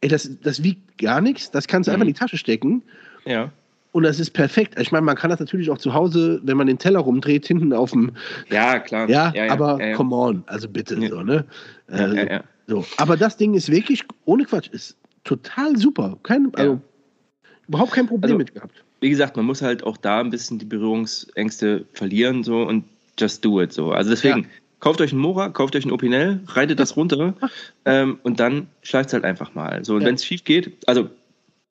ey, 0.00 0.08
das, 0.08 0.28
das 0.42 0.62
wiegt 0.64 0.98
gar 0.98 1.20
nichts. 1.20 1.50
Das 1.52 1.68
kannst 1.68 1.86
du 1.86 1.92
einfach 1.92 2.02
in 2.02 2.08
Mhm. 2.08 2.14
die 2.14 2.18
Tasche 2.18 2.38
stecken. 2.38 2.82
Ja. 3.24 3.52
Und 3.92 4.04
das 4.04 4.20
ist 4.20 4.30
perfekt. 4.30 4.78
Ich 4.78 4.92
meine, 4.92 5.04
man 5.04 5.16
kann 5.16 5.30
das 5.30 5.40
natürlich 5.40 5.70
auch 5.70 5.78
zu 5.78 5.94
Hause, 5.94 6.40
wenn 6.44 6.56
man 6.56 6.66
den 6.68 6.78
Teller 6.78 7.00
rumdreht, 7.00 7.46
hinten 7.46 7.72
auf 7.72 7.90
dem. 7.90 8.12
ja, 8.48 8.78
klar. 8.78 9.08
Ja, 9.08 9.32
ja, 9.34 9.46
ja, 9.46 9.52
aber 9.52 9.84
ja, 9.84 9.94
come 9.96 10.14
on. 10.14 10.44
Also 10.46 10.68
bitte. 10.68 10.94
So, 11.08 11.22
ne? 11.22 11.44
Äh. 11.88 12.40
So. 12.68 12.84
Aber 12.98 13.16
das 13.16 13.36
Ding 13.36 13.54
ist 13.54 13.68
wirklich, 13.70 14.04
ohne 14.26 14.44
Quatsch, 14.44 14.68
ist 14.68 14.96
total 15.24 15.76
super. 15.76 16.16
Kein, 16.22 16.52
also. 16.54 16.80
Überhaupt 17.66 17.92
kein 17.92 18.06
Problem 18.06 18.32
Also- 18.32 18.38
mit 18.38 18.54
gehabt. 18.54 18.84
Wie 19.00 19.08
gesagt, 19.08 19.34
man 19.36 19.46
muss 19.46 19.62
halt 19.62 19.82
auch 19.82 19.96
da 19.96 20.20
ein 20.20 20.28
bisschen 20.28 20.58
die 20.58 20.66
Berührungsängste 20.66 21.86
verlieren 21.94 22.44
so 22.44 22.62
und 22.62 22.84
just 23.18 23.42
do 23.42 23.60
it 23.62 23.72
so. 23.72 23.92
Also 23.92 24.10
deswegen, 24.10 24.46
kauft 24.78 25.00
euch 25.00 25.12
einen 25.12 25.22
Mora, 25.22 25.48
kauft 25.48 25.74
euch 25.74 25.84
einen 25.84 25.92
Opinel, 25.92 26.40
reitet 26.48 26.78
das 26.78 26.96
runter 26.96 27.34
ähm, 27.86 28.18
und 28.24 28.40
dann 28.40 28.66
schleicht 28.82 29.08
es 29.08 29.12
halt 29.14 29.24
einfach 29.24 29.54
mal. 29.54 29.84
So, 29.86 29.94
und 29.94 30.04
wenn 30.04 30.16
es 30.16 30.24
schief 30.24 30.44
geht, 30.44 30.72
also 30.86 31.08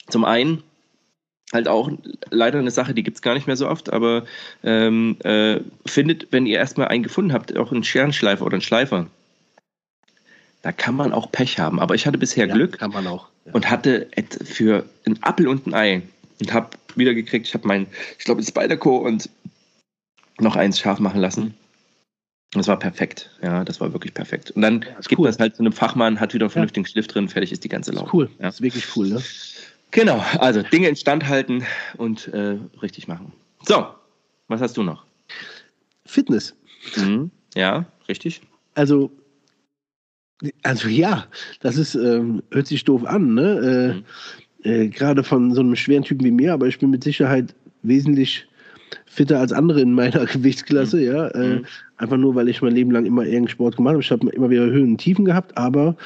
zum 0.07 0.26
einen 0.26 0.63
halt 1.54 1.68
auch 1.68 1.89
leider 2.30 2.60
eine 2.60 2.72
Sache, 2.72 2.93
die 2.93 3.04
gibt 3.04 3.18
es 3.18 3.22
gar 3.22 3.34
nicht 3.34 3.47
mehr 3.47 3.56
so 3.58 3.68
oft, 3.68 3.91
aber 3.91 4.26
ähm, 4.64 5.18
äh, 5.24 5.60
findet, 5.86 6.32
wenn 6.32 6.45
ihr 6.45 6.58
erstmal 6.58 6.88
einen 6.89 7.04
gefunden 7.04 7.34
habt, 7.34 7.56
auch 7.58 7.72
einen 7.72 7.84
Scherenschleifer 7.84 8.45
oder 8.45 8.54
einen 8.56 8.62
Schleifer, 8.62 9.08
da 10.62 10.72
kann 10.72 10.95
man 10.95 11.14
auch 11.14 11.32
Pech 11.32 11.58
haben. 11.60 11.80
Aber 11.80 11.95
ich 11.95 12.06
hatte 12.06 12.18
bisher 12.18 12.47
Ja, 12.47 12.54
Glück 12.54 12.78
Kann 12.80 12.91
man 12.91 13.08
auch. 13.08 13.28
Ja. 13.45 13.54
und 13.54 13.70
hatte 13.70 14.08
für 14.43 14.86
einen 15.06 15.22
Appel 15.24 15.47
und 15.47 15.66
ein 15.68 15.74
Ei 15.74 16.02
und 16.39 16.54
habe 16.54 16.70
wieder 16.95 17.14
gekriegt, 17.14 17.47
ich 17.47 17.54
habe 17.54 17.68
mein, 17.68 17.88
ich 18.18 18.26
glaube, 18.26 18.43
Spider-Co 18.43 18.97
und 18.97 19.30
noch 20.39 20.56
eins 20.56 20.80
scharf 20.80 21.00
machen 21.00 21.22
lassen. 21.22 21.54
Das 22.52 22.68
war 22.68 22.80
perfekt. 22.80 23.30
Ja, 23.43 23.64
das 23.64 23.80
war 23.80 23.93
wirklich 23.93 24.14
perfekt. 24.14 24.52
Und 24.52 24.64
dann 24.64 24.82
Ja, 24.82 24.95
gibt 25.08 25.20
cool. 25.20 25.30
es 25.30 25.38
halt 25.38 25.56
zu 25.56 25.62
einem 25.62 25.72
Fachmann, 25.72 26.20
hat 26.20 26.34
wieder 26.34 26.45
einen 26.45 26.50
vernünftigen 26.52 26.86
Schliff 26.86 27.08
drin, 27.08 27.30
fertig 27.30 27.52
ist 27.52 27.64
die 27.64 27.70
ganze 27.70 27.91
Das 27.91 28.02
ist 28.04 28.14
cool. 28.14 28.30
Ja. 28.39 28.45
Das 28.47 28.56
ist 28.56 28.62
wirklich 28.62 28.86
cool, 28.95 29.08
ne? 29.10 29.22
Genau, 29.92 30.24
also 30.40 30.62
Dinge 30.62 30.88
instand 30.88 31.28
halten 31.28 31.64
und 31.98 32.28
äh, 32.28 32.58
richtig 32.82 33.08
machen. 33.08 33.34
So, 33.64 33.88
was 34.48 34.62
hast 34.62 34.78
du 34.78 34.84
noch? 34.84 35.06
Fitness. 36.06 36.56
Mhm. 36.96 37.32
Ja, 37.56 37.86
richtig. 38.08 38.42
Also, 38.76 39.12
also 40.64 40.88
ja, 40.88 41.28
das 41.62 41.78
ist, 41.78 41.96
ähm, 41.96 42.44
hört 42.52 42.68
sich 42.68 42.84
doof 42.84 43.06
an, 43.06 43.34
ne? 43.34 44.04
Äh, 44.64 44.70
äh, 44.70 44.88
Gerade 44.90 45.24
von 45.24 45.54
so 45.54 45.62
einem 45.62 45.76
schweren 45.76 46.04
Typen 46.04 46.26
wie 46.26 46.32
mir, 46.32 46.54
aber 46.54 46.68
ich 46.68 46.80
bin 46.80 46.90
mit 46.90 47.04
Sicherheit 47.04 47.56
wesentlich 47.82 48.48
fitter 49.06 49.40
als 49.40 49.52
andere 49.52 49.82
in 49.82 49.94
meiner 49.94 50.26
Gewichtsklasse, 50.26 51.02
ja. 51.02 51.28
Äh, 51.30 51.48
Mhm. 51.60 51.66
Einfach 51.98 52.16
nur, 52.16 52.34
weil 52.34 52.48
ich 52.48 52.62
mein 52.62 52.74
Leben 52.76 52.92
lang 52.92 53.06
immer 53.06 53.24
irgendeinen 53.24 53.50
Sport 53.50 53.76
gemacht 53.76 53.92
habe. 53.92 54.02
Ich 54.02 54.10
habe 54.10 54.30
immer 54.30 54.50
wieder 54.50 54.64
Höhen 54.68 54.92
und 54.92 54.98
Tiefen 55.00 55.26
gehabt, 55.26 55.58
aber 55.58 55.98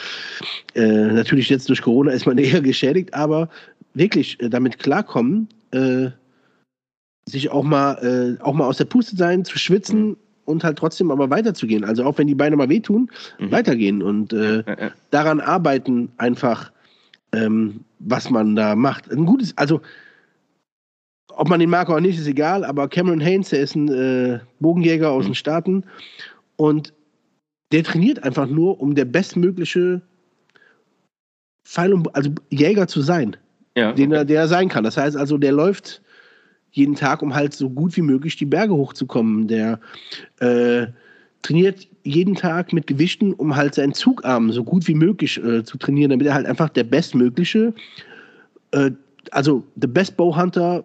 äh, 0.74 0.82
natürlich 1.08 1.50
jetzt 1.50 1.70
durch 1.70 1.84
Corona 1.84 2.12
ist 2.12 2.26
man 2.26 2.38
eher 2.40 2.62
geschädigt, 2.62 3.14
aber 3.14 3.48
wirklich 3.94 4.42
äh, 4.42 4.50
damit 4.50 4.80
klarkommen, 4.80 5.48
äh, 5.70 6.08
sich 7.30 7.52
auch 7.52 7.64
mal, 7.64 8.38
äh, 8.40 8.42
auch 8.44 8.54
mal 8.56 8.66
aus 8.66 8.78
der 8.78 8.86
Puste 8.86 9.16
sein, 9.16 9.46
zu 9.46 9.60
schwitzen 9.60 10.08
Mhm. 10.08 10.18
und 10.46 10.64
halt 10.64 10.80
trotzdem 10.80 11.12
aber 11.12 11.30
weiterzugehen. 11.30 11.84
Also 11.84 12.04
auch 12.06 12.18
wenn 12.18 12.26
die 12.28 12.34
Beine 12.36 12.56
mal 12.56 12.70
wehtun, 12.70 13.12
Mhm. 13.38 13.52
weitergehen 13.52 14.02
und 14.02 14.34
äh, 14.34 14.64
daran 15.12 15.40
arbeiten 15.42 16.10
einfach, 16.18 16.72
ähm, 17.34 17.82
was 18.00 18.32
man 18.32 18.56
da 18.56 18.76
macht. 18.76 19.12
Ein 19.12 19.26
gutes, 19.28 19.56
also 19.60 19.80
ob 21.30 21.50
man 21.50 21.60
den 21.60 21.70
mag 21.70 21.90
oder 21.90 22.02
nicht, 22.02 22.20
ist 22.20 22.28
egal, 22.28 22.64
aber 22.64 22.88
Cameron 22.88 23.22
Haynes, 23.22 23.50
der 23.50 23.62
ist 23.62 23.76
ein 23.76 23.90
äh, 23.90 24.40
Bogenjäger 24.60 25.12
aus 25.12 25.24
Mhm. 25.26 25.30
den 25.30 25.36
Staaten 25.36 25.84
und 26.58 26.94
der 27.72 27.84
trainiert 27.84 28.24
einfach 28.24 28.48
nur, 28.48 28.80
um 28.80 28.94
der 28.94 29.06
bestmögliche 29.06 30.02
Pfeil 31.66 31.94
und, 31.94 32.16
also 32.16 32.30
Jäger 32.52 32.88
zu 32.88 33.02
sein, 33.02 33.36
ja. 33.76 33.92
den 33.94 34.12
er, 34.12 34.26
der 34.26 34.42
er 34.42 34.48
sein 34.48 34.70
kann. 34.70 34.84
Das 34.84 34.98
heißt 34.98 35.18
also, 35.18 35.38
der 35.38 35.54
läuft 35.54 36.02
jeden 36.72 36.96
Tag, 36.96 37.22
um 37.22 37.34
halt 37.34 37.54
so 37.54 37.70
gut 37.70 37.96
wie 37.98 38.02
möglich 38.02 38.36
die 38.36 38.46
Berge 38.46 38.74
hochzukommen. 38.74 39.48
Der 39.48 39.80
äh, 40.40 40.88
trainiert 41.42 41.88
jeden 42.04 42.36
Tag 42.36 42.74
mit 42.74 42.86
Gewichten, 42.86 43.34
um 43.34 43.56
halt 43.56 43.76
seinen 43.76 43.94
Zugarm 43.94 44.52
so 44.52 44.64
gut 44.64 44.88
wie 44.88 44.96
möglich 44.96 45.44
äh, 45.44 45.64
zu 45.64 45.78
trainieren, 45.78 46.12
damit 46.12 46.28
er 46.28 46.34
halt 46.34 46.46
einfach 46.46 46.70
der 46.70 46.84
bestmögliche, 46.84 47.74
äh, 48.72 48.92
also 49.32 49.64
the 49.82 49.88
best 49.88 50.18
Bowhunter 50.18 50.84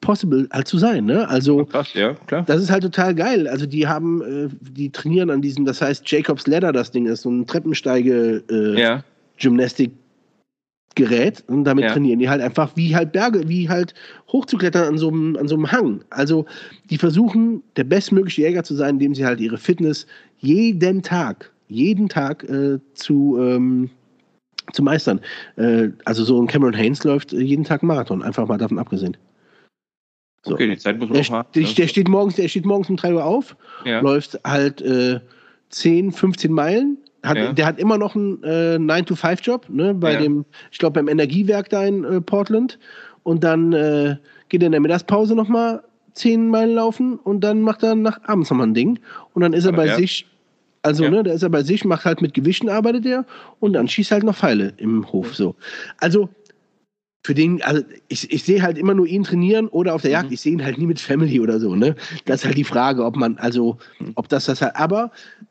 possible 0.00 0.48
halt 0.52 0.68
zu 0.68 0.78
sein. 0.78 1.04
Ne? 1.06 1.28
Also 1.28 1.64
Krass, 1.64 1.92
ja, 1.94 2.14
klar. 2.26 2.44
das 2.46 2.62
ist 2.62 2.70
halt 2.70 2.82
total 2.82 3.14
geil. 3.14 3.48
Also 3.48 3.66
die 3.66 3.86
haben, 3.86 4.22
äh, 4.22 4.48
die 4.60 4.90
trainieren 4.90 5.30
an 5.30 5.42
diesem, 5.42 5.64
das 5.64 5.82
heißt 5.82 6.08
Jacobs 6.10 6.46
Ladder, 6.46 6.72
das 6.72 6.90
Ding 6.90 7.06
ist 7.06 7.22
so 7.22 7.30
ein 7.30 7.46
Treppensteige 7.46 8.42
äh, 8.50 8.80
Ja, 8.80 9.02
Gymnastikgerät 9.38 9.94
und 11.48 11.64
damit 11.64 11.84
Ja. 11.84 11.92
trainieren 11.92 12.18
die 12.18 12.28
halt 12.28 12.40
einfach 12.40 12.76
wie 12.76 12.94
halt 12.94 13.12
Berge, 13.12 13.48
wie 13.48 13.68
halt 13.68 13.94
hochzuklettern 14.32 14.84
an 14.84 14.98
so 14.98 15.08
einem, 15.08 15.36
an 15.36 15.48
so 15.48 15.56
einem 15.56 15.70
Hang. 15.70 16.00
Also 16.10 16.46
die 16.90 16.98
versuchen, 16.98 17.62
der 17.76 17.84
bestmögliche 17.84 18.42
Jäger 18.42 18.64
zu 18.64 18.74
sein, 18.74 18.96
indem 18.96 19.14
sie 19.14 19.24
halt 19.24 19.40
ihre 19.40 19.58
Fitness 19.58 20.06
jeden 20.38 21.02
Tag, 21.02 21.50
jeden 21.68 22.08
Tag 22.08 22.44
äh, 22.44 22.78
zu, 22.94 23.38
ähm, 23.40 23.90
zu 24.72 24.82
meistern. 24.82 25.20
Äh, 25.56 25.88
also 26.04 26.24
so 26.24 26.40
ein 26.40 26.46
Cameron 26.46 26.74
Haynes 26.74 27.02
läuft 27.04 27.32
jeden 27.32 27.64
Tag 27.64 27.82
Marathon, 27.82 28.22
einfach 28.22 28.46
mal 28.46 28.58
davon 28.58 28.78
abgesehen. 28.78 29.16
So. 30.42 30.54
okay, 30.54 30.68
die 30.68 30.78
Zeit 30.78 30.98
muss 30.98 31.08
man 31.08 31.14
Der, 31.14 31.22
auch 31.26 31.30
haben. 31.30 31.48
der, 31.54 31.62
ne? 31.62 31.68
der, 31.74 31.88
steht 31.88 32.08
morgens, 32.08 32.36
der 32.36 32.48
steht 32.48 32.64
morgens 32.64 32.88
um 32.88 32.96
3 32.96 33.14
Uhr 33.14 33.24
auf, 33.24 33.56
ja. 33.84 34.00
läuft 34.00 34.38
halt 34.44 34.80
äh, 34.82 35.20
10, 35.70 36.12
15 36.12 36.52
Meilen. 36.52 36.96
Hat, 37.24 37.36
Ja. 37.36 37.52
Der 37.52 37.66
hat 37.66 37.78
immer 37.80 37.98
noch 37.98 38.14
einen 38.14 38.42
äh, 38.44 38.76
9-to-5-Job, 38.76 39.66
ne, 39.68 39.92
bei 39.94 40.12
Ja. 40.14 40.20
dem, 40.20 40.44
ich 40.70 40.78
glaube, 40.78 40.94
beim 40.94 41.08
Energiewerk 41.08 41.68
da 41.68 41.84
in 41.84 42.04
äh, 42.04 42.20
Portland. 42.20 42.78
Und 43.24 43.42
dann 43.42 43.72
äh, 43.72 44.16
geht 44.48 44.62
er 44.62 44.66
in 44.66 44.72
der 44.72 44.80
Mittagspause 44.80 45.34
nochmal 45.34 45.82
10 46.14 46.48
Meilen 46.48 46.74
laufen 46.76 47.16
und 47.18 47.40
dann 47.42 47.60
macht 47.62 47.82
er 47.82 47.94
nach 47.96 48.20
abends 48.24 48.50
nochmal 48.50 48.68
ein 48.68 48.74
Ding. 48.74 48.98
Und 49.34 49.42
dann 49.42 49.52
ist 49.52 49.64
er 49.64 49.72
Aber 49.74 49.84
bei 49.86 49.96
sich, 49.96 50.26
also, 50.82 51.08
ne, 51.08 51.22
da 51.24 51.32
ist 51.32 51.42
er 51.42 51.50
bei 51.50 51.62
sich, 51.64 51.84
macht 51.84 52.04
halt 52.04 52.22
mit 52.22 52.34
Gewichten 52.34 52.68
arbeitet 52.68 53.04
er 53.04 53.26
und 53.58 53.72
dann 53.72 53.88
schießt 53.88 54.12
halt 54.12 54.22
noch 54.22 54.36
Pfeile 54.36 54.72
im 54.78 55.10
Hof. 55.12 55.34
So. 55.34 55.56
Also, 55.98 56.28
für 57.24 57.34
den, 57.34 57.60
also 57.62 57.82
ich, 58.08 58.32
ich 58.32 58.44
sehe 58.44 58.62
halt 58.62 58.78
immer 58.78 58.94
nur 58.94 59.06
ihn 59.06 59.24
trainieren 59.24 59.68
oder 59.68 59.94
auf 59.94 60.02
der 60.02 60.12
Jagd. 60.12 60.28
Mhm. 60.28 60.34
Ich 60.34 60.40
sehe 60.40 60.52
ihn 60.52 60.64
halt 60.64 60.78
nie 60.78 60.86
mit 60.86 61.00
Family 61.00 61.40
oder 61.40 61.58
so, 61.60 61.74
ne? 61.74 61.94
Das 62.24 62.40
ist 62.40 62.46
halt 62.46 62.56
die 62.56 62.64
Frage, 62.64 63.04
ob 63.04 63.16
man, 63.16 63.36
also, 63.38 63.76
Mhm. 63.98 64.12
ob 64.14 64.28
das 64.28 64.46
das 64.46 64.62
halt, 64.62 64.76
aber 64.76 65.10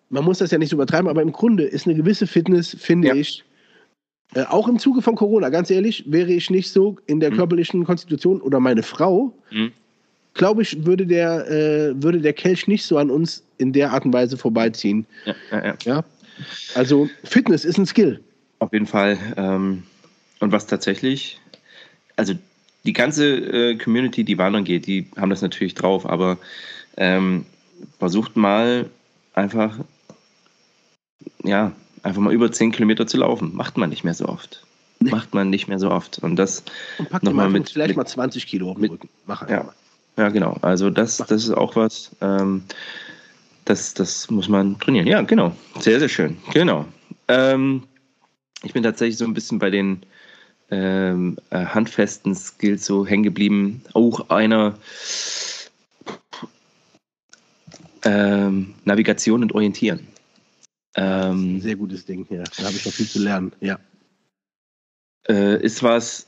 man 0.09 0.23
muss 0.23 0.37
das 0.39 0.51
ja 0.51 0.57
nicht 0.57 0.69
so 0.69 0.75
übertreiben, 0.75 1.09
aber 1.09 1.21
im 1.21 1.31
Grunde 1.31 1.63
ist 1.63 1.85
eine 1.85 1.95
gewisse 1.95 2.25
Fitness, 2.25 2.75
finde 2.79 3.09
Ja. 3.09 3.13
ich, 3.15 3.43
äh, 4.33 4.43
auch 4.43 4.67
im 4.67 4.79
Zuge 4.79 5.01
von 5.01 5.15
Corona, 5.15 5.49
ganz 5.49 5.69
ehrlich, 5.69 6.03
wäre 6.07 6.31
ich 6.31 6.49
nicht 6.49 6.71
so 6.71 6.97
in 7.05 7.19
der 7.19 7.31
Mhm. 7.31 7.35
körperlichen 7.35 7.83
Konstitution 7.83 8.41
oder 8.41 8.59
meine 8.59 8.81
Frau, 8.83 9.33
Mhm. 9.51 9.71
glaube 10.33 10.61
ich, 10.61 10.85
würde 10.85 11.05
der, 11.05 11.49
äh, 11.49 12.01
würde 12.01 12.21
der 12.21 12.33
Kelch 12.33 12.67
nicht 12.67 12.85
so 12.85 12.97
an 12.97 13.09
uns 13.11 13.43
in 13.57 13.73
der 13.73 13.91
Art 13.91 14.05
und 14.05 14.13
Weise 14.13 14.37
vorbeiziehen. 14.37 15.05
Ja, 15.25 15.35
ja, 15.51 15.65
ja. 15.65 15.75
Ja? 15.83 16.03
Also 16.75 17.09
Fitness 17.23 17.65
ist 17.65 17.77
ein 17.77 17.85
Skill. 17.85 18.21
Auf 18.59 18.71
jeden 18.73 18.85
Fall. 18.85 19.17
Ähm, 19.37 19.83
und 20.39 20.51
was 20.51 20.67
tatsächlich, 20.67 21.39
also 22.17 22.33
die 22.85 22.93
ganze 22.93 23.35
äh, 23.35 23.75
Community, 23.77 24.23
die 24.23 24.37
wandern 24.37 24.63
geht, 24.65 24.85
die 24.87 25.07
haben 25.17 25.29
das 25.29 25.41
natürlich 25.41 25.73
drauf, 25.75 26.05
aber 26.05 26.37
ähm, 26.97 27.45
versucht 27.99 28.35
mal 28.35 28.89
einfach, 29.33 29.77
ja, 31.43 31.71
einfach 32.03 32.21
mal 32.21 32.33
über 32.33 32.51
10 32.51 32.71
Kilometer 32.71 33.07
zu 33.07 33.17
laufen. 33.17 33.55
Macht 33.55 33.77
man 33.77 33.89
nicht 33.89 34.03
mehr 34.03 34.13
so 34.13 34.27
oft. 34.27 34.63
Nee. 34.99 35.11
Macht 35.11 35.33
man 35.33 35.49
nicht 35.49 35.67
mehr 35.67 35.77
so 35.79 35.91
oft. 35.91 36.19
Und 36.19 36.37
das, 36.37 36.63
Und 36.97 37.09
pack 37.09 37.23
Nochmal 37.23 37.49
mit- 37.49 37.69
vielleicht 37.69 37.89
mit- 37.89 37.97
mal 37.97 38.05
20 38.05 38.47
Kilo 38.47 38.71
auf 38.71 38.77
den 38.79 38.89
Rücken. 38.89 39.09
Mach 39.25 39.41
einfach 39.43 39.53
Ja. 39.55 39.63
mal. 39.63 39.73
ja 40.17 40.29
genau, 40.29 40.57
also 40.61 40.89
das, 40.89 41.17
das 41.17 41.43
ist 41.43 41.51
auch 41.51 41.75
was, 41.75 42.15
ähm, 42.21 42.63
das, 43.65 43.93
das 43.93 44.29
muss 44.31 44.47
man 44.49 44.79
trainieren. 44.79 45.05
Ja, 45.07 45.21
genau. 45.21 45.55
Sehr, 45.79 45.99
sehr 45.99 46.09
schön. 46.09 46.37
Genau. 46.53 46.85
Ähm, 47.27 47.83
ich 48.63 48.73
bin 48.73 48.81
tatsächlich 48.81 49.17
so 49.17 49.25
ein 49.25 49.33
bisschen 49.33 49.59
bei 49.59 49.69
den 49.69 50.01
ähm, 50.69 51.37
äh, 51.49 51.65
handfesten 51.65 52.35
Skills 52.35 52.85
so 52.85 53.05
hängen 53.05 53.23
geblieben. 53.23 53.81
Auch 53.93 54.29
einer 54.29 54.77
ähm, 58.03 58.73
Navigation 58.85 59.43
und 59.43 59.53
Orientieren. 59.53 60.07
Ähm, 60.95 61.61
Sehr 61.61 61.75
gutes 61.75 62.05
Ding, 62.05 62.25
ja. 62.29 62.43
Da 62.57 62.63
habe 62.63 62.75
ich 62.75 62.85
noch 62.85 62.93
viel 62.93 63.07
zu 63.07 63.19
lernen, 63.19 63.51
ja. 63.61 63.79
Äh, 65.27 65.61
ist 65.61 65.83
was, 65.83 66.25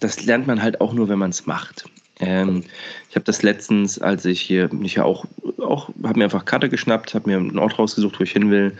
das 0.00 0.24
lernt 0.24 0.46
man 0.46 0.60
halt 0.60 0.80
auch 0.80 0.92
nur, 0.92 1.08
wenn 1.08 1.18
man 1.18 1.30
es 1.30 1.46
macht. 1.46 1.84
Ähm, 2.20 2.64
ich 3.08 3.14
habe 3.16 3.24
das 3.24 3.42
letztens, 3.42 3.98
als 3.98 4.24
ich 4.24 4.40
hier, 4.40 4.70
ich 4.82 4.96
ja 4.96 5.04
auch, 5.04 5.24
auch 5.58 5.88
habe 6.02 6.18
mir 6.18 6.24
einfach 6.24 6.44
Karte 6.44 6.68
geschnappt, 6.68 7.14
habe 7.14 7.30
mir 7.30 7.38
einen 7.38 7.58
Ort 7.58 7.78
rausgesucht, 7.78 8.18
wo 8.18 8.24
ich 8.24 8.32
hin 8.32 8.50
will 8.50 8.76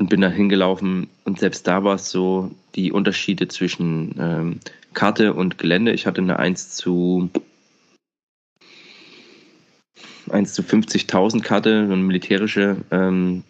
und 0.00 0.08
bin 0.08 0.22
da 0.22 0.30
hingelaufen. 0.30 1.08
Und 1.24 1.38
selbst 1.38 1.68
da 1.68 1.84
war 1.84 1.96
es 1.96 2.10
so, 2.10 2.50
die 2.74 2.90
Unterschiede 2.90 3.46
zwischen 3.48 4.14
ähm, 4.18 4.60
Karte 4.94 5.34
und 5.34 5.58
Gelände. 5.58 5.92
Ich 5.92 6.06
hatte 6.06 6.22
eine 6.22 6.38
1 6.38 6.70
zu 6.74 7.28
1 10.30 10.54
zu 10.54 10.62
50.000 10.62 11.42
Karte, 11.42 11.82
eine 11.82 11.96
militärische. 11.96 12.78
Ähm, 12.90 13.44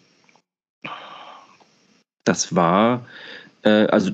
das 2.25 2.55
war, 2.55 3.07
äh, 3.63 3.87
also 3.87 4.11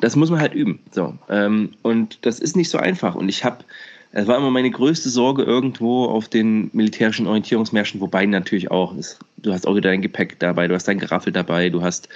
das 0.00 0.14
muss 0.14 0.30
man 0.30 0.40
halt 0.40 0.54
üben. 0.54 0.78
So. 0.92 1.18
Ähm, 1.28 1.74
und 1.82 2.24
das 2.24 2.38
ist 2.38 2.56
nicht 2.56 2.70
so 2.70 2.78
einfach. 2.78 3.16
Und 3.16 3.28
ich 3.28 3.44
habe 3.44 3.64
es 4.12 4.26
war 4.26 4.36
immer 4.36 4.50
meine 4.50 4.70
größte 4.70 5.08
Sorge 5.08 5.44
irgendwo 5.44 6.06
auf 6.06 6.28
den 6.28 6.70
militärischen 6.72 7.26
Orientierungsmärschen, 7.26 8.00
wobei 8.00 8.26
natürlich 8.26 8.70
auch, 8.70 8.96
ist, 8.96 9.18
du 9.36 9.52
hast 9.52 9.66
auch 9.66 9.76
wieder 9.76 9.90
dein 9.90 10.02
Gepäck 10.02 10.38
dabei, 10.40 10.66
du 10.66 10.74
hast 10.74 10.88
dein 10.88 10.98
Geraffel 10.98 11.32
dabei, 11.32 11.68
du 11.68 11.82
hast 11.82 12.08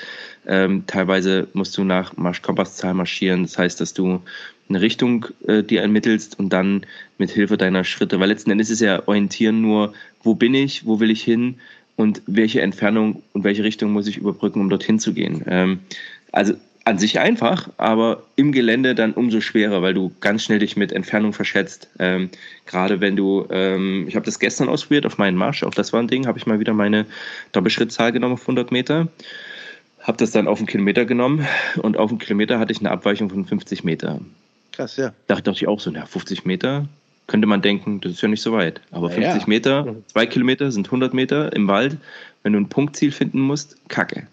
ähm, 0.47 0.84
teilweise 0.86 1.47
musst 1.53 1.76
du 1.78 1.84
nach 1.84 2.16
Marschkompasszahl 2.16 2.95
marschieren, 2.95 3.42
das 3.42 3.57
heißt, 3.59 3.80
dass 3.80 3.95
du 3.95 4.20
eine 4.68 4.80
Richtung 4.80 5.26
äh, 5.47 5.62
dir 5.62 5.82
ermittelst 5.82 6.38
und 6.38 6.53
dann 6.53 6.84
mit 7.18 7.30
Hilfe 7.30 7.57
deiner 7.57 7.84
Schritte, 7.84 8.18
weil 8.18 8.28
letzten 8.28 8.51
Endes 8.51 8.70
ist 8.70 8.80
ja 8.80 9.07
Orientieren 9.07 9.61
nur, 9.61 9.92
wo 10.22 10.34
bin 10.34 10.55
ich, 10.55 10.86
wo 10.86 10.99
will 10.99 11.11
ich 11.11 11.22
hin 11.22 11.57
und 11.97 12.22
welche 12.26 12.61
Entfernung 12.61 13.22
und 13.34 13.45
welche 13.45 13.62
Richtung 13.62 13.92
muss 13.92 14.09
ich 14.09 14.16
überbrücken, 14.16 14.61
um 14.61 14.68
dorthin 14.68 14.99
zu 14.99 15.12
gehen. 15.12 15.45
Ähm, 15.47 15.80
also 16.32 16.55
an 16.85 16.99
sich 16.99 17.18
einfach, 17.18 17.70
aber 17.78 18.22
im 18.37 18.53
Gelände 18.53 18.95
dann 18.95 19.12
umso 19.14 19.41
schwerer, 19.41 19.80
weil 19.80 19.95
du 19.95 20.12
ganz 20.20 20.45
schnell 20.45 20.59
dich 20.59 20.76
mit 20.76 20.93
Entfernung 20.93 21.32
verschätzt. 21.32 21.89
Ähm, 21.99 22.28
gerade 22.66 23.01
wenn 23.01 23.16
du, 23.16 23.47
ähm, 23.51 24.05
ich 24.07 24.16
habe 24.16 24.26
das 24.26 24.39
gestern 24.39 24.68
ausprobiert 24.68 25.07
auf 25.07 25.16
meinen 25.16 25.37
Marsch, 25.37 25.62
auch 25.62 25.74
das 25.74 25.95
war 25.95 26.01
ein 26.01 26.09
Ding, 26.09 26.26
habe 26.26 26.39
ich 26.39 26.47
mal 26.47 26.61
wieder 26.61 26.74
meine 26.74 27.07
Doppelschrittzahl 27.53 28.12
genommen 28.12 28.35
auf 28.35 28.43
100 28.43 28.70
Meter, 28.70 29.09
habe 30.01 30.18
das 30.18 30.32
dann 30.32 30.47
auf 30.47 30.59
einen 30.59 30.66
Kilometer 30.66 31.07
genommen 31.07 31.47
und 31.76 31.97
auf 31.97 32.11
einen 32.11 32.18
Kilometer 32.18 32.59
hatte 32.59 32.72
ich 32.72 32.80
eine 32.80 32.91
Abweichung 32.91 33.30
von 33.30 33.47
50 33.47 33.82
Meter. 33.85 34.20
Krass, 34.72 34.99
ja. 34.99 35.14
Da 35.26 35.37
dachte 35.37 35.53
ich 35.53 35.66
auch 35.66 35.80
so, 35.80 35.91
na 35.91 36.05
50 36.05 36.45
Meter, 36.45 36.87
könnte 37.28 37.47
man 37.47 37.62
denken, 37.62 38.03
das 38.03 38.12
ist 38.12 38.20
ja 38.20 38.28
nicht 38.28 38.43
so 38.43 38.53
weit. 38.53 38.82
Aber 38.91 39.09
50 39.09 39.43
ja. 39.43 39.49
Meter, 39.49 39.97
zwei 40.09 40.26
Kilometer 40.26 40.70
sind 40.70 40.89
100 40.89 41.14
Meter 41.14 41.55
im 41.55 41.66
Wald. 41.68 41.97
Wenn 42.43 42.53
du 42.53 42.59
ein 42.59 42.68
Punktziel 42.68 43.12
finden 43.12 43.41
musst, 43.41 43.78
kacke. 43.89 44.26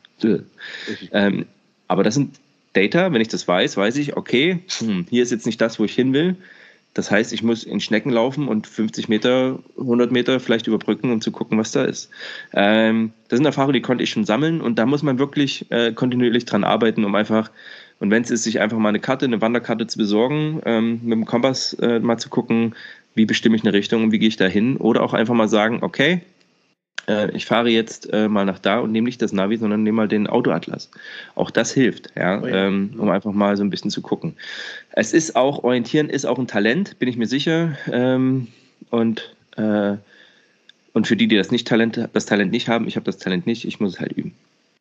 Ähm, 1.13 1.45
aber 1.87 2.03
das 2.03 2.15
sind 2.15 2.39
Data, 2.73 3.11
wenn 3.11 3.21
ich 3.21 3.27
das 3.27 3.47
weiß, 3.47 3.77
weiß 3.77 3.97
ich, 3.97 4.17
okay, 4.17 4.59
hm, 4.79 5.05
hier 5.09 5.23
ist 5.23 5.31
jetzt 5.31 5.45
nicht 5.45 5.59
das, 5.59 5.79
wo 5.79 5.85
ich 5.85 5.93
hin 5.93 6.13
will. 6.13 6.37
Das 6.93 7.09
heißt, 7.09 7.31
ich 7.31 7.41
muss 7.41 7.63
in 7.63 7.79
Schnecken 7.79 8.09
laufen 8.11 8.49
und 8.49 8.67
50 8.67 9.07
Meter, 9.07 9.59
100 9.77 10.11
Meter 10.11 10.39
vielleicht 10.41 10.67
überbrücken, 10.67 11.11
um 11.11 11.21
zu 11.21 11.31
gucken, 11.31 11.57
was 11.57 11.71
da 11.71 11.85
ist. 11.85 12.09
Ähm, 12.53 13.13
das 13.29 13.37
sind 13.37 13.45
Erfahrungen, 13.45 13.73
die 13.73 13.81
konnte 13.81 14.03
ich 14.03 14.09
schon 14.09 14.25
sammeln 14.25 14.59
und 14.59 14.77
da 14.77 14.85
muss 14.85 15.01
man 15.01 15.17
wirklich 15.17 15.71
äh, 15.71 15.93
kontinuierlich 15.93 16.43
dran 16.45 16.65
arbeiten, 16.65 17.05
um 17.05 17.15
einfach, 17.15 17.49
und 17.99 18.11
wenn 18.11 18.23
es 18.23 18.31
ist, 18.31 18.43
sich 18.43 18.59
einfach 18.59 18.77
mal 18.77 18.89
eine 18.89 18.99
Karte, 18.99 19.25
eine 19.25 19.39
Wanderkarte 19.39 19.87
zu 19.87 19.97
besorgen, 19.97 20.61
ähm, 20.65 20.99
mit 21.03 21.13
dem 21.13 21.25
Kompass 21.25 21.73
äh, 21.75 21.99
mal 21.99 22.17
zu 22.17 22.27
gucken, 22.27 22.75
wie 23.15 23.25
bestimme 23.25 23.55
ich 23.55 23.63
eine 23.63 23.73
Richtung 23.73 24.03
und 24.03 24.11
wie 24.11 24.19
gehe 24.19 24.29
ich 24.29 24.37
da 24.37 24.47
hin, 24.47 24.75
oder 24.75 25.01
auch 25.03 25.13
einfach 25.13 25.33
mal 25.33 25.47
sagen, 25.47 25.79
okay, 25.81 26.21
äh, 27.07 27.31
ich 27.35 27.45
fahre 27.45 27.69
jetzt 27.69 28.11
äh, 28.11 28.27
mal 28.27 28.45
nach 28.45 28.59
da 28.59 28.79
und 28.79 28.91
nehme 28.91 29.05
nicht 29.05 29.21
das 29.21 29.33
Navi, 29.33 29.57
sondern 29.57 29.83
nehme 29.83 29.97
mal 29.97 30.07
den 30.07 30.27
Autoatlas. 30.27 30.89
Auch 31.35 31.51
das 31.51 31.71
hilft, 31.71 32.11
ja, 32.15 32.41
oh 32.41 32.47
ja. 32.47 32.67
Ähm, 32.67 32.93
um 32.97 33.09
einfach 33.09 33.31
mal 33.31 33.57
so 33.57 33.63
ein 33.63 33.69
bisschen 33.69 33.91
zu 33.91 34.01
gucken. 34.01 34.35
Es 34.91 35.13
ist 35.13 35.35
auch, 35.35 35.63
Orientieren 35.63 36.09
ist 36.09 36.25
auch 36.25 36.39
ein 36.39 36.47
Talent, 36.47 36.99
bin 36.99 37.09
ich 37.09 37.17
mir 37.17 37.27
sicher. 37.27 37.77
Ähm, 37.91 38.47
und, 38.89 39.35
äh, 39.57 39.95
und 40.93 41.07
für 41.07 41.15
die, 41.15 41.27
die 41.27 41.37
das, 41.37 41.51
nicht 41.51 41.67
Talent, 41.67 42.09
das 42.13 42.25
Talent 42.25 42.51
nicht 42.51 42.67
haben, 42.67 42.87
ich 42.87 42.95
habe 42.95 43.05
das 43.05 43.17
Talent 43.17 43.45
nicht, 43.45 43.65
ich 43.65 43.79
muss 43.79 43.93
es 43.93 43.99
halt 43.99 44.11
üben. 44.13 44.33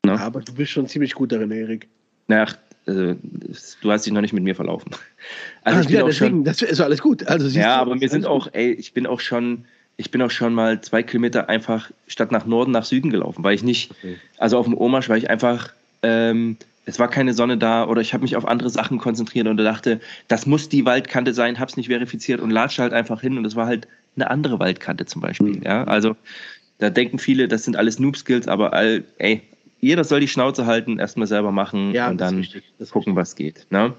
Ne? 0.04 0.18
Aber 0.18 0.40
du 0.40 0.54
bist 0.54 0.72
schon 0.72 0.86
ziemlich 0.86 1.14
gut 1.14 1.32
darin, 1.32 1.50
Erik. 1.50 1.86
Nach, 2.26 2.56
also, 2.86 3.14
du 3.82 3.92
hast 3.92 4.06
dich 4.06 4.12
noch 4.12 4.20
nicht 4.20 4.32
mit 4.32 4.42
mir 4.42 4.54
verlaufen. 4.54 4.90
Also 5.62 5.78
ah, 5.78 5.82
ich 5.82 5.88
bin 5.88 5.96
ja, 5.96 6.02
auch 6.02 6.08
deswegen, 6.08 6.36
schon, 6.36 6.44
das 6.44 6.62
ist 6.62 6.80
alles 6.80 7.02
gut. 7.02 7.26
Also, 7.28 7.46
ja, 7.48 7.76
aber 7.76 7.94
mir 7.94 8.08
sind 8.08 8.24
auch, 8.24 8.48
ey, 8.52 8.72
ich 8.72 8.94
bin 8.94 9.06
auch 9.06 9.20
schon 9.20 9.66
ich 10.00 10.10
bin 10.10 10.22
auch 10.22 10.30
schon 10.30 10.54
mal 10.54 10.80
zwei 10.80 11.02
Kilometer 11.02 11.50
einfach 11.50 11.90
statt 12.06 12.32
nach 12.32 12.46
Norden 12.46 12.72
nach 12.72 12.86
Süden 12.86 13.10
gelaufen, 13.10 13.44
weil 13.44 13.54
ich 13.54 13.62
nicht, 13.62 13.90
okay. 13.90 14.16
also 14.38 14.56
auf 14.56 14.64
dem 14.64 14.74
Omarsch, 14.76 15.10
weil 15.10 15.18
ich 15.18 15.28
einfach, 15.28 15.74
ähm, 16.02 16.56
es 16.86 16.98
war 16.98 17.08
keine 17.08 17.34
Sonne 17.34 17.58
da 17.58 17.86
oder 17.86 18.00
ich 18.00 18.14
habe 18.14 18.22
mich 18.22 18.34
auf 18.34 18.48
andere 18.48 18.70
Sachen 18.70 18.96
konzentriert 18.96 19.46
und 19.46 19.58
dachte, 19.58 20.00
das 20.26 20.46
muss 20.46 20.70
die 20.70 20.86
Waldkante 20.86 21.34
sein, 21.34 21.58
habe 21.58 21.70
es 21.70 21.76
nicht 21.76 21.88
verifiziert 21.88 22.40
und 22.40 22.50
latsche 22.50 22.80
halt 22.80 22.94
einfach 22.94 23.20
hin 23.20 23.36
und 23.36 23.44
es 23.44 23.56
war 23.56 23.66
halt 23.66 23.88
eine 24.16 24.30
andere 24.30 24.58
Waldkante 24.58 25.04
zum 25.04 25.20
Beispiel. 25.20 25.56
Mhm. 25.56 25.62
Ja, 25.64 25.84
also 25.84 26.16
da 26.78 26.88
denken 26.88 27.18
viele, 27.18 27.46
das 27.46 27.64
sind 27.64 27.76
alles 27.76 27.98
Noob-Skills, 27.98 28.48
aber 28.48 28.72
all, 28.72 29.04
ey, 29.18 29.42
jeder 29.80 30.04
soll 30.04 30.20
die 30.20 30.28
Schnauze 30.28 30.64
halten, 30.64 30.98
erstmal 30.98 31.26
selber 31.26 31.52
machen 31.52 31.92
ja, 31.92 32.08
und 32.08 32.18
dann 32.18 32.46
gucken, 32.90 33.16
was 33.16 33.36
geht. 33.36 33.66
Ne? 33.68 33.92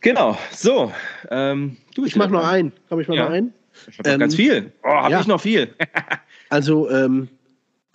Genau, 0.00 0.38
so. 0.52 0.90
Ähm, 1.30 1.76
du, 1.94 2.06
ich 2.06 2.16
mach 2.16 2.30
noch 2.30 2.46
einen. 2.46 2.72
Komm 2.88 3.00
ich 3.00 3.08
mal 3.08 3.16
ja. 3.16 3.24
noch 3.24 3.32
einen? 3.32 3.52
Ich 3.88 3.98
habe 3.98 4.08
ähm, 4.10 4.20
ganz 4.20 4.34
viel. 4.34 4.72
Oh, 4.82 4.88
habe 4.88 5.12
ja. 5.12 5.20
ich 5.20 5.26
noch 5.26 5.40
viel. 5.40 5.74
also, 6.50 6.90
ähm, 6.90 7.28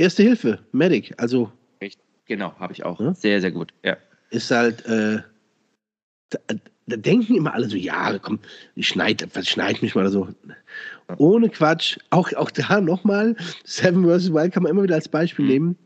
Erste 0.02 0.24
Hilfe, 0.24 0.58
Medic, 0.72 1.14
also. 1.18 1.52
Genau, 2.26 2.56
habe 2.58 2.74
ich 2.74 2.84
auch. 2.84 3.00
Ja? 3.00 3.14
Sehr, 3.14 3.40
sehr 3.40 3.52
gut, 3.52 3.72
ja. 3.84 3.98
Ist 4.32 4.50
halt, 4.50 4.84
äh, 4.88 5.20
da, 6.32 6.40
da, 6.88 6.96
denken 6.96 7.36
immer 7.36 7.54
alle 7.54 7.70
so, 7.70 7.78
ja, 7.78 8.18
komm, 8.18 8.40
ich 8.74 8.88
schneid, 8.88 9.24
schneid 9.44 9.84
mich 9.84 9.94
mal 9.94 10.10
so. 10.10 10.30
Ohne 11.18 11.50
Quatsch, 11.50 12.00
auch, 12.10 12.34
auch 12.34 12.50
da 12.50 12.82
nochmal, 12.82 13.36
Seven 13.64 14.04
vs. 14.04 14.34
Wild 14.34 14.54
kann 14.54 14.64
man 14.64 14.72
immer 14.72 14.82
wieder 14.82 14.96
als 14.96 15.08
Beispiel 15.08 15.46
mhm. 15.46 15.52
nehmen. 15.52 15.78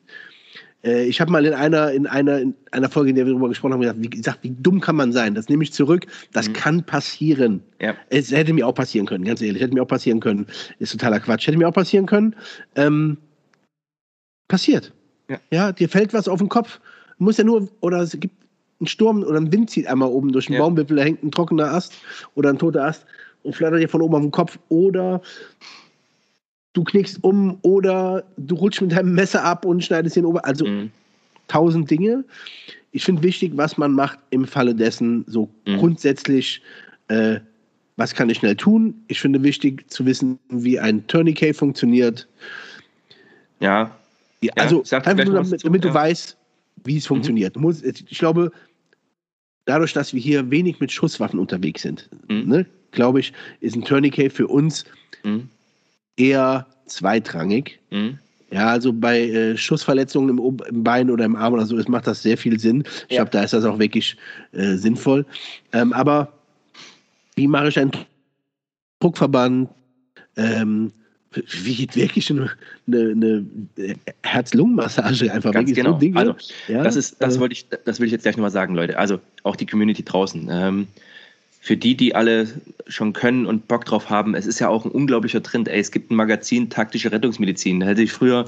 Äh, 0.86 1.06
ich 1.06 1.20
habe 1.20 1.32
mal 1.32 1.46
in 1.46 1.54
einer, 1.54 1.92
in, 1.92 2.08
einer, 2.08 2.40
in 2.40 2.56
einer 2.72 2.90
Folge, 2.90 3.10
in 3.10 3.16
der 3.16 3.26
wir 3.26 3.34
darüber 3.34 3.50
gesprochen 3.50 3.74
haben, 3.74 3.82
gesagt, 3.82 4.02
wie, 4.02 4.10
gesagt, 4.10 4.40
wie 4.44 4.52
dumm 4.52 4.80
kann 4.80 4.96
man 4.96 5.12
sein? 5.12 5.36
Das 5.36 5.50
nehme 5.50 5.64
ich 5.64 5.74
zurück. 5.74 6.06
Das 6.32 6.48
mhm. 6.48 6.54
kann 6.54 6.84
passieren. 6.84 7.62
Ja. 7.82 7.96
Es 8.10 8.32
hätte 8.32 8.54
mir 8.54 8.68
auch 8.68 8.76
passieren 8.76 9.08
können, 9.08 9.26
ganz 9.26 9.42
ehrlich. 9.42 9.62
Hätte 9.62 9.74
mir 9.74 9.82
auch 9.82 9.88
passieren 9.88 10.20
können. 10.20 10.46
Ist 10.80 10.92
totaler 10.92 11.20
Quatsch. 11.20 11.48
Hätte 11.48 11.58
mir 11.58 11.68
auch 11.68 11.74
passieren 11.74 12.06
können. 12.06 12.36
Ähm, 12.76 13.18
passiert. 14.48 14.94
Ja. 15.28 15.40
ja, 15.50 15.72
dir 15.72 15.90
fällt 15.90 16.14
was 16.14 16.28
auf 16.28 16.40
den 16.40 16.50
Kopf. 16.50 16.80
Muss 17.18 17.38
ja 17.38 17.44
nur, 17.44 17.68
oder 17.82 18.02
es 18.02 18.12
gibt 18.20 18.36
einen 18.80 18.88
Sturm 18.88 19.24
oder 19.24 19.40
ein 19.40 19.52
Wind 19.52 19.70
zieht 19.70 19.88
einmal 19.88 20.10
oben 20.10 20.32
durch 20.32 20.48
den 20.48 20.56
ja. 20.56 20.60
Baumwipfel, 20.60 20.98
da 20.98 21.04
hängt 21.04 21.24
ein 21.24 21.32
trockener 21.32 21.74
Ast 21.74 21.94
oder 22.36 22.50
ein 22.50 22.60
toter 22.60 22.84
Ast 22.84 23.06
und 23.44 23.56
flattert 23.56 23.80
dir 23.80 23.90
von 23.90 24.02
oben 24.02 24.16
auf 24.16 24.22
den 24.22 24.32
Kopf. 24.32 24.60
Oder 24.70 25.22
du 26.76 26.84
knickst 26.84 27.24
um 27.24 27.58
oder 27.62 28.24
du 28.38 28.56
rutschst 28.56 28.82
mit 28.82 28.92
deinem 28.92 29.16
Messer 29.16 29.44
ab 29.44 29.66
und 29.66 29.84
schneidest 29.84 30.18
den 30.18 30.26
Ober. 30.26 30.46
Also 30.46 30.68
mhm. 30.68 30.92
tausend 31.48 31.90
Dinge. 31.90 32.24
Ich 32.92 33.04
finde 33.04 33.24
wichtig, 33.24 33.54
was 33.56 33.78
man 33.78 33.94
macht 33.94 34.20
im 34.30 34.46
Falle 34.46 34.76
dessen, 34.76 35.24
so 35.28 35.50
mhm. 35.66 35.78
grundsätzlich, 35.78 36.62
äh, 37.08 37.40
was 37.96 38.14
kann 38.14 38.30
ich 38.30 38.38
schnell 38.38 38.56
tun. 38.56 38.94
Ich 39.08 39.22
finde 39.22 39.42
wichtig 39.42 39.90
zu 39.90 40.06
wissen, 40.06 40.38
wie 40.50 40.78
ein 40.78 41.08
Tourniquet 41.08 41.54
funktioniert. 41.54 42.28
Ja. 43.62 43.90
ja 44.42 44.52
also 44.58 44.84
einfach 44.92 45.26
nur 45.26 45.36
damit, 45.36 45.66
damit 45.66 45.84
du 45.84 45.88
ja. 45.88 45.94
weißt, 45.94 46.38
wie 46.84 46.98
es 46.98 47.06
mhm. 47.06 47.08
funktioniert. 47.08 47.56
Musst, 47.56 47.86
ich 47.86 48.20
glaube, 48.20 48.52
dadurch, 49.64 49.94
dass 49.94 50.14
wir 50.14 50.22
hier 50.22 50.52
wenig 50.52 50.82
mit 50.82 50.92
Schusswaffen 50.92 51.40
unterwegs 51.40 51.84
sind, 51.84 52.10
mhm. 52.28 52.50
ne, 52.50 52.66
glaube 52.92 53.22
ich, 53.22 53.32
ist 53.62 53.78
ein 53.78 53.84
Tourniquet 53.86 54.30
für 54.30 54.48
uns 54.48 54.84
mhm 55.24 55.50
eher 56.18 56.68
zweitrangig. 56.88 57.80
Mhm. 57.92 58.20
Ja, 58.52 58.68
also 58.68 58.94
bei 58.94 59.22
äh, 59.22 59.58
Schussverletzungen 59.58 60.38
im, 60.38 60.58
im, 60.70 60.84
Bein 60.84 61.10
oder 61.10 61.26
im 61.26 61.36
Arm 61.36 61.54
oder 61.54 61.66
so, 61.66 61.78
es 61.78 61.88
macht 61.88 62.08
das 62.08 62.22
sehr 62.22 62.38
viel 62.38 62.60
Sinn. 62.60 62.84
Ich 63.08 63.16
ja. 63.16 63.24
glaube, 63.24 63.32
da 63.32 63.44
ist 63.44 63.54
das 63.54 63.66
auch 63.66 63.80
wirklich 63.80 64.16
äh, 64.54 64.76
sinnvoll. 64.76 65.26
Ähm, 65.74 65.92
aber 65.94 66.32
wie 67.36 67.48
mache 67.48 67.70
ich 67.70 67.80
einen 67.80 67.92
Druckverband? 69.00 69.70
Ähm, 70.38 70.92
wie 71.32 71.76
geht 71.76 71.96
wirklich 71.96 72.30
eine, 72.32 72.50
eine, 72.88 73.12
eine 73.12 73.46
Herz-Lungen-Massage 74.24 75.32
einfach 75.34 75.52
Ganz 75.52 75.74
genau. 75.74 75.94
So 75.94 75.98
Dinge, 75.98 76.18
also, 76.18 76.36
ja? 76.68 76.84
das 76.84 76.96
ist, 76.96 77.22
das 77.22 77.36
äh, 77.36 77.40
wollte 77.40 77.54
ich, 77.54 77.68
das 77.68 78.00
will 78.00 78.06
ich 78.06 78.14
jetzt 78.14 78.24
gleich 78.24 78.38
nochmal 78.38 78.52
sagen, 78.52 78.76
Leute. 78.76 78.98
Also 78.98 79.20
auch 79.44 79.56
die 79.56 79.66
Community 79.66 80.04
draußen. 80.04 80.48
Ähm, 80.50 80.88
für 81.66 81.76
die, 81.76 81.98
die 81.98 82.14
alle 82.14 82.48
schon 82.86 83.14
können 83.14 83.48
und 83.48 83.68
Bock 83.68 83.86
drauf 83.86 84.12
haben, 84.12 84.36
es 84.36 84.46
ist 84.46 84.60
ja 84.60 84.70
auch 84.70 84.86
ein 84.86 84.92
unglaublicher 84.92 85.42
Trend. 85.42 85.68
Ey, 85.68 85.80
es 85.80 85.90
gibt 85.90 86.12
ein 86.12 86.16
Magazin 86.16 86.70
taktische 86.70 87.12
Rettungsmedizin. 87.12 87.80
Da 87.80 87.88
hätte 87.88 88.04
ich 88.04 88.12
früher 88.12 88.46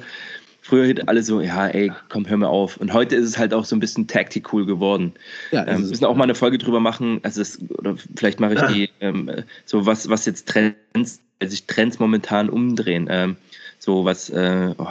früher 0.61 0.93
alle 1.07 1.23
so, 1.23 1.41
ja, 1.41 1.67
ey, 1.67 1.91
komm, 2.09 2.29
hör 2.29 2.37
mir 2.37 2.47
auf. 2.47 2.77
Und 2.77 2.93
heute 2.93 3.15
ist 3.15 3.25
es 3.25 3.39
halt 3.39 3.55
auch 3.55 3.65
so 3.65 3.75
ein 3.75 3.79
bisschen 3.79 4.05
tactic 4.05 4.53
cool 4.53 4.67
geworden. 4.67 5.13
Ja, 5.49 5.65
ähm, 5.65 5.81
wir 5.81 5.87
müssen 5.87 6.05
auch 6.05 6.15
mal 6.15 6.25
eine 6.25 6.35
Folge 6.35 6.59
drüber 6.59 6.79
machen. 6.79 7.19
Also 7.23 7.41
es, 7.41 7.59
oder 7.71 7.95
vielleicht 8.15 8.39
mache 8.39 8.53
ich 8.53 8.59
ja. 8.59 8.67
die, 8.71 8.89
ähm, 8.99 9.31
so 9.65 9.87
was, 9.87 10.07
was 10.09 10.27
jetzt 10.27 10.47
Trends, 10.47 11.19
sich 11.43 11.65
Trends 11.65 11.97
momentan 11.97 12.51
umdrehen. 12.51 13.07
Ähm, 13.09 13.35
so 13.79 14.05
was, 14.05 14.29
äh, 14.29 14.75
oh, 14.77 14.87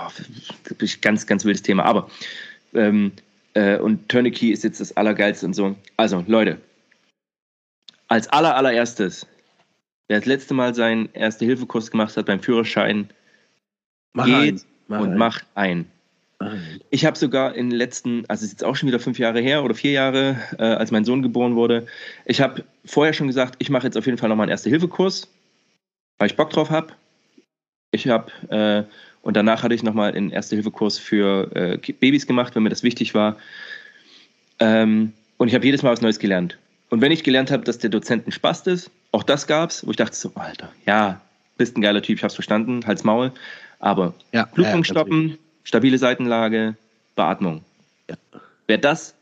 ganz, 1.00 1.28
ganz 1.28 1.44
wildes 1.44 1.62
Thema. 1.62 1.84
Aber 1.84 2.10
ähm, 2.74 3.12
äh, 3.54 3.78
und 3.78 4.08
Tourniquet 4.08 4.52
ist 4.52 4.64
jetzt 4.64 4.80
das 4.80 4.96
Allergeilste 4.96 5.46
und 5.46 5.54
so. 5.54 5.76
Also, 5.96 6.24
Leute, 6.26 6.58
als 8.08 8.28
aller, 8.28 8.56
allererstes, 8.56 9.26
wer 10.08 10.18
das 10.18 10.26
letzte 10.26 10.54
Mal 10.54 10.74
seinen 10.74 11.08
Erste-Hilfe-Kurs 11.12 11.90
gemacht 11.90 12.16
hat 12.16 12.26
beim 12.26 12.40
Führerschein, 12.40 13.10
mach 14.12 14.26
geht 14.26 14.64
mach 14.88 15.00
und 15.00 15.12
ein. 15.12 15.18
macht 15.18 15.46
ein. 15.54 15.90
Ich 16.90 17.06
habe 17.06 17.16
sogar 17.16 17.54
in 17.54 17.70
den 17.70 17.78
letzten, 17.78 18.26
also 18.28 18.40
es 18.40 18.48
ist 18.48 18.52
jetzt 18.52 18.64
auch 18.64 18.76
schon 18.76 18.88
wieder 18.88 19.00
fünf 19.00 19.18
Jahre 19.18 19.40
her 19.40 19.64
oder 19.64 19.74
vier 19.74 19.92
Jahre, 19.92 20.36
äh, 20.58 20.64
als 20.64 20.90
mein 20.90 21.06
Sohn 21.06 21.22
geboren 21.22 21.56
wurde, 21.56 21.86
ich 22.26 22.42
habe 22.42 22.62
vorher 22.84 23.14
schon 23.14 23.26
gesagt, 23.26 23.56
ich 23.58 23.70
mache 23.70 23.86
jetzt 23.86 23.96
auf 23.96 24.04
jeden 24.04 24.18
Fall 24.18 24.28
nochmal 24.28 24.44
einen 24.44 24.50
Erste-Hilfe-Kurs, 24.50 25.32
weil 26.18 26.26
ich 26.26 26.36
Bock 26.36 26.50
drauf 26.50 26.70
habe. 26.70 26.92
Ich 27.90 28.06
habe 28.08 28.30
äh, 28.50 28.92
und 29.22 29.36
danach 29.36 29.64
hatte 29.64 29.74
ich 29.74 29.82
nochmal 29.82 30.12
einen 30.12 30.30
Erste-Hilfe-Kurs 30.30 30.98
für 30.98 31.50
äh, 31.56 31.92
Babys 31.94 32.28
gemacht, 32.28 32.54
wenn 32.54 32.62
mir 32.62 32.68
das 32.68 32.84
wichtig 32.84 33.12
war. 33.12 33.38
Ähm, 34.60 35.14
und 35.36 35.48
ich 35.48 35.54
habe 35.54 35.64
jedes 35.64 35.82
Mal 35.82 35.90
was 35.90 36.00
Neues 36.00 36.20
gelernt. 36.20 36.58
Und 36.88 37.00
wenn 37.00 37.12
ich 37.12 37.24
gelernt 37.24 37.50
habe, 37.50 37.64
dass 37.64 37.78
der 37.78 37.90
Dozent 37.90 38.26
ein 38.26 38.32
Spast 38.32 38.66
ist, 38.66 38.90
auch 39.12 39.22
das 39.22 39.46
gab's, 39.46 39.84
wo 39.86 39.90
ich 39.90 39.96
dachte 39.96 40.14
so, 40.14 40.30
Alter, 40.34 40.70
ja, 40.86 41.20
bist 41.56 41.76
ein 41.76 41.80
geiler 41.80 42.02
Typ, 42.02 42.18
ich 42.18 42.24
hab's 42.24 42.34
verstanden, 42.34 42.86
halt's 42.86 43.04
Maul. 43.04 43.32
Aber 43.78 44.14
ja, 44.32 44.44
Blutung 44.44 44.78
ja, 44.78 44.84
stoppen, 44.84 45.38
stabile 45.64 45.98
Seitenlage, 45.98 46.76
Beatmung. 47.16 47.64
Ja. 48.08 48.16
Wer 48.66 48.78
das 48.78 49.15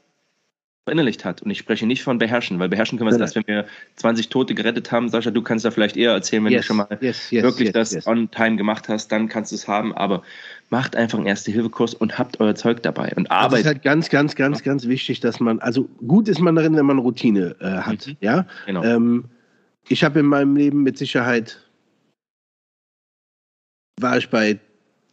verinnerlicht 0.85 1.25
hat. 1.25 1.43
Und 1.43 1.51
ich 1.51 1.59
spreche 1.59 1.87
nicht 1.87 2.03
von 2.03 2.19
beherrschen, 2.19 2.59
weil 2.59 2.69
beherrschen 2.69 2.99
können 2.99 3.11
wir 3.11 3.15
es 3.15 3.21
erst, 3.21 3.37
wenn 3.37 3.47
wir 3.47 3.67
20 3.97 4.29
Tote 4.29 4.55
gerettet 4.55 4.93
haben. 4.93 5.09
Sascha, 5.09 5.31
du 5.31 5.43
kannst 5.43 5.65
da 5.65 5.71
vielleicht 5.71 5.97
eher 5.97 6.13
erzählen, 6.13 6.45
wenn 6.45 6.53
yes, 6.53 6.63
du 6.63 6.67
schon 6.67 6.77
mal 6.77 6.99
yes, 7.01 7.31
yes, 7.31 7.43
wirklich 7.43 7.73
das 7.73 8.07
on 8.07 8.31
time 8.31 8.57
gemacht 8.57 8.89
hast, 8.89 9.11
dann 9.11 9.29
kannst 9.29 9.51
du 9.51 9.57
es 9.57 9.67
haben. 9.67 9.95
Aber 9.95 10.23
macht 10.69 10.95
einfach 10.95 11.19
einen 11.19 11.27
Erste-Hilfe-Kurs 11.27 11.95
und 11.95 12.19
habt 12.19 12.39
euer 12.41 12.55
Zeug 12.55 12.83
dabei 12.83 13.13
und 13.17 13.31
arbeitet. 13.31 13.55
Es 13.55 13.61
ist 13.61 13.67
halt 13.67 13.83
ganz, 13.83 14.11
ganz, 14.11 14.35
ganz, 14.35 14.63
ganz 14.63 14.87
wichtig, 14.87 15.21
dass 15.21 15.41
man, 15.41 15.59
also 15.61 15.89
gut 16.07 16.29
ist 16.29 16.41
man 16.41 16.55
darin, 16.55 16.77
wenn 16.77 16.87
man 16.87 16.99
Routine 16.99 17.57
äh, 17.61 17.67
hat. 17.67 18.07
Mhm. 18.07 18.17
Ja? 18.21 18.47
Genau. 18.67 18.85
Ähm, 18.85 19.25
ich 19.89 20.05
habe 20.05 20.21
in 20.21 20.27
meinem 20.27 20.55
Leben 20.57 20.83
mit 20.83 20.99
Sicherheit 20.99 21.61
war 24.01 24.19
ich 24.19 24.29
bei 24.29 24.59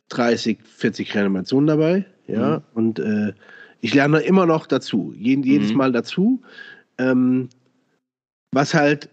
30, 0.10 0.60
40 0.64 1.16
Reanimationen 1.16 1.68
dabei. 1.68 2.06
Ja, 2.28 2.58
mhm. 2.58 2.64
und 2.74 3.00
äh, 3.00 3.34
ich 3.82 3.94
lerne 3.94 4.20
immer 4.20 4.46
noch 4.46 4.68
dazu, 4.68 5.14
jedes 5.18 5.72
mhm. 5.72 5.78
Mal 5.78 5.92
dazu. 5.92 6.42
Ähm, 6.98 7.50
was 8.54 8.74
halt 8.74 9.10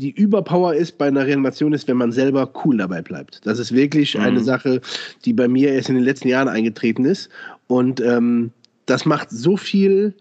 die 0.00 0.10
Überpower 0.10 0.74
ist 0.74 0.98
bei 0.98 1.06
einer 1.06 1.26
Reanimation 1.26 1.72
ist, 1.72 1.88
wenn 1.88 1.96
man 1.96 2.12
selber 2.12 2.50
cool 2.64 2.76
dabei 2.76 3.00
bleibt. 3.00 3.40
Das 3.46 3.58
ist 3.58 3.72
wirklich 3.72 4.14
mhm. 4.14 4.24
eine 4.24 4.40
Sache, 4.40 4.80
die 5.24 5.32
bei 5.32 5.48
mir 5.48 5.72
erst 5.72 5.88
in 5.88 5.94
den 5.94 6.04
letzten 6.04 6.28
Jahren 6.28 6.48
eingetreten 6.48 7.04
ist. 7.04 7.30
Und 7.66 8.00
ähm, 8.00 8.50
das 8.84 9.06
macht 9.06 9.30
so 9.30 9.56
viel, 9.56 10.14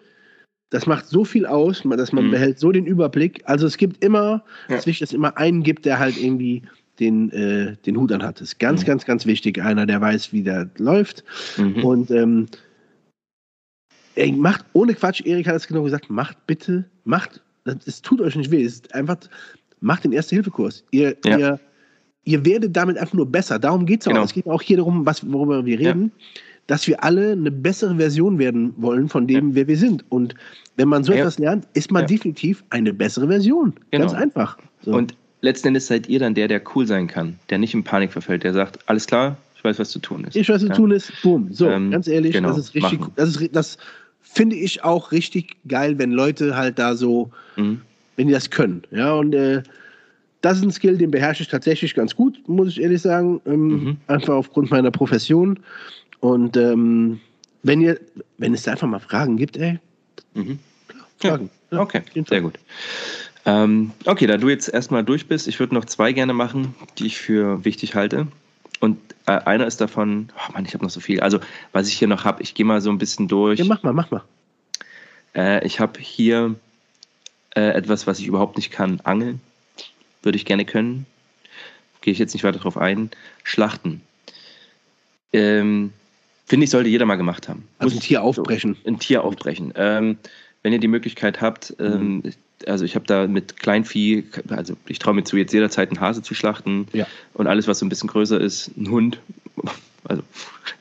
das 0.69 0.85
macht 0.85 1.07
so 1.07 1.25
viel 1.25 1.45
aus, 1.45 1.83
dass 1.83 2.13
man 2.13 2.27
mhm. 2.27 2.31
behält 2.31 2.59
so 2.59 2.71
den 2.71 2.85
Überblick. 2.85 3.41
Also 3.45 3.67
es 3.67 3.75
gibt 3.75 4.03
immer, 4.03 4.43
ja. 4.69 4.77
dass 4.77 4.87
es 4.87 5.11
immer 5.11 5.37
einen 5.37 5.61
gibt, 5.63 5.85
der 5.85 5.99
halt 5.99 6.17
irgendwie 6.17 6.61
den, 6.99 7.29
äh, 7.31 7.75
den 7.85 7.97
Hut 7.97 8.13
anhat. 8.13 8.39
Das 8.39 8.49
ist 8.49 8.59
ganz, 8.59 8.83
mhm. 8.83 8.87
ganz, 8.87 9.05
ganz 9.05 9.25
wichtig. 9.25 9.61
Einer, 9.61 9.85
der 9.85 9.99
weiß, 9.99 10.31
wie 10.31 10.43
der 10.43 10.69
läuft. 10.77 11.25
Mhm. 11.57 11.83
Und 11.83 12.11
ähm, 12.11 12.47
Ey, 14.15 14.31
macht 14.31 14.65
ohne 14.73 14.93
Quatsch, 14.93 15.21
Erik 15.25 15.47
hat 15.47 15.55
es 15.55 15.67
genau 15.67 15.83
gesagt, 15.83 16.09
macht 16.09 16.37
bitte, 16.47 16.85
macht, 17.03 17.41
es 17.85 18.01
tut 18.01 18.21
euch 18.21 18.35
nicht 18.35 18.51
weh, 18.51 18.63
es 18.63 18.75
ist 18.75 18.95
einfach, 18.95 19.17
macht 19.81 20.03
den 20.03 20.11
Erste-Hilfe-Kurs. 20.11 20.83
Ihr, 20.91 21.15
ja. 21.25 21.37
ihr, 21.37 21.59
ihr 22.23 22.45
werdet 22.45 22.75
damit 22.75 22.97
einfach 22.97 23.13
nur 23.13 23.25
besser. 23.25 23.59
Darum 23.59 23.85
geht 23.85 24.01
es 24.01 24.07
auch. 24.07 24.11
Genau. 24.11 24.23
Es 24.23 24.33
geht 24.33 24.47
auch 24.47 24.61
hier 24.61 24.77
darum, 24.77 25.05
was, 25.05 25.29
worüber 25.31 25.65
wir 25.65 25.79
reden, 25.79 26.11
ja. 26.15 26.41
dass 26.67 26.87
wir 26.87 27.03
alle 27.03 27.31
eine 27.31 27.51
bessere 27.51 27.95
Version 27.95 28.39
werden 28.39 28.73
wollen 28.77 29.07
von 29.07 29.27
dem, 29.27 29.49
ja. 29.49 29.55
wer 29.55 29.67
wir 29.67 29.77
sind. 29.77 30.03
Und 30.09 30.35
wenn 30.75 30.87
man 30.87 31.03
so 31.03 31.13
etwas 31.13 31.39
lernt, 31.39 31.67
ist 31.73 31.91
man 31.91 32.07
definitiv 32.07 32.63
eine 32.69 32.93
bessere 32.93 33.27
Version. 33.27 33.73
Genau. 33.91 34.05
Ganz 34.05 34.17
einfach. 34.17 34.57
So. 34.81 34.91
Und 34.93 35.15
letzten 35.41 35.69
Endes 35.69 35.87
seid 35.87 36.09
ihr 36.09 36.19
dann 36.19 36.33
der, 36.33 36.47
der 36.47 36.61
cool 36.75 36.85
sein 36.85 37.07
kann, 37.07 37.39
der 37.49 37.59
nicht 37.59 37.73
in 37.73 37.83
Panik 37.83 38.11
verfällt, 38.11 38.43
der 38.43 38.53
sagt, 38.53 38.79
alles 38.89 39.05
klar, 39.05 39.37
ich 39.55 39.63
weiß, 39.63 39.79
was 39.79 39.89
zu 39.89 39.99
tun 39.99 40.25
ist. 40.25 40.35
Ich 40.35 40.49
weiß, 40.49 40.61
was 40.61 40.69
zu 40.69 40.81
tun 40.81 40.91
ist. 40.91 41.11
Boom. 41.21 41.51
So, 41.51 41.69
ähm, 41.69 41.91
ganz 41.91 42.07
ehrlich, 42.07 42.33
genau, 42.33 42.49
das 42.49 42.59
ist 42.59 42.75
richtig. 42.75 42.99
Das, 43.15 43.29
ist, 43.35 43.55
das 43.55 43.77
finde 44.25 44.55
ich 44.55 44.83
auch 44.83 45.11
richtig 45.11 45.55
geil, 45.67 45.97
wenn 45.97 46.11
Leute 46.11 46.55
halt 46.55 46.77
da 46.79 46.95
so, 46.95 47.31
mhm. 47.55 47.81
wenn 48.17 48.27
die 48.27 48.33
das 48.33 48.49
können. 48.49 48.83
Ja, 48.91 49.13
und 49.13 49.33
äh, 49.33 49.63
das 50.41 50.57
ist 50.57 50.63
ein 50.63 50.71
Skill, 50.71 50.97
den 50.97 51.11
beherrsche 51.11 51.43
ich 51.43 51.49
tatsächlich 51.49 51.95
ganz 51.95 52.15
gut, 52.15 52.37
muss 52.47 52.69
ich 52.69 52.81
ehrlich 52.81 53.01
sagen. 53.01 53.41
Ähm, 53.45 53.67
mhm. 53.67 53.97
Einfach 54.07 54.35
aufgrund 54.35 54.69
meiner 54.71 54.91
Profession. 54.91 55.59
Und 56.19 56.57
ähm, 56.57 57.19
wenn 57.63 57.81
ihr, 57.81 57.99
wenn 58.37 58.53
es 58.53 58.63
da 58.63 58.71
einfach 58.71 58.87
mal 58.87 58.99
Fragen 58.99 59.37
gibt, 59.37 59.57
ey, 59.57 59.79
mhm. 60.33 60.59
Fragen. 61.17 61.49
Ja. 61.71 61.79
Okay, 61.79 62.01
sehr 62.27 62.41
gut. 62.41 62.55
Ähm, 63.45 63.91
okay, 64.05 64.27
da 64.27 64.37
du 64.37 64.49
jetzt 64.49 64.67
erstmal 64.67 65.03
durch 65.03 65.27
bist, 65.27 65.47
ich 65.47 65.59
würde 65.59 65.73
noch 65.73 65.85
zwei 65.85 66.11
gerne 66.13 66.33
machen, 66.33 66.75
die 66.97 67.05
ich 67.05 67.17
für 67.17 67.63
wichtig 67.63 67.95
halte. 67.95 68.27
Und 68.79 68.97
äh, 69.25 69.31
einer 69.31 69.65
ist 69.65 69.81
davon, 69.81 70.29
oh 70.35 70.53
Mann, 70.53 70.65
ich 70.65 70.73
habe 70.73 70.83
noch 70.83 70.91
so 70.91 70.99
viel. 70.99 71.19
Also, 71.19 71.39
was 71.71 71.87
ich 71.87 71.97
hier 71.97 72.07
noch 72.07 72.25
habe, 72.25 72.43
ich 72.43 72.53
gehe 72.53 72.65
mal 72.65 72.81
so 72.81 72.89
ein 72.89 72.97
bisschen 72.97 73.27
durch. 73.27 73.59
Ja, 73.59 73.65
mach 73.65 73.83
mal, 73.83 73.93
mach 73.93 74.11
mal. 74.11 74.23
Äh, 75.35 75.65
ich 75.65 75.79
habe 75.79 75.99
hier 75.99 76.55
äh, 77.55 77.69
etwas, 77.71 78.07
was 78.07 78.19
ich 78.19 78.27
überhaupt 78.27 78.57
nicht 78.57 78.71
kann. 78.71 79.01
Angeln 79.03 79.41
würde 80.21 80.37
ich 80.37 80.45
gerne 80.45 80.65
können. 80.65 81.05
Gehe 82.01 82.13
ich 82.13 82.19
jetzt 82.19 82.33
nicht 82.33 82.43
weiter 82.43 82.59
drauf 82.59 82.77
ein. 82.77 83.09
Schlachten. 83.43 84.01
Ähm, 85.33 85.91
Finde 86.45 86.65
ich, 86.65 86.69
sollte 86.69 86.89
jeder 86.89 87.05
mal 87.05 87.15
gemacht 87.15 87.49
haben. 87.49 87.67
Also 87.79 87.97
ein 87.97 88.01
Tier 88.01 88.21
aufbrechen. 88.21 88.77
So, 88.83 88.89
ein 88.89 88.99
Tier 88.99 89.23
aufbrechen. 89.23 89.73
Ähm, 89.75 90.17
wenn 90.65 90.73
ihr 90.73 90.79
die 90.79 90.87
Möglichkeit 90.87 91.41
habt, 91.41 91.75
ähm, 91.79 92.15
mhm 92.15 92.33
also 92.67 92.85
ich 92.85 92.95
habe 92.95 93.05
da 93.05 93.27
mit 93.27 93.57
Kleinvieh, 93.57 94.23
also 94.49 94.75
ich 94.87 94.99
traue 94.99 95.13
mir 95.13 95.23
zu, 95.23 95.37
jetzt 95.37 95.53
jederzeit 95.53 95.89
einen 95.89 95.99
Hase 95.99 96.21
zu 96.21 96.33
schlachten 96.33 96.87
ja. 96.93 97.07
und 97.33 97.47
alles, 97.47 97.67
was 97.67 97.79
so 97.79 97.85
ein 97.85 97.89
bisschen 97.89 98.09
größer 98.09 98.39
ist, 98.39 98.71
ein 98.77 98.89
Hund, 98.89 99.19
also 100.03 100.23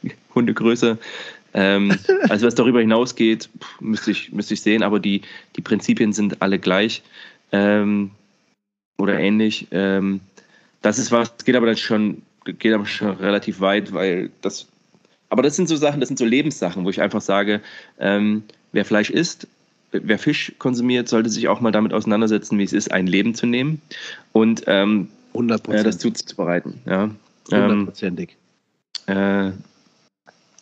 Hundegröße. 0.35 0.99
Ähm, 1.53 1.97
also 2.29 2.47
was 2.47 2.55
darüber 2.55 2.81
hinausgeht, 2.81 3.49
müsste 3.81 4.11
ich, 4.11 4.33
müsste 4.33 4.55
ich 4.55 4.63
sehen, 4.63 4.83
aber 4.83 5.01
die, 5.01 5.23
die 5.57 5.61
Prinzipien 5.61 6.13
sind 6.13 6.43
alle 6.43 6.59
gleich 6.59 7.03
ähm, 7.53 8.11
oder 8.99 9.19
ähnlich. 9.19 9.69
Ähm, 9.71 10.21
das 10.83 10.99
ist 10.99 11.13
was, 11.13 11.37
geht 11.45 11.57
aber 11.57 11.67
dann 11.67 11.77
schon, 11.77 12.23
geht 12.45 12.73
aber 12.73 12.87
schon 12.87 13.11
relativ 13.17 13.61
weit, 13.61 13.93
weil 13.93 14.31
das, 14.43 14.67
aber 15.29 15.43
das 15.43 15.57
sind 15.57 15.69
so 15.69 15.77
Sachen, 15.77 16.01
das 16.01 16.09
sind 16.09 16.19
so 16.19 16.25
Lebenssachen, 16.25 16.85
wo 16.85 16.91
ich 16.91 17.01
einfach 17.01 17.21
sage, 17.21 17.61
ähm, 17.99 18.43
wer 18.73 18.85
Fleisch 18.85 19.11
isst, 19.11 19.47
wer 20.03 20.19
Fisch 20.19 20.53
konsumiert, 20.59 21.09
sollte 21.09 21.31
sich 21.31 21.49
auch 21.49 21.61
mal 21.61 21.71
damit 21.71 21.93
auseinandersetzen, 21.93 22.59
wie 22.59 22.65
es 22.65 22.73
ist, 22.73 22.93
ein 22.93 23.07
Leben 23.07 23.35
zu 23.35 23.47
nehmen 23.47 23.81
und 24.33 24.65
ähm, 24.67 25.09
äh, 25.35 25.83
das 25.83 25.99
zuzubereiten. 25.99 26.81
Ja. 26.87 27.11
Hundertprozentig. 27.51 28.37
Ähm, 29.07 29.53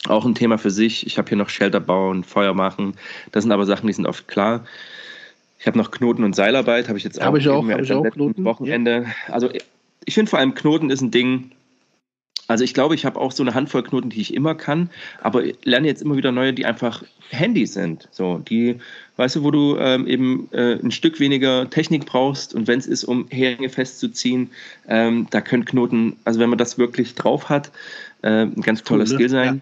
äh, 0.05 0.09
auch 0.09 0.25
ein 0.25 0.35
Thema 0.35 0.59
für 0.59 0.71
sich. 0.71 1.07
Ich 1.07 1.19
habe 1.19 1.29
hier 1.29 1.39
noch 1.39 1.49
Shelter 1.49 1.81
bauen, 1.81 2.25
Feuer 2.25 2.55
machen. 2.55 2.95
Das 3.31 3.45
sind 3.45 3.53
aber 3.53 3.67
Sachen, 3.67 3.87
die 3.87 3.93
sind 3.93 4.07
oft 4.07 4.27
klar. 4.27 4.65
Ich 5.61 5.67
habe 5.67 5.79
noch 5.79 5.93
Knoten 5.93 6.25
und 6.25 6.35
Seilarbeit, 6.35 6.89
habe 6.89 6.99
ich 6.99 7.05
jetzt 7.05 7.21
auch. 7.21 7.27
Habe 7.27 7.39
ich 7.39 7.49
auch, 7.49 7.65
hab 7.69 7.81
ich 7.81 7.93
auch 7.93 8.03
Knoten. 8.03 8.45
Wochenende. 8.45 9.07
Ja. 9.29 9.35
Also 9.35 9.49
ich 10.05 10.15
finde 10.15 10.29
vor 10.29 10.41
allem 10.41 10.55
Knoten 10.55 10.91
ist 10.91 11.03
ein 11.03 11.13
Ding, 11.13 11.53
also 12.49 12.65
ich 12.65 12.75
glaube, 12.75 12.95
ich 12.95 13.05
habe 13.05 13.19
auch 13.21 13.33
so 13.33 13.43
eine 13.43 13.55
Handvoll 13.55 13.83
Knoten, 13.83 14.11
die 14.11 14.21
ich 14.21 14.35
immer 14.35 14.55
kann, 14.55 14.91
aber 15.21 15.45
lerne 15.65 15.87
jetzt 15.87 16.03
immer 16.03 16.17
wieder 16.17 16.33
neue, 16.33 16.53
die 16.53 16.67
einfach 16.67 17.03
Handy 17.31 17.67
sind. 17.67 18.09
So, 18.11 18.39
die, 18.39 18.79
weißt 19.17 19.37
du, 19.37 19.45
wo 19.45 19.51
du 19.51 19.79
ähm, 19.79 20.07
eben 20.07 20.49
äh, 20.53 20.75
ein 20.75 20.91
Stück 20.91 21.21
weniger 21.21 21.71
Technik 21.71 22.05
brauchst 22.07 22.55
und 22.55 22.67
wenn 22.67 22.79
es 22.79 22.87
ist, 22.87 23.05
um 23.05 23.27
Heringe 23.31 23.69
festzuziehen, 23.69 24.51
ähm, 24.89 25.29
da 25.31 25.41
können 25.41 25.65
Knoten, 25.65 26.17
also 26.25 26.41
wenn 26.41 26.51
man 26.51 26.59
das 26.59 26.79
wirklich 26.79 27.15
drauf 27.15 27.49
hat, 27.49 27.71
äh, 28.23 28.43
ein 28.43 28.61
ganz 28.61 28.83
toller 28.83 29.05
cool, 29.05 29.15
Skill 29.15 29.29
sein. 29.29 29.55
Ja. 29.57 29.61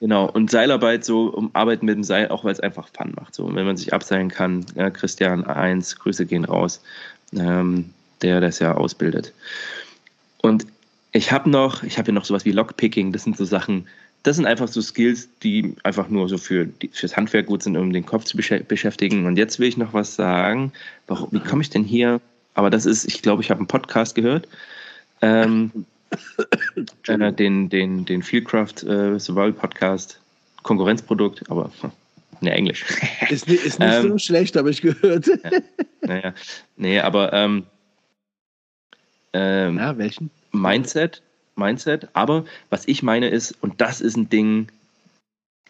Genau, 0.00 0.28
und 0.28 0.50
Seilarbeit 0.50 1.04
so, 1.04 1.26
um 1.26 1.50
Arbeiten 1.52 1.86
mit 1.86 1.94
dem 1.94 2.02
Seil, 2.02 2.28
auch 2.28 2.44
weil 2.44 2.52
es 2.52 2.60
einfach 2.60 2.88
Fun 2.88 3.12
macht. 3.14 3.34
So, 3.34 3.54
wenn 3.54 3.66
man 3.66 3.76
sich 3.76 3.94
abseilen 3.94 4.30
kann, 4.30 4.66
ja, 4.74 4.90
Christian 4.90 5.44
1, 5.44 5.96
Grüße 6.00 6.26
gehen 6.26 6.44
raus, 6.44 6.82
ähm, 7.36 7.90
der 8.20 8.40
das 8.40 8.58
ja 8.58 8.74
ausbildet. 8.74 9.32
Und 10.38 10.66
ich 11.12 11.30
habe 11.30 11.48
noch, 11.50 11.82
ich 11.82 11.98
habe 11.98 12.08
ja 12.08 12.14
noch 12.14 12.24
sowas 12.24 12.44
wie 12.44 12.52
Lockpicking, 12.52 13.12
das 13.12 13.24
sind 13.24 13.36
so 13.36 13.44
Sachen, 13.44 13.86
das 14.22 14.36
sind 14.36 14.46
einfach 14.46 14.68
so 14.68 14.80
Skills, 14.80 15.28
die 15.42 15.74
einfach 15.82 16.08
nur 16.08 16.28
so 16.28 16.38
für 16.38 16.68
fürs 16.92 17.16
Handwerk 17.16 17.46
gut 17.46 17.62
sind, 17.62 17.76
um 17.76 17.92
den 17.92 18.06
Kopf 18.06 18.24
zu 18.24 18.36
beschäftigen. 18.36 19.26
Und 19.26 19.36
jetzt 19.36 19.58
will 19.58 19.68
ich 19.68 19.76
noch 19.76 19.92
was 19.92 20.14
sagen. 20.14 20.72
Warum, 21.08 21.28
wie 21.32 21.40
komme 21.40 21.62
ich 21.62 21.70
denn 21.70 21.84
hier? 21.84 22.20
Aber 22.54 22.70
das 22.70 22.86
ist, 22.86 23.04
ich 23.04 23.22
glaube, 23.22 23.42
ich 23.42 23.50
habe 23.50 23.58
einen 23.58 23.66
Podcast 23.66 24.14
gehört. 24.14 24.46
Ähm, 25.22 25.72
äh, 27.08 27.32
den, 27.32 27.68
den, 27.68 28.04
den 28.04 28.22
Fieldcraft 28.22 28.84
äh, 28.84 29.18
Survival 29.18 29.52
Podcast, 29.52 30.20
Konkurrenzprodukt, 30.62 31.42
aber 31.50 31.72
ne, 32.40 32.52
Englisch. 32.52 32.84
Ist, 33.30 33.48
ist 33.48 33.78
nicht 33.78 33.92
ähm, 33.92 34.10
so 34.10 34.18
schlecht, 34.18 34.56
habe 34.56 34.70
ich 34.70 34.82
gehört. 34.82 35.26
ja, 35.42 35.50
naja, 36.02 36.34
nee, 36.76 37.00
aber 37.00 37.32
ähm, 37.32 37.64
ähm, 39.32 39.78
ja, 39.78 39.96
welchen? 39.96 40.30
Mindset, 40.52 41.22
Mindset, 41.56 42.08
aber 42.12 42.44
was 42.70 42.86
ich 42.86 43.02
meine 43.02 43.28
ist, 43.28 43.54
und 43.60 43.80
das 43.80 44.00
ist 44.00 44.16
ein 44.16 44.28
Ding, 44.28 44.68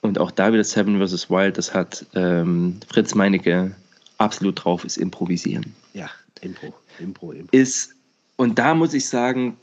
und 0.02 0.18
auch 0.18 0.30
da 0.32 0.52
wieder 0.52 0.64
Seven 0.64 1.04
vs. 1.04 1.30
Wild, 1.30 1.56
das 1.56 1.72
hat 1.72 2.04
ähm, 2.14 2.80
Fritz 2.88 3.14
Meinecke 3.14 3.74
absolut 4.18 4.64
drauf, 4.64 4.84
ist 4.84 4.96
improvisieren. 4.96 5.74
Ja, 5.94 6.10
Impro, 6.40 6.74
Impro, 6.98 7.32
Impro. 7.32 7.56
Ist, 7.56 7.94
und 8.36 8.58
da 8.58 8.74
muss 8.74 8.94
ich 8.94 9.08
sagen, 9.08 9.56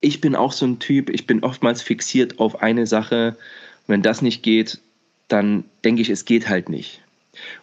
ich 0.00 0.20
bin 0.20 0.34
auch 0.34 0.52
so 0.52 0.66
ein 0.66 0.78
Typ, 0.78 1.10
ich 1.10 1.26
bin 1.26 1.42
oftmals 1.42 1.82
fixiert 1.82 2.38
auf 2.38 2.62
eine 2.62 2.86
Sache. 2.86 3.36
Wenn 3.86 4.02
das 4.02 4.22
nicht 4.22 4.42
geht, 4.42 4.80
dann 5.28 5.64
denke 5.84 6.02
ich, 6.02 6.10
es 6.10 6.24
geht 6.24 6.48
halt 6.48 6.68
nicht. 6.68 7.00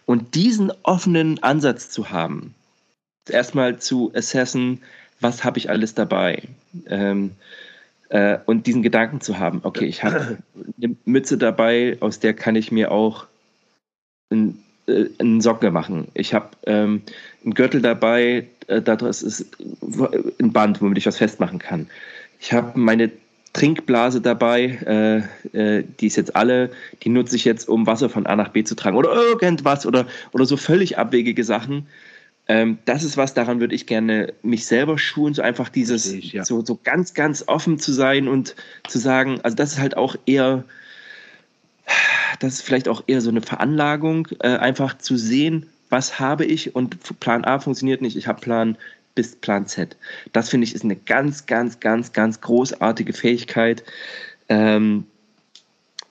Und 0.04 0.34
diesen 0.34 0.72
offenen 0.82 1.42
Ansatz 1.42 1.90
zu 1.90 2.10
haben, 2.10 2.54
erstmal 3.28 3.78
zu 3.78 4.12
assessen, 4.14 4.82
was 5.20 5.44
habe 5.44 5.58
ich 5.58 5.70
alles 5.70 5.94
dabei? 5.94 6.42
Ähm, 6.86 7.32
äh, 8.08 8.38
und 8.46 8.66
diesen 8.66 8.82
Gedanken 8.82 9.20
zu 9.20 9.38
haben, 9.38 9.60
okay, 9.62 9.86
ich 9.86 10.02
habe 10.02 10.38
eine 10.82 10.96
Mütze 11.04 11.38
dabei, 11.38 11.96
aus 12.00 12.18
der 12.18 12.34
kann 12.34 12.56
ich 12.56 12.72
mir 12.72 12.90
auch 12.90 13.26
ein, 14.30 14.58
äh, 14.86 15.06
einen 15.18 15.40
Socke 15.40 15.70
machen. 15.70 16.08
Ich 16.14 16.34
habe 16.34 16.48
ähm, 16.66 17.02
einen 17.44 17.54
Gürtel 17.54 17.80
dabei, 17.80 18.48
äh, 18.66 18.82
daraus 18.82 19.22
ist 19.22 19.46
ein 20.40 20.52
Band, 20.52 20.80
womit 20.82 20.98
ich 20.98 21.06
was 21.06 21.18
festmachen 21.18 21.58
kann. 21.58 21.88
Ich 22.40 22.52
habe 22.52 22.78
meine 22.78 23.10
Trinkblase 23.52 24.20
dabei, 24.20 24.78
äh, 25.52 25.78
äh, 25.78 25.84
die 26.00 26.06
ist 26.06 26.16
jetzt 26.16 26.36
alle, 26.36 26.70
die 27.02 27.08
nutze 27.08 27.36
ich 27.36 27.44
jetzt, 27.44 27.68
um 27.68 27.86
Wasser 27.86 28.08
von 28.08 28.26
A 28.26 28.36
nach 28.36 28.50
B 28.50 28.62
zu 28.62 28.76
tragen 28.76 28.96
oder 28.96 29.12
irgendwas 29.12 29.86
oder, 29.86 30.06
oder 30.32 30.44
so 30.44 30.56
völlig 30.56 30.98
abwegige 30.98 31.44
Sachen. 31.44 31.86
Ähm, 32.50 32.78
das 32.84 33.04
ist 33.04 33.16
was, 33.16 33.32
daran 33.32 33.60
würde 33.60 33.76
ich 33.76 33.86
gerne 33.86 34.34
mich 34.42 34.66
selber 34.66 34.98
schulen, 34.98 35.34
so 35.34 35.40
einfach 35.40 35.68
dieses, 35.68 36.12
ich, 36.12 36.32
ja. 36.32 36.44
so, 36.44 36.64
so 36.64 36.80
ganz, 36.82 37.14
ganz 37.14 37.44
offen 37.46 37.78
zu 37.78 37.92
sein 37.92 38.26
und 38.26 38.56
zu 38.88 38.98
sagen, 38.98 39.40
also 39.44 39.54
das 39.54 39.70
ist 39.70 39.78
halt 39.78 39.96
auch 39.96 40.16
eher, 40.26 40.64
das 42.40 42.54
ist 42.54 42.62
vielleicht 42.62 42.88
auch 42.88 43.04
eher 43.06 43.20
so 43.20 43.30
eine 43.30 43.40
Veranlagung, 43.40 44.26
äh, 44.40 44.48
einfach 44.48 44.98
zu 44.98 45.16
sehen, 45.16 45.68
was 45.90 46.18
habe 46.18 46.44
ich 46.44 46.74
und 46.74 47.20
Plan 47.20 47.44
A 47.44 47.60
funktioniert 47.60 48.02
nicht, 48.02 48.16
ich 48.16 48.26
habe 48.26 48.40
Plan 48.40 48.76
bis 49.14 49.36
Plan 49.36 49.68
Z. 49.68 49.96
Das 50.32 50.48
finde 50.48 50.64
ich 50.64 50.74
ist 50.74 50.82
eine 50.82 50.96
ganz, 50.96 51.46
ganz, 51.46 51.78
ganz, 51.78 52.12
ganz 52.12 52.40
großartige 52.40 53.12
Fähigkeit, 53.12 53.84
ähm, 54.48 55.06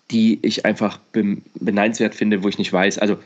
die 0.10 0.40
ich 0.42 0.66
einfach 0.66 1.00
beneidenswert 1.12 2.16
finde, 2.16 2.44
wo 2.44 2.48
ich 2.48 2.58
nicht 2.58 2.72
weiß. 2.72 2.98
Also, 2.98 3.18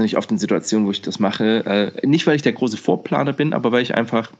nicht 0.00 0.16
oft 0.16 0.30
in 0.30 0.38
Situationen, 0.38 0.86
wo 0.86 0.90
ich 0.90 1.02
das 1.02 1.18
mache. 1.18 1.92
Äh, 2.02 2.06
nicht, 2.06 2.26
weil 2.26 2.36
ich 2.36 2.42
der 2.42 2.52
große 2.52 2.76
Vorplaner 2.76 3.32
bin, 3.32 3.52
aber 3.52 3.72
weil 3.72 3.82
ich 3.82 3.94
einfach 3.94 4.30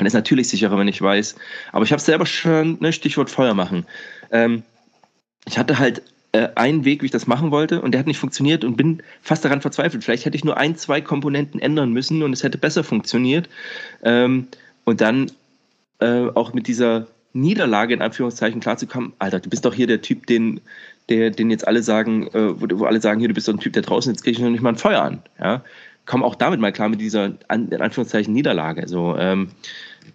man 0.00 0.06
ist 0.06 0.14
natürlich 0.14 0.48
sicherer, 0.48 0.78
wenn 0.78 0.88
ich 0.88 1.02
weiß. 1.02 1.34
Aber 1.72 1.84
ich 1.84 1.92
habe 1.92 2.00
selber 2.00 2.24
schon, 2.24 2.78
ne, 2.80 2.90
Stichwort 2.90 3.28
Feuer 3.28 3.52
machen. 3.52 3.84
Ähm, 4.30 4.62
ich 5.46 5.58
hatte 5.58 5.78
halt 5.78 6.02
äh, 6.32 6.48
einen 6.54 6.86
Weg, 6.86 7.02
wie 7.02 7.06
ich 7.06 7.12
das 7.12 7.26
machen 7.26 7.50
wollte, 7.50 7.82
und 7.82 7.92
der 7.92 7.98
hat 7.98 8.06
nicht 8.06 8.18
funktioniert 8.18 8.64
und 8.64 8.76
bin 8.76 9.02
fast 9.20 9.44
daran 9.44 9.60
verzweifelt. 9.60 10.02
Vielleicht 10.02 10.24
hätte 10.24 10.36
ich 10.36 10.44
nur 10.44 10.56
ein, 10.56 10.76
zwei 10.76 11.02
Komponenten 11.02 11.60
ändern 11.60 11.92
müssen 11.92 12.22
und 12.22 12.32
es 12.32 12.42
hätte 12.42 12.56
besser 12.56 12.82
funktioniert. 12.82 13.50
Ähm, 14.02 14.48
und 14.84 15.02
dann 15.02 15.30
äh, 15.98 16.28
auch 16.34 16.54
mit 16.54 16.66
dieser 16.66 17.06
Niederlage 17.32 17.92
in 17.92 18.00
Anführungszeichen 18.00 18.60
klarzukommen, 18.60 19.12
Alter, 19.18 19.40
du 19.40 19.50
bist 19.50 19.64
doch 19.64 19.74
hier 19.74 19.86
der 19.86 20.00
Typ, 20.02 20.26
den, 20.26 20.60
der, 21.10 21.30
den 21.30 21.50
jetzt 21.50 21.66
alle 21.66 21.82
sagen, 21.82 22.28
äh, 22.28 22.60
wo, 22.60 22.66
wo, 22.78 22.84
alle 22.84 23.00
sagen, 23.00 23.20
hier, 23.20 23.28
du 23.28 23.34
bist 23.34 23.48
doch 23.48 23.54
ein 23.54 23.60
Typ, 23.60 23.72
der 23.72 23.82
draußen, 23.82 24.12
jetzt 24.12 24.22
kriege 24.22 24.36
ich 24.36 24.42
noch 24.42 24.50
nicht 24.50 24.62
mal 24.62 24.70
ein 24.70 24.76
Feuer 24.76 25.02
an. 25.02 25.22
Ja? 25.38 25.62
Komm 26.06 26.22
auch 26.22 26.34
damit 26.34 26.60
mal 26.60 26.72
klar 26.72 26.88
mit 26.88 27.00
dieser, 27.00 27.26
in 27.26 27.80
Anführungszeichen, 27.80 28.32
Niederlage. 28.32 28.88
So, 28.88 29.16
ähm, 29.16 29.50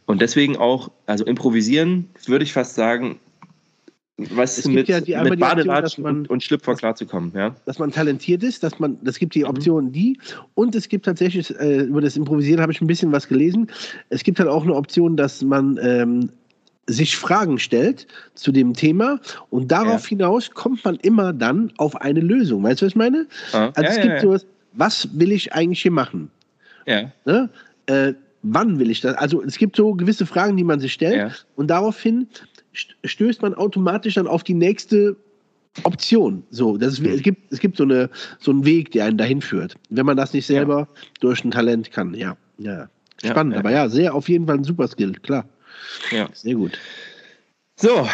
und 0.06 0.22
deswegen 0.22 0.58
auch, 0.58 0.92
also 1.06 1.26
improvisieren, 1.26 2.10
würde 2.26 2.44
ich 2.44 2.54
fast 2.54 2.76
sagen, 2.76 3.20
was 4.18 4.58
es 4.58 4.66
mit, 4.66 4.88
ja 4.88 5.02
die, 5.02 5.16
mit 5.30 5.40
Badelatschen 5.40 6.06
und, 6.06 6.30
und 6.30 6.42
Schlüpfer 6.42 6.76
klarzukommen, 6.76 7.34
ja. 7.36 7.54
Dass 7.66 7.80
man 7.80 7.92
talentiert 7.92 8.44
ist, 8.44 8.64
dass 8.64 8.80
man, 8.80 8.98
das 9.04 9.20
gibt 9.20 9.36
die 9.36 9.44
mhm. 9.44 9.50
Option 9.50 9.92
die 9.92 10.18
und 10.54 10.74
es 10.74 10.88
gibt 10.88 11.06
tatsächlich, 11.06 11.54
äh, 11.60 11.82
über 11.82 12.00
das 12.00 12.16
Improvisieren 12.16 12.62
habe 12.62 12.72
ich 12.72 12.80
ein 12.80 12.88
bisschen 12.88 13.12
was 13.12 13.28
gelesen, 13.28 13.70
es 14.10 14.24
gibt 14.24 14.40
halt 14.40 14.48
auch 14.48 14.64
eine 14.64 14.74
Option, 14.74 15.18
dass 15.18 15.42
man 15.42 15.78
ähm, 15.82 16.30
sich 16.88 17.18
Fragen 17.18 17.58
stellt 17.58 18.08
zu 18.36 18.52
dem 18.52 18.74
Thema 18.74 19.20
und 19.50 19.72
darauf 19.72 20.04
ja. 20.04 20.10
hinaus 20.10 20.52
kommt 20.52 20.86
man 20.86 20.96
immer 20.98 21.34
dann 21.34 21.72
auf 21.78 22.00
eine 22.02 22.20
Lösung. 22.20 22.64
Weißt 22.64 22.82
du, 22.82 22.86
was 22.86 22.92
ich 22.92 22.96
meine? 22.96 23.28
Ah. 23.54 23.72
Also 23.76 23.82
ja, 23.82 23.90
es 23.90 24.02
gibt 24.02 24.22
sowas, 24.22 24.46
was 24.74 25.10
will 25.14 25.32
ich 25.32 25.54
eigentlich 25.54 25.82
hier 25.82 25.92
machen? 25.92 26.30
Ja. 26.86 27.12
Ne? 27.26 27.50
Äh, 27.88 28.14
wann 28.44 28.78
will 28.78 28.92
ich 28.92 29.02
das? 29.02 29.16
Also 29.16 29.42
es 29.44 29.58
gibt 29.58 29.76
so 29.76 29.94
gewisse 29.96 30.26
Fragen, 30.26 30.58
die 30.58 30.64
man 30.64 30.80
sich 30.80 30.94
stellt 30.94 31.46
und 31.56 31.68
daraufhin 31.68 32.28
stößt 33.04 33.42
man 33.42 33.54
automatisch 33.56 34.16
dann 34.16 34.28
auf 34.28 34.44
die 34.44 34.54
nächste 34.54 35.16
Option. 35.84 36.44
So, 36.52 36.78
das 36.78 37.00
ist, 37.00 37.06
es, 37.06 37.22
gibt, 37.22 37.52
es 37.52 37.60
gibt 37.60 37.78
so, 37.78 37.84
eine, 37.84 38.10
so 38.40 38.52
einen 38.52 38.66
Weg, 38.66 38.92
der 38.92 39.06
einen 39.06 39.18
dahin 39.18 39.42
führt. 39.42 39.76
Wenn 39.90 40.06
man 40.06 40.18
das 40.18 40.34
nicht 40.34 40.46
selber 40.46 40.80
ja. 40.80 40.88
durch 41.20 41.44
ein 41.44 41.52
Talent 41.52 41.92
kann, 41.92 42.14
ja. 42.14 42.38
ja. 42.58 42.88
Spannend, 43.24 43.54
ja, 43.54 43.60
aber 43.60 43.72
ja, 43.72 43.90
sehr 43.90 44.14
auf 44.14 44.30
jeden 44.30 44.46
Fall 44.46 44.58
ein 44.58 44.64
super 44.64 44.88
Skill, 44.88 45.14
klar. 45.14 45.46
Ja. 46.12 46.30
Sehr 46.34 46.56
gut. 46.56 46.80
So, 47.78 48.08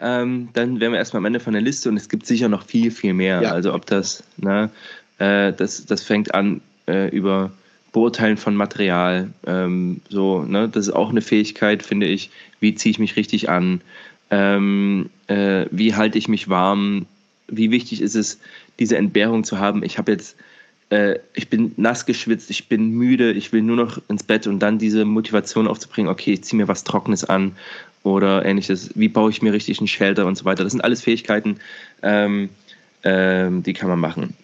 ähm, 0.00 0.48
dann 0.54 0.80
wären 0.80 0.92
wir 0.92 0.98
erstmal 0.98 1.20
am 1.20 1.26
Ende 1.26 1.40
von 1.40 1.52
der 1.52 1.62
Liste 1.62 1.88
und 1.88 1.96
es 1.96 2.08
gibt 2.08 2.26
sicher 2.26 2.48
noch 2.48 2.64
viel, 2.64 2.90
viel 2.90 3.12
mehr. 3.12 3.42
Ja. 3.42 3.52
Also 3.52 3.74
ob 3.74 3.84
das, 3.86 4.24
ne, 4.38 4.70
äh, 5.18 5.52
das, 5.52 5.84
das 5.84 6.02
fängt 6.02 6.34
an 6.34 6.62
äh, 6.86 7.08
über 7.10 7.52
Beurteilen 7.92 8.38
von 8.38 8.56
Material, 8.56 9.30
ähm, 9.46 10.00
so, 10.08 10.42
ne, 10.44 10.68
das 10.68 10.88
ist 10.88 10.94
auch 10.94 11.10
eine 11.10 11.20
Fähigkeit, 11.20 11.82
finde 11.82 12.06
ich. 12.06 12.30
Wie 12.60 12.74
ziehe 12.74 12.90
ich 12.90 12.98
mich 12.98 13.16
richtig 13.16 13.50
an? 13.50 13.82
Ähm, 14.30 15.10
äh, 15.26 15.66
wie 15.70 15.94
halte 15.94 16.16
ich 16.16 16.26
mich 16.26 16.48
warm? 16.48 17.04
Wie 17.48 17.70
wichtig 17.70 18.00
ist 18.00 18.14
es, 18.14 18.40
diese 18.78 18.96
Entbehrung 18.96 19.44
zu 19.44 19.58
haben? 19.58 19.82
Ich 19.82 19.98
habe 19.98 20.10
jetzt, 20.10 20.36
äh, 20.92 21.18
ich 21.32 21.48
bin 21.48 21.72
nass 21.78 22.04
geschwitzt, 22.04 22.50
ich 22.50 22.68
bin 22.68 22.90
müde, 22.90 23.32
ich 23.32 23.50
will 23.52 23.62
nur 23.62 23.76
noch 23.76 24.00
ins 24.08 24.22
Bett 24.22 24.46
und 24.46 24.58
dann 24.58 24.78
diese 24.78 25.06
Motivation 25.06 25.66
aufzubringen, 25.66 26.10
okay, 26.10 26.34
ich 26.34 26.44
ziehe 26.44 26.60
mir 26.60 26.68
was 26.68 26.84
Trockenes 26.84 27.24
an 27.24 27.56
oder 28.02 28.44
ähnliches. 28.44 28.90
Wie 28.94 29.08
baue 29.08 29.30
ich 29.30 29.40
mir 29.40 29.54
richtig 29.54 29.78
einen 29.78 29.88
Shelter 29.88 30.26
und 30.26 30.36
so 30.36 30.44
weiter? 30.44 30.64
Das 30.64 30.72
sind 30.72 30.82
alles 30.82 31.00
Fähigkeiten, 31.00 31.58
ähm, 32.02 32.50
ähm, 33.04 33.62
die 33.62 33.72
kann 33.72 33.88
man 33.88 34.00
machen. 34.00 34.36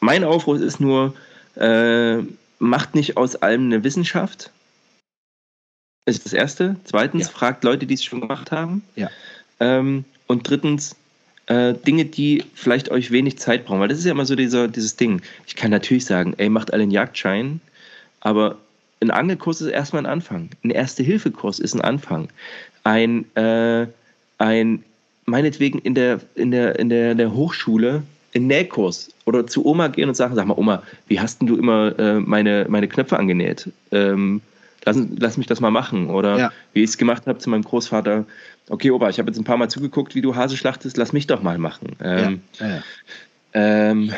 Mein 0.00 0.22
Aufruf 0.22 0.60
ist 0.60 0.80
nur, 0.80 1.14
äh, 1.56 2.18
macht 2.58 2.94
nicht 2.94 3.16
aus 3.16 3.36
allem 3.36 3.64
eine 3.64 3.82
Wissenschaft. 3.82 4.50
Das 6.04 6.16
ist 6.16 6.26
das 6.26 6.34
Erste. 6.34 6.76
Zweitens, 6.84 7.28
ja. 7.28 7.32
fragt 7.32 7.64
Leute, 7.64 7.86
die 7.86 7.94
es 7.94 8.04
schon 8.04 8.20
gemacht 8.20 8.52
haben. 8.52 8.82
Ja. 8.96 9.10
Ähm, 9.60 10.04
und 10.26 10.48
drittens, 10.48 10.94
äh, 11.46 11.74
Dinge, 11.74 12.04
die 12.04 12.44
vielleicht 12.54 12.90
euch 12.90 13.10
wenig 13.10 13.38
Zeit 13.38 13.64
brauchen. 13.64 13.80
Weil 13.80 13.88
das 13.88 13.98
ist 13.98 14.04
ja 14.04 14.12
immer 14.12 14.26
so 14.26 14.34
dieser, 14.34 14.68
dieses 14.68 14.96
Ding. 14.96 15.22
Ich 15.46 15.56
kann 15.56 15.70
natürlich 15.70 16.04
sagen, 16.04 16.34
ey, 16.36 16.48
macht 16.48 16.72
alle 16.72 16.82
einen 16.82 16.92
Jagdschein, 16.92 17.60
aber 18.20 18.56
ein 19.00 19.10
Angelkurs 19.10 19.60
ist 19.60 19.68
erstmal 19.68 20.02
ein 20.02 20.10
Anfang. 20.10 20.50
Ein 20.64 20.70
Erste-Hilfe-Kurs 20.70 21.58
ist 21.58 21.74
ein 21.74 21.80
Anfang. 21.80 22.28
Ein, 22.84 23.24
äh, 23.36 23.86
ein 24.38 24.84
meinetwegen 25.26 25.78
in 25.80 25.94
der, 25.94 26.20
in 26.34 26.50
der, 26.50 26.78
in 26.78 26.88
der, 26.88 27.14
der 27.14 27.32
Hochschule 27.34 28.02
einen 28.34 28.46
Nähkurs 28.46 29.10
oder 29.24 29.46
zu 29.46 29.64
Oma 29.66 29.88
gehen 29.88 30.08
und 30.08 30.14
sagen, 30.14 30.34
sag 30.34 30.46
mal, 30.46 30.56
Oma, 30.56 30.82
wie 31.08 31.20
hast 31.20 31.40
denn 31.40 31.48
du 31.48 31.56
immer 31.56 31.98
äh, 31.98 32.20
meine, 32.20 32.66
meine 32.68 32.88
Knöpfe 32.88 33.18
angenäht? 33.18 33.70
Ähm, 33.92 34.40
lass, 34.86 34.96
lass 35.18 35.36
mich 35.36 35.46
das 35.46 35.60
mal 35.60 35.70
machen. 35.70 36.08
Oder 36.08 36.38
ja. 36.38 36.52
wie 36.72 36.82
ich 36.82 36.90
es 36.90 36.98
gemacht 36.98 37.26
habe 37.26 37.38
zu 37.38 37.50
meinem 37.50 37.62
Großvater, 37.62 38.24
okay, 38.70 38.90
Opa, 38.90 39.10
ich 39.10 39.18
habe 39.18 39.28
jetzt 39.28 39.38
ein 39.38 39.44
paar 39.44 39.58
Mal 39.58 39.68
zugeguckt, 39.68 40.14
wie 40.14 40.22
du 40.22 40.34
Hase 40.34 40.56
schlachtest, 40.56 40.96
lass 40.96 41.12
mich 41.12 41.26
doch 41.26 41.42
mal 41.42 41.58
machen. 41.58 41.96
Ähm, 42.02 42.40
ja. 42.58 42.82
Ähm, 43.52 44.12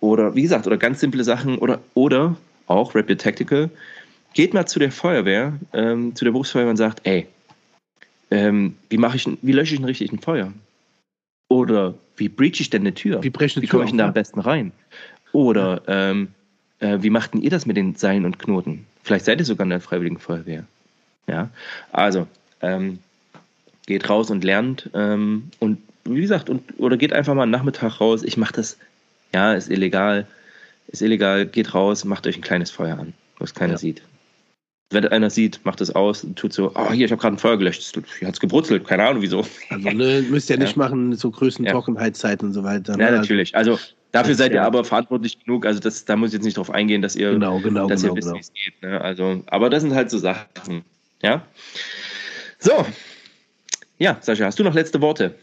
oder 0.00 0.34
wie 0.34 0.42
gesagt, 0.42 0.66
oder 0.66 0.76
ganz 0.76 1.00
simple 1.00 1.24
Sachen 1.24 1.58
oder, 1.58 1.80
oder 1.94 2.36
auch 2.66 2.94
Rapid 2.94 3.20
Tactical, 3.20 3.70
geht 4.34 4.54
mal 4.54 4.66
zu 4.66 4.78
der 4.78 4.90
Feuerwehr, 4.90 5.52
ähm, 5.72 6.14
zu 6.14 6.24
der 6.24 6.32
Berufsfeuerwehr 6.32 6.70
und 6.70 6.76
sagt, 6.76 7.00
ey, 7.04 7.26
ähm, 8.30 8.76
wie, 8.88 8.96
mache 8.96 9.16
ich, 9.16 9.28
wie 9.42 9.52
lösche 9.52 9.74
ich 9.74 9.80
ein 9.80 9.84
richtig 9.84 10.12
ein 10.12 10.18
Feuer? 10.18 10.52
Oder 11.48 11.94
wie 12.16 12.28
breach 12.28 12.60
ich 12.60 12.70
denn 12.70 12.82
eine 12.82 12.94
Tür? 12.94 13.22
Wie, 13.22 13.32
wie 13.32 13.66
komme 13.66 13.84
ich 13.84 13.90
denn 13.90 13.98
da 13.98 14.06
am 14.06 14.14
besten 14.14 14.40
rein? 14.40 14.72
Oder 15.32 15.82
ähm, 15.86 16.28
äh, 16.80 16.98
wie 17.00 17.10
machten 17.10 17.40
ihr 17.40 17.50
das 17.50 17.66
mit 17.66 17.76
den 17.76 17.94
Seilen 17.94 18.24
und 18.24 18.38
Knoten? 18.38 18.86
Vielleicht 19.02 19.24
seid 19.24 19.38
ihr 19.38 19.44
sogar 19.44 19.64
in 19.64 19.70
der 19.70 19.80
Freiwilligen 19.80 20.18
Feuerwehr. 20.18 20.64
Ja, 21.26 21.50
also 21.92 22.26
ähm, 22.60 22.98
geht 23.86 24.08
raus 24.08 24.30
und 24.30 24.44
lernt 24.44 24.90
ähm, 24.94 25.50
und 25.58 25.78
wie 26.04 26.20
gesagt, 26.20 26.50
und, 26.50 26.62
oder 26.78 26.96
geht 26.96 27.12
einfach 27.12 27.34
mal 27.34 27.44
einen 27.44 27.52
Nachmittag 27.52 28.00
raus. 28.00 28.22
Ich 28.22 28.36
mache 28.36 28.54
das, 28.54 28.78
ja, 29.32 29.54
ist 29.54 29.70
illegal, 29.70 30.26
ist 30.88 31.02
illegal, 31.02 31.46
geht 31.46 31.74
raus, 31.74 32.04
macht 32.04 32.26
euch 32.26 32.36
ein 32.36 32.42
kleines 32.42 32.70
Feuer 32.70 32.98
an, 32.98 33.14
was 33.38 33.54
keiner 33.54 33.74
ja. 33.74 33.78
sieht. 33.78 34.02
wenn 34.90 35.06
einer 35.08 35.30
sieht, 35.30 35.60
macht 35.64 35.80
es 35.80 35.90
aus 35.94 36.22
und 36.24 36.38
tut 36.38 36.52
so, 36.52 36.72
oh, 36.74 36.92
hier, 36.92 37.06
ich 37.06 37.12
habe 37.12 37.20
gerade 37.20 37.36
ein 37.36 37.38
Feuer 37.38 37.56
gelöscht, 37.56 37.98
hier 38.18 38.28
hat 38.28 38.34
es 38.34 38.40
gebrutzelt, 38.40 38.86
keine 38.86 39.06
Ahnung 39.06 39.22
wieso. 39.22 39.46
Also 39.70 39.90
ne, 39.90 40.22
müsst 40.28 40.50
ihr 40.50 40.56
ja 40.58 40.62
nicht 40.62 40.76
machen, 40.76 41.14
so 41.16 41.30
Größen, 41.30 41.64
ja. 41.64 41.74
Und 41.74 42.52
so 42.52 42.64
weiter. 42.64 42.96
Ne? 42.96 43.04
Ja, 43.04 43.10
natürlich. 43.10 43.56
Also 43.56 43.78
dafür 44.14 44.34
seid 44.34 44.52
ihr 44.52 44.62
aber 44.62 44.84
verantwortlich 44.84 45.44
genug, 45.44 45.66
also 45.66 45.80
das, 45.80 46.04
da 46.04 46.16
muss 46.16 46.30
ich 46.30 46.34
jetzt 46.34 46.44
nicht 46.44 46.56
drauf 46.56 46.70
eingehen, 46.70 47.02
dass 47.02 47.16
ihr, 47.16 47.32
genau, 47.32 47.58
genau, 47.58 47.88
dass 47.88 48.02
genau, 48.02 48.14
ihr 48.14 48.16
wisst, 48.16 48.28
genau. 48.28 48.36
wie 48.36 48.40
es 48.40 48.52
geht. 48.52 48.82
Ne? 48.82 49.00
Also, 49.00 49.42
aber 49.46 49.70
das 49.70 49.82
sind 49.82 49.94
halt 49.94 50.10
so 50.10 50.18
Sachen. 50.18 50.84
Ja. 51.22 51.42
So. 52.60 52.86
Ja, 53.98 54.18
Sascha, 54.20 54.44
hast 54.44 54.58
du 54.58 54.64
noch 54.64 54.74
letzte 54.74 55.00
Worte? 55.00 55.34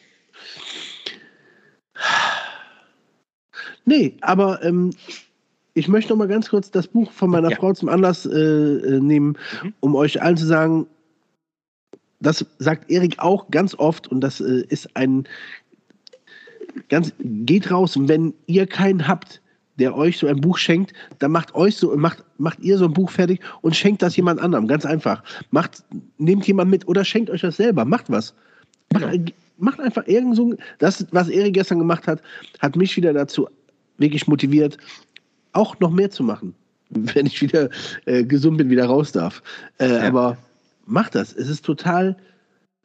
Nee, 3.85 4.15
aber 4.22 4.64
ähm, 4.64 4.91
ich 5.73 5.88
möchte 5.88 6.11
noch 6.11 6.18
mal 6.18 6.27
ganz 6.27 6.49
kurz 6.49 6.72
das 6.72 6.88
Buch 6.88 7.11
von 7.11 7.30
meiner 7.30 7.49
ja. 7.49 7.57
Frau 7.57 7.73
zum 7.73 7.89
Anlass 7.89 8.26
äh, 8.26 8.31
äh, 8.31 8.99
nehmen, 8.99 9.38
mhm. 9.64 9.73
um 9.81 9.95
euch 9.95 10.22
allen 10.22 10.38
zu 10.38 10.45
sagen, 10.45 10.88
das 12.22 12.45
sagt 12.60 12.89
Erik 12.89 13.19
auch 13.19 13.49
ganz 13.49 13.76
oft 13.76 14.07
und 14.07 14.22
das 14.22 14.39
äh, 14.39 14.64
ist 14.69 14.95
ein 14.95 15.27
ganz 16.89 17.14
geht 17.19 17.72
raus, 17.72 17.98
wenn 17.99 18.34
ihr 18.48 18.68
keinen 18.68 19.07
habt, 19.07 19.41
der 19.80 19.95
euch 19.95 20.18
so 20.18 20.27
ein 20.27 20.41
Buch 20.41 20.57
schenkt, 20.57 20.93
dann 21.19 21.31
macht 21.31 21.56
euch 21.56 21.76
so 21.77 21.95
macht 21.95 22.23
macht 22.38 22.60
ihr 22.60 22.77
so 22.77 22.85
ein 22.85 22.93
Buch 22.93 23.10
fertig 23.10 23.39
und 23.61 23.76
schenkt 23.76 24.02
das 24.02 24.15
jemand 24.15 24.39
anderem, 24.41 24.68
ganz 24.68 24.85
einfach. 24.85 25.23
Macht 25.49 25.84
nehmt 26.18 26.45
jemand 26.48 26.69
mit 26.69 26.88
oder 26.88 27.03
schenkt 27.03 27.30
euch 27.30 27.41
das 27.41 27.57
selber, 27.57 27.85
macht 27.85 28.10
was. 28.10 28.34
Macht, 28.93 29.10
genau. 29.10 29.31
macht 29.57 29.80
einfach 29.80 30.06
irgend 30.07 30.35
so 30.35 30.53
das 30.80 31.06
was 31.11 31.30
Erik 31.30 31.53
gestern 31.53 31.80
gemacht 31.80 32.07
hat, 32.07 32.22
hat 32.60 32.76
mich 32.76 32.95
wieder 32.95 33.14
dazu 33.14 33.48
wirklich 33.98 34.27
motiviert 34.27 34.77
auch 35.53 35.80
noch 35.80 35.91
mehr 35.91 36.10
zu 36.10 36.23
machen, 36.23 36.53
wenn 36.89 37.26
ich 37.26 37.41
wieder 37.41 37.69
äh, 38.06 38.23
gesund 38.23 38.57
bin, 38.57 38.69
wieder 38.69 38.85
raus 38.85 39.11
darf. 39.11 39.41
Äh, 39.80 39.89
ja. 39.89 40.07
Aber 40.07 40.38
mach 40.85 41.10
das. 41.10 41.34
Es 41.34 41.49
ist 41.49 41.65
total 41.65 42.18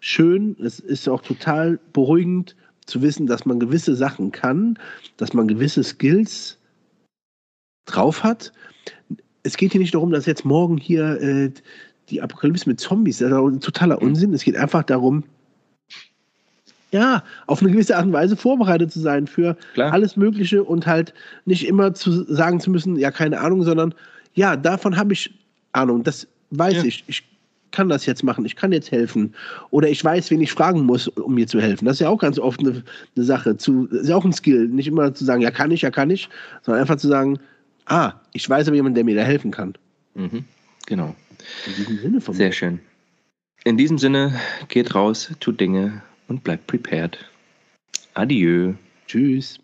schön, 0.01 0.57
es 0.61 0.79
ist 0.81 1.09
auch 1.09 1.23
total 1.23 1.79
beruhigend 1.93 2.57
zu 2.87 3.03
wissen, 3.03 3.27
dass 3.27 3.45
man 3.45 3.61
gewisse 3.61 3.95
Sachen 3.95 4.33
kann, 4.33 4.79
dass 5.17 5.33
man 5.33 5.49
gewisse 5.49 5.83
Skills 5.83 6.59
drauf 7.87 8.23
hat. 8.23 8.53
Es 9.43 9.57
geht 9.57 9.73
hier 9.73 9.81
nicht 9.81 9.95
darum, 9.95 10.11
dass 10.11 10.27
jetzt 10.27 10.45
morgen 10.45 10.77
hier 10.77 11.21
äh, 11.21 11.51
die 12.11 12.23
Apokalypse 12.23 12.69
mit 12.69 12.81
Zombies, 12.81 13.19
das 13.19 13.31
ist 13.31 13.65
totaler. 13.65 14.01
Unsinn. 14.01 14.33
Es 14.33 14.45
geht 14.45 14.57
einfach 14.57 14.85
darum, 14.85 15.25
ja, 16.93 17.23
auf 17.47 17.61
eine 17.61 17.73
gewisse 17.73 17.97
Art 17.97 18.07
und 18.07 18.13
Weise 18.13 18.37
vorbereitet 18.37 18.93
zu 18.93 19.01
sein 19.01 19.27
für 19.27 19.57
Klar. 19.75 19.93
alles 19.93 20.17
Mögliche 20.17 20.63
und 20.63 20.87
halt 20.87 21.13
nicht 21.45 21.67
immer 21.67 21.95
zu 21.95 22.25
sagen 22.33 22.61
zu 22.61 22.71
müssen, 22.71 22.97
ja, 22.97 23.11
keine 23.11 23.41
Ahnung, 23.41 23.63
sondern 23.65 23.95
ja, 24.35 24.57
davon 24.57 24.97
habe 24.97 25.13
ich 25.13 25.35
Ahnung, 25.73 26.05
das 26.05 26.27
weiß 26.51 26.77
ja. 26.77 26.85
ich. 26.85 27.05
Ich 27.07 27.25
kann 27.77 27.91
das 27.91 28.07
jetzt 28.07 28.23
machen, 28.23 28.47
ich 28.47 28.57
kann 28.57 28.73
jetzt 28.73 28.91
helfen. 28.91 29.35
Oder 29.71 29.91
ich 29.91 30.03
weiß, 30.03 30.31
wen 30.31 30.41
ich 30.41 30.51
fragen 30.51 30.87
muss, 30.87 31.09
um 31.09 31.35
mir 31.35 31.47
zu 31.47 31.61
helfen. 31.61 31.85
Das 31.85 31.97
ist 31.97 32.01
ja 32.01 32.09
auch 32.09 32.19
ganz 32.19 32.39
oft 32.39 32.61
eine, 32.61 32.83
eine 33.15 33.25
Sache. 33.25 33.59
Zu, 33.59 33.87
ist 33.89 34.09
ja 34.09 34.17
auch 34.17 34.25
ein 34.25 34.33
Skill. 34.33 34.69
Nicht 34.69 34.89
immer 34.89 35.13
zu 35.13 35.27
sagen, 35.27 35.43
ja, 35.43 35.51
kann 35.51 35.71
ich, 35.71 35.83
ja, 35.83 35.91
kann 35.91 36.09
ich, 36.09 36.31
sondern 36.63 36.81
einfach 36.81 36.97
zu 36.97 37.07
sagen, 37.07 37.39
ah, 37.85 38.15
ich 38.33 38.49
weiß 38.49 38.67
aber 38.67 38.77
jemanden, 38.77 38.95
der 38.95 39.05
mir 39.05 39.15
da 39.15 39.23
helfen 39.23 39.51
kann. 39.51 39.75
Mhm. 40.15 40.45
Genau. 40.87 41.15
In 41.67 41.75
diesem 41.77 41.99
Sinne 41.99 42.21
von 42.23 42.35
Sehr 42.35 42.47
mir. 42.47 42.53
schön. 42.53 42.81
In 43.65 43.77
diesem 43.77 43.99
Sinne, 43.99 44.41
geht 44.69 44.95
raus, 44.95 45.31
tut 45.41 45.61
Dinge 45.61 46.01
und 46.29 46.45
bleibt 46.45 46.67
prepared. 46.67 47.19
Adieu. 48.15 48.73
Tschüss. 49.07 49.59